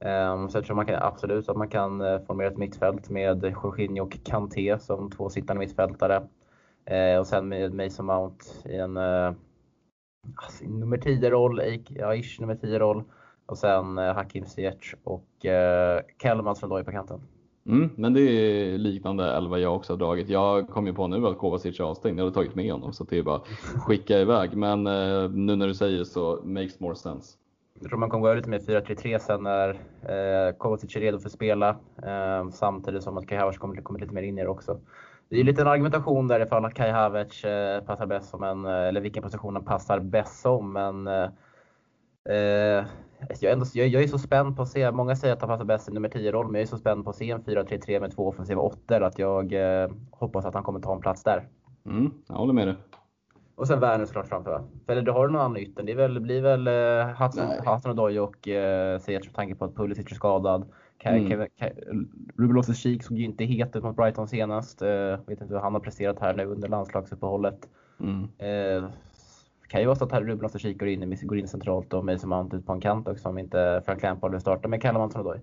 Ehm, 0.00 0.48
så 0.48 0.58
jag 0.58 0.64
tror 0.64 0.76
man 0.76 0.86
kan 0.86 1.02
absolut 1.02 1.48
att 1.48 1.56
man 1.56 1.68
kan 1.68 2.00
eh, 2.00 2.20
formera 2.20 2.48
ett 2.48 2.56
mittfält 2.56 3.10
med 3.10 3.44
Jorginho 3.44 4.04
och 4.04 4.18
Kanté 4.24 4.78
som 4.78 5.10
två 5.10 5.28
sittande 5.28 5.60
mittfältare. 5.60 6.22
Ehm, 6.84 7.20
och 7.20 7.26
sen 7.26 7.48
med 7.48 7.74
Mason 7.74 8.06
Mount 8.06 8.44
i 8.64 8.76
en 8.76 8.96
eh, 8.96 9.32
alltså, 10.34 10.64
nummer 10.64 10.96
10-roll, 10.96 11.62
ja 11.88 12.14
ish 12.14 12.40
nummer 12.40 12.54
10-roll. 12.54 13.02
Och 13.46 13.58
sen 13.58 13.98
eh, 13.98 14.14
Hakim 14.14 14.44
Ziyech 14.44 14.94
och 15.04 15.28
uh, 15.44 16.00
Kellmans 16.22 16.60
från 16.60 16.84
på 16.84 16.90
kanten. 16.90 17.20
Mm, 17.66 17.90
men 17.96 18.14
det 18.14 18.20
är 18.20 18.78
liknande 18.78 19.36
elva 19.36 19.58
jag 19.58 19.76
också 19.76 19.92
har 19.92 19.98
dragit. 19.98 20.28
Jag 20.28 20.68
kom 20.68 20.86
ju 20.86 20.94
på 20.94 21.06
nu 21.06 21.26
att 21.26 21.38
Kovacic 21.38 21.80
är 21.80 21.84
avstängd. 21.84 22.18
Jag 22.18 22.24
hade 22.24 22.34
tagit 22.34 22.54
med 22.54 22.72
honom 22.72 22.92
så 22.92 23.04
det 23.04 23.18
är 23.18 23.22
bara 23.22 23.40
skicka 23.86 24.18
iväg. 24.20 24.56
Men 24.56 24.84
nu 25.46 25.56
när 25.56 25.66
du 25.66 25.74
säger 25.74 26.04
så 26.04 26.40
makes 26.44 26.80
more 26.80 26.96
sense. 26.96 27.38
Jag 27.80 27.88
tror 27.88 27.98
man 27.98 28.10
kommer 28.10 28.22
gå 28.22 28.28
över 28.28 28.36
lite 28.36 28.50
mer 28.50 28.58
4-3-3 28.58 29.18
sen 29.18 29.42
när 29.42 29.68
eh, 29.68 30.56
Kovacic 30.56 30.96
är 30.96 31.00
redo 31.00 31.18
för 31.18 31.26
att 31.28 31.32
spela. 31.32 31.68
Eh, 32.02 32.48
samtidigt 32.50 33.02
som 33.02 33.18
att 33.18 33.28
Kai 33.28 33.38
Havertz 33.38 33.58
kommer, 33.58 33.82
kommer 33.82 34.00
lite 34.00 34.14
mer 34.14 34.22
in 34.22 34.38
i 34.38 34.42
det 34.42 34.48
också. 34.48 34.80
Det 35.28 35.40
är 35.40 35.44
lite 35.44 35.62
en 35.62 35.68
argumentation 35.68 36.28
där 36.28 36.40
ifall 36.40 36.64
att 36.64 36.74
Kai 36.74 36.90
Havertz 36.90 37.44
eh, 37.44 37.84
passar 37.84 38.06
bäst 38.06 38.30
som 38.30 38.42
en, 38.42 38.64
eh, 38.64 38.72
eller 38.72 39.00
vilken 39.00 39.22
position 39.22 39.54
han 39.54 39.64
passar 39.64 40.00
bäst 40.00 40.40
som. 40.40 40.72
Men 40.72 41.06
eh, 41.06 41.28
eh, 42.28 42.84
jag, 43.28 43.42
är 43.42 43.52
ändå, 43.52 43.66
jag, 43.74 43.88
jag, 43.88 44.02
är 44.02 44.08
så 44.08 44.18
spänd 44.18 44.56
på 44.56 44.62
att 44.62 44.68
se, 44.68 44.90
många 44.90 45.16
säger 45.16 45.34
att 45.34 45.40
han 45.40 45.48
passar 45.48 45.64
bäst 45.64 45.88
i 45.88 45.92
nummer 45.92 46.08
10-roll, 46.08 46.46
men 46.46 46.54
jag 46.54 46.62
är 46.62 46.70
så 46.70 46.78
spänd 46.78 47.04
på 47.04 47.10
att 47.10 47.16
se 47.16 47.30
en 47.30 47.42
4-3-3 47.42 48.00
med 48.00 48.14
två 48.14 48.28
offensiva 48.28 48.60
åttor 48.60 49.02
att 49.02 49.18
jag 49.18 49.52
eh, 49.52 49.90
hoppas 50.10 50.44
att 50.44 50.54
han 50.54 50.62
kommer 50.62 50.80
ta 50.80 50.94
en 50.94 51.00
plats 51.00 51.22
där. 51.22 51.48
Mm, 51.86 52.10
jag 52.28 52.34
håller 52.34 52.52
med 52.52 52.68
dig. 52.68 52.76
Och 53.58 53.66
sen 53.66 53.80
Werner 53.80 54.04
såklart 54.04 54.28
framför? 54.28 54.62
Eller 54.86 55.02
du 55.02 55.10
har 55.10 55.28
någon 55.28 55.40
annan 55.40 55.56
ytter? 55.56 55.82
Det 55.82 55.94
väl, 55.94 56.20
blir 56.20 56.42
väl 56.42 56.68
uh, 56.68 57.72
Hudson 57.72 57.90
Odoi 57.90 58.18
och 58.18 58.48
eh, 58.48 58.98
Ziyech 58.98 59.24
med 59.24 59.34
tanke 59.34 59.54
på 59.54 59.64
att 59.64 59.74
Pulisic 59.74 60.10
är 60.10 60.14
skadad. 60.14 60.68
Mm. 61.04 61.48
Ruben 62.36 62.56
Loftus-Cheek 62.56 63.02
såg 63.02 63.18
ju 63.18 63.24
inte 63.24 63.44
het 63.44 63.76
ut 63.76 63.82
mot 63.82 63.96
Brighton 63.96 64.28
senast. 64.28 64.82
Uh, 64.82 64.88
vet 65.26 65.40
inte 65.40 65.54
hur 65.54 65.60
han 65.60 65.72
har 65.72 65.80
presterat 65.80 66.18
här 66.20 66.34
nu 66.34 66.44
under 66.44 66.68
landslagsuppehållet. 66.68 67.68
Mm. 68.00 68.22
Uh, 68.22 68.90
kan 69.68 69.80
ju 69.80 69.86
vara 69.86 69.96
så 69.96 70.04
att 70.04 70.12
Ruben 70.12 70.40
Loftus-Cheek 70.40 70.78
går 70.78 70.88
in, 70.88 71.16
går 71.22 71.38
in 71.38 71.48
centralt 71.48 71.94
och 71.94 72.04
Mason 72.04 72.30
Mount 72.30 72.56
ut 72.56 72.66
på 72.66 72.72
en 72.72 72.80
kant 72.80 73.08
också 73.08 73.28
om 73.28 73.38
inte 73.38 73.82
Frank 73.84 74.02
Lampard 74.02 74.30
vill 74.30 74.40
starta 74.40 74.68
med 74.68 74.82
Callum 74.82 75.02
Hudson-Odoi. 75.02 75.40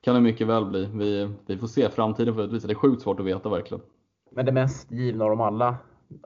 Kan 0.00 0.14
det 0.14 0.20
mycket 0.20 0.46
väl 0.46 0.64
bli. 0.64 0.90
Vi, 0.94 1.34
vi 1.46 1.58
får 1.58 1.66
se. 1.66 1.90
Framtiden 1.90 2.34
får 2.34 2.44
utvisa. 2.44 2.66
Det 2.66 2.72
är 2.72 2.74
sjukt 2.74 3.02
svårt 3.02 3.20
att 3.20 3.26
veta 3.26 3.48
verkligen. 3.48 3.82
Men 4.30 4.46
det 4.46 4.52
mest 4.52 4.92
givna 4.92 5.24
av 5.24 5.30
dem 5.30 5.40
alla 5.40 5.76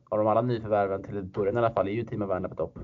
av 0.08 0.18
de 0.18 0.26
alla 0.26 0.42
nyförvärven 0.42 1.02
till 1.02 1.22
början 1.22 1.54
i 1.54 1.58
alla 1.58 1.70
fall 1.70 1.88
är 1.88 1.92
ju 1.92 2.04
Timo 2.04 2.26
Werner 2.26 2.48
på 2.48 2.54
topp. 2.54 2.78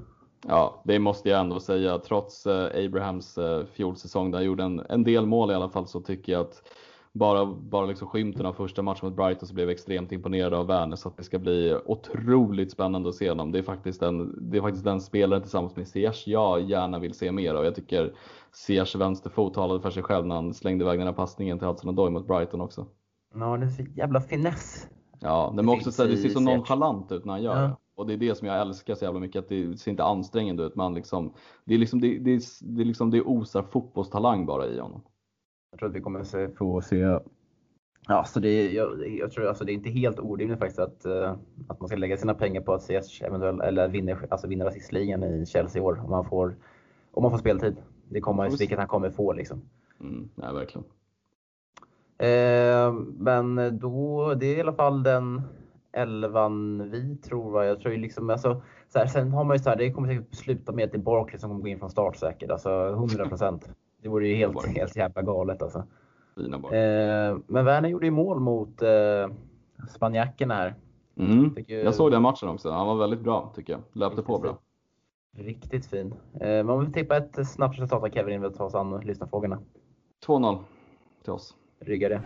Ja, 0.47 0.83
det 0.85 0.99
måste 0.99 1.29
jag 1.29 1.41
ändå 1.41 1.61
säga. 1.61 1.99
Trots 1.99 2.47
eh, 2.47 2.85
Abrahams 2.85 3.39
eh, 3.39 3.65
fjolsäsong 3.65 4.31
där 4.31 4.39
han 4.39 4.47
gjorde 4.47 4.63
en, 4.63 4.83
en 4.89 5.05
del 5.05 5.27
mål 5.27 5.51
i 5.51 5.55
alla 5.55 5.69
fall 5.69 5.87
så 5.87 6.01
tycker 6.01 6.33
jag 6.33 6.41
att 6.41 6.63
bara, 7.13 7.47
bara 7.47 7.87
liksom 7.87 8.09
skymten 8.09 8.47
av 8.47 8.53
första 8.53 8.83
matchen 8.83 9.09
mot 9.09 9.17
Brighton 9.17 9.49
så 9.49 9.55
blev 9.55 9.69
jag 9.69 9.75
extremt 9.75 10.13
imponerad 10.13 10.55
av 10.55 10.67
Werner 10.67 10.97
så 10.97 11.09
att 11.09 11.17
det 11.17 11.25
ska 11.25 11.39
bli 11.39 11.79
otroligt 11.85 12.73
spännande 12.73 13.09
att 13.09 13.15
se 13.15 13.29
honom. 13.29 13.53
Det 13.53 13.59
är 13.59 13.63
faktiskt 13.63 14.01
den, 14.01 14.51
det 14.51 14.59
är 14.59 14.63
faktiskt 14.63 14.85
den 14.85 15.01
spelaren 15.01 15.43
tillsammans 15.43 15.77
med 15.77 15.89
Ziyech 15.89 16.25
jag 16.27 16.61
gärna 16.63 16.99
vill 16.99 17.15
se 17.15 17.33
mer 17.33 17.55
av. 17.55 17.65
Jag 17.65 17.75
tycker 17.75 18.15
Ziyechs 18.53 18.95
vänsterfot 18.95 19.55
talade 19.55 19.81
för 19.81 19.91
sig 19.91 20.03
själv 20.03 20.27
när 20.27 20.35
han 20.35 20.55
slängde 20.55 20.85
iväg 20.85 20.99
den 20.99 21.07
här 21.07 21.15
passningen 21.15 21.59
till 21.59 21.69
Hudson 21.69 21.91
Odoi 21.91 22.11
mot 22.11 22.27
Brighton 22.27 22.61
också. 22.61 22.87
Ja, 23.35 23.57
det 23.57 23.67
är 23.67 23.71
så 23.71 23.83
jävla 23.83 24.21
finess 24.21 24.89
Ja, 25.21 25.55
det, 25.57 25.69
också 25.69 25.93
så 25.93 26.03
här, 26.03 26.11
det 26.11 26.17
ser 26.17 26.29
så 26.29 26.41
nonchalant 26.41 27.13
ut 27.13 27.25
när 27.25 27.33
han 27.33 27.43
gör 27.43 27.57
ja. 27.57 27.63
det. 27.63 27.77
Och 27.95 28.07
det 28.07 28.13
är 28.13 28.17
det 28.17 28.35
som 28.35 28.49
jag 28.49 28.61
älskar 28.61 28.95
så 28.95 29.05
jävla 29.05 29.21
mycket, 29.21 29.39
att 29.39 29.49
det 29.49 29.81
ser 29.81 29.91
inte 29.91 30.05
ansträngande 30.05 30.63
ut. 30.63 30.75
Man 30.75 30.95
liksom, 30.95 31.33
det, 31.65 31.75
är 31.75 31.79
liksom, 31.79 32.01
det, 32.01 32.19
det, 32.19 32.43
det, 32.61 32.85
liksom, 32.85 33.11
det 33.11 33.23
osar 33.23 33.63
fotbollstalang 33.63 34.47
bara 34.47 34.67
i 34.67 34.79
honom. 34.79 35.01
Jag 35.71 35.79
tror 35.79 35.89
att 35.89 35.95
vi 35.95 36.01
kommer 36.01 36.25
se, 36.25 36.49
få 36.49 36.81
se 36.81 37.19
Ja, 38.11 38.25
så 38.25 38.41
det, 38.41 38.73
jag, 38.73 39.09
jag, 39.19 39.33
tror 39.33 39.47
alltså 39.47 39.65
det 39.65 39.73
är 39.73 39.75
inte 39.75 39.91
helt 39.91 40.19
orimligt 40.19 40.59
faktiskt 40.59 40.79
att, 40.79 41.07
uh, 41.07 41.35
att 41.69 41.81
man 41.81 41.89
ska 41.89 41.97
lägga 41.97 42.17
sina 42.17 42.35
pengar 42.35 42.61
på 42.61 42.73
att 42.73 42.83
se 42.83 43.01
eventuellt 43.23 43.63
eller 43.63 43.89
vinna, 43.89 44.17
alltså 44.31 44.47
vinna 44.47 44.65
rasistligan 44.65 45.25
i 45.25 45.47
Chelsea 45.47 45.83
i 45.83 45.85
år 45.85 46.01
om 46.05 46.11
man 46.11 46.25
får, 46.25 46.57
om 47.11 47.23
man 47.23 47.31
får 47.31 47.39
speltid. 47.39 47.77
Det 48.09 48.21
kommer, 48.21 48.51
vilket 48.59 48.79
han 48.79 48.89
kommer 48.89 49.11
få 49.11 49.33
liksom. 49.33 49.63
Mm, 50.01 50.29
nej, 50.35 50.55
verkligen. 50.55 50.85
Eh, 52.19 52.93
men 53.19 53.79
då, 53.79 54.35
det 54.35 54.47
är 54.47 54.57
i 54.57 54.61
alla 54.61 54.73
fall 54.73 55.03
den 55.03 55.43
elvan 55.93 56.91
vi 56.91 57.17
tror. 57.17 57.51
Va? 57.51 57.65
Jag 57.65 57.81
tror 57.81 57.95
ju 57.95 58.01
liksom, 58.01 58.31
alltså, 58.31 58.63
så 58.89 58.99
här, 58.99 59.07
sen 59.07 59.33
har 59.33 59.45
man 59.45 59.57
ju 59.57 59.63
så 59.63 59.71
här, 59.71 59.77
det 59.77 59.93
kommer 59.93 60.09
säkert 60.09 60.35
sluta 60.35 60.73
med 60.73 60.85
att 60.85 60.93
det 60.93 60.99
är 60.99 61.03
Barkley 61.03 61.39
som 61.39 61.51
kommer 61.51 61.63
gå 61.63 61.69
in 61.69 61.79
från 61.79 61.91
start 61.91 62.17
säkert. 62.17 62.51
Alltså 62.51 62.89
100 62.89 63.29
procent. 63.29 63.69
Det 64.03 64.09
vore 64.09 64.29
ju 64.29 64.35
helt, 64.35 64.67
helt 64.67 64.97
jävla 64.97 65.23
galet 65.23 65.63
alltså. 65.63 65.79
Eh, 66.39 67.39
men 67.47 67.65
Werner 67.65 67.89
gjorde 67.89 68.07
ju 68.07 68.11
mål 68.11 68.41
mot 68.41 68.83
eh, 68.83 69.29
spanjackerna 69.89 70.55
här. 70.55 70.75
Mm. 71.17 71.57
Jag 71.67 71.95
såg 71.95 72.11
den 72.11 72.23
matchen 72.23 72.49
också. 72.49 72.71
Han 72.71 72.87
var 72.87 72.97
väldigt 72.97 73.21
bra 73.21 73.53
tycker 73.55 73.73
jag. 73.73 73.83
Löpte 73.93 74.23
på 74.23 74.39
bra. 74.39 74.59
Riktigt 75.37 75.87
fin. 75.87 76.15
Eh, 76.35 76.41
men 76.41 76.71
om 76.71 76.87
vi 76.87 76.93
tippar 76.93 77.17
ett 77.17 77.49
snabbt 77.49 77.79
resultat 77.79 78.03
av 78.03 78.11
Kevin 78.11 78.35
innan 78.35 78.51
vi 78.51 78.57
tar 78.57 78.65
oss 78.65 78.75
an 78.75 79.01
lyssnarfrågorna. 79.01 79.59
2-0 80.27 80.59
till 81.23 81.33
oss 81.33 81.55
ryggade. 81.81 82.23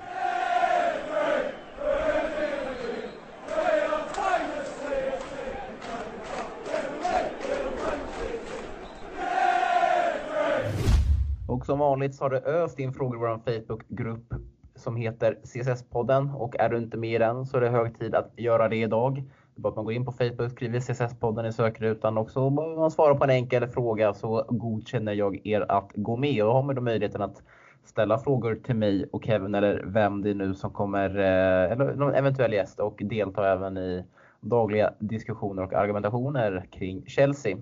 Och 11.47 11.67
som 11.67 11.79
vanligt 11.79 12.15
så 12.15 12.25
har 12.25 12.31
det 12.31 12.41
öst 12.41 12.79
in 12.79 12.93
frågor 12.93 13.17
i 13.17 13.19
vår 13.19 13.39
Facebookgrupp 13.39 14.35
som 14.75 14.97
heter 14.97 15.39
CSS-podden 15.43 16.35
och 16.35 16.57
är 16.59 16.69
du 16.69 16.79
inte 16.79 16.97
med 16.97 17.15
i 17.15 17.19
den 17.19 17.47
så 17.47 17.57
är 17.57 17.61
det 17.61 17.69
hög 17.69 17.99
tid 17.99 18.15
att 18.15 18.33
göra 18.37 18.69
det 18.69 18.77
idag. 18.77 19.15
Det 19.55 19.59
är 19.59 19.63
bara 19.63 19.69
att 19.69 19.77
man 19.77 19.85
går 19.85 19.95
in 19.95 20.05
på 20.05 20.13
Facebook, 20.13 20.51
skriver 20.51 20.81
CSS-podden 20.81 21.49
i 21.49 21.53
sökrutan 21.53 22.19
och 22.19 22.31
så 22.31 22.51
man 22.51 22.91
svarar 22.91 23.15
på 23.15 23.25
en 23.25 23.31
enkel 23.31 23.67
fråga 23.67 24.15
så 24.15 24.47
godkänner 24.49 25.13
jag 25.13 25.47
er 25.47 25.67
att 25.69 25.93
gå 25.95 26.17
med. 26.17 26.45
Och 26.45 26.53
har 26.53 26.63
man 26.63 26.75
då 26.75 26.83
möjligheten 26.83 27.23
att 27.23 27.43
ställa 27.85 28.19
frågor 28.19 28.55
till 28.55 28.77
mig 28.77 29.09
och 29.13 29.25
Kevin 29.25 29.55
eller 29.55 29.83
vem 29.87 30.23
det 30.23 30.31
är 30.31 30.35
nu 30.35 30.55
som 30.55 30.71
kommer, 30.71 31.19
eh, 31.19 31.73
eller 31.73 31.95
någon 31.95 32.15
eventuell 32.15 32.53
gäst 32.53 32.81
och 32.81 33.03
delta 33.05 33.53
även 33.53 33.77
i 33.77 34.05
dagliga 34.41 34.93
diskussioner 34.99 35.63
och 35.63 35.73
argumentationer 35.73 36.67
kring 36.71 37.05
Chelsea. 37.07 37.57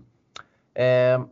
Eh, 0.74 1.22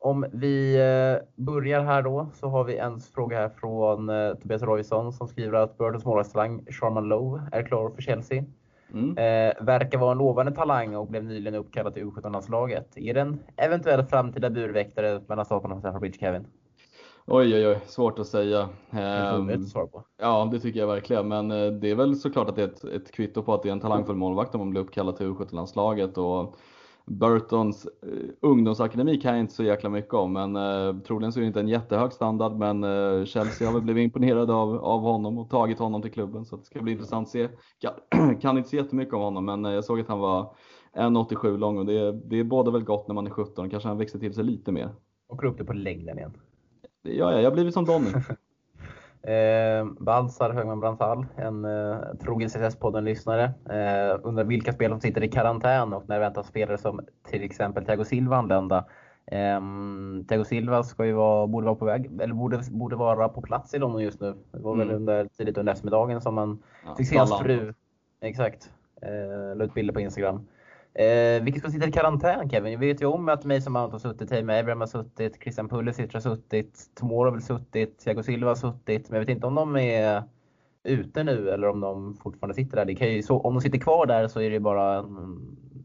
om 0.00 0.26
vi 0.32 0.74
eh, 0.76 1.44
börjar 1.44 1.84
här 1.84 2.02
då 2.02 2.28
så 2.34 2.48
har 2.48 2.64
vi 2.64 2.76
en 2.76 3.00
fråga 3.00 3.36
här 3.36 3.48
från 3.48 4.08
eh, 4.08 4.34
Tobias 4.34 4.62
Roysson 4.62 5.12
som 5.12 5.28
skriver 5.28 5.58
att 5.58 5.78
Burtons 5.78 6.04
målvaktstalang 6.04 6.64
Sharman 6.70 7.08
Lowe 7.08 7.42
är 7.52 7.62
klar 7.62 7.90
för 7.90 8.02
Chelsea. 8.02 8.44
Mm. 8.92 9.10
Eh, 9.10 9.64
verkar 9.64 9.98
vara 9.98 10.12
en 10.12 10.18
lovande 10.18 10.52
talang 10.52 10.96
och 10.96 11.06
blev 11.06 11.24
nyligen 11.24 11.54
uppkallad 11.54 11.94
till 11.94 12.04
U17-landslaget. 12.04 12.96
Är 12.96 13.14
det 13.14 13.20
en 13.20 13.38
eventuell 13.56 14.04
framtida 14.04 14.50
burväktare 14.50 15.20
mellan 15.26 15.44
Staterna 15.44 15.74
och 15.74 15.80
Stamford 15.80 16.00
Bridge, 16.00 16.18
Kevin? 16.18 16.46
Oj, 17.30 17.54
oj, 17.54 17.66
oj, 17.66 17.80
svårt 17.86 18.18
att 18.18 18.26
säga. 18.26 18.68
Svar 19.66 19.86
på. 19.86 20.04
Ja, 20.18 20.48
det 20.52 20.60
tycker 20.60 20.80
jag 20.80 20.86
verkligen. 20.86 21.28
Men 21.28 21.48
det 21.80 21.90
är 21.90 21.94
väl 21.94 22.16
såklart 22.16 22.48
att 22.48 22.56
det 22.56 22.62
är 22.62 22.68
ett, 22.68 22.84
ett 22.84 23.12
kvitto 23.12 23.42
på 23.42 23.54
att 23.54 23.62
det 23.62 23.68
är 23.68 23.72
en 23.72 23.80
talangfull 23.80 24.16
målvakt 24.16 24.54
om 24.54 24.58
man 24.58 24.70
blir 24.70 24.80
uppkallad 24.80 25.16
till 25.16 25.26
U17-landslaget. 25.26 26.18
Och 26.18 26.56
Burtons 27.08 27.86
eh, 27.86 28.28
ungdomsakademi 28.40 29.20
kan 29.20 29.32
jag 29.32 29.40
inte 29.40 29.54
så 29.54 29.62
jäkla 29.62 29.90
mycket 29.90 30.14
om, 30.14 30.32
men 30.32 30.56
eh, 30.56 31.02
troligen 31.02 31.32
så 31.32 31.38
är 31.38 31.40
det 31.40 31.46
inte 31.46 31.60
en 31.60 31.68
jättehög 31.68 32.12
standard. 32.12 32.52
Men 32.52 32.84
eh, 32.84 33.24
Chelsea 33.24 33.68
har 33.68 33.74
väl 33.74 33.82
blivit 33.82 34.04
imponerade 34.04 34.54
av, 34.54 34.84
av 34.84 35.00
honom 35.00 35.38
och 35.38 35.50
tagit 35.50 35.78
honom 35.78 36.02
till 36.02 36.12
klubben, 36.12 36.44
så 36.44 36.56
det 36.56 36.64
ska 36.64 36.82
bli 36.82 36.92
intressant 36.92 37.26
att 37.26 37.32
se. 37.32 37.48
Kan, 37.78 38.38
kan 38.40 38.58
inte 38.58 38.68
så 38.68 38.76
jättemycket 38.76 39.14
om 39.14 39.20
honom, 39.20 39.44
men 39.44 39.64
eh, 39.64 39.72
jag 39.72 39.84
såg 39.84 40.00
att 40.00 40.08
han 40.08 40.18
var 40.18 40.54
1,87 40.96 41.58
lång 41.58 41.78
och 41.78 41.86
det, 41.86 42.12
det 42.12 42.38
är 42.40 42.44
båda 42.44 42.70
väl 42.70 42.84
gott 42.84 43.08
när 43.08 43.14
man 43.14 43.26
är 43.26 43.30
17. 43.30 43.70
Kanske 43.70 43.88
han 43.88 43.98
växer 43.98 44.18
till 44.18 44.34
sig 44.34 44.44
lite 44.44 44.72
mer. 44.72 44.94
Och 45.28 45.44
upp 45.44 45.58
det 45.58 45.64
på 45.64 45.72
längden 45.72 46.18
igen. 46.18 46.32
Det 47.02 47.12
gör 47.12 47.30
jag, 47.32 47.40
jag 47.40 47.46
har 47.46 47.54
blivit 47.54 47.74
som 47.74 47.84
Donny. 47.84 48.10
Eh, 49.22 49.84
Balsar 50.00 50.50
Högman 50.50 50.80
Branthal, 50.80 51.26
en 51.36 51.64
eh, 51.64 51.96
trogen 52.20 52.48
CSS-podden-lyssnare, 52.48 53.44
eh, 53.70 54.20
undrar 54.22 54.44
vilka 54.44 54.72
spelare 54.72 54.94
som 54.94 55.00
sitter 55.00 55.24
i 55.24 55.28
karantän 55.28 55.92
och 55.92 56.08
när 56.08 56.20
väntas 56.20 56.46
spelare 56.46 56.78
som 56.78 57.00
till 57.30 57.42
exempel 57.42 57.84
Thiago 57.84 58.04
Silva 58.04 58.36
anlända. 58.36 58.84
Eh, 59.26 59.60
Thiago 60.28 60.44
Silva 60.44 60.82
ska 60.82 61.06
ju 61.06 61.12
vara, 61.12 61.46
borde 61.46 61.64
vara 61.64 61.74
på 61.74 61.84
väg, 61.84 62.10
eller 62.20 62.34
borde, 62.34 62.60
borde 62.70 62.96
vara 62.96 63.28
på 63.28 63.40
plats 63.40 63.74
i 63.74 63.78
London 63.78 64.02
just 64.02 64.20
nu. 64.20 64.34
Det 64.52 64.58
var 64.58 64.74
mm. 64.74 64.86
väl 64.86 64.96
under, 64.96 65.28
tidigt 65.36 65.58
under 65.58 65.72
eftermiddagen 65.72 66.20
som 66.20 66.34
man 66.34 66.62
ja, 66.86 66.94
fick 66.94 67.08
se 67.08 67.18
hans 67.18 67.38
fru. 67.38 67.74
Exakt. 68.20 68.70
Eh, 69.02 69.56
la 69.56 69.64
ut 69.64 69.74
bilder 69.74 69.94
på 69.94 70.00
Instagram. 70.00 70.46
Eh, 70.94 71.42
vilka 71.42 71.58
ska 71.58 71.70
sitta 71.70 71.88
i 71.88 71.92
karantän 71.92 72.50
Kevin? 72.50 72.72
Jag 72.72 72.80
vet 72.80 73.02
ju 73.02 73.06
om 73.06 73.28
att 73.28 73.44
Mason 73.44 73.72
Mount 73.72 73.94
har 73.94 73.98
suttit, 73.98 74.28
Tame 74.28 74.60
Abraham 74.60 74.80
har 74.80 74.86
suttit, 74.86 75.42
Christian 75.42 75.68
Pulisic 75.68 76.12
har 76.12 76.20
suttit, 76.20 76.90
Tomor 76.94 77.24
har 77.24 77.32
väl 77.32 77.42
suttit, 77.42 77.98
Thiago 77.98 78.22
Silva 78.22 78.50
har 78.50 78.54
suttit. 78.54 79.10
Men 79.10 79.16
jag 79.16 79.26
vet 79.26 79.34
inte 79.34 79.46
om 79.46 79.54
de 79.54 79.76
är 79.76 80.22
ute 80.82 81.24
nu 81.24 81.50
eller 81.50 81.68
om 81.68 81.80
de 81.80 82.14
fortfarande 82.14 82.54
sitter 82.54 82.76
där. 82.76 82.84
Det 82.84 82.94
kan 82.94 83.12
ju, 83.12 83.22
så, 83.22 83.40
om 83.40 83.54
de 83.54 83.60
sitter 83.60 83.78
kvar 83.78 84.06
där 84.06 84.28
så 84.28 84.40
är 84.40 84.50
det 84.50 84.60
bara 84.60 84.94
en, 84.94 85.16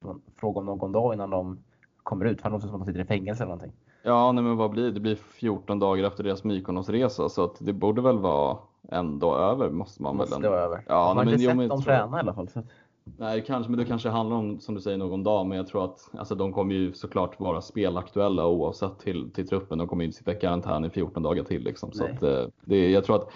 en 0.03 0.21
fråga 0.39 0.59
om 0.59 0.65
någon 0.65 0.91
dag 0.91 1.13
innan 1.13 1.29
de 1.29 1.63
kommer 2.03 2.25
ut. 2.25 2.41
För 2.41 2.49
låter 2.49 2.67
som 2.67 2.75
att 2.75 2.81
de 2.81 2.85
sitter 2.85 3.01
i 3.01 3.05
fängelse 3.05 3.43
eller 3.43 3.55
någonting. 3.55 3.73
Ja, 4.03 4.31
nej, 4.31 4.43
men 4.43 4.57
vad 4.57 4.71
blir 4.71 4.83
det? 4.83 4.91
Det 4.91 4.99
blir 4.99 5.15
14 5.15 5.79
dagar 5.79 6.03
efter 6.07 6.23
deras 6.23 6.43
Mykonosresa 6.43 7.29
så 7.29 7.43
att 7.43 7.55
det 7.59 7.73
borde 7.73 8.01
väl 8.01 8.19
vara 8.19 8.57
ändå 8.91 9.35
över 9.35 9.69
måste 9.69 10.03
man 10.03 10.15
måste 10.15 10.35
väl? 10.35 10.41
Måste 10.41 10.57
över. 10.57 10.83
Ja, 10.87 11.13
man 11.15 11.27
har 11.27 11.33
inte 11.33 11.45
sett 11.45 11.69
dem 11.69 11.81
träna 11.81 12.17
i 12.17 12.19
alla 12.19 12.33
fall. 12.33 12.47
Så. 12.47 12.63
Nej, 13.03 13.43
kanske, 13.47 13.71
men 13.71 13.79
det 13.79 13.85
kanske 13.85 14.09
handlar 14.09 14.35
om, 14.35 14.59
som 14.59 14.75
du 14.75 14.81
säger, 14.81 14.97
någon 14.97 15.23
dag. 15.23 15.45
Men 15.45 15.57
jag 15.57 15.67
tror 15.67 15.85
att 15.85 16.09
alltså, 16.17 16.35
de 16.35 16.53
kommer 16.53 16.75
ju 16.75 16.93
såklart 16.93 17.39
vara 17.39 17.61
spelaktuella 17.61 18.47
oavsett 18.47 18.99
till, 18.99 19.31
till 19.31 19.47
truppen. 19.47 19.77
De 19.77 19.87
kommer 19.87 20.03
ju 20.03 20.05
inte 20.05 20.17
sitta 20.17 20.31
i 20.31 20.39
karantän 20.39 20.85
i 20.85 20.89
14 20.89 21.23
dagar 21.23 21.43
till. 21.43 21.63
Liksom. 21.63 21.91
Så 21.91 22.05
att, 22.05 22.23
eh, 22.23 22.45
det, 22.65 22.91
jag 22.91 23.03
tror 23.03 23.15
att, 23.15 23.31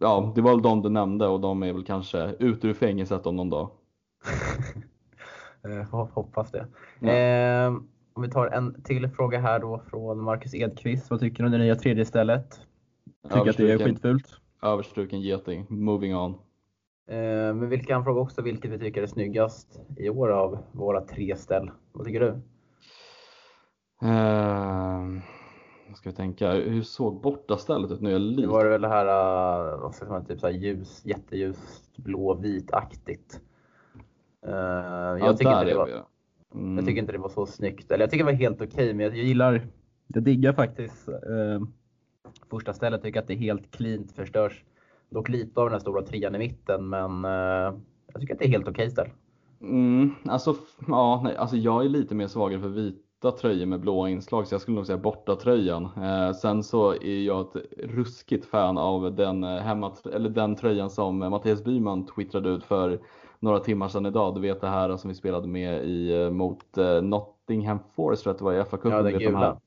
ja, 0.00 0.32
det 0.34 0.40
var 0.40 0.50
väl 0.50 0.62
de 0.62 0.82
du 0.82 0.88
nämnde 0.88 1.26
och 1.26 1.40
de 1.40 1.62
är 1.62 1.72
väl 1.72 1.84
kanske 1.84 2.34
ute 2.38 2.68
ur 2.68 2.74
fängelset 2.74 3.26
om 3.26 3.36
någon 3.36 3.50
dag. 3.50 3.70
Jag 5.62 5.84
hoppas 5.84 6.50
det. 6.50 6.66
Ja. 7.00 7.08
Eh, 7.08 7.72
om 8.14 8.22
vi 8.22 8.30
tar 8.30 8.46
en 8.46 8.82
till 8.82 9.08
fråga 9.08 9.38
här 9.38 9.60
då 9.60 9.82
från 9.90 10.20
Marcus 10.20 10.54
Edqvist. 10.54 11.10
Vad 11.10 11.20
tycker 11.20 11.42
du 11.42 11.46
om 11.46 11.52
det 11.52 11.58
nya 11.58 11.74
tredje 11.74 12.04
stället? 12.04 12.60
Tycker 13.22 13.50
att 13.50 13.56
det 13.56 13.72
är 13.72 13.78
skitfult? 13.78 14.26
Överstruken 14.62 15.20
geting. 15.20 15.66
Moving 15.68 16.16
on. 16.16 16.34
Eh, 17.12 17.54
men 17.54 17.68
vi 17.68 17.78
kan 17.78 18.04
fråga 18.04 18.20
också 18.20 18.42
vilket 18.42 18.70
vi 18.70 18.78
tycker 18.78 19.02
är 19.02 19.06
snyggast 19.06 19.80
i 19.96 20.08
år 20.08 20.28
av 20.28 20.58
våra 20.72 21.00
tre 21.00 21.36
ställ. 21.36 21.70
Vad 21.92 22.06
tycker 22.06 22.20
du? 22.20 22.28
Uh, 24.06 25.22
ska 25.94 26.10
vi 26.10 26.16
tänka? 26.16 26.52
Hur 26.52 26.82
såg 26.82 27.20
bortastället 27.20 27.90
ut 27.90 28.00
nu? 28.00 28.18
Lite... 28.18 28.42
Det 28.42 28.48
var 28.48 28.64
väl 28.64 28.80
det 28.80 28.88
här, 28.88 29.06
uh, 29.06 29.80
vad 29.80 29.94
ska 29.94 30.06
man, 30.06 30.24
typ 30.24 30.40
så 30.40 30.46
här 30.46 30.54
ljus, 30.54 31.02
jätteljust 31.04 31.96
blå 31.96 32.34
vitaktigt. 32.34 33.40
Uh, 34.46 34.54
jag, 34.54 35.20
ja, 35.20 35.36
tycker 35.36 35.52
inte 35.52 35.64
det 35.64 35.74
var, 35.74 36.04
mm. 36.54 36.76
jag 36.76 36.86
tycker 36.86 37.00
inte 37.00 37.12
det 37.12 37.18
var 37.18 37.28
så 37.28 37.46
snyggt. 37.46 37.90
Eller 37.90 38.02
jag 38.02 38.10
tycker 38.10 38.24
det 38.24 38.32
var 38.32 38.38
helt 38.38 38.56
okej, 38.56 38.66
okay, 38.66 38.94
men 38.94 39.06
jag, 39.06 39.16
jag, 39.16 39.24
gillar, 39.24 39.66
jag 40.06 40.22
diggar 40.22 40.52
faktiskt 40.52 41.08
uh, 41.08 41.66
första 42.50 42.72
stället. 42.72 43.02
Tycker 43.02 43.20
att 43.20 43.26
det 43.26 43.34
är 43.34 43.38
helt 43.38 43.70
cleant, 43.70 44.12
förstörs 44.12 44.64
Dock 45.12 45.28
lite 45.28 45.60
av 45.60 45.66
den 45.66 45.72
här 45.72 45.80
stora 45.80 46.02
trean 46.02 46.34
i 46.34 46.38
mitten, 46.38 46.88
men 46.88 47.24
eh, 47.24 47.78
jag 48.12 48.20
tycker 48.20 48.34
att 48.34 48.38
det 48.38 48.46
är 48.46 48.48
helt 48.48 48.68
okej 48.68 48.72
okay 48.72 48.90
ställ. 48.90 49.08
Mm, 49.60 50.14
alltså, 50.24 50.54
ja, 50.88 51.20
nej, 51.24 51.36
alltså 51.36 51.56
jag 51.56 51.84
är 51.84 51.88
lite 51.88 52.14
mer 52.14 52.26
svagare 52.26 52.60
för 52.60 52.68
vita 52.68 53.30
tröjor 53.30 53.66
med 53.66 53.80
blåa 53.80 54.08
inslag, 54.10 54.46
så 54.46 54.54
jag 54.54 54.60
skulle 54.60 54.74
nog 54.74 54.86
säga 54.86 54.98
borta 54.98 55.36
tröjan. 55.36 55.84
Eh, 55.84 56.32
sen 56.32 56.62
så 56.62 56.92
är 56.92 57.22
jag 57.22 57.40
ett 57.40 57.62
ruskigt 57.78 58.46
fan 58.46 58.78
av 58.78 59.14
den, 59.14 59.44
eh, 59.44 59.56
hemmat, 59.56 60.06
eller 60.06 60.30
den 60.30 60.56
tröjan 60.56 60.90
som 60.90 61.18
Mattias 61.18 61.64
Byman 61.64 62.06
twittrade 62.06 62.48
ut 62.48 62.64
för 62.64 63.00
några 63.40 63.58
timmar 63.58 63.88
sedan 63.88 64.06
idag. 64.06 64.34
Du 64.34 64.40
vet 64.40 64.60
det 64.60 64.68
här 64.68 64.96
som 64.96 65.08
vi 65.08 65.14
spelade 65.14 65.48
med 65.48 65.84
i, 65.84 66.22
eh, 66.22 66.30
mot 66.30 66.78
eh, 66.78 67.02
Nottingham 67.02 67.78
Forest, 67.96 68.22
tror 68.22 68.30
jag 68.30 68.34
att 68.34 68.38
det 68.38 68.44
var 68.44 68.52
i 68.52 68.60
FA-cupen. 68.60 68.96
Ja, 68.96 69.02
det 69.02 69.12
gula. 69.12 69.60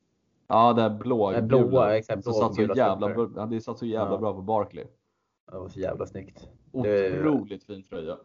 Ja, 0.47 0.73
det 0.73 0.89
blåa. 0.89 1.31
Det 1.31 1.41
blåa, 1.41 1.97
exakt. 1.97 2.23
Blå, 2.23 2.33
så 2.33 2.39
satt 2.39 2.55
så 2.55 2.61
jävla, 2.61 3.45
det 3.45 3.61
satt 3.61 3.77
så 3.77 3.85
jävla 3.85 4.15
ja. 4.15 4.19
bra 4.19 4.33
på 4.33 4.41
Barkley. 4.41 4.85
Det 5.51 5.57
var 5.57 5.69
så 5.69 5.79
jävla 5.79 6.05
snyggt. 6.05 6.49
Otroligt 6.71 7.67
det 7.67 7.73
fin 7.73 7.83
tröja. 7.83 8.17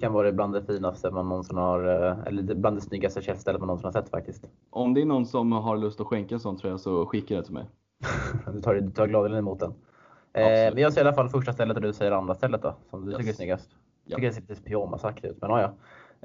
Kan 0.00 0.12
vara 0.12 0.32
bland 0.32 0.52
det 0.52 0.64
finaste 0.64 1.10
man 1.10 1.28
någonsin 1.28 1.56
har, 1.56 1.86
eh, 1.86 2.18
eller 2.26 2.54
bland 2.54 2.76
det 2.76 2.80
snyggaste 2.80 3.22
chefstället 3.22 3.60
man 3.60 3.66
någonsin 3.66 3.84
har 3.84 3.92
sett 3.92 4.10
faktiskt. 4.10 4.44
Om 4.70 4.94
det 4.94 5.00
är 5.00 5.04
någon 5.04 5.26
som 5.26 5.52
har 5.52 5.76
lust 5.76 6.00
att 6.00 6.06
skänka 6.06 6.34
en 6.34 6.40
sån 6.40 6.56
tröja 6.56 6.78
så 6.78 7.06
skicka 7.06 7.34
den 7.34 7.44
till 7.44 7.54
mig. 7.54 7.64
du 8.52 8.60
tar, 8.60 8.74
du 8.74 8.90
tar 8.90 9.06
gladeligen 9.06 9.38
emot 9.38 9.60
den. 9.60 9.70
Eh, 10.32 10.74
men 10.74 10.78
jag 10.78 10.92
säger 10.92 11.04
i 11.04 11.08
alla 11.08 11.16
fall 11.16 11.28
första 11.28 11.52
stället 11.52 11.76
och 11.76 11.82
du 11.82 11.92
säger 11.92 12.12
andra 12.12 12.34
stället 12.34 12.62
då, 12.62 12.74
som 12.90 13.04
du 13.04 13.10
yes. 13.10 13.18
tycker 13.18 13.30
är 13.30 13.34
snyggast. 13.34 13.70
Jag 14.04 14.16
tycker 14.16 14.28
det 14.28 14.34
ser 14.34 14.42
lite 14.42 14.62
pyjamasaktigt 14.62 15.24
ut, 15.24 15.38
men 15.40 15.50
ja. 15.50 15.72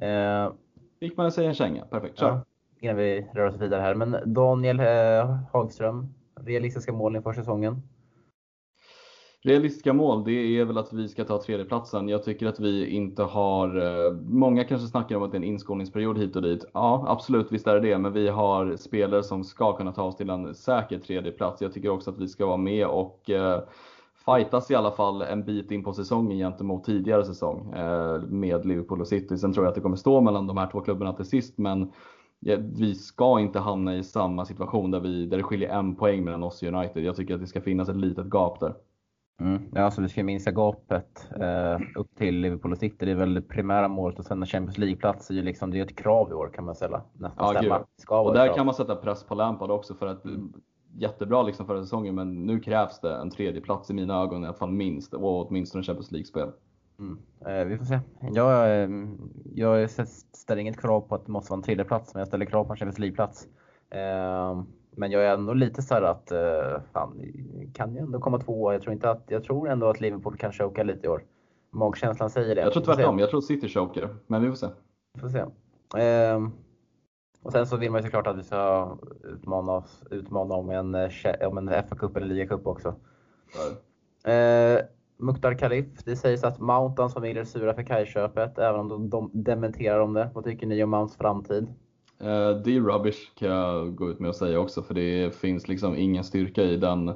Eh, 0.06 0.54
Fick 1.00 1.18
man 1.18 1.32
säga 1.32 1.48
en 1.48 1.54
känga, 1.54 1.86
perfekt. 1.86 2.20
Kör. 2.20 2.28
Ja, 2.28 2.42
innan 2.80 2.96
vi 2.96 3.28
rör 3.34 3.48
oss 3.48 3.56
vidare 3.56 3.82
här. 3.82 3.96
Men 3.96 4.18
Daniel 4.26 4.80
eh, 4.80 5.38
Hagström, 5.52 6.14
realistiska 6.36 6.94
mål 6.94 7.16
inför 7.16 7.34
säsongen? 7.34 7.82
Realistiska 9.44 9.94
mål, 9.94 10.24
det 10.24 10.32
är 10.32 10.66
väl 10.66 10.78
att 10.78 10.94
vi 10.94 11.08
ska 11.08 11.26
ta 11.26 11.42
tredjeplatsen. 11.42 12.10
Jag 12.10 12.24
tycker 12.24 12.48
att 12.48 12.60
vi 12.60 12.90
inte 12.90 13.24
har, 13.24 13.78
eh, 13.78 14.14
många 14.14 14.64
kanske 14.64 14.88
snackar 14.88 15.16
om 15.16 15.24
att 15.24 15.32
det 15.32 15.36
är 15.36 15.40
en 15.40 15.44
inskolningsperiod 15.44 16.18
hit 16.18 16.36
och 16.36 16.42
dit. 16.42 16.66
Ja, 16.74 17.06
absolut, 17.08 17.52
visst 17.52 17.68
är 17.68 17.74
det 17.74 17.90
det, 17.90 17.98
men 17.98 18.14
vi 18.14 18.28
har 18.28 18.76
spelare 18.76 19.24
som 19.24 19.44
ska 19.44 19.78
kunna 19.78 19.92
ta 19.92 20.04
oss 20.04 20.16
till 20.16 20.30
en 20.30 20.56
säker 20.56 21.00
tredjeplats. 21.00 21.62
Jag 21.62 21.74
tycker 21.74 21.90
också 21.90 22.10
att 22.10 22.18
vi 22.18 22.28
ska 22.28 22.46
vara 22.46 22.58
med 22.58 22.88
och 22.88 23.30
eh, 23.30 23.62
fightas 24.26 24.72
i 24.72 24.76
alla 24.76 24.92
fall 24.92 25.22
en 25.22 25.46
bit 25.46 25.72
in 25.72 25.84
på 25.84 25.94
säsongen 25.94 26.38
gentemot 26.38 26.84
tidigare 26.84 27.26
säsong 27.26 27.74
eh, 27.74 28.22
med 28.22 28.66
Liverpool 28.66 29.02
och 29.02 29.08
City. 29.08 29.38
Sen 29.38 29.54
tror 29.54 29.66
jag 29.66 29.70
att 29.70 29.76
det 29.76 29.82
kommer 29.82 29.96
stå 29.96 30.22
mellan 30.22 30.48
de 30.48 30.58
här 30.58 30.70
två 30.72 30.82
klubbarna 30.82 31.14
till 31.14 31.26
sist, 31.26 31.58
men 31.58 31.92
vi 32.60 32.96
ska 32.96 33.40
inte 33.40 33.60
hamna 33.60 33.96
i 33.96 34.04
samma 34.04 34.46
situation 34.46 34.92
där, 34.92 35.00
vi, 35.00 35.26
där 35.26 35.38
det 35.38 35.44
skiljer 35.44 35.70
en 35.70 35.96
poäng 35.96 36.24
mellan 36.24 36.44
oss 36.44 36.62
och 36.62 36.68
United. 36.68 37.04
Jag 37.04 37.16
tycker 37.16 37.34
att 37.34 37.42
det 37.42 37.48
ska 37.48 37.62
finnas 37.62 37.90
ett 37.90 37.96
litet 37.96 38.26
gap 38.34 38.60
där. 38.60 38.74
Mm. 39.40 39.62
Ja, 39.74 39.82
alltså 39.82 40.02
vi 40.02 40.10
ska 40.10 40.24
minska 40.24 40.52
gapet 40.52 41.30
eh, 41.40 41.80
upp 41.96 42.16
till 42.16 42.36
Liverpool 42.36 42.72
och 42.72 42.78
City. 42.78 43.06
Det 43.06 43.12
är 43.12 43.16
väl 43.16 43.34
det 43.34 43.42
primära 43.42 43.88
målet 43.88 44.20
och 44.20 44.26
sen 44.26 44.42
en 44.42 44.48
Champions 44.48 44.78
League-plats 44.78 45.30
är 45.30 45.34
ju 45.34 45.42
liksom, 45.42 45.72
det 45.72 45.80
är 45.80 45.84
ett 45.84 45.96
krav 45.96 46.32
i 46.32 46.34
år 46.34 46.52
kan 46.54 46.66
man 46.66 46.76
säga. 46.76 47.02
Nästan 47.14 47.54
ja, 47.54 47.60
stämma. 47.60 47.86
Ska 47.98 48.22
och 48.22 48.34
där 48.34 48.54
kan 48.54 48.66
man 48.66 48.76
sätta 48.76 48.96
press 48.96 49.24
på 49.24 49.36
Lampard 49.36 49.72
också 49.72 49.96
för 49.96 50.08
att 50.08 50.24
jättebra 50.98 51.44
liksom 51.44 51.66
förra 51.66 51.84
säsongen 51.84 52.16
men 52.16 52.46
nu 52.46 52.60
krävs 52.60 53.00
det 53.00 53.16
en 53.16 53.30
tredje 53.30 53.62
plats 53.62 53.90
i 53.90 53.94
mina 53.94 54.22
ögon 54.22 54.44
i 54.44 54.48
alla 54.48 54.58
fall 54.58 54.72
minst 54.72 55.14
och 55.14 55.48
åtminstone 55.48 55.84
Champions 55.84 56.12
League-spel. 56.12 56.52
Mm. 57.00 57.20
Eh, 57.46 57.66
vi 57.66 57.78
får 57.78 57.86
se. 57.86 58.00
Jag, 58.34 58.84
eh, 58.84 58.90
jag 59.54 59.90
ställer 60.34 60.62
inget 60.62 60.82
krav 60.82 61.02
på 61.02 61.16
att 61.16 61.26
det 61.26 61.32
måste 61.32 61.52
vara 61.52 61.58
en 61.58 61.64
tredje 61.64 61.86
plats 61.86 62.14
men 62.14 62.20
jag 62.20 62.28
ställer 62.28 62.46
krav 62.46 62.64
på 62.64 62.74
en 62.74 62.78
Champions 62.78 63.00
League-plats. 63.00 63.48
Eh, 63.90 64.64
men 64.92 65.12
jag 65.12 65.26
är 65.26 65.34
ändå 65.34 65.54
lite 65.54 65.82
så 65.82 65.94
här 65.94 66.02
att, 66.02 66.32
eh, 66.32 66.82
fan, 66.94 67.22
kan 67.74 67.94
ju 67.96 68.00
ändå 68.00 68.20
komma 68.20 68.40
tvåa. 68.40 68.74
Jag 68.74 68.82
tror, 68.82 68.94
inte 68.94 69.10
att, 69.10 69.24
jag 69.28 69.44
tror 69.44 69.70
ändå 69.70 69.88
att 69.88 70.02
Liverpool 70.02 70.38
kan 70.38 70.52
choka 70.52 70.84
lite 70.84 71.06
i 71.06 71.10
år. 71.10 71.24
Magkänslan 71.70 72.30
säger 72.30 72.56
det. 72.56 72.62
Jag 72.62 72.74
tror 72.74 72.84
tvärtom. 72.84 73.20
Jag 73.20 73.30
tror 73.30 73.42
City 73.42 73.70
choker. 73.70 74.10
Men 74.28 74.42
vi 74.42 74.50
får 74.50 74.56
se. 74.56 74.68
Får 75.20 75.30
se. 75.30 75.40
Eh, 76.02 76.48
och 77.44 77.52
sen 77.52 77.68
så 77.68 77.78
vill 77.78 77.92
man 77.92 78.02
ju 78.02 78.06
såklart 78.06 78.28
att 78.28 78.38
vi 78.38 78.44
ska 78.44 78.98
utmana, 79.24 79.72
oss, 79.72 80.04
utmana 80.12 80.56
om 80.56 80.70
en, 80.70 80.96
eh, 80.96 81.48
om 81.48 81.58
en 81.58 81.70
FA-cup 81.70 82.18
eller 82.18 82.28
ligacup 82.28 82.68
också. 82.68 82.96
Eh, 84.32 84.80
Mukhtar 85.18 85.54
Khalif, 85.54 86.04
det 86.06 86.16
sägs 86.16 86.44
att 86.44 86.60
Mount 86.60 86.94
och 86.94 87.04
hans 87.04 87.14
familj 87.14 87.40
är 87.40 87.44
sura 87.44 87.74
för 87.74 87.84
Kaj-köpet, 87.84 88.58
även 88.58 88.80
om 88.80 88.90
de, 88.90 89.10
de 89.10 89.30
dementerar 89.34 90.00
om 90.00 90.14
det. 90.14 90.30
Vad 90.34 90.44
tycker 90.44 90.68
ni 90.68 90.84
om 90.84 90.90
Mounts 90.90 91.18
framtid? 91.18 91.68
Eh, 92.24 92.50
det 92.64 92.76
är 92.76 92.82
rubbish 92.82 93.32
kan 93.36 93.50
jag 93.50 93.96
gå 93.96 94.10
ut 94.10 94.20
med 94.20 94.30
och 94.30 94.36
säga 94.36 94.60
också 94.60 94.82
för 94.82 94.94
det 94.94 95.36
finns 95.36 95.68
liksom 95.68 95.96
ingen 95.96 96.24
styrka 96.24 96.64
i 96.64 96.78
den 96.78 97.14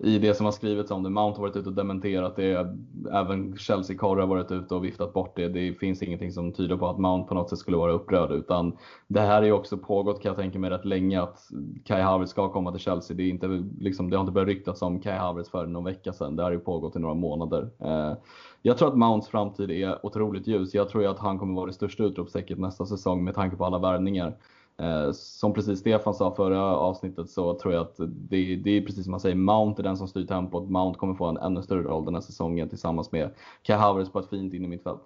i 0.00 0.18
det 0.18 0.34
som 0.34 0.44
har 0.44 0.52
skrivits 0.52 0.90
om 0.90 1.02
det. 1.02 1.10
Mount 1.10 1.38
har 1.38 1.48
varit 1.48 1.56
ute 1.56 1.68
och 1.68 1.74
dementerat 1.74 2.36
det. 2.36 2.76
Även 3.12 3.56
Chelsea 3.56 3.96
Corre 3.96 4.20
har 4.20 4.26
varit 4.26 4.50
ute 4.50 4.74
och 4.74 4.84
viftat 4.84 5.12
bort 5.12 5.36
det. 5.36 5.48
Det 5.48 5.72
finns 5.72 6.02
ingenting 6.02 6.32
som 6.32 6.52
tyder 6.52 6.76
på 6.76 6.88
att 6.88 6.98
Mount 6.98 7.28
på 7.28 7.34
något 7.34 7.50
sätt 7.50 7.58
skulle 7.58 7.76
vara 7.76 7.92
upprörd. 7.92 8.32
Utan 8.32 8.76
det 9.06 9.20
här 9.20 9.42
är 9.42 9.46
ju 9.46 9.52
också 9.52 9.78
pågått 9.78 10.22
kan 10.22 10.30
jag 10.30 10.36
tänka 10.36 10.58
mig 10.58 10.70
rätt 10.70 10.84
länge 10.84 11.22
att 11.22 11.48
Kai 11.84 12.02
Havertz 12.02 12.30
ska 12.30 12.52
komma 12.52 12.70
till 12.70 12.80
Chelsea. 12.80 13.16
Det, 13.16 13.22
är 13.22 13.28
inte, 13.28 13.64
liksom, 13.80 14.10
det 14.10 14.16
har 14.16 14.20
inte 14.20 14.32
börjat 14.32 14.48
ryktas 14.48 14.82
om 14.82 15.00
Kai 15.00 15.16
Havertz 15.16 15.50
för 15.50 15.66
någon 15.66 15.84
vecka 15.84 16.12
sedan. 16.12 16.36
Det 16.36 16.42
här 16.42 16.50
har 16.50 16.54
ju 16.54 16.60
pågått 16.60 16.96
i 16.96 16.98
några 16.98 17.14
månader. 17.14 17.70
Eh, 17.78 18.16
jag 18.62 18.78
tror 18.78 18.88
att 18.88 18.98
Mounts 18.98 19.28
framtid 19.28 19.70
är 19.70 20.06
otroligt 20.06 20.46
ljus. 20.46 20.74
Jag 20.74 20.88
tror 20.88 21.06
att 21.06 21.18
han 21.18 21.38
kommer 21.38 21.54
vara 21.54 21.66
det 21.66 21.72
största 21.72 22.04
utropstecknet 22.04 22.58
nästa 22.58 22.86
säsong 22.86 23.24
med 23.24 23.34
tanke 23.34 23.56
på 23.56 23.64
alla 23.64 23.78
värvningar. 23.78 24.36
Eh, 24.82 25.12
som 25.12 25.52
precis 25.52 25.80
Stefan 25.80 26.14
sa 26.14 26.34
förra 26.34 26.62
avsnittet 26.62 27.30
så 27.30 27.54
tror 27.54 27.74
jag 27.74 27.80
att 27.80 27.96
det, 27.96 28.56
det 28.56 28.70
är 28.70 28.80
precis 28.80 29.04
som 29.04 29.10
man 29.10 29.20
säger, 29.20 29.36
Mount 29.36 29.82
är 29.82 29.84
den 29.84 29.96
som 29.96 30.08
styr 30.08 30.26
tempot. 30.26 30.70
Mount 30.70 30.98
kommer 30.98 31.14
få 31.14 31.26
en 31.26 31.36
ännu 31.36 31.62
större 31.62 31.82
roll 31.82 32.04
den 32.04 32.14
här 32.14 32.20
säsongen 32.20 32.68
tillsammans 32.68 33.12
med 33.12 33.30
Kai 33.62 33.76
Havertz 33.76 34.12
på 34.12 34.18
ett 34.18 34.28
fint 34.28 34.54
in 34.54 34.64
i 34.64 34.68
mitt 34.68 34.82
fält. 34.82 35.02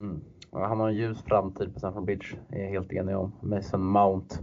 Mm. 0.00 0.20
han 0.50 0.80
har 0.80 0.88
en 0.88 0.94
ljus 0.94 1.22
framtid 1.22 1.72
på 1.72 1.78
Stamford 1.78 2.04
Bridge, 2.04 2.26
är 2.48 2.62
jag 2.62 2.70
helt 2.70 2.92
enig 2.92 3.16
om. 3.16 3.32
Mason 3.40 3.84
Mount. 3.84 4.36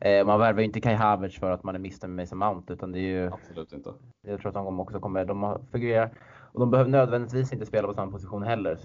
Eh, 0.00 0.26
man 0.26 0.40
värvar 0.40 0.60
ju 0.60 0.64
inte 0.64 0.80
Kai 0.80 0.94
Havertz 0.94 1.38
för 1.38 1.50
att 1.50 1.64
man 1.64 1.74
är 1.74 1.78
missnöjd 1.78 2.14
med 2.14 2.22
Mason 2.22 2.38
Mount 2.38 2.72
utan 2.72 2.92
det 2.92 2.98
är 2.98 3.22
ju... 3.22 3.26
Absolut 3.26 3.72
inte. 3.72 3.92
Jag 4.22 4.40
tror 4.40 4.48
att 4.48 4.54
de 4.54 4.80
också 4.80 5.00
kommer, 5.00 5.24
de 5.24 5.58
figurerar 5.72 6.10
och 6.52 6.60
de 6.60 6.70
behöver 6.70 6.90
nödvändigtvis 6.90 7.52
inte 7.52 7.66
spela 7.66 7.88
på 7.88 7.94
samma 7.94 8.12
position 8.12 8.42
heller. 8.42 8.78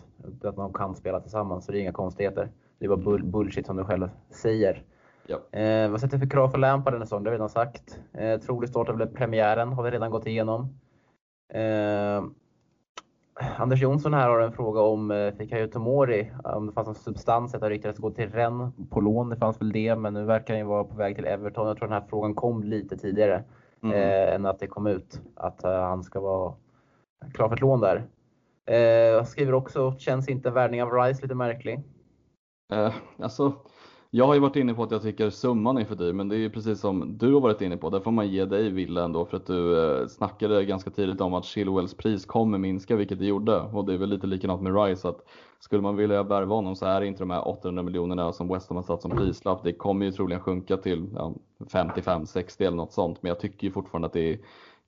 Att 0.44 0.56
de 0.56 0.74
kan 0.74 0.96
spela 0.96 1.20
tillsammans, 1.20 1.66
så 1.66 1.72
det 1.72 1.78
är 1.78 1.82
inga 1.82 1.92
konstigheter. 1.92 2.50
Det 2.80 2.86
är 2.86 2.90
bara 2.90 2.98
bull 2.98 3.24
bullshit 3.24 3.66
som 3.66 3.78
du 3.78 3.84
själv 3.84 4.10
säger. 4.30 4.84
Ja. 5.28 5.60
Eh, 5.60 5.90
vad 5.90 6.02
sätter 6.02 6.18
för 6.18 6.30
krav 6.30 6.50
för 6.50 6.58
Lampard 6.58 6.94
denna 6.94 7.06
säsong? 7.06 7.24
Det 7.24 7.30
har 7.30 7.32
vi 7.32 7.38
redan 7.38 7.50
sagt. 7.50 8.00
Eh, 8.14 8.40
trolig 8.40 8.70
start 8.70 8.90
är 8.90 8.94
väl 8.94 9.08
premiären, 9.08 9.74
har 9.74 9.84
vi 9.84 9.92
redan 9.92 10.12
gått 10.12 10.28
igenom. 10.28 10.80
Eh, 11.54 12.24
Anders 13.58 13.82
Jonsson 13.82 14.14
här 14.14 14.30
har 14.30 14.40
en 14.40 14.54
fråga 14.54 14.82
om 14.82 15.12
eh, 15.12 15.34
Fikayo 15.34 15.68
Tomori, 15.68 16.32
om 16.44 16.68
det 16.68 16.74
fanns 16.74 16.88
någon 16.88 16.96
substans 16.96 17.56
att 17.56 17.64
ryktades 17.64 17.98
gå 17.98 18.12
till 18.12 18.32
Rennes 18.32 18.74
på 18.90 19.02
lån. 19.02 19.30
Det 19.30 19.36
fanns 19.38 19.62
väl 19.62 19.72
det, 19.72 19.96
men 19.96 20.14
nu 20.14 20.26
verkar 20.26 20.58
han 20.58 20.68
vara 20.68 20.84
på 20.84 20.96
väg 20.96 21.16
till 21.16 21.26
Everton. 21.26 21.68
Jag 21.68 21.78
tror 21.78 21.88
den 21.88 22.02
här 22.02 22.08
frågan 22.10 22.36
kom 22.36 22.64
lite 22.64 22.98
tidigare 22.98 23.44
mm. 23.84 23.96
eh, 23.96 24.36
än 24.36 24.46
att 24.46 24.60
det 24.60 24.68
kom 24.68 24.88
ut 24.88 25.22
att 25.36 25.66
uh, 25.66 25.72
han 25.72 26.04
ska 26.04 26.20
vara 26.20 26.54
klar 27.34 27.48
för 27.48 27.56
ett 27.56 27.62
lån 27.62 27.82
där. 27.82 28.08
Eh, 28.66 28.78
jag 28.80 29.28
skriver 29.28 29.54
också, 29.54 29.96
känns 30.00 30.30
inte 30.30 30.50
värvning 30.52 30.84
av 30.84 30.94
Rice 30.94 31.22
lite 31.22 31.36
märklig? 31.36 31.80
Eh, 32.74 32.94
alltså, 33.20 33.54
jag 34.14 34.28
har 34.28 34.34
ju 34.34 34.40
varit 34.40 34.56
inne 34.56 34.74
på 34.74 34.84
att 34.84 34.92
jag 34.92 35.02
tycker 35.02 35.30
summan 35.30 35.78
är 35.78 35.86
för 35.86 35.96
dyr, 35.96 36.14
men 36.14 36.30
det 36.30 36.36
är 36.36 36.40
ju 36.40 36.50
precis 36.50 36.80
som 36.80 37.18
du 37.18 37.34
har 37.34 37.42
varit 37.42 37.62
inne 37.62 37.78
på. 37.78 37.90
Där 37.90 38.00
får 38.00 38.12
man 38.12 38.28
ge 38.28 38.46
dig 38.46 38.70
Wille 38.70 39.04
ändå 39.04 39.26
för 39.26 39.38
att 39.38 39.46
du 39.46 39.84
eh, 39.84 40.08
snackade 40.08 40.66
ganska 40.66 40.90
tidigt 40.90 41.22
om 41.22 41.34
att 41.34 41.46
Chilwells 41.46 41.94
pris 41.94 42.26
kommer 42.26 42.58
minska, 42.58 42.96
vilket 42.96 43.20
det 43.20 43.26
gjorde. 43.26 43.62
Och 43.62 43.86
det 43.86 43.94
är 43.94 43.98
väl 43.98 44.10
lite 44.10 44.28
likadant 44.28 44.62
med 44.62 44.76
Rice, 44.76 45.10
att 45.10 45.20
skulle 45.60 45.82
man 45.82 45.96
vilja 45.96 46.24
värva 46.24 46.56
honom 46.56 46.76
så 46.76 46.86
är 46.86 47.02
det 47.02 47.08
inte 47.08 47.20
de 47.20 47.30
här 47.30 47.48
800 47.48 47.84
miljonerna 47.84 48.34
som 48.34 48.48
West 48.48 48.70
Ham 48.70 48.76
har 48.76 48.84
satt 48.84 49.02
som 49.02 49.12
prislapp. 49.12 49.64
Det 49.64 49.74
kommer 49.74 50.06
ju 50.06 50.12
troligen 50.12 50.42
sjunka 50.42 50.78
till 50.78 51.10
ja, 51.16 51.34
55-60 51.60 52.62
eller 52.62 52.78
något 52.78 52.94
sånt, 52.94 53.18
men 53.22 53.30
jag 53.30 53.40
tycker 53.40 53.68
ju 53.68 53.74
fortfarande 53.74 54.06
att 54.06 54.14
det 54.14 54.34
är 54.34 54.40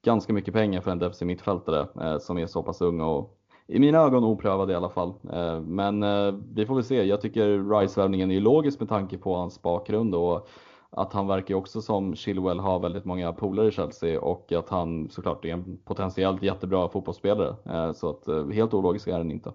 ganska 0.06 0.34
mycket 0.34 0.54
pengar 0.54 0.82
för 0.82 0.92
en 0.92 1.00
defensiv 1.00 1.28
mittfältare 1.28 1.88
eh, 2.02 2.18
som 2.20 2.38
är 2.38 2.46
så 2.46 2.64
pass 2.64 2.82
ung 2.82 3.02
och 3.02 3.40
i 3.74 3.80
mina 3.80 3.98
ögon 3.98 4.24
oprövad 4.24 4.72
i 4.72 4.76
alla 4.76 4.90
fall. 4.90 5.14
Eh, 5.34 5.62
men 5.62 6.04
eh, 6.04 6.34
vi 6.54 6.66
får 6.66 6.76
väl 6.76 6.84
se. 6.84 7.04
Jag 7.04 7.22
tycker 7.22 7.80
Rice-värvningen 7.80 8.32
är 8.32 8.40
logisk 8.40 8.80
med 8.80 8.90
tanke 8.90 9.18
på 9.18 9.36
hans 9.36 9.62
bakgrund 9.62 10.16
och 10.16 10.48
att 10.90 11.14
han 11.14 11.28
verkar 11.28 11.56
också 11.56 11.82
som 11.82 12.16
Chilwell 12.16 12.60
har 12.60 12.80
väldigt 12.80 13.06
många 13.06 13.34
polare 13.34 13.68
i 13.68 13.72
Chelsea 13.72 14.22
och 14.22 14.52
att 14.52 14.70
han 14.70 15.10
såklart 15.10 15.46
är 15.46 15.50
en 15.50 15.78
potentiellt 15.86 16.44
jättebra 16.44 16.90
fotbollsspelare. 16.90 17.56
Eh, 17.66 17.92
så 17.92 18.10
att 18.10 18.54
helt 18.54 18.74
ologisk 18.74 19.08
är 19.08 19.18
den 19.18 19.32
inte. 19.32 19.52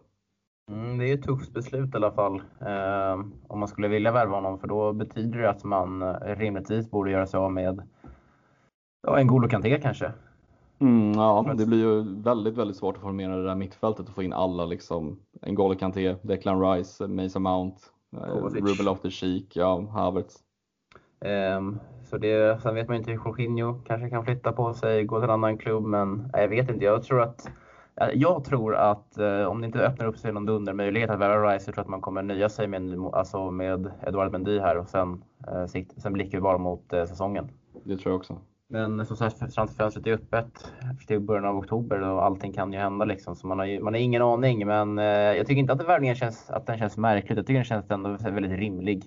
Mm, 0.70 0.98
det 0.98 1.10
är 1.10 1.14
ett 1.14 1.24
tufft 1.24 1.54
beslut 1.54 1.94
i 1.94 1.96
alla 1.96 2.12
fall. 2.12 2.34
Eh, 2.60 3.24
om 3.48 3.58
man 3.58 3.68
skulle 3.68 3.88
vilja 3.88 4.12
värva 4.12 4.34
honom 4.34 4.58
för 4.58 4.68
då 4.68 4.92
betyder 4.92 5.38
det 5.38 5.50
att 5.50 5.64
man 5.64 6.14
rimligtvis 6.14 6.90
borde 6.90 7.10
göra 7.10 7.26
sig 7.26 7.38
av 7.38 7.52
med 7.52 7.82
ja, 9.06 9.18
en 9.18 9.26
Golo 9.26 9.48
Kanté 9.48 9.80
kanske. 9.80 10.12
Mm, 10.81 11.12
ja, 11.12 11.55
det 11.59 11.66
blir 11.66 11.79
ju 11.79 12.22
väldigt, 12.22 12.57
väldigt 12.57 12.76
svårt 12.76 12.97
att 12.97 13.03
formera 13.03 13.37
det 13.37 13.45
där 13.45 13.55
mittfältet 13.55 14.09
och 14.09 14.14
få 14.14 14.22
in 14.22 14.33
alla 14.33 14.64
liksom. 14.64 15.18
N'Golo 15.47 15.74
Kanté, 15.74 16.16
Declan 16.22 16.61
Rice, 16.62 17.09
Mason 17.09 17.43
Mount, 17.43 17.76
eh, 18.12 18.45
Ruben 18.45 18.87
Loftus-Cheek, 18.87 19.47
ja, 19.55 19.81
Havertz. 19.81 20.37
Um, 21.57 21.81
så 22.05 22.18
det, 22.18 22.62
sen 22.62 22.74
vet 22.74 22.89
man 22.89 22.97
inte 22.97 23.11
hur 23.11 23.18
Jorginho 23.24 23.74
kanske 23.85 24.11
kan 24.11 24.24
flytta 24.24 24.53
på 24.53 24.74
sig, 24.74 25.05
gå 25.05 25.16
till 25.16 25.24
en 25.24 25.31
annan 25.31 25.59
klubb, 25.59 25.85
men 25.85 26.31
jag 26.33 26.49
vet 26.49 26.70
inte. 26.70 26.85
Jag 26.85 27.03
tror 27.03 27.22
att 27.22 27.51
jag 28.14 28.45
tror 28.45 28.74
att 28.74 29.18
eh, 29.18 29.43
om 29.43 29.61
det 29.61 29.66
inte 29.66 29.79
öppnar 29.79 30.07
upp 30.07 30.18
sig 30.18 30.33
någon 30.33 30.47
dundermöjlighet 30.47 31.11
att 31.11 31.18
värva 31.18 31.55
Rice, 31.55 31.64
så 31.64 31.72
tror 31.72 31.76
jag 31.76 31.83
att 31.83 31.91
man 31.91 32.01
kommer 32.01 32.22
nöja 32.22 32.49
sig 32.49 32.66
med, 32.66 32.99
alltså 33.12 33.51
med 33.51 33.91
Edouard 34.07 34.33
Mendy 34.33 34.59
här 34.59 34.79
och 34.79 34.89
sen, 34.89 35.24
eh, 35.49 35.83
sen 35.97 36.12
blickar 36.12 36.39
vi 36.39 36.43
bara 36.43 36.59
mot 36.59 36.93
eh, 36.93 37.05
säsongen. 37.05 37.49
Det 37.85 37.97
tror 37.97 38.12
jag 38.12 38.16
också. 38.16 38.39
Men 38.70 39.06
som 39.06 39.16
sagt, 39.16 39.38
transferfönstret 39.38 40.06
är 40.06 40.12
öppet 40.12 40.72
till 41.06 41.20
början 41.20 41.44
av 41.44 41.56
oktober 41.56 42.00
och 42.02 42.24
allting 42.24 42.52
kan 42.52 42.72
ju 42.72 42.78
hända 42.78 43.04
liksom. 43.04 43.36
Så 43.36 43.46
man 43.46 43.58
har, 43.58 43.66
ju, 43.66 43.80
man 43.80 43.94
har 43.94 44.00
ingen 44.00 44.22
aning. 44.22 44.66
Men 44.66 44.98
eh, 44.98 45.04
jag 45.04 45.46
tycker 45.46 45.60
inte 45.60 45.72
att 45.72 45.88
värvningen 45.88 46.16
känns, 46.16 46.50
att 46.50 46.66
den 46.66 46.78
känns 46.78 46.96
märklig. 46.96 47.38
Jag 47.38 47.46
tycker 47.46 47.58
den 47.58 47.64
känns 47.64 47.90
ändå 47.90 48.16
väldigt 48.16 48.58
rimlig. 48.58 49.04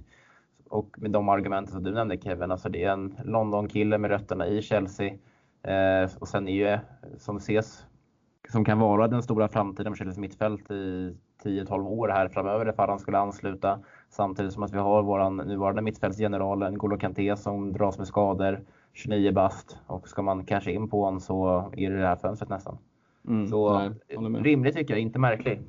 Och 0.70 0.95
med 0.97 1.12
de 1.12 1.30
argumenten 1.30 1.74
som 1.74 1.84
du 1.84 1.91
nämnde 1.91 2.18
Kevin, 2.18 2.51
alltså 2.51 2.70
det 2.70 2.84
är 2.84 2.91
en 2.91 3.16
London-kille 3.24 3.97
med 3.97 4.12
rötterna 4.12 4.47
i 4.47 4.62
Chelsea. 4.62 5.14
Eh, 5.64 6.09
och 6.20 6.28
sen 6.28 6.47
är 6.47 6.53
ju, 6.53 6.80
som 7.18 7.38
ses, 7.38 7.86
som 8.49 8.66
kan 8.66 8.80
vara 8.80 9.07
den 9.07 9.24
stora 9.24 9.47
framtiden 9.47 9.93
för 9.93 9.97
Chelsea 10.03 10.22
mittfält 10.22 10.72
i 10.72 11.16
10-12 11.43 11.88
år 11.88 12.09
här 12.09 12.28
framöver 12.28 12.70
ifall 12.70 12.89
han 12.89 12.99
skulle 12.99 13.18
ansluta. 13.18 13.80
Samtidigt 14.09 14.53
som 14.53 14.64
att 14.64 14.74
vi 14.74 14.78
har 14.78 15.03
vår 15.03 15.30
nuvarande 15.30 15.82
mittfältsgeneral 15.82 16.64
N'Golo 16.64 16.97
Kanté 16.97 17.38
som 17.38 17.74
dras 17.74 17.97
med 17.97 18.07
skador. 18.07 18.59
29 18.94 19.32
bast 19.32 19.78
och 19.88 20.08
ska 20.08 20.22
man 20.22 20.46
kanske 20.46 20.72
in 20.72 20.89
på 20.89 21.04
honom 21.04 21.20
så 21.20 21.72
är 21.78 21.92
det 21.92 21.98
det 21.98 22.08
här 22.08 22.16
fönstret 22.16 22.50
nästan. 22.50 22.78
Mm, 23.28 23.48
så 23.48 23.80
nej, 23.80 23.92
rimligt 24.42 24.76
tycker 24.76 24.94
jag, 24.94 25.02
inte 25.02 25.20
märklig. 25.20 25.62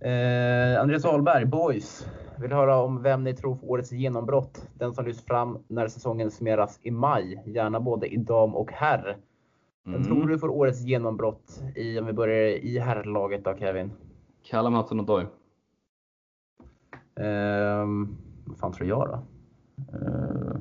Eh, 0.00 0.80
Andreas 0.80 1.04
Ahlberg, 1.04 1.46
Boys. 1.46 2.06
Vill 2.38 2.52
höra 2.52 2.76
om 2.82 3.02
vem 3.02 3.24
ni 3.24 3.34
tror 3.34 3.56
får 3.56 3.70
årets 3.70 3.92
genombrott. 3.92 4.68
Den 4.74 4.92
som 4.92 5.04
lyfts 5.04 5.24
fram 5.24 5.58
när 5.68 5.88
säsongen 5.88 6.30
summeras 6.30 6.80
i 6.82 6.90
maj. 6.90 7.42
Gärna 7.46 7.80
både 7.80 8.06
i 8.06 8.16
dam 8.16 8.54
och 8.54 8.72
herr. 8.72 9.16
Mm. 9.86 10.04
tror 10.04 10.28
du 10.28 10.38
får 10.38 10.48
årets 10.48 10.80
genombrott 10.80 11.62
i, 11.76 11.98
om 11.98 12.06
vi 12.06 12.12
börjar 12.12 12.46
i 12.46 12.78
herrlaget 12.78 13.44
då 13.44 13.56
Kevin? 13.58 13.92
Callum 14.50 14.74
Hudson-Odoi. 14.74 15.26
Um, 17.14 18.16
vad 18.44 18.58
fan 18.58 18.72
tror 18.72 18.88
jag 18.88 19.08
då? 19.08 19.22
Uh, 19.98 20.56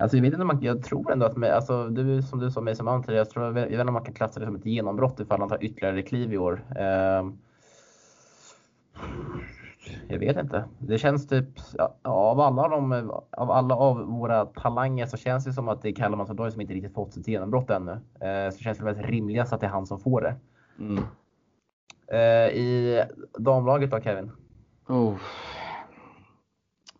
alltså 0.00 0.16
jag 0.16 0.22
vet 0.22 0.32
inte 0.32 0.42
om 0.42 0.46
man, 0.46 0.62
jag 0.62 0.82
tror 0.82 1.12
ändå 1.12 1.26
att, 1.26 1.44
alltså, 1.44 1.88
du, 1.88 2.22
som 2.22 2.38
du 2.38 2.50
sa 2.50 2.60
Mason 2.60 2.86
Mount 2.86 3.14
jag, 3.14 3.30
tror, 3.30 3.44
jag 3.44 3.52
vet 3.52 3.70
inte 3.70 3.82
om 3.82 3.92
man 3.92 4.04
kan 4.04 4.14
klassa 4.14 4.40
det 4.40 4.46
som 4.46 4.56
ett 4.56 4.66
genombrott 4.66 5.20
ifall 5.20 5.40
han 5.40 5.48
tar 5.48 5.64
ytterligare 5.64 6.02
kliv 6.02 6.32
i 6.32 6.38
år. 6.38 6.64
Uh, 6.76 7.32
jag 10.08 10.18
vet 10.18 10.36
inte. 10.36 10.64
Det 10.78 10.98
känns 10.98 11.28
typ, 11.28 11.48
av 12.02 12.40
alla, 12.40 12.68
de, 12.68 13.10
av 13.30 13.50
alla 13.50 13.74
av 13.74 14.06
våra 14.06 14.46
talanger 14.46 15.06
så 15.06 15.16
känns 15.16 15.44
det 15.44 15.52
som 15.52 15.68
att 15.68 15.82
det 15.82 15.88
är 15.88 15.94
Callum 15.94 16.20
Hudson 16.20 16.52
som 16.52 16.60
inte 16.60 16.74
riktigt 16.74 16.94
fått 16.94 17.12
sitt 17.12 17.28
genombrott 17.28 17.70
ännu. 17.70 17.92
Uh, 17.92 18.50
så 18.52 18.58
känns 18.58 18.78
det 18.78 18.84
väldigt 18.84 19.06
rimligast 19.06 19.52
att 19.52 19.60
det 19.60 19.66
är 19.66 19.70
han 19.70 19.86
som 19.86 20.00
får 20.00 20.20
det. 20.20 20.34
Mm. 20.78 21.04
Uh, 22.12 22.56
I 22.56 23.02
damlaget 23.38 23.90
då 23.90 24.00
Kevin? 24.00 24.30
Oh. 24.88 25.14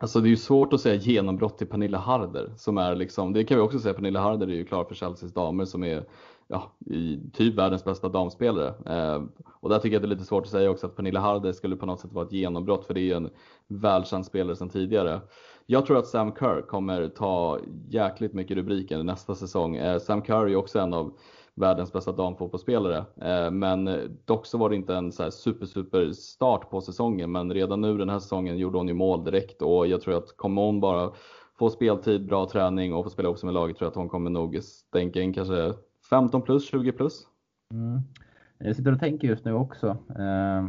Alltså 0.03 0.21
det 0.21 0.29
är 0.29 0.31
ju 0.31 0.37
svårt 0.37 0.73
att 0.73 0.81
säga 0.81 0.95
genombrott 0.95 1.59
till 1.59 1.67
Pernilla 1.67 1.99
Harder 1.99 2.53
som 2.57 2.79
är 2.79 2.97
liksom, 2.97 3.33
det 3.33 3.45
kan 3.45 3.57
vi 3.57 3.63
också 3.63 3.79
säga, 3.79 3.95
Pernilla 3.95 4.21
Harder 4.21 4.47
är 4.47 4.55
ju 4.55 4.65
klar 4.65 4.85
för 4.85 4.95
Chelseas 4.95 5.33
damer 5.33 5.65
som 5.65 5.85
är 5.85 6.05
ja, 6.49 6.73
i 6.87 7.21
typ 7.33 7.55
världens 7.55 7.85
bästa 7.85 8.09
damspelare. 8.09 8.69
Eh, 8.87 9.23
och 9.61 9.69
där 9.69 9.79
tycker 9.79 9.95
jag 9.95 10.03
det 10.03 10.07
är 10.07 10.09
lite 10.09 10.25
svårt 10.25 10.45
att 10.45 10.51
säga 10.51 10.71
också 10.71 10.87
att 10.87 10.97
Pernilla 10.97 11.21
Harder 11.21 11.53
skulle 11.53 11.77
på 11.77 11.87
något 11.87 12.01
sätt 12.01 12.13
vara 12.13 12.27
ett 12.27 12.33
genombrott 12.33 12.87
för 12.87 12.95
det 12.95 13.01
är 13.01 13.05
ju 13.05 13.13
en 13.13 13.31
välkänd 13.69 14.27
spelare 14.27 14.57
sedan 14.57 14.69
tidigare. 14.69 15.21
Jag 15.67 15.87
tror 15.87 15.99
att 15.99 16.07
Sam 16.07 16.33
Kerr 16.39 16.63
kommer 16.63 17.09
ta 17.09 17.59
jäkligt 17.89 18.35
mycket 18.35 18.57
rubriker 18.57 19.03
nästa 19.03 19.35
säsong. 19.35 19.77
Eh, 19.77 19.99
Sam 19.99 20.25
Kerr 20.25 20.49
är 20.49 20.57
också 20.57 20.79
en 20.79 20.95
av 20.95 21.13
världens 21.55 21.93
bästa 21.93 22.13
damfotbollsspelare. 22.13 23.05
Eh, 23.17 23.51
men 23.51 23.91
dock 24.25 24.47
så 24.47 24.59
var 24.59 24.71
det 24.71 24.77
inte 24.77 24.95
en 24.95 25.13
så 25.13 25.31
super, 25.31 25.67
super 25.67 26.13
start 26.13 26.71
på 26.71 26.81
säsongen. 26.81 27.33
Men 27.33 27.53
redan 27.53 27.81
nu 27.81 27.97
den 27.97 28.09
här 28.09 28.19
säsongen 28.19 28.59
gjorde 28.59 28.79
hon 28.79 28.89
ju 28.89 28.95
mål 28.95 29.25
direkt 29.25 29.63
och 29.63 29.87
jag 29.87 30.01
tror 30.01 30.17
att 30.17 30.37
kommer 30.37 30.63
hon 30.63 30.81
bara 30.81 31.11
få 31.59 31.71
speltid, 31.71 32.27
bra 32.27 32.49
träning 32.49 32.95
och 32.95 33.05
få 33.05 33.11
spela 33.11 33.29
ihop 33.29 33.43
med 33.43 33.55
laget 33.55 33.77
tror 33.77 33.87
jag 33.87 33.91
att 33.91 33.97
hon 33.97 34.09
kommer 34.09 34.31
nog 34.31 34.63
stänka 34.63 35.21
in 35.21 35.33
kanske 35.33 35.73
15 36.11 36.43
plus, 36.43 36.69
20 36.69 36.93
plus. 36.93 37.27
Mm. 37.73 38.01
Jag 38.59 38.77
sitter 38.77 38.93
och 38.93 39.01
tänker 39.01 39.29
just 39.29 39.45
nu 39.45 39.53
också 39.53 39.89
eh, 40.19 40.69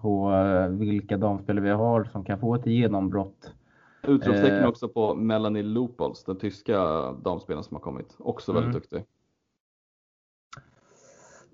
på 0.00 0.32
eh, 0.32 0.68
vilka 0.68 1.16
damspelare 1.16 1.64
vi 1.64 1.70
har 1.70 2.04
som 2.04 2.24
kan 2.24 2.40
få 2.40 2.54
ett 2.54 2.66
genombrott. 2.66 3.52
Utropstecken 4.02 4.62
eh, 4.62 4.68
också 4.68 4.88
på 4.88 5.14
Melanie 5.14 5.62
Lupols, 5.62 6.24
den 6.24 6.38
tyska 6.38 6.78
damspelaren 7.12 7.64
som 7.64 7.74
har 7.74 7.82
kommit. 7.82 8.16
Också 8.18 8.52
väldigt 8.52 8.70
mm. 8.70 8.80
duktig. 8.80 9.04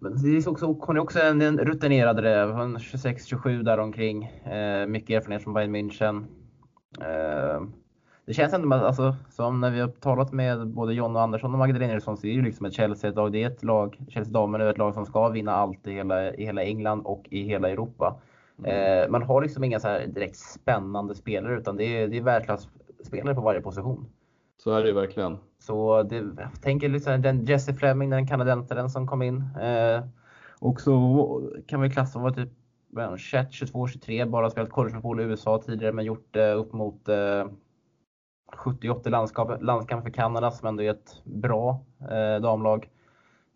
Men 0.03 0.22
det 0.22 0.28
är 0.28 0.48
också, 0.48 0.66
hon 0.66 0.96
är 0.96 1.00
också 1.00 1.20
en, 1.20 1.42
en 1.42 1.59
rutinerad 1.59 2.18
räv. 2.18 2.48
26-27 2.48 3.62
däromkring. 3.62 4.24
Eh, 4.24 4.86
mycket 4.86 5.11
erfarenhet 5.11 5.42
från 5.42 5.55
Bayern 5.55 5.76
München. 5.76 6.24
Eh, 7.00 7.62
det 8.26 8.34
känns 8.34 8.53
ändå 8.53 8.74
alltså, 8.74 9.16
som 9.30 9.61
när 9.61 9.70
vi 9.70 9.80
har 9.80 9.88
talat 9.88 10.32
med 10.32 10.68
både 10.68 10.94
John 10.94 11.16
och 11.16 11.22
Andersson 11.22 11.53
och 11.53 11.59
Magdalena 11.59 11.92
Eriksson 11.92 12.16
så 12.16 12.26
är 12.26 12.36
det 12.36 12.42
liksom 12.42 12.66
ett 12.66 12.72
Chelsea-lag. 12.72 13.32
Det 13.32 13.42
är 13.42 13.46
ett 13.46 13.64
lag, 13.64 13.98
Chelsea 14.09 14.32
damer 14.32 14.59
är 14.59 14.70
ett 14.70 14.78
lag 14.78 14.94
som 14.94 15.07
ska 15.07 15.28
vinna 15.28 15.53
allt 15.53 15.86
i 15.86 15.92
hela, 15.92 16.34
i 16.34 16.44
hela 16.44 16.62
England 16.62 17.00
och 17.05 17.24
i 17.30 17.42
hela 17.42 17.70
Europa. 17.70 18.20
Mm. 18.59 19.03
Eh, 19.03 19.11
man 19.11 19.22
har 19.22 19.42
liksom 19.42 19.64
inga 19.64 19.80
så 19.80 19.98
direkt 20.07 20.36
spännande 20.36 21.14
spelare 21.14 21.59
utan 21.59 21.76
det 21.76 21.84
är, 21.84 22.09
det 22.09 22.16
är 22.16 22.22
världsklasspelare 22.22 23.34
på 23.34 23.40
varje 23.40 23.61
position. 23.61 24.07
Så 24.64 24.70
är 24.70 24.84
det 24.84 24.92
verkligen. 24.92 25.38
Så 25.58 26.02
det, 26.02 26.16
jag 26.16 26.62
tänker 26.62 26.88
liksom 26.88 27.22
den 27.22 27.44
Jesse 27.44 27.74
Fleming, 27.74 28.10
den 28.10 28.26
kanadensaren 28.26 28.90
som 28.90 29.06
kom 29.06 29.22
in. 29.22 29.44
Eh, 29.60 30.04
också 30.58 30.92
kan 31.66 31.80
vi 31.80 31.90
klassa 31.90 32.18
var 32.18 32.30
typ 32.30 32.48
21, 33.18 33.52
22, 33.52 33.88
23, 33.88 34.24
bara 34.24 34.50
spelat 34.50 34.70
collegefotboll 34.70 35.20
i 35.20 35.24
USA 35.24 35.62
tidigare 35.66 35.92
men 35.92 36.04
gjort 36.04 36.36
eh, 36.36 36.58
upp 36.58 36.72
mot 36.72 37.08
eh, 37.08 37.46
70-80 38.56 39.10
landskamper 39.62 40.02
för 40.02 40.14
Kanada 40.14 40.50
som 40.50 40.68
ändå 40.68 40.82
är 40.82 40.90
ett 40.90 41.22
bra 41.24 41.84
eh, 42.00 42.42
damlag. 42.42 42.88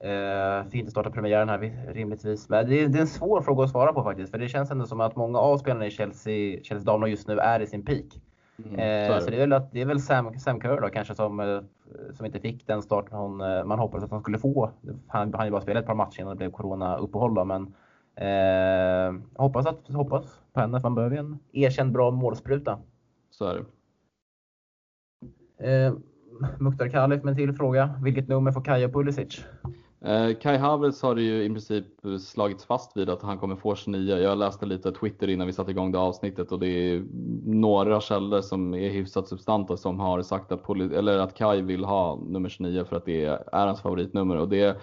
Eh, 0.00 0.70
fint 0.70 0.86
att 0.86 0.90
starta 0.90 1.10
premiären 1.10 1.48
här 1.48 1.92
rimligtvis. 1.92 2.48
Men 2.48 2.68
det 2.68 2.82
är, 2.82 2.88
det 2.88 2.98
är, 2.98 3.00
en 3.00 3.06
svår 3.06 3.42
fråga 3.42 3.64
att 3.64 3.70
svara 3.70 3.92
på 3.92 4.02
faktiskt. 4.02 4.30
För 4.30 4.38
det 4.38 4.48
känns 4.48 4.70
ändå 4.70 4.86
som 4.86 5.00
att 5.00 5.16
många 5.16 5.38
av 5.38 5.58
spelarna 5.58 5.86
i 5.86 5.90
Chelsea, 5.90 6.62
Chelsea 6.62 6.84
damlag 6.84 7.08
just 7.08 7.28
nu 7.28 7.38
är 7.38 7.60
i 7.60 7.66
sin 7.66 7.84
peak. 7.84 8.25
Mm, 8.64 8.74
eh, 8.74 9.18
så, 9.20 9.30
det 9.30 9.36
är 9.36 9.40
väl, 9.40 9.52
att, 9.52 9.72
det 9.72 9.80
är 9.80 9.86
väl 9.86 10.00
Sam, 10.00 10.38
Sam 10.38 10.60
Kerr 10.60 10.80
då 10.80 10.88
kanske 10.88 11.14
som, 11.14 11.40
eh, 11.40 11.60
som 12.12 12.26
inte 12.26 12.40
fick 12.40 12.66
den 12.66 12.82
start 12.82 13.06
hon, 13.10 13.40
eh, 13.40 13.64
man 13.64 13.78
hoppades 13.78 14.04
att 14.04 14.10
han 14.10 14.20
skulle 14.20 14.38
få. 14.38 14.70
Han 15.06 15.34
hann 15.34 15.46
ju 15.46 15.50
bara 15.50 15.60
spela 15.60 15.80
ett 15.80 15.86
par 15.86 15.94
matcher 15.94 16.20
innan 16.20 16.32
det 16.32 16.38
blev 16.38 16.50
corona-uppehåll 16.50 17.34
då, 17.34 17.44
men 17.44 17.74
eh, 18.14 19.22
hoppas, 19.36 19.66
att, 19.66 19.88
hoppas 19.88 20.40
på 20.52 20.60
henne 20.60 20.80
för 20.80 20.88
man 20.88 20.94
behöver 20.94 21.16
en 21.16 21.38
erkänd 21.52 21.92
bra 21.92 22.10
målspruta. 22.10 22.78
Så 23.30 23.44
är 23.44 23.54
det. 23.54 23.64
Eh, 25.58 25.94
Mukhtar 26.58 26.88
Khalif 26.88 27.22
med 27.22 27.30
en 27.30 27.36
till 27.36 27.52
fråga. 27.52 28.00
Vilket 28.02 28.28
nummer 28.28 28.52
får 28.52 28.64
Kaja 28.64 28.88
Pulisic? 28.88 29.44
Eh, 30.00 30.34
Kai 30.40 30.56
Havertz 30.56 31.02
har 31.02 31.14
det 31.14 31.22
ju 31.22 31.44
i 31.44 31.48
princip 31.48 31.84
slagits 32.20 32.64
fast 32.64 32.96
vid 32.96 33.10
att 33.10 33.22
han 33.22 33.38
kommer 33.38 33.56
få 33.56 33.74
29. 33.74 34.18
Jag 34.18 34.38
läste 34.38 34.66
lite 34.66 34.92
Twitter 34.92 35.28
innan 35.28 35.46
vi 35.46 35.52
satte 35.52 35.70
igång 35.70 35.92
det 35.92 35.98
avsnittet 35.98 36.52
och 36.52 36.58
det 36.58 36.66
är 36.66 37.04
några 37.44 38.00
källor 38.00 38.40
som 38.40 38.74
är 38.74 38.90
hyfsat 38.90 39.28
substanta 39.28 39.76
som 39.76 40.00
har 40.00 40.22
sagt 40.22 40.52
att, 40.52 40.70
eller 40.70 41.18
att 41.18 41.34
Kai 41.34 41.62
vill 41.62 41.84
ha 41.84 42.20
nummer 42.28 42.48
29 42.48 42.84
för 42.84 42.96
att 42.96 43.04
det 43.04 43.24
är 43.24 43.44
hans 43.52 43.80
favoritnummer 43.80 44.36
och 44.36 44.48
det 44.48 44.76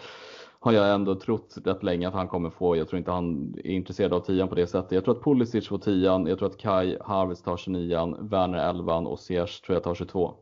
har 0.60 0.72
jag 0.72 0.94
ändå 0.94 1.16
trott 1.16 1.56
rätt 1.66 1.84
länge 1.84 2.08
att 2.08 2.14
han 2.14 2.28
kommer 2.28 2.50
få. 2.50 2.76
Jag 2.76 2.88
tror 2.88 2.98
inte 2.98 3.12
han 3.12 3.56
är 3.64 3.72
intresserad 3.72 4.14
av 4.14 4.20
10 4.20 4.48
på 4.48 4.56
det 4.56 4.68
sättet. 4.68 4.92
Jag 4.92 5.04
tror 5.06 5.18
att 5.18 5.24
Pulisic 5.24 5.68
får 5.68 5.78
10 5.78 6.28
jag 6.28 6.40
tror 6.40 6.50
att 6.50 6.58
Kai 6.58 6.98
Havertz 7.02 7.42
tar 7.42 7.58
29 7.58 8.18
Werner 8.20 8.70
11 8.70 8.98
och 8.98 9.20
Ziyech 9.20 9.62
tror 9.62 9.76
jag 9.76 9.84
tar 9.84 9.96
22. 9.96 10.34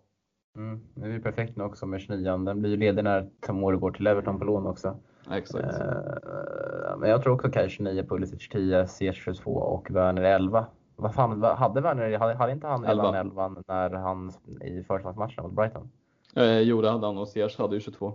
Mm, 0.56 0.82
det 0.96 1.08
är 1.08 1.20
perfekt 1.20 1.58
nu 1.58 1.64
också 1.64 1.86
med 1.86 2.02
29 2.02 2.38
Den 2.38 2.62
blir 2.62 2.72
ju 2.72 2.78
ledig 2.78 3.04
när 3.04 3.30
Tomori 3.40 3.78
går 3.78 3.92
till 3.92 4.08
Everton 4.08 4.40
på 4.40 4.46
lån 4.46 4.68
också. 4.68 5.00
Exakt. 5.32 5.66
Uh, 5.66 6.98
men 6.98 7.10
jag 7.10 7.24
tror 7.24 7.34
också 7.34 7.50
Kaj 7.50 7.70
29, 7.70 8.04
Pulisic 8.04 8.50
10, 8.50 8.88
Ziyech 8.88 9.24
22 9.24 9.52
och 9.52 9.92
Werner 9.92 10.22
11. 10.22 10.66
Vad 10.96 11.14
fan, 11.14 11.44
hade 11.44 11.82
Werner, 11.82 12.18
hade, 12.18 12.34
hade 12.34 12.52
inte 12.52 12.68
han 12.68 12.86
11 12.86 13.20
11 13.20 13.56
när 13.68 13.90
han 13.90 14.32
i 14.62 14.84
förslagsmatchen 14.84 15.44
mot 15.44 15.54
Brighton? 15.54 15.90
Eh, 16.36 16.60
jo, 16.60 16.82
det 16.82 16.92
hade 16.92 17.06
han 17.06 17.18
och 17.18 17.28
Ziyech 17.28 17.60
hade 17.60 17.76
ju 17.76 17.82
22. 17.82 18.14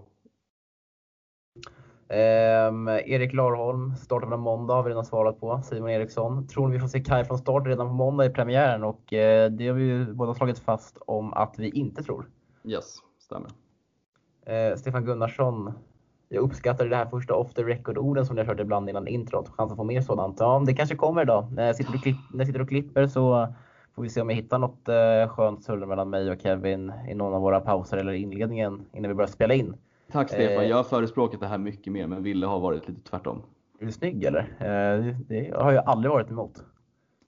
Um, 2.09 2.89
Erik 2.89 3.33
Larholm 3.33 3.97
startar 3.97 4.27
på 4.27 4.37
måndag 4.37 4.75
har 4.75 4.83
vi 4.83 4.91
redan 4.91 5.05
svarat 5.05 5.41
på. 5.41 5.61
Simon 5.65 5.91
Eriksson. 5.91 6.47
Tror 6.47 6.69
vi 6.69 6.81
får 6.81 6.89
se 6.89 7.01
Kaj 7.01 7.25
från 7.25 7.39
start 7.39 7.67
redan 7.67 7.89
på 7.89 7.95
måndag 7.95 8.25
i 8.27 8.31
premiären 8.31 8.85
och 8.85 9.01
uh, 9.13 9.51
det 9.51 9.69
har 9.69 9.73
vi 9.73 9.85
ju 9.85 10.15
båda 10.15 10.35
slagit 10.35 10.59
fast 10.59 10.99
om 11.07 11.33
att 11.33 11.55
vi 11.59 11.69
inte 11.71 12.03
tror. 12.03 12.29
Yes, 12.65 12.97
stämmer. 13.19 13.51
Uh, 14.51 14.77
Stefan 14.77 15.05
Gunnarsson. 15.05 15.73
Jag 16.29 16.43
uppskattar 16.43 16.87
det 16.87 16.97
här 16.97 17.07
första 17.07 17.35
off 17.35 17.55
the 17.55 17.63
record-orden 17.63 18.27
som 18.27 18.37
ni 18.37 18.43
har 18.43 18.49
hört 18.49 18.61
ibland 18.61 18.91
innan 18.91 19.09
introt. 19.09 19.49
Chans 19.49 19.73
att 19.73 19.77
få 19.77 19.85
mer 19.85 20.01
sådant. 20.01 20.41
Ja, 20.41 20.63
det 20.67 20.75
kanske 20.75 20.97
kommer 20.97 21.23
idag. 21.23 21.53
När 21.53 21.67
jag 21.67 21.77
sitter 21.77 21.95
och, 21.95 22.03
klipp, 22.03 22.17
när 22.33 22.45
sitter 22.45 22.61
och 22.61 22.69
klipper 22.69 23.07
så 23.07 23.55
får 23.95 24.03
vi 24.03 24.09
se 24.09 24.21
om 24.21 24.31
jag 24.31 24.37
hittar 24.37 24.59
något 24.59 24.89
uh, 24.89 25.35
skönt 25.35 25.65
surr 25.65 25.87
mellan 25.87 26.11
mig 26.11 26.31
och 26.31 26.41
Kevin 26.41 26.93
i 27.09 27.15
någon 27.15 27.35
av 27.35 27.41
våra 27.41 27.61
pauser 27.61 27.97
eller 27.97 28.13
inledningen 28.13 28.87
innan 28.93 29.09
vi 29.09 29.15
börjar 29.15 29.29
spela 29.29 29.55
in. 29.55 29.75
Tack 30.13 30.29
Stefan, 30.29 30.65
eh, 30.65 30.69
jag 30.69 30.77
har 30.77 30.85
förespråkat 30.85 31.41
det 31.41 31.47
här 31.47 31.59
mycket 31.59 31.93
mer 31.93 32.07
men 32.07 32.23
ville 32.23 32.47
ha 32.47 32.59
varit 32.59 32.89
lite 32.89 33.03
tvärtom. 33.03 33.43
Är 33.81 33.87
du 33.87 33.93
snygg 33.93 34.25
eller? 34.25 34.41
Eh, 34.41 35.15
det 35.29 35.55
har 35.57 35.73
jag 35.73 35.85
aldrig 35.89 36.11
varit 36.11 36.31
emot. 36.31 36.65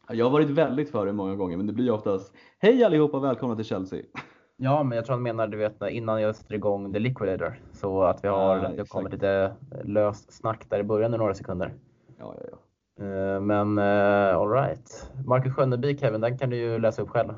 Jag 0.09 0.27
har 0.27 0.31
varit 0.31 0.51
väldigt 0.51 0.91
för 0.91 1.07
det 1.07 1.13
många 1.13 1.37
gånger 1.37 1.57
men 1.57 1.67
det 1.67 1.73
blir 1.73 1.91
oftast 1.91 2.35
Hej 2.59 2.85
allihopa, 2.85 3.19
välkomna 3.19 3.57
till 3.57 3.65
Chelsea! 3.65 4.03
Ja, 4.61 4.83
men 4.83 4.97
jag 4.97 5.05
tror 5.05 5.15
han 5.15 5.23
menar 5.23 5.47
du 5.47 5.57
vet 5.57 5.83
innan 5.91 6.23
jag 6.23 6.37
sätter 6.37 6.55
igång 6.55 6.93
The 6.93 6.99
Liquidator. 6.99 7.61
Så 7.73 8.03
att 8.03 8.25
vi 8.25 8.29
har, 8.29 8.59
ah, 8.59 8.69
det 8.69 8.89
kommer 8.89 9.11
lite 9.11 9.53
löst 9.85 10.33
snack 10.33 10.67
där 10.69 10.79
i 10.79 10.83
början 10.83 11.15
i 11.15 11.19
några 11.19 11.35
sekunder. 11.35 11.75
Ja, 12.19 12.35
ja, 12.39 12.47
ja. 12.51 13.05
Eh, 13.05 13.41
men 13.41 13.79
alright. 13.79 15.11
Marcus 15.27 15.55
Skönneby 15.55 15.99
Kevin, 15.99 16.21
den 16.21 16.39
kan 16.39 16.51
du 16.51 16.57
ju 16.57 16.79
läsa 16.79 17.03
upp 17.03 17.09
själv. 17.09 17.35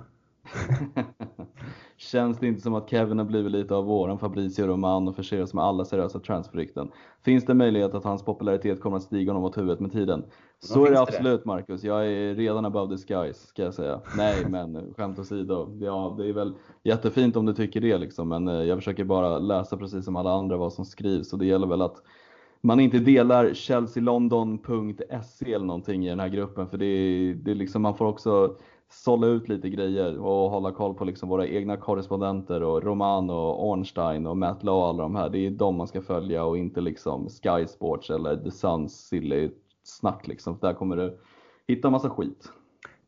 Känns 2.01 2.39
det 2.39 2.47
inte 2.47 2.61
som 2.61 2.75
att 2.75 2.91
Kevin 2.91 3.19
har 3.19 3.25
blivit 3.25 3.53
lite 3.53 3.75
av 3.75 3.85
våran 3.85 4.19
Fabrizio 4.19 4.67
Romano 4.67 5.11
och 5.11 5.17
förser 5.17 5.43
oss 5.43 5.55
med 5.55 5.65
alla 5.65 5.85
seriösa 5.85 6.19
transferrykten? 6.19 6.91
Finns 7.25 7.45
det 7.45 7.55
möjlighet 7.55 7.95
att 7.95 8.05
hans 8.05 8.25
popularitet 8.25 8.81
kommer 8.81 8.97
att 8.97 9.03
stiga 9.03 9.33
honom 9.33 9.45
åt 9.45 9.59
huvudet 9.59 9.81
med 9.81 9.93
tiden? 9.93 10.25
Så 10.59 10.87
är 10.87 10.91
det 10.91 11.01
absolut 11.01 11.41
det? 11.41 11.47
Marcus. 11.47 11.85
Jag 11.85 12.07
är 12.07 12.35
redan 12.35 12.65
above 12.65 12.97
the 12.97 13.03
skies 13.07 13.47
ska 13.47 13.63
jag 13.63 13.75
säga. 13.75 14.01
Nej, 14.17 14.45
men 14.49 14.95
skämt 14.97 15.19
åsido. 15.19 15.79
Ja, 15.81 16.15
det 16.19 16.29
är 16.29 16.33
väl 16.33 16.55
jättefint 16.83 17.37
om 17.37 17.47
du 17.47 17.55
tycker 17.55 17.81
det 17.81 17.99
liksom, 17.99 18.29
men 18.29 18.49
eh, 18.49 18.55
jag 18.55 18.79
försöker 18.79 19.05
bara 19.05 19.39
läsa 19.39 19.77
precis 19.77 20.05
som 20.05 20.17
alla 20.17 20.33
andra 20.33 20.57
vad 20.57 20.73
som 20.73 20.85
skrivs 20.85 21.33
och 21.33 21.39
det 21.39 21.47
gäller 21.47 21.67
väl 21.67 21.83
att 21.83 22.03
man 22.61 22.81
inte 22.81 22.99
delar 22.99 23.55
chelsealondon.se 23.55 25.53
eller 25.53 25.67
någonting 25.67 26.07
i 26.07 26.09
den 26.09 26.21
här 26.21 26.29
gruppen 26.29 26.69
för 26.69 26.79
det 26.79 26.87
är, 26.87 27.35
det 27.35 27.51
är 27.51 27.55
liksom, 27.55 27.83
man 27.83 27.97
får 27.97 28.07
också 28.07 28.57
sålla 28.91 29.27
ut 29.27 29.49
lite 29.49 29.69
grejer 29.69 30.19
och 30.19 30.51
hålla 30.51 30.73
koll 30.73 30.95
på 30.95 31.05
liksom 31.05 31.29
våra 31.29 31.47
egna 31.47 31.77
korrespondenter 31.77 32.62
och 32.62 32.83
Romano, 32.83 33.33
och 33.33 33.69
Ornstein 33.69 34.27
och 34.27 34.37
Matt 34.37 34.62
Lowe 34.62 34.79
och 34.79 34.89
alla 34.89 35.03
de 35.03 35.17
här. 35.17 35.29
Det 35.29 35.47
är 35.47 35.51
de 35.51 35.77
man 35.77 35.87
ska 35.87 36.03
följa 36.03 36.45
och 36.45 36.59
inte 36.59 36.81
liksom 36.81 37.29
Sky 37.29 37.67
Sports 37.67 38.11
eller 38.11 38.37
The 38.37 38.51
Suns 38.51 39.09
silly 39.09 39.51
snack 39.83 40.29
liksom. 40.29 40.59
Där 40.61 40.73
kommer 40.73 40.97
du 40.97 41.19
hitta 41.69 41.91
massa 41.91 42.11
skit. 42.11 42.53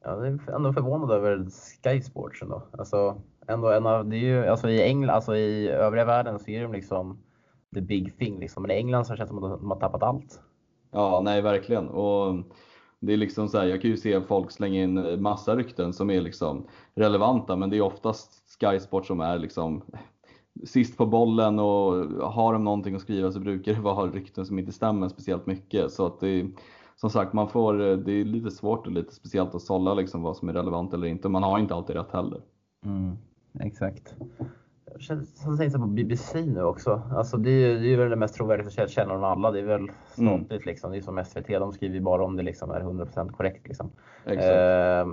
Jag 0.05 0.27
är 0.27 0.55
ändå 0.55 0.73
förvånad 0.73 1.11
över 1.11 1.47
Sky 1.83 2.01
Sports 2.01 2.43
ändå. 2.43 2.63
Alltså, 2.79 3.21
ändå 3.47 3.71
en 3.71 3.87
av, 3.87 4.09
det 4.09 4.17
är 4.17 4.21
ju, 4.21 4.47
alltså 4.47 4.69
i 4.69 4.83
England, 4.83 5.15
alltså 5.15 5.37
i 5.37 5.69
övriga 5.69 6.05
världen 6.05 6.39
så 6.39 6.51
är 6.51 6.63
de 6.63 6.73
liksom 6.73 7.19
the 7.75 7.81
big 7.81 8.19
thing 8.19 8.39
liksom. 8.39 8.63
Men 8.63 8.71
i 8.71 8.75
England 8.75 9.05
så 9.05 9.17
känns 9.17 9.31
det 9.31 9.35
som 9.35 9.45
att 9.45 9.61
de 9.61 9.71
har 9.71 9.81
tappat 9.81 10.03
allt. 10.03 10.41
Ja, 10.91 11.21
nej 11.25 11.43
verkligen. 11.43 11.89
Och 11.89 12.35
det 13.03 13.13
är 13.13 13.17
liksom 13.17 13.49
så 13.49 13.59
här, 13.59 13.67
jag 13.67 13.81
kan 13.81 13.91
ju 13.91 13.97
se 13.97 14.21
folk 14.21 14.51
slänga 14.51 14.83
in 14.83 14.99
eh, 14.99 15.17
massa 15.17 15.57
rykten 15.57 15.93
som 15.93 16.11
är 16.11 16.21
liksom 16.21 16.67
relevanta, 16.95 17.57
men 17.57 17.71
det 17.71 17.77
är 17.77 17.81
oftast 17.81 18.61
Sky 18.61 18.81
Sport 18.81 19.07
som 19.07 19.21
är 19.21 19.39
liksom 19.39 19.83
sist 20.65 20.97
på 20.97 21.07
bollen 21.07 21.59
och 21.59 21.95
har 22.33 22.53
de 22.53 22.65
någonting 22.65 22.95
att 22.95 23.03
skriva 23.03 23.33
så 23.33 23.41
brukar 23.41 23.75
det 23.75 23.81
vara 23.81 24.11
rykten 24.11 24.47
som 24.47 24.59
inte 24.59 24.73
stämmer 24.73 25.09
speciellt 25.09 25.47
mycket. 25.47 25.91
Så 25.93 26.07
att 26.07 26.21
det 26.21 26.29
är, 26.29 26.51
som 26.97 27.11
sagt, 27.11 27.33
man 27.33 27.49
får, 27.49 27.91
eh, 27.91 27.97
det 27.97 28.13
är 28.13 28.25
lite 28.25 28.51
svårt 28.51 28.87
och 28.87 28.93
lite 28.93 29.15
speciellt 29.15 29.55
att 29.55 29.63
sålla 29.63 29.95
liksom 29.95 30.23
vad 30.23 30.37
som 30.37 30.49
är 30.49 30.53
relevant 30.53 30.95
eller 30.95 31.07
inte. 31.07 31.29
Man 31.29 31.43
har 31.43 31.59
inte 31.59 31.75
alltid 31.75 31.97
rätt 31.97 32.13
heller. 32.13 32.41
Mm, 32.85 33.17
exakt. 33.61 34.15
Som 35.35 35.57
sägs 35.57 35.75
på 35.75 35.87
BBC 35.87 36.45
nu 36.45 36.63
också. 36.63 37.03
Alltså 37.11 37.37
det, 37.37 37.51
är, 37.51 37.81
det 37.81 37.93
är 37.93 37.97
väl 37.97 38.11
det 38.11 38.17
mest 38.17 38.35
trovärdiga 38.35 38.89
känner 38.89 39.15
av 39.15 39.25
alla. 39.25 39.51
Det 39.51 39.59
är 39.59 39.65
väl 39.65 39.91
ståtligt 40.07 40.51
mm. 40.51 40.63
liksom. 40.65 40.93
Det 40.93 40.99
är 40.99 41.01
som 41.01 41.25
SVT, 41.25 41.47
de 41.49 41.73
skriver 41.73 41.95
ju 41.95 42.01
bara 42.01 42.25
om 42.25 42.37
det 42.37 42.43
liksom 42.43 42.71
är 42.71 42.81
100% 42.81 43.29
korrekt 43.33 43.69
liksom. 43.69 43.91
Eh, 44.25 45.07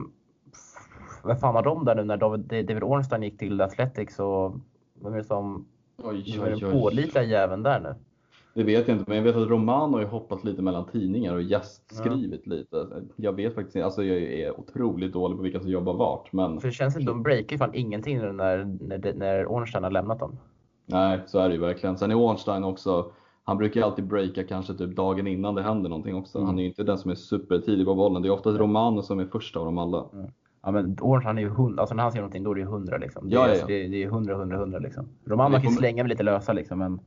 vad 1.24 1.40
fan 1.40 1.56
har 1.56 1.64
de 1.64 1.86
där 1.86 1.96
nu 1.96 2.04
när 2.04 2.18
David, 2.18 2.42
David 2.42 2.84
Ornstein 2.84 3.24
gick 3.24 3.38
till 3.38 3.62
Athletics 3.62 4.20
och 4.20 4.54
vem 5.04 5.14
är 5.14 5.18
det 5.18 5.24
som, 5.24 5.68
oj, 5.98 6.24
oj, 6.28 6.42
oj. 6.42 6.60
den 6.60 6.72
pålitliga 6.72 7.24
jäveln 7.24 7.64
där 7.64 7.80
nu? 7.80 7.96
Det 8.60 8.66
vet 8.66 8.88
jag 8.88 8.98
inte, 8.98 9.06
men 9.08 9.18
jag 9.18 9.24
vet 9.24 9.36
att 9.36 9.50
Romano 9.50 9.98
har 9.98 10.06
hoppat 10.06 10.44
lite 10.44 10.62
mellan 10.62 10.86
tidningar 10.86 11.36
och 11.36 11.42
gästskrivit 11.42 12.42
ja. 12.44 12.54
lite. 12.54 12.88
Jag 13.16 13.34
vet 13.34 13.56
faktiskt 13.56 13.76
inte, 13.76 13.86
alltså 13.86 14.04
jag 14.04 14.18
är 14.18 14.60
otroligt 14.60 15.14
dålig 15.14 15.38
på 15.38 15.44
vilka 15.44 15.60
som 15.60 15.70
jobbar 15.70 15.94
vart. 15.94 16.34
Men... 16.34 16.60
För 16.60 16.68
det 16.68 16.74
känns 16.74 16.94
som 16.94 17.06
de 17.06 17.24
breakar 17.24 17.58
fan 17.58 17.74
ingenting 17.74 18.18
när, 18.18 18.32
när, 18.82 19.14
när 19.14 19.46
Ornstein 19.46 19.84
har 19.84 19.92
lämnat 19.92 20.20
dem. 20.20 20.38
Nej, 20.86 21.20
så 21.26 21.40
är 21.40 21.50
det 21.50 21.56
ju 21.56 21.62
verkligen. 21.62 21.98
Sen 21.98 22.12
är 22.12 22.16
Ornstein 22.16 22.64
också, 22.64 23.12
han 23.44 23.58
brukar 23.58 23.82
alltid 23.82 24.08
breaka 24.08 24.44
kanske 24.44 24.74
typ 24.74 24.96
dagen 24.96 25.28
innan 25.28 25.56
det 25.56 25.62
händer 25.62 25.90
någonting 25.90 26.16
också. 26.16 26.38
Mm. 26.38 26.48
Han 26.48 26.60
är 26.60 26.64
ju 26.64 26.70
inte 26.70 26.84
den 26.84 26.98
som 26.98 27.12
är 27.12 27.16
supertidig 27.16 27.86
på 27.86 27.96
bollen. 27.96 28.22
Det 28.22 28.28
är 28.28 28.32
oftast 28.32 28.60
Romano 28.60 29.02
som 29.02 29.20
är 29.20 29.26
först 29.26 29.58
av 29.58 29.66
dem 29.66 29.78
alla. 29.78 30.06
Mm. 30.14 30.32
Ja 30.64 30.72
men 30.72 30.98
Ornstein 31.02 31.38
är 31.38 31.42
ju 31.42 31.50
hundra, 31.50 31.82
alltså 31.82 31.96
när 31.96 32.04
han 32.04 32.12
säger 32.12 32.22
någonting 32.22 32.44
då 32.44 32.52
är 32.52 32.56
det 32.56 32.62
ju 32.62 32.68
hundra 32.68 32.98
liksom. 32.98 33.30
Det, 33.30 33.36
ja, 33.36 33.48
ja, 33.48 33.56
ja. 33.56 33.66
Det, 33.68 33.88
det 33.88 34.04
är 34.04 34.10
hundra, 34.10 34.36
hundra, 34.36 34.58
hundra 34.58 34.80
liksom. 34.80 35.06
Romano 35.26 35.56
kan 35.56 35.72
ju 35.72 35.78
slänga 35.78 36.04
med 36.04 36.10
lite 36.10 36.24
lösa 36.24 36.54
liksom 36.54 36.80
men 36.80 37.00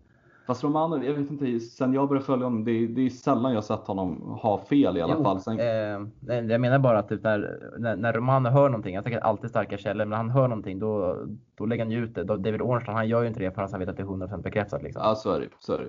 Fast 0.47 0.65
Romano, 0.65 1.05
jag 1.05 1.15
vet 1.15 1.31
inte, 1.31 1.61
sen 1.61 1.93
jag 1.93 2.09
började 2.09 2.27
följa 2.27 2.47
honom, 2.47 2.65
det 2.65 2.71
är, 2.71 2.89
det 2.89 3.07
är 3.07 3.11
sällan 3.11 3.53
jag 3.53 3.65
sett 3.65 3.87
honom 3.87 4.23
ha 4.23 4.59
fel 4.59 4.97
i 4.97 5.01
alla 5.01 5.15
jo, 5.19 5.25
fall. 5.25 5.41
Sen... 5.41 5.61
Eh, 5.61 6.39
jag 6.51 6.61
menar 6.61 6.79
bara 6.79 6.99
att 6.99 7.09
typ 7.09 7.23
när, 7.23 7.71
när, 7.79 7.97
när 7.97 8.13
Romano 8.13 8.49
hör 8.49 8.69
någonting, 8.69 8.95
jag 8.95 9.05
tänker 9.05 9.21
alltid 9.21 9.51
starka 9.51 9.79
källor, 9.79 10.05
men 10.05 10.11
när 10.11 10.17
han 10.17 10.31
hör 10.31 10.49
någonting 10.49 10.79
då, 10.79 11.19
då 11.55 11.67
lägger 11.67 11.85
han 11.85 11.91
ju 11.91 12.05
ut 12.05 12.15
det. 12.15 12.25
David 12.25 12.63
Ornstein, 12.63 12.97
han 12.97 13.09
gör 13.09 13.23
ju 13.23 13.29
inte 13.29 13.41
det 13.41 13.51
förrän 13.51 13.69
han 13.71 13.81
vet 13.81 13.89
att 13.89 13.97
det 13.97 14.03
är 14.03 14.07
100% 14.07 14.43
bekräftat. 14.43 14.83
Liksom. 14.83 15.03
Ja, 15.05 15.15
så 15.15 15.33
är 15.33 15.41
det. 15.41 15.49
Så 15.59 15.73
är 15.73 15.79
det. 15.79 15.89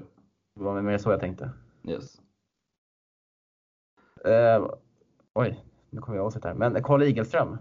Det 0.55 0.63
var 0.63 0.81
mer 0.81 0.97
så 0.97 1.11
jag 1.11 1.19
tänkte. 1.19 1.49
Yes. 1.87 2.21
Eh, 4.25 4.67
oj, 5.33 5.63
nu 5.89 6.01
kommer 6.01 6.17
jag 6.17 6.25
åsikt 6.25 6.45
här. 6.45 6.53
Men 6.53 6.83
Karl 6.83 7.03
Igelström. 7.03 7.57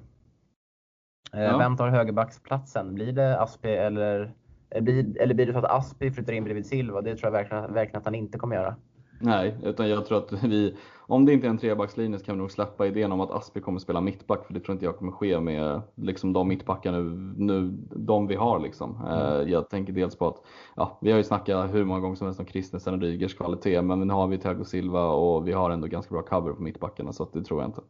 Eh, 1.32 1.42
ja. 1.42 1.58
Vem 1.58 1.76
tar 1.76 1.88
högerbacksplatsen? 1.88 2.94
Blir 2.94 3.12
det 3.12 3.40
Aspi 3.40 3.68
eller 3.68 4.34
eller 4.74 5.34
blir 5.34 5.46
det 5.46 5.52
så 5.52 5.58
att 5.58 5.64
Aspi 5.64 6.10
flyttar 6.10 6.32
in 6.32 6.44
bredvid 6.44 6.66
Silva? 6.66 7.00
Det 7.00 7.16
tror 7.16 7.26
jag 7.26 7.32
verkligen, 7.32 7.74
verkligen 7.74 7.98
att 7.98 8.04
han 8.04 8.14
inte 8.14 8.38
kommer 8.38 8.56
göra. 8.56 8.76
Nej, 9.22 9.56
utan 9.62 9.88
jag 9.88 10.06
tror 10.06 10.18
att 10.18 10.44
vi, 10.44 10.76
om 10.98 11.24
det 11.24 11.32
inte 11.32 11.46
är 11.46 11.50
en 11.50 11.58
trebackslinje 11.58 12.18
så 12.18 12.24
kan 12.24 12.34
vi 12.34 12.38
nog 12.38 12.50
släppa 12.50 12.86
idén 12.86 13.12
om 13.12 13.20
att 13.20 13.30
Aspi 13.30 13.60
kommer 13.60 13.78
spela 13.78 14.00
mittback, 14.00 14.46
för 14.46 14.54
det 14.54 14.60
tror 14.60 14.72
inte 14.72 14.84
jag 14.84 14.98
kommer 14.98 15.12
ske 15.12 15.40
med 15.40 15.80
liksom, 15.94 16.32
de 16.32 16.48
mittbackarna 16.48 16.98
nu, 16.98 17.34
nu, 17.36 17.70
de 17.90 18.26
vi 18.26 18.34
har. 18.34 18.60
Liksom. 18.60 18.96
Mm. 18.96 19.18
Eh, 19.18 19.50
jag 19.52 19.68
tänker 19.68 19.92
dels 19.92 20.16
på 20.16 20.28
att, 20.28 20.42
ja, 20.76 20.98
vi 21.00 21.10
har 21.10 21.18
ju 21.18 21.24
snackat 21.24 21.74
hur 21.74 21.84
många 21.84 22.00
gånger 22.00 22.16
som 22.16 22.26
helst 22.26 22.40
om 22.40 22.46
Christensen 22.46 22.94
och 22.94 23.00
Rygers 23.00 23.34
kvalitet, 23.34 23.82
men 23.82 24.00
nu 24.00 24.14
har 24.14 24.26
vi 24.26 24.38
Thiago 24.38 24.64
Silva 24.64 25.04
och 25.04 25.48
vi 25.48 25.52
har 25.52 25.70
ändå 25.70 25.86
ganska 25.86 26.14
bra 26.14 26.22
cover 26.22 26.52
på 26.52 26.62
mittbackarna, 26.62 27.12
så 27.12 27.28
det 27.32 27.44
tror 27.44 27.60
jag 27.60 27.68
inte. 27.68 27.80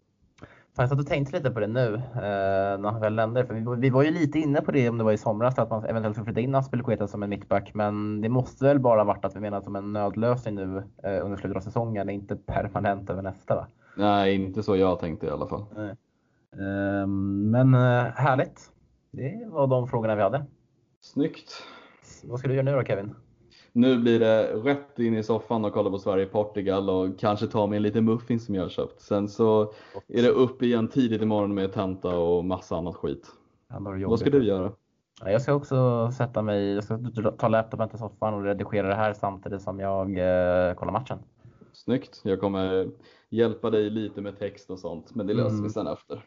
Jag 0.77 0.89
satt 0.89 0.99
och 0.99 1.07
tänkte 1.07 1.37
lite 1.37 1.51
på 1.51 1.61
det 1.61 1.67
nu 1.67 1.95
eh, 1.95 2.81
när 2.81 2.91
han 2.91 3.01
väl 3.01 3.15
lämnade. 3.15 3.47
För 3.47 3.55
vi, 3.55 3.81
vi, 3.81 3.91
var 3.91 4.03
ju 4.03 4.11
lite 4.11 4.39
inne 4.39 4.61
på 4.61 4.73
det 4.73 4.89
om 4.89 4.99
det 4.99 5.05
var 5.05 5.13
i 5.13 5.19
somras 5.19 5.59
att 5.59 5.71
man 5.71 5.85
eventuellt 5.85 6.17
skulle 6.17 6.25
flytta 6.25 6.41
in 6.41 6.55
Aspelekueta 6.55 7.09
som 7.09 7.23
en 7.23 7.31
mittback. 7.31 7.75
Men 7.75 8.21
det 8.21 8.29
måste 8.29 8.65
väl 8.65 8.81
bara 8.81 9.05
varit 9.05 9.25
att 9.25 9.37
vi 9.37 9.41
menar 9.41 9.61
som 9.61 9.77
en 9.77 9.93
nödlösning 9.93 10.55
nu 10.55 10.77
eh, 11.03 11.25
under 11.25 11.37
slutet 11.37 11.57
av 11.57 11.61
säsongen, 11.61 12.11
inte 12.11 12.37
permanent 12.37 13.11
över 13.11 13.23
nästa 13.23 13.55
va? 13.55 13.67
Nej, 13.97 14.35
inte 14.35 14.63
så 14.63 14.77
jag 14.77 15.01
tänkte 15.01 15.27
i 15.27 15.31
alla 15.31 15.47
fall. 15.47 15.65
Eh, 15.81 17.07
men 17.07 17.75
härligt. 18.15 18.71
Det 19.11 19.49
var 19.51 19.67
de 19.67 19.89
frågorna 19.89 20.15
vi 20.15 20.23
hade. 20.23 20.45
Snyggt. 21.01 21.53
Vad 22.25 22.39
ska 22.39 22.49
du 22.49 22.55
göra 22.55 22.65
nu 22.65 22.73
då 22.73 22.85
Kevin? 22.85 23.15
Nu 23.73 23.99
blir 23.99 24.21
det 24.21 24.53
rätt 24.55 24.99
in 24.99 25.17
i 25.17 25.23
soffan 25.23 25.65
och 25.65 25.73
kolla 25.73 25.91
på 25.91 25.99
Sverige-Portugal 25.99 26.91
och 26.91 27.19
kanske 27.19 27.47
ta 27.47 27.67
mig 27.67 27.77
en 27.77 27.83
liten 27.83 28.05
muffin 28.05 28.41
som 28.41 28.55
jag 28.55 28.63
har 28.63 28.69
köpt. 28.69 29.01
Sen 29.01 29.29
så 29.29 29.73
är 30.09 30.23
det 30.23 30.29
upp 30.29 30.63
igen 30.63 30.89
tidigt 30.89 31.23
imorgon 31.23 31.55
med 31.55 31.73
tenta 31.73 32.19
och 32.19 32.45
massa 32.45 32.77
annat 32.77 32.97
skit. 32.97 33.27
Vad 34.07 34.19
ska 34.21 34.31
du 34.31 34.45
göra? 34.45 34.73
Jag 35.25 35.43
ska 35.43 35.55
också 35.55 36.11
sätta 36.13 36.43
mig, 36.43 36.75
jag 36.75 36.85
ska 36.85 36.99
ta 37.39 37.49
laptopen 37.49 37.89
till 37.89 37.99
soffan 37.99 38.35
och 38.35 38.43
redigera 38.43 38.89
det 38.89 38.95
här 38.95 39.13
samtidigt 39.13 39.63
som 39.63 39.81
jag 39.81 40.09
eh, 40.19 40.75
kollar 40.75 40.93
matchen. 40.93 41.19
Snyggt! 41.73 42.21
Jag 42.25 42.41
kommer 42.41 42.89
hjälpa 43.31 43.71
dig 43.71 43.91
lite 43.91 44.21
med 44.21 44.39
text 44.39 44.71
och 44.71 44.79
sånt, 44.79 45.15
men 45.15 45.27
det 45.27 45.35
löser 45.35 45.51
mm. 45.51 45.63
vi 45.63 45.71
sen 45.71 45.87
efter. 45.87 46.25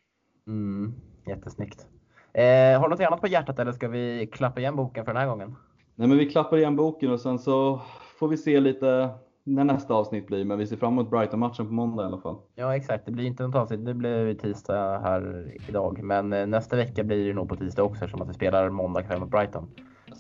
Mm, 0.48 0.94
jättesnyggt. 1.28 1.88
Eh, 2.34 2.80
har 2.80 2.84
du 2.84 2.90
något 2.90 3.00
annat 3.00 3.22
på 3.22 3.28
hjärtat 3.28 3.60
eller 3.60 3.72
ska 3.72 3.88
vi 3.88 4.30
klappa 4.32 4.60
igen 4.60 4.76
boken 4.76 5.06
för 5.06 5.14
den 5.14 5.22
här 5.22 5.30
gången? 5.30 5.56
Nej, 5.96 6.08
men 6.08 6.18
vi 6.18 6.30
klappar 6.30 6.58
igen 6.58 6.76
boken 6.76 7.12
och 7.12 7.20
sen 7.20 7.40
så 7.40 7.82
får 8.20 8.28
vi 8.28 8.38
se 8.38 8.60
lite 8.60 9.10
när 9.44 9.64
nästa 9.64 9.94
avsnitt 9.94 10.28
blir. 10.28 10.46
Men 10.46 10.58
vi 10.58 10.68
ser 10.68 10.78
fram 10.78 10.94
emot 10.94 11.10
Brighton-matchen 11.10 11.68
på 11.68 11.74
måndag 11.74 12.04
i 12.04 12.06
alla 12.06 12.18
fall. 12.18 12.36
Ja, 12.56 12.76
exakt. 12.76 13.06
Det 13.06 13.12
blir 13.12 13.26
inte 13.26 13.44
något 13.44 13.56
avsnitt. 13.56 13.86
Det 13.86 13.94
blir 13.94 14.34
tisdag 14.34 15.00
här 15.00 15.54
idag. 15.70 16.04
Men 16.04 16.34
eh, 16.34 16.48
nästa 16.48 16.76
vecka 16.76 17.04
blir 17.04 17.28
det 17.28 17.34
nog 17.34 17.50
på 17.50 17.56
tisdag 17.56 17.84
också 17.84 18.04
eftersom 18.04 18.22
att 18.22 18.30
vi 18.30 18.34
spelar 18.34 18.70
måndag 18.70 19.04
kväll 19.04 19.20
mot 19.20 19.30
Brighton. 19.30 19.68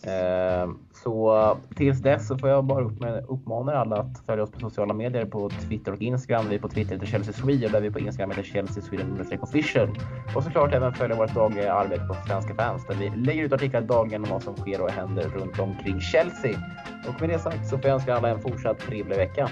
Eh, 0.05 0.69
så 1.03 1.57
tills 1.75 2.01
dess 2.01 2.27
så 2.27 2.37
får 2.37 2.49
jag 2.49 2.63
bara 2.63 2.83
uppmana 3.27 3.71
er 3.71 3.75
alla 3.75 3.95
att 3.95 4.25
följa 4.25 4.43
oss 4.43 4.51
på 4.51 4.59
sociala 4.59 4.93
medier 4.93 5.25
på 5.25 5.49
Twitter 5.49 5.91
och 5.91 6.01
Instagram. 6.01 6.45
Vi 6.49 6.55
är 6.55 6.59
på 6.59 6.69
Twitter 6.69 6.93
heter 6.93 7.05
Chelsea 7.05 7.33
Sweden 7.33 7.71
där 7.71 7.81
vi 7.81 7.91
på 7.91 7.99
Instagram 7.99 8.29
heter 8.29 8.43
Chelsea 8.43 8.83
Sweden 8.83 9.27
official. 9.41 9.99
Och 10.35 10.43
såklart 10.43 10.73
även 10.73 10.93
följa 10.93 11.15
vårt 11.15 11.33
dagliga 11.33 11.67
eh, 11.67 11.75
arbete 11.75 12.05
på 12.07 12.15
Svenska 12.27 12.55
fans 12.55 12.87
där 12.87 12.95
vi 12.95 13.09
lägger 13.09 13.43
ut 13.43 13.53
artiklar 13.53 13.81
dagligen 13.81 14.23
om 14.23 14.29
vad 14.29 14.43
som 14.43 14.55
sker 14.55 14.81
och 14.81 14.89
händer 14.89 15.23
runt 15.23 15.59
omkring 15.59 15.99
Chelsea. 15.99 16.59
Och 17.07 17.21
med 17.21 17.29
det 17.29 17.39
sagt 17.39 17.67
så 17.67 17.77
får 17.77 17.85
jag 17.85 17.95
önska 17.95 18.15
alla 18.15 18.29
en 18.29 18.39
fortsatt 18.39 18.79
trevlig 18.79 19.17
vecka. 19.17 19.49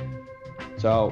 Ciao! 0.77 1.11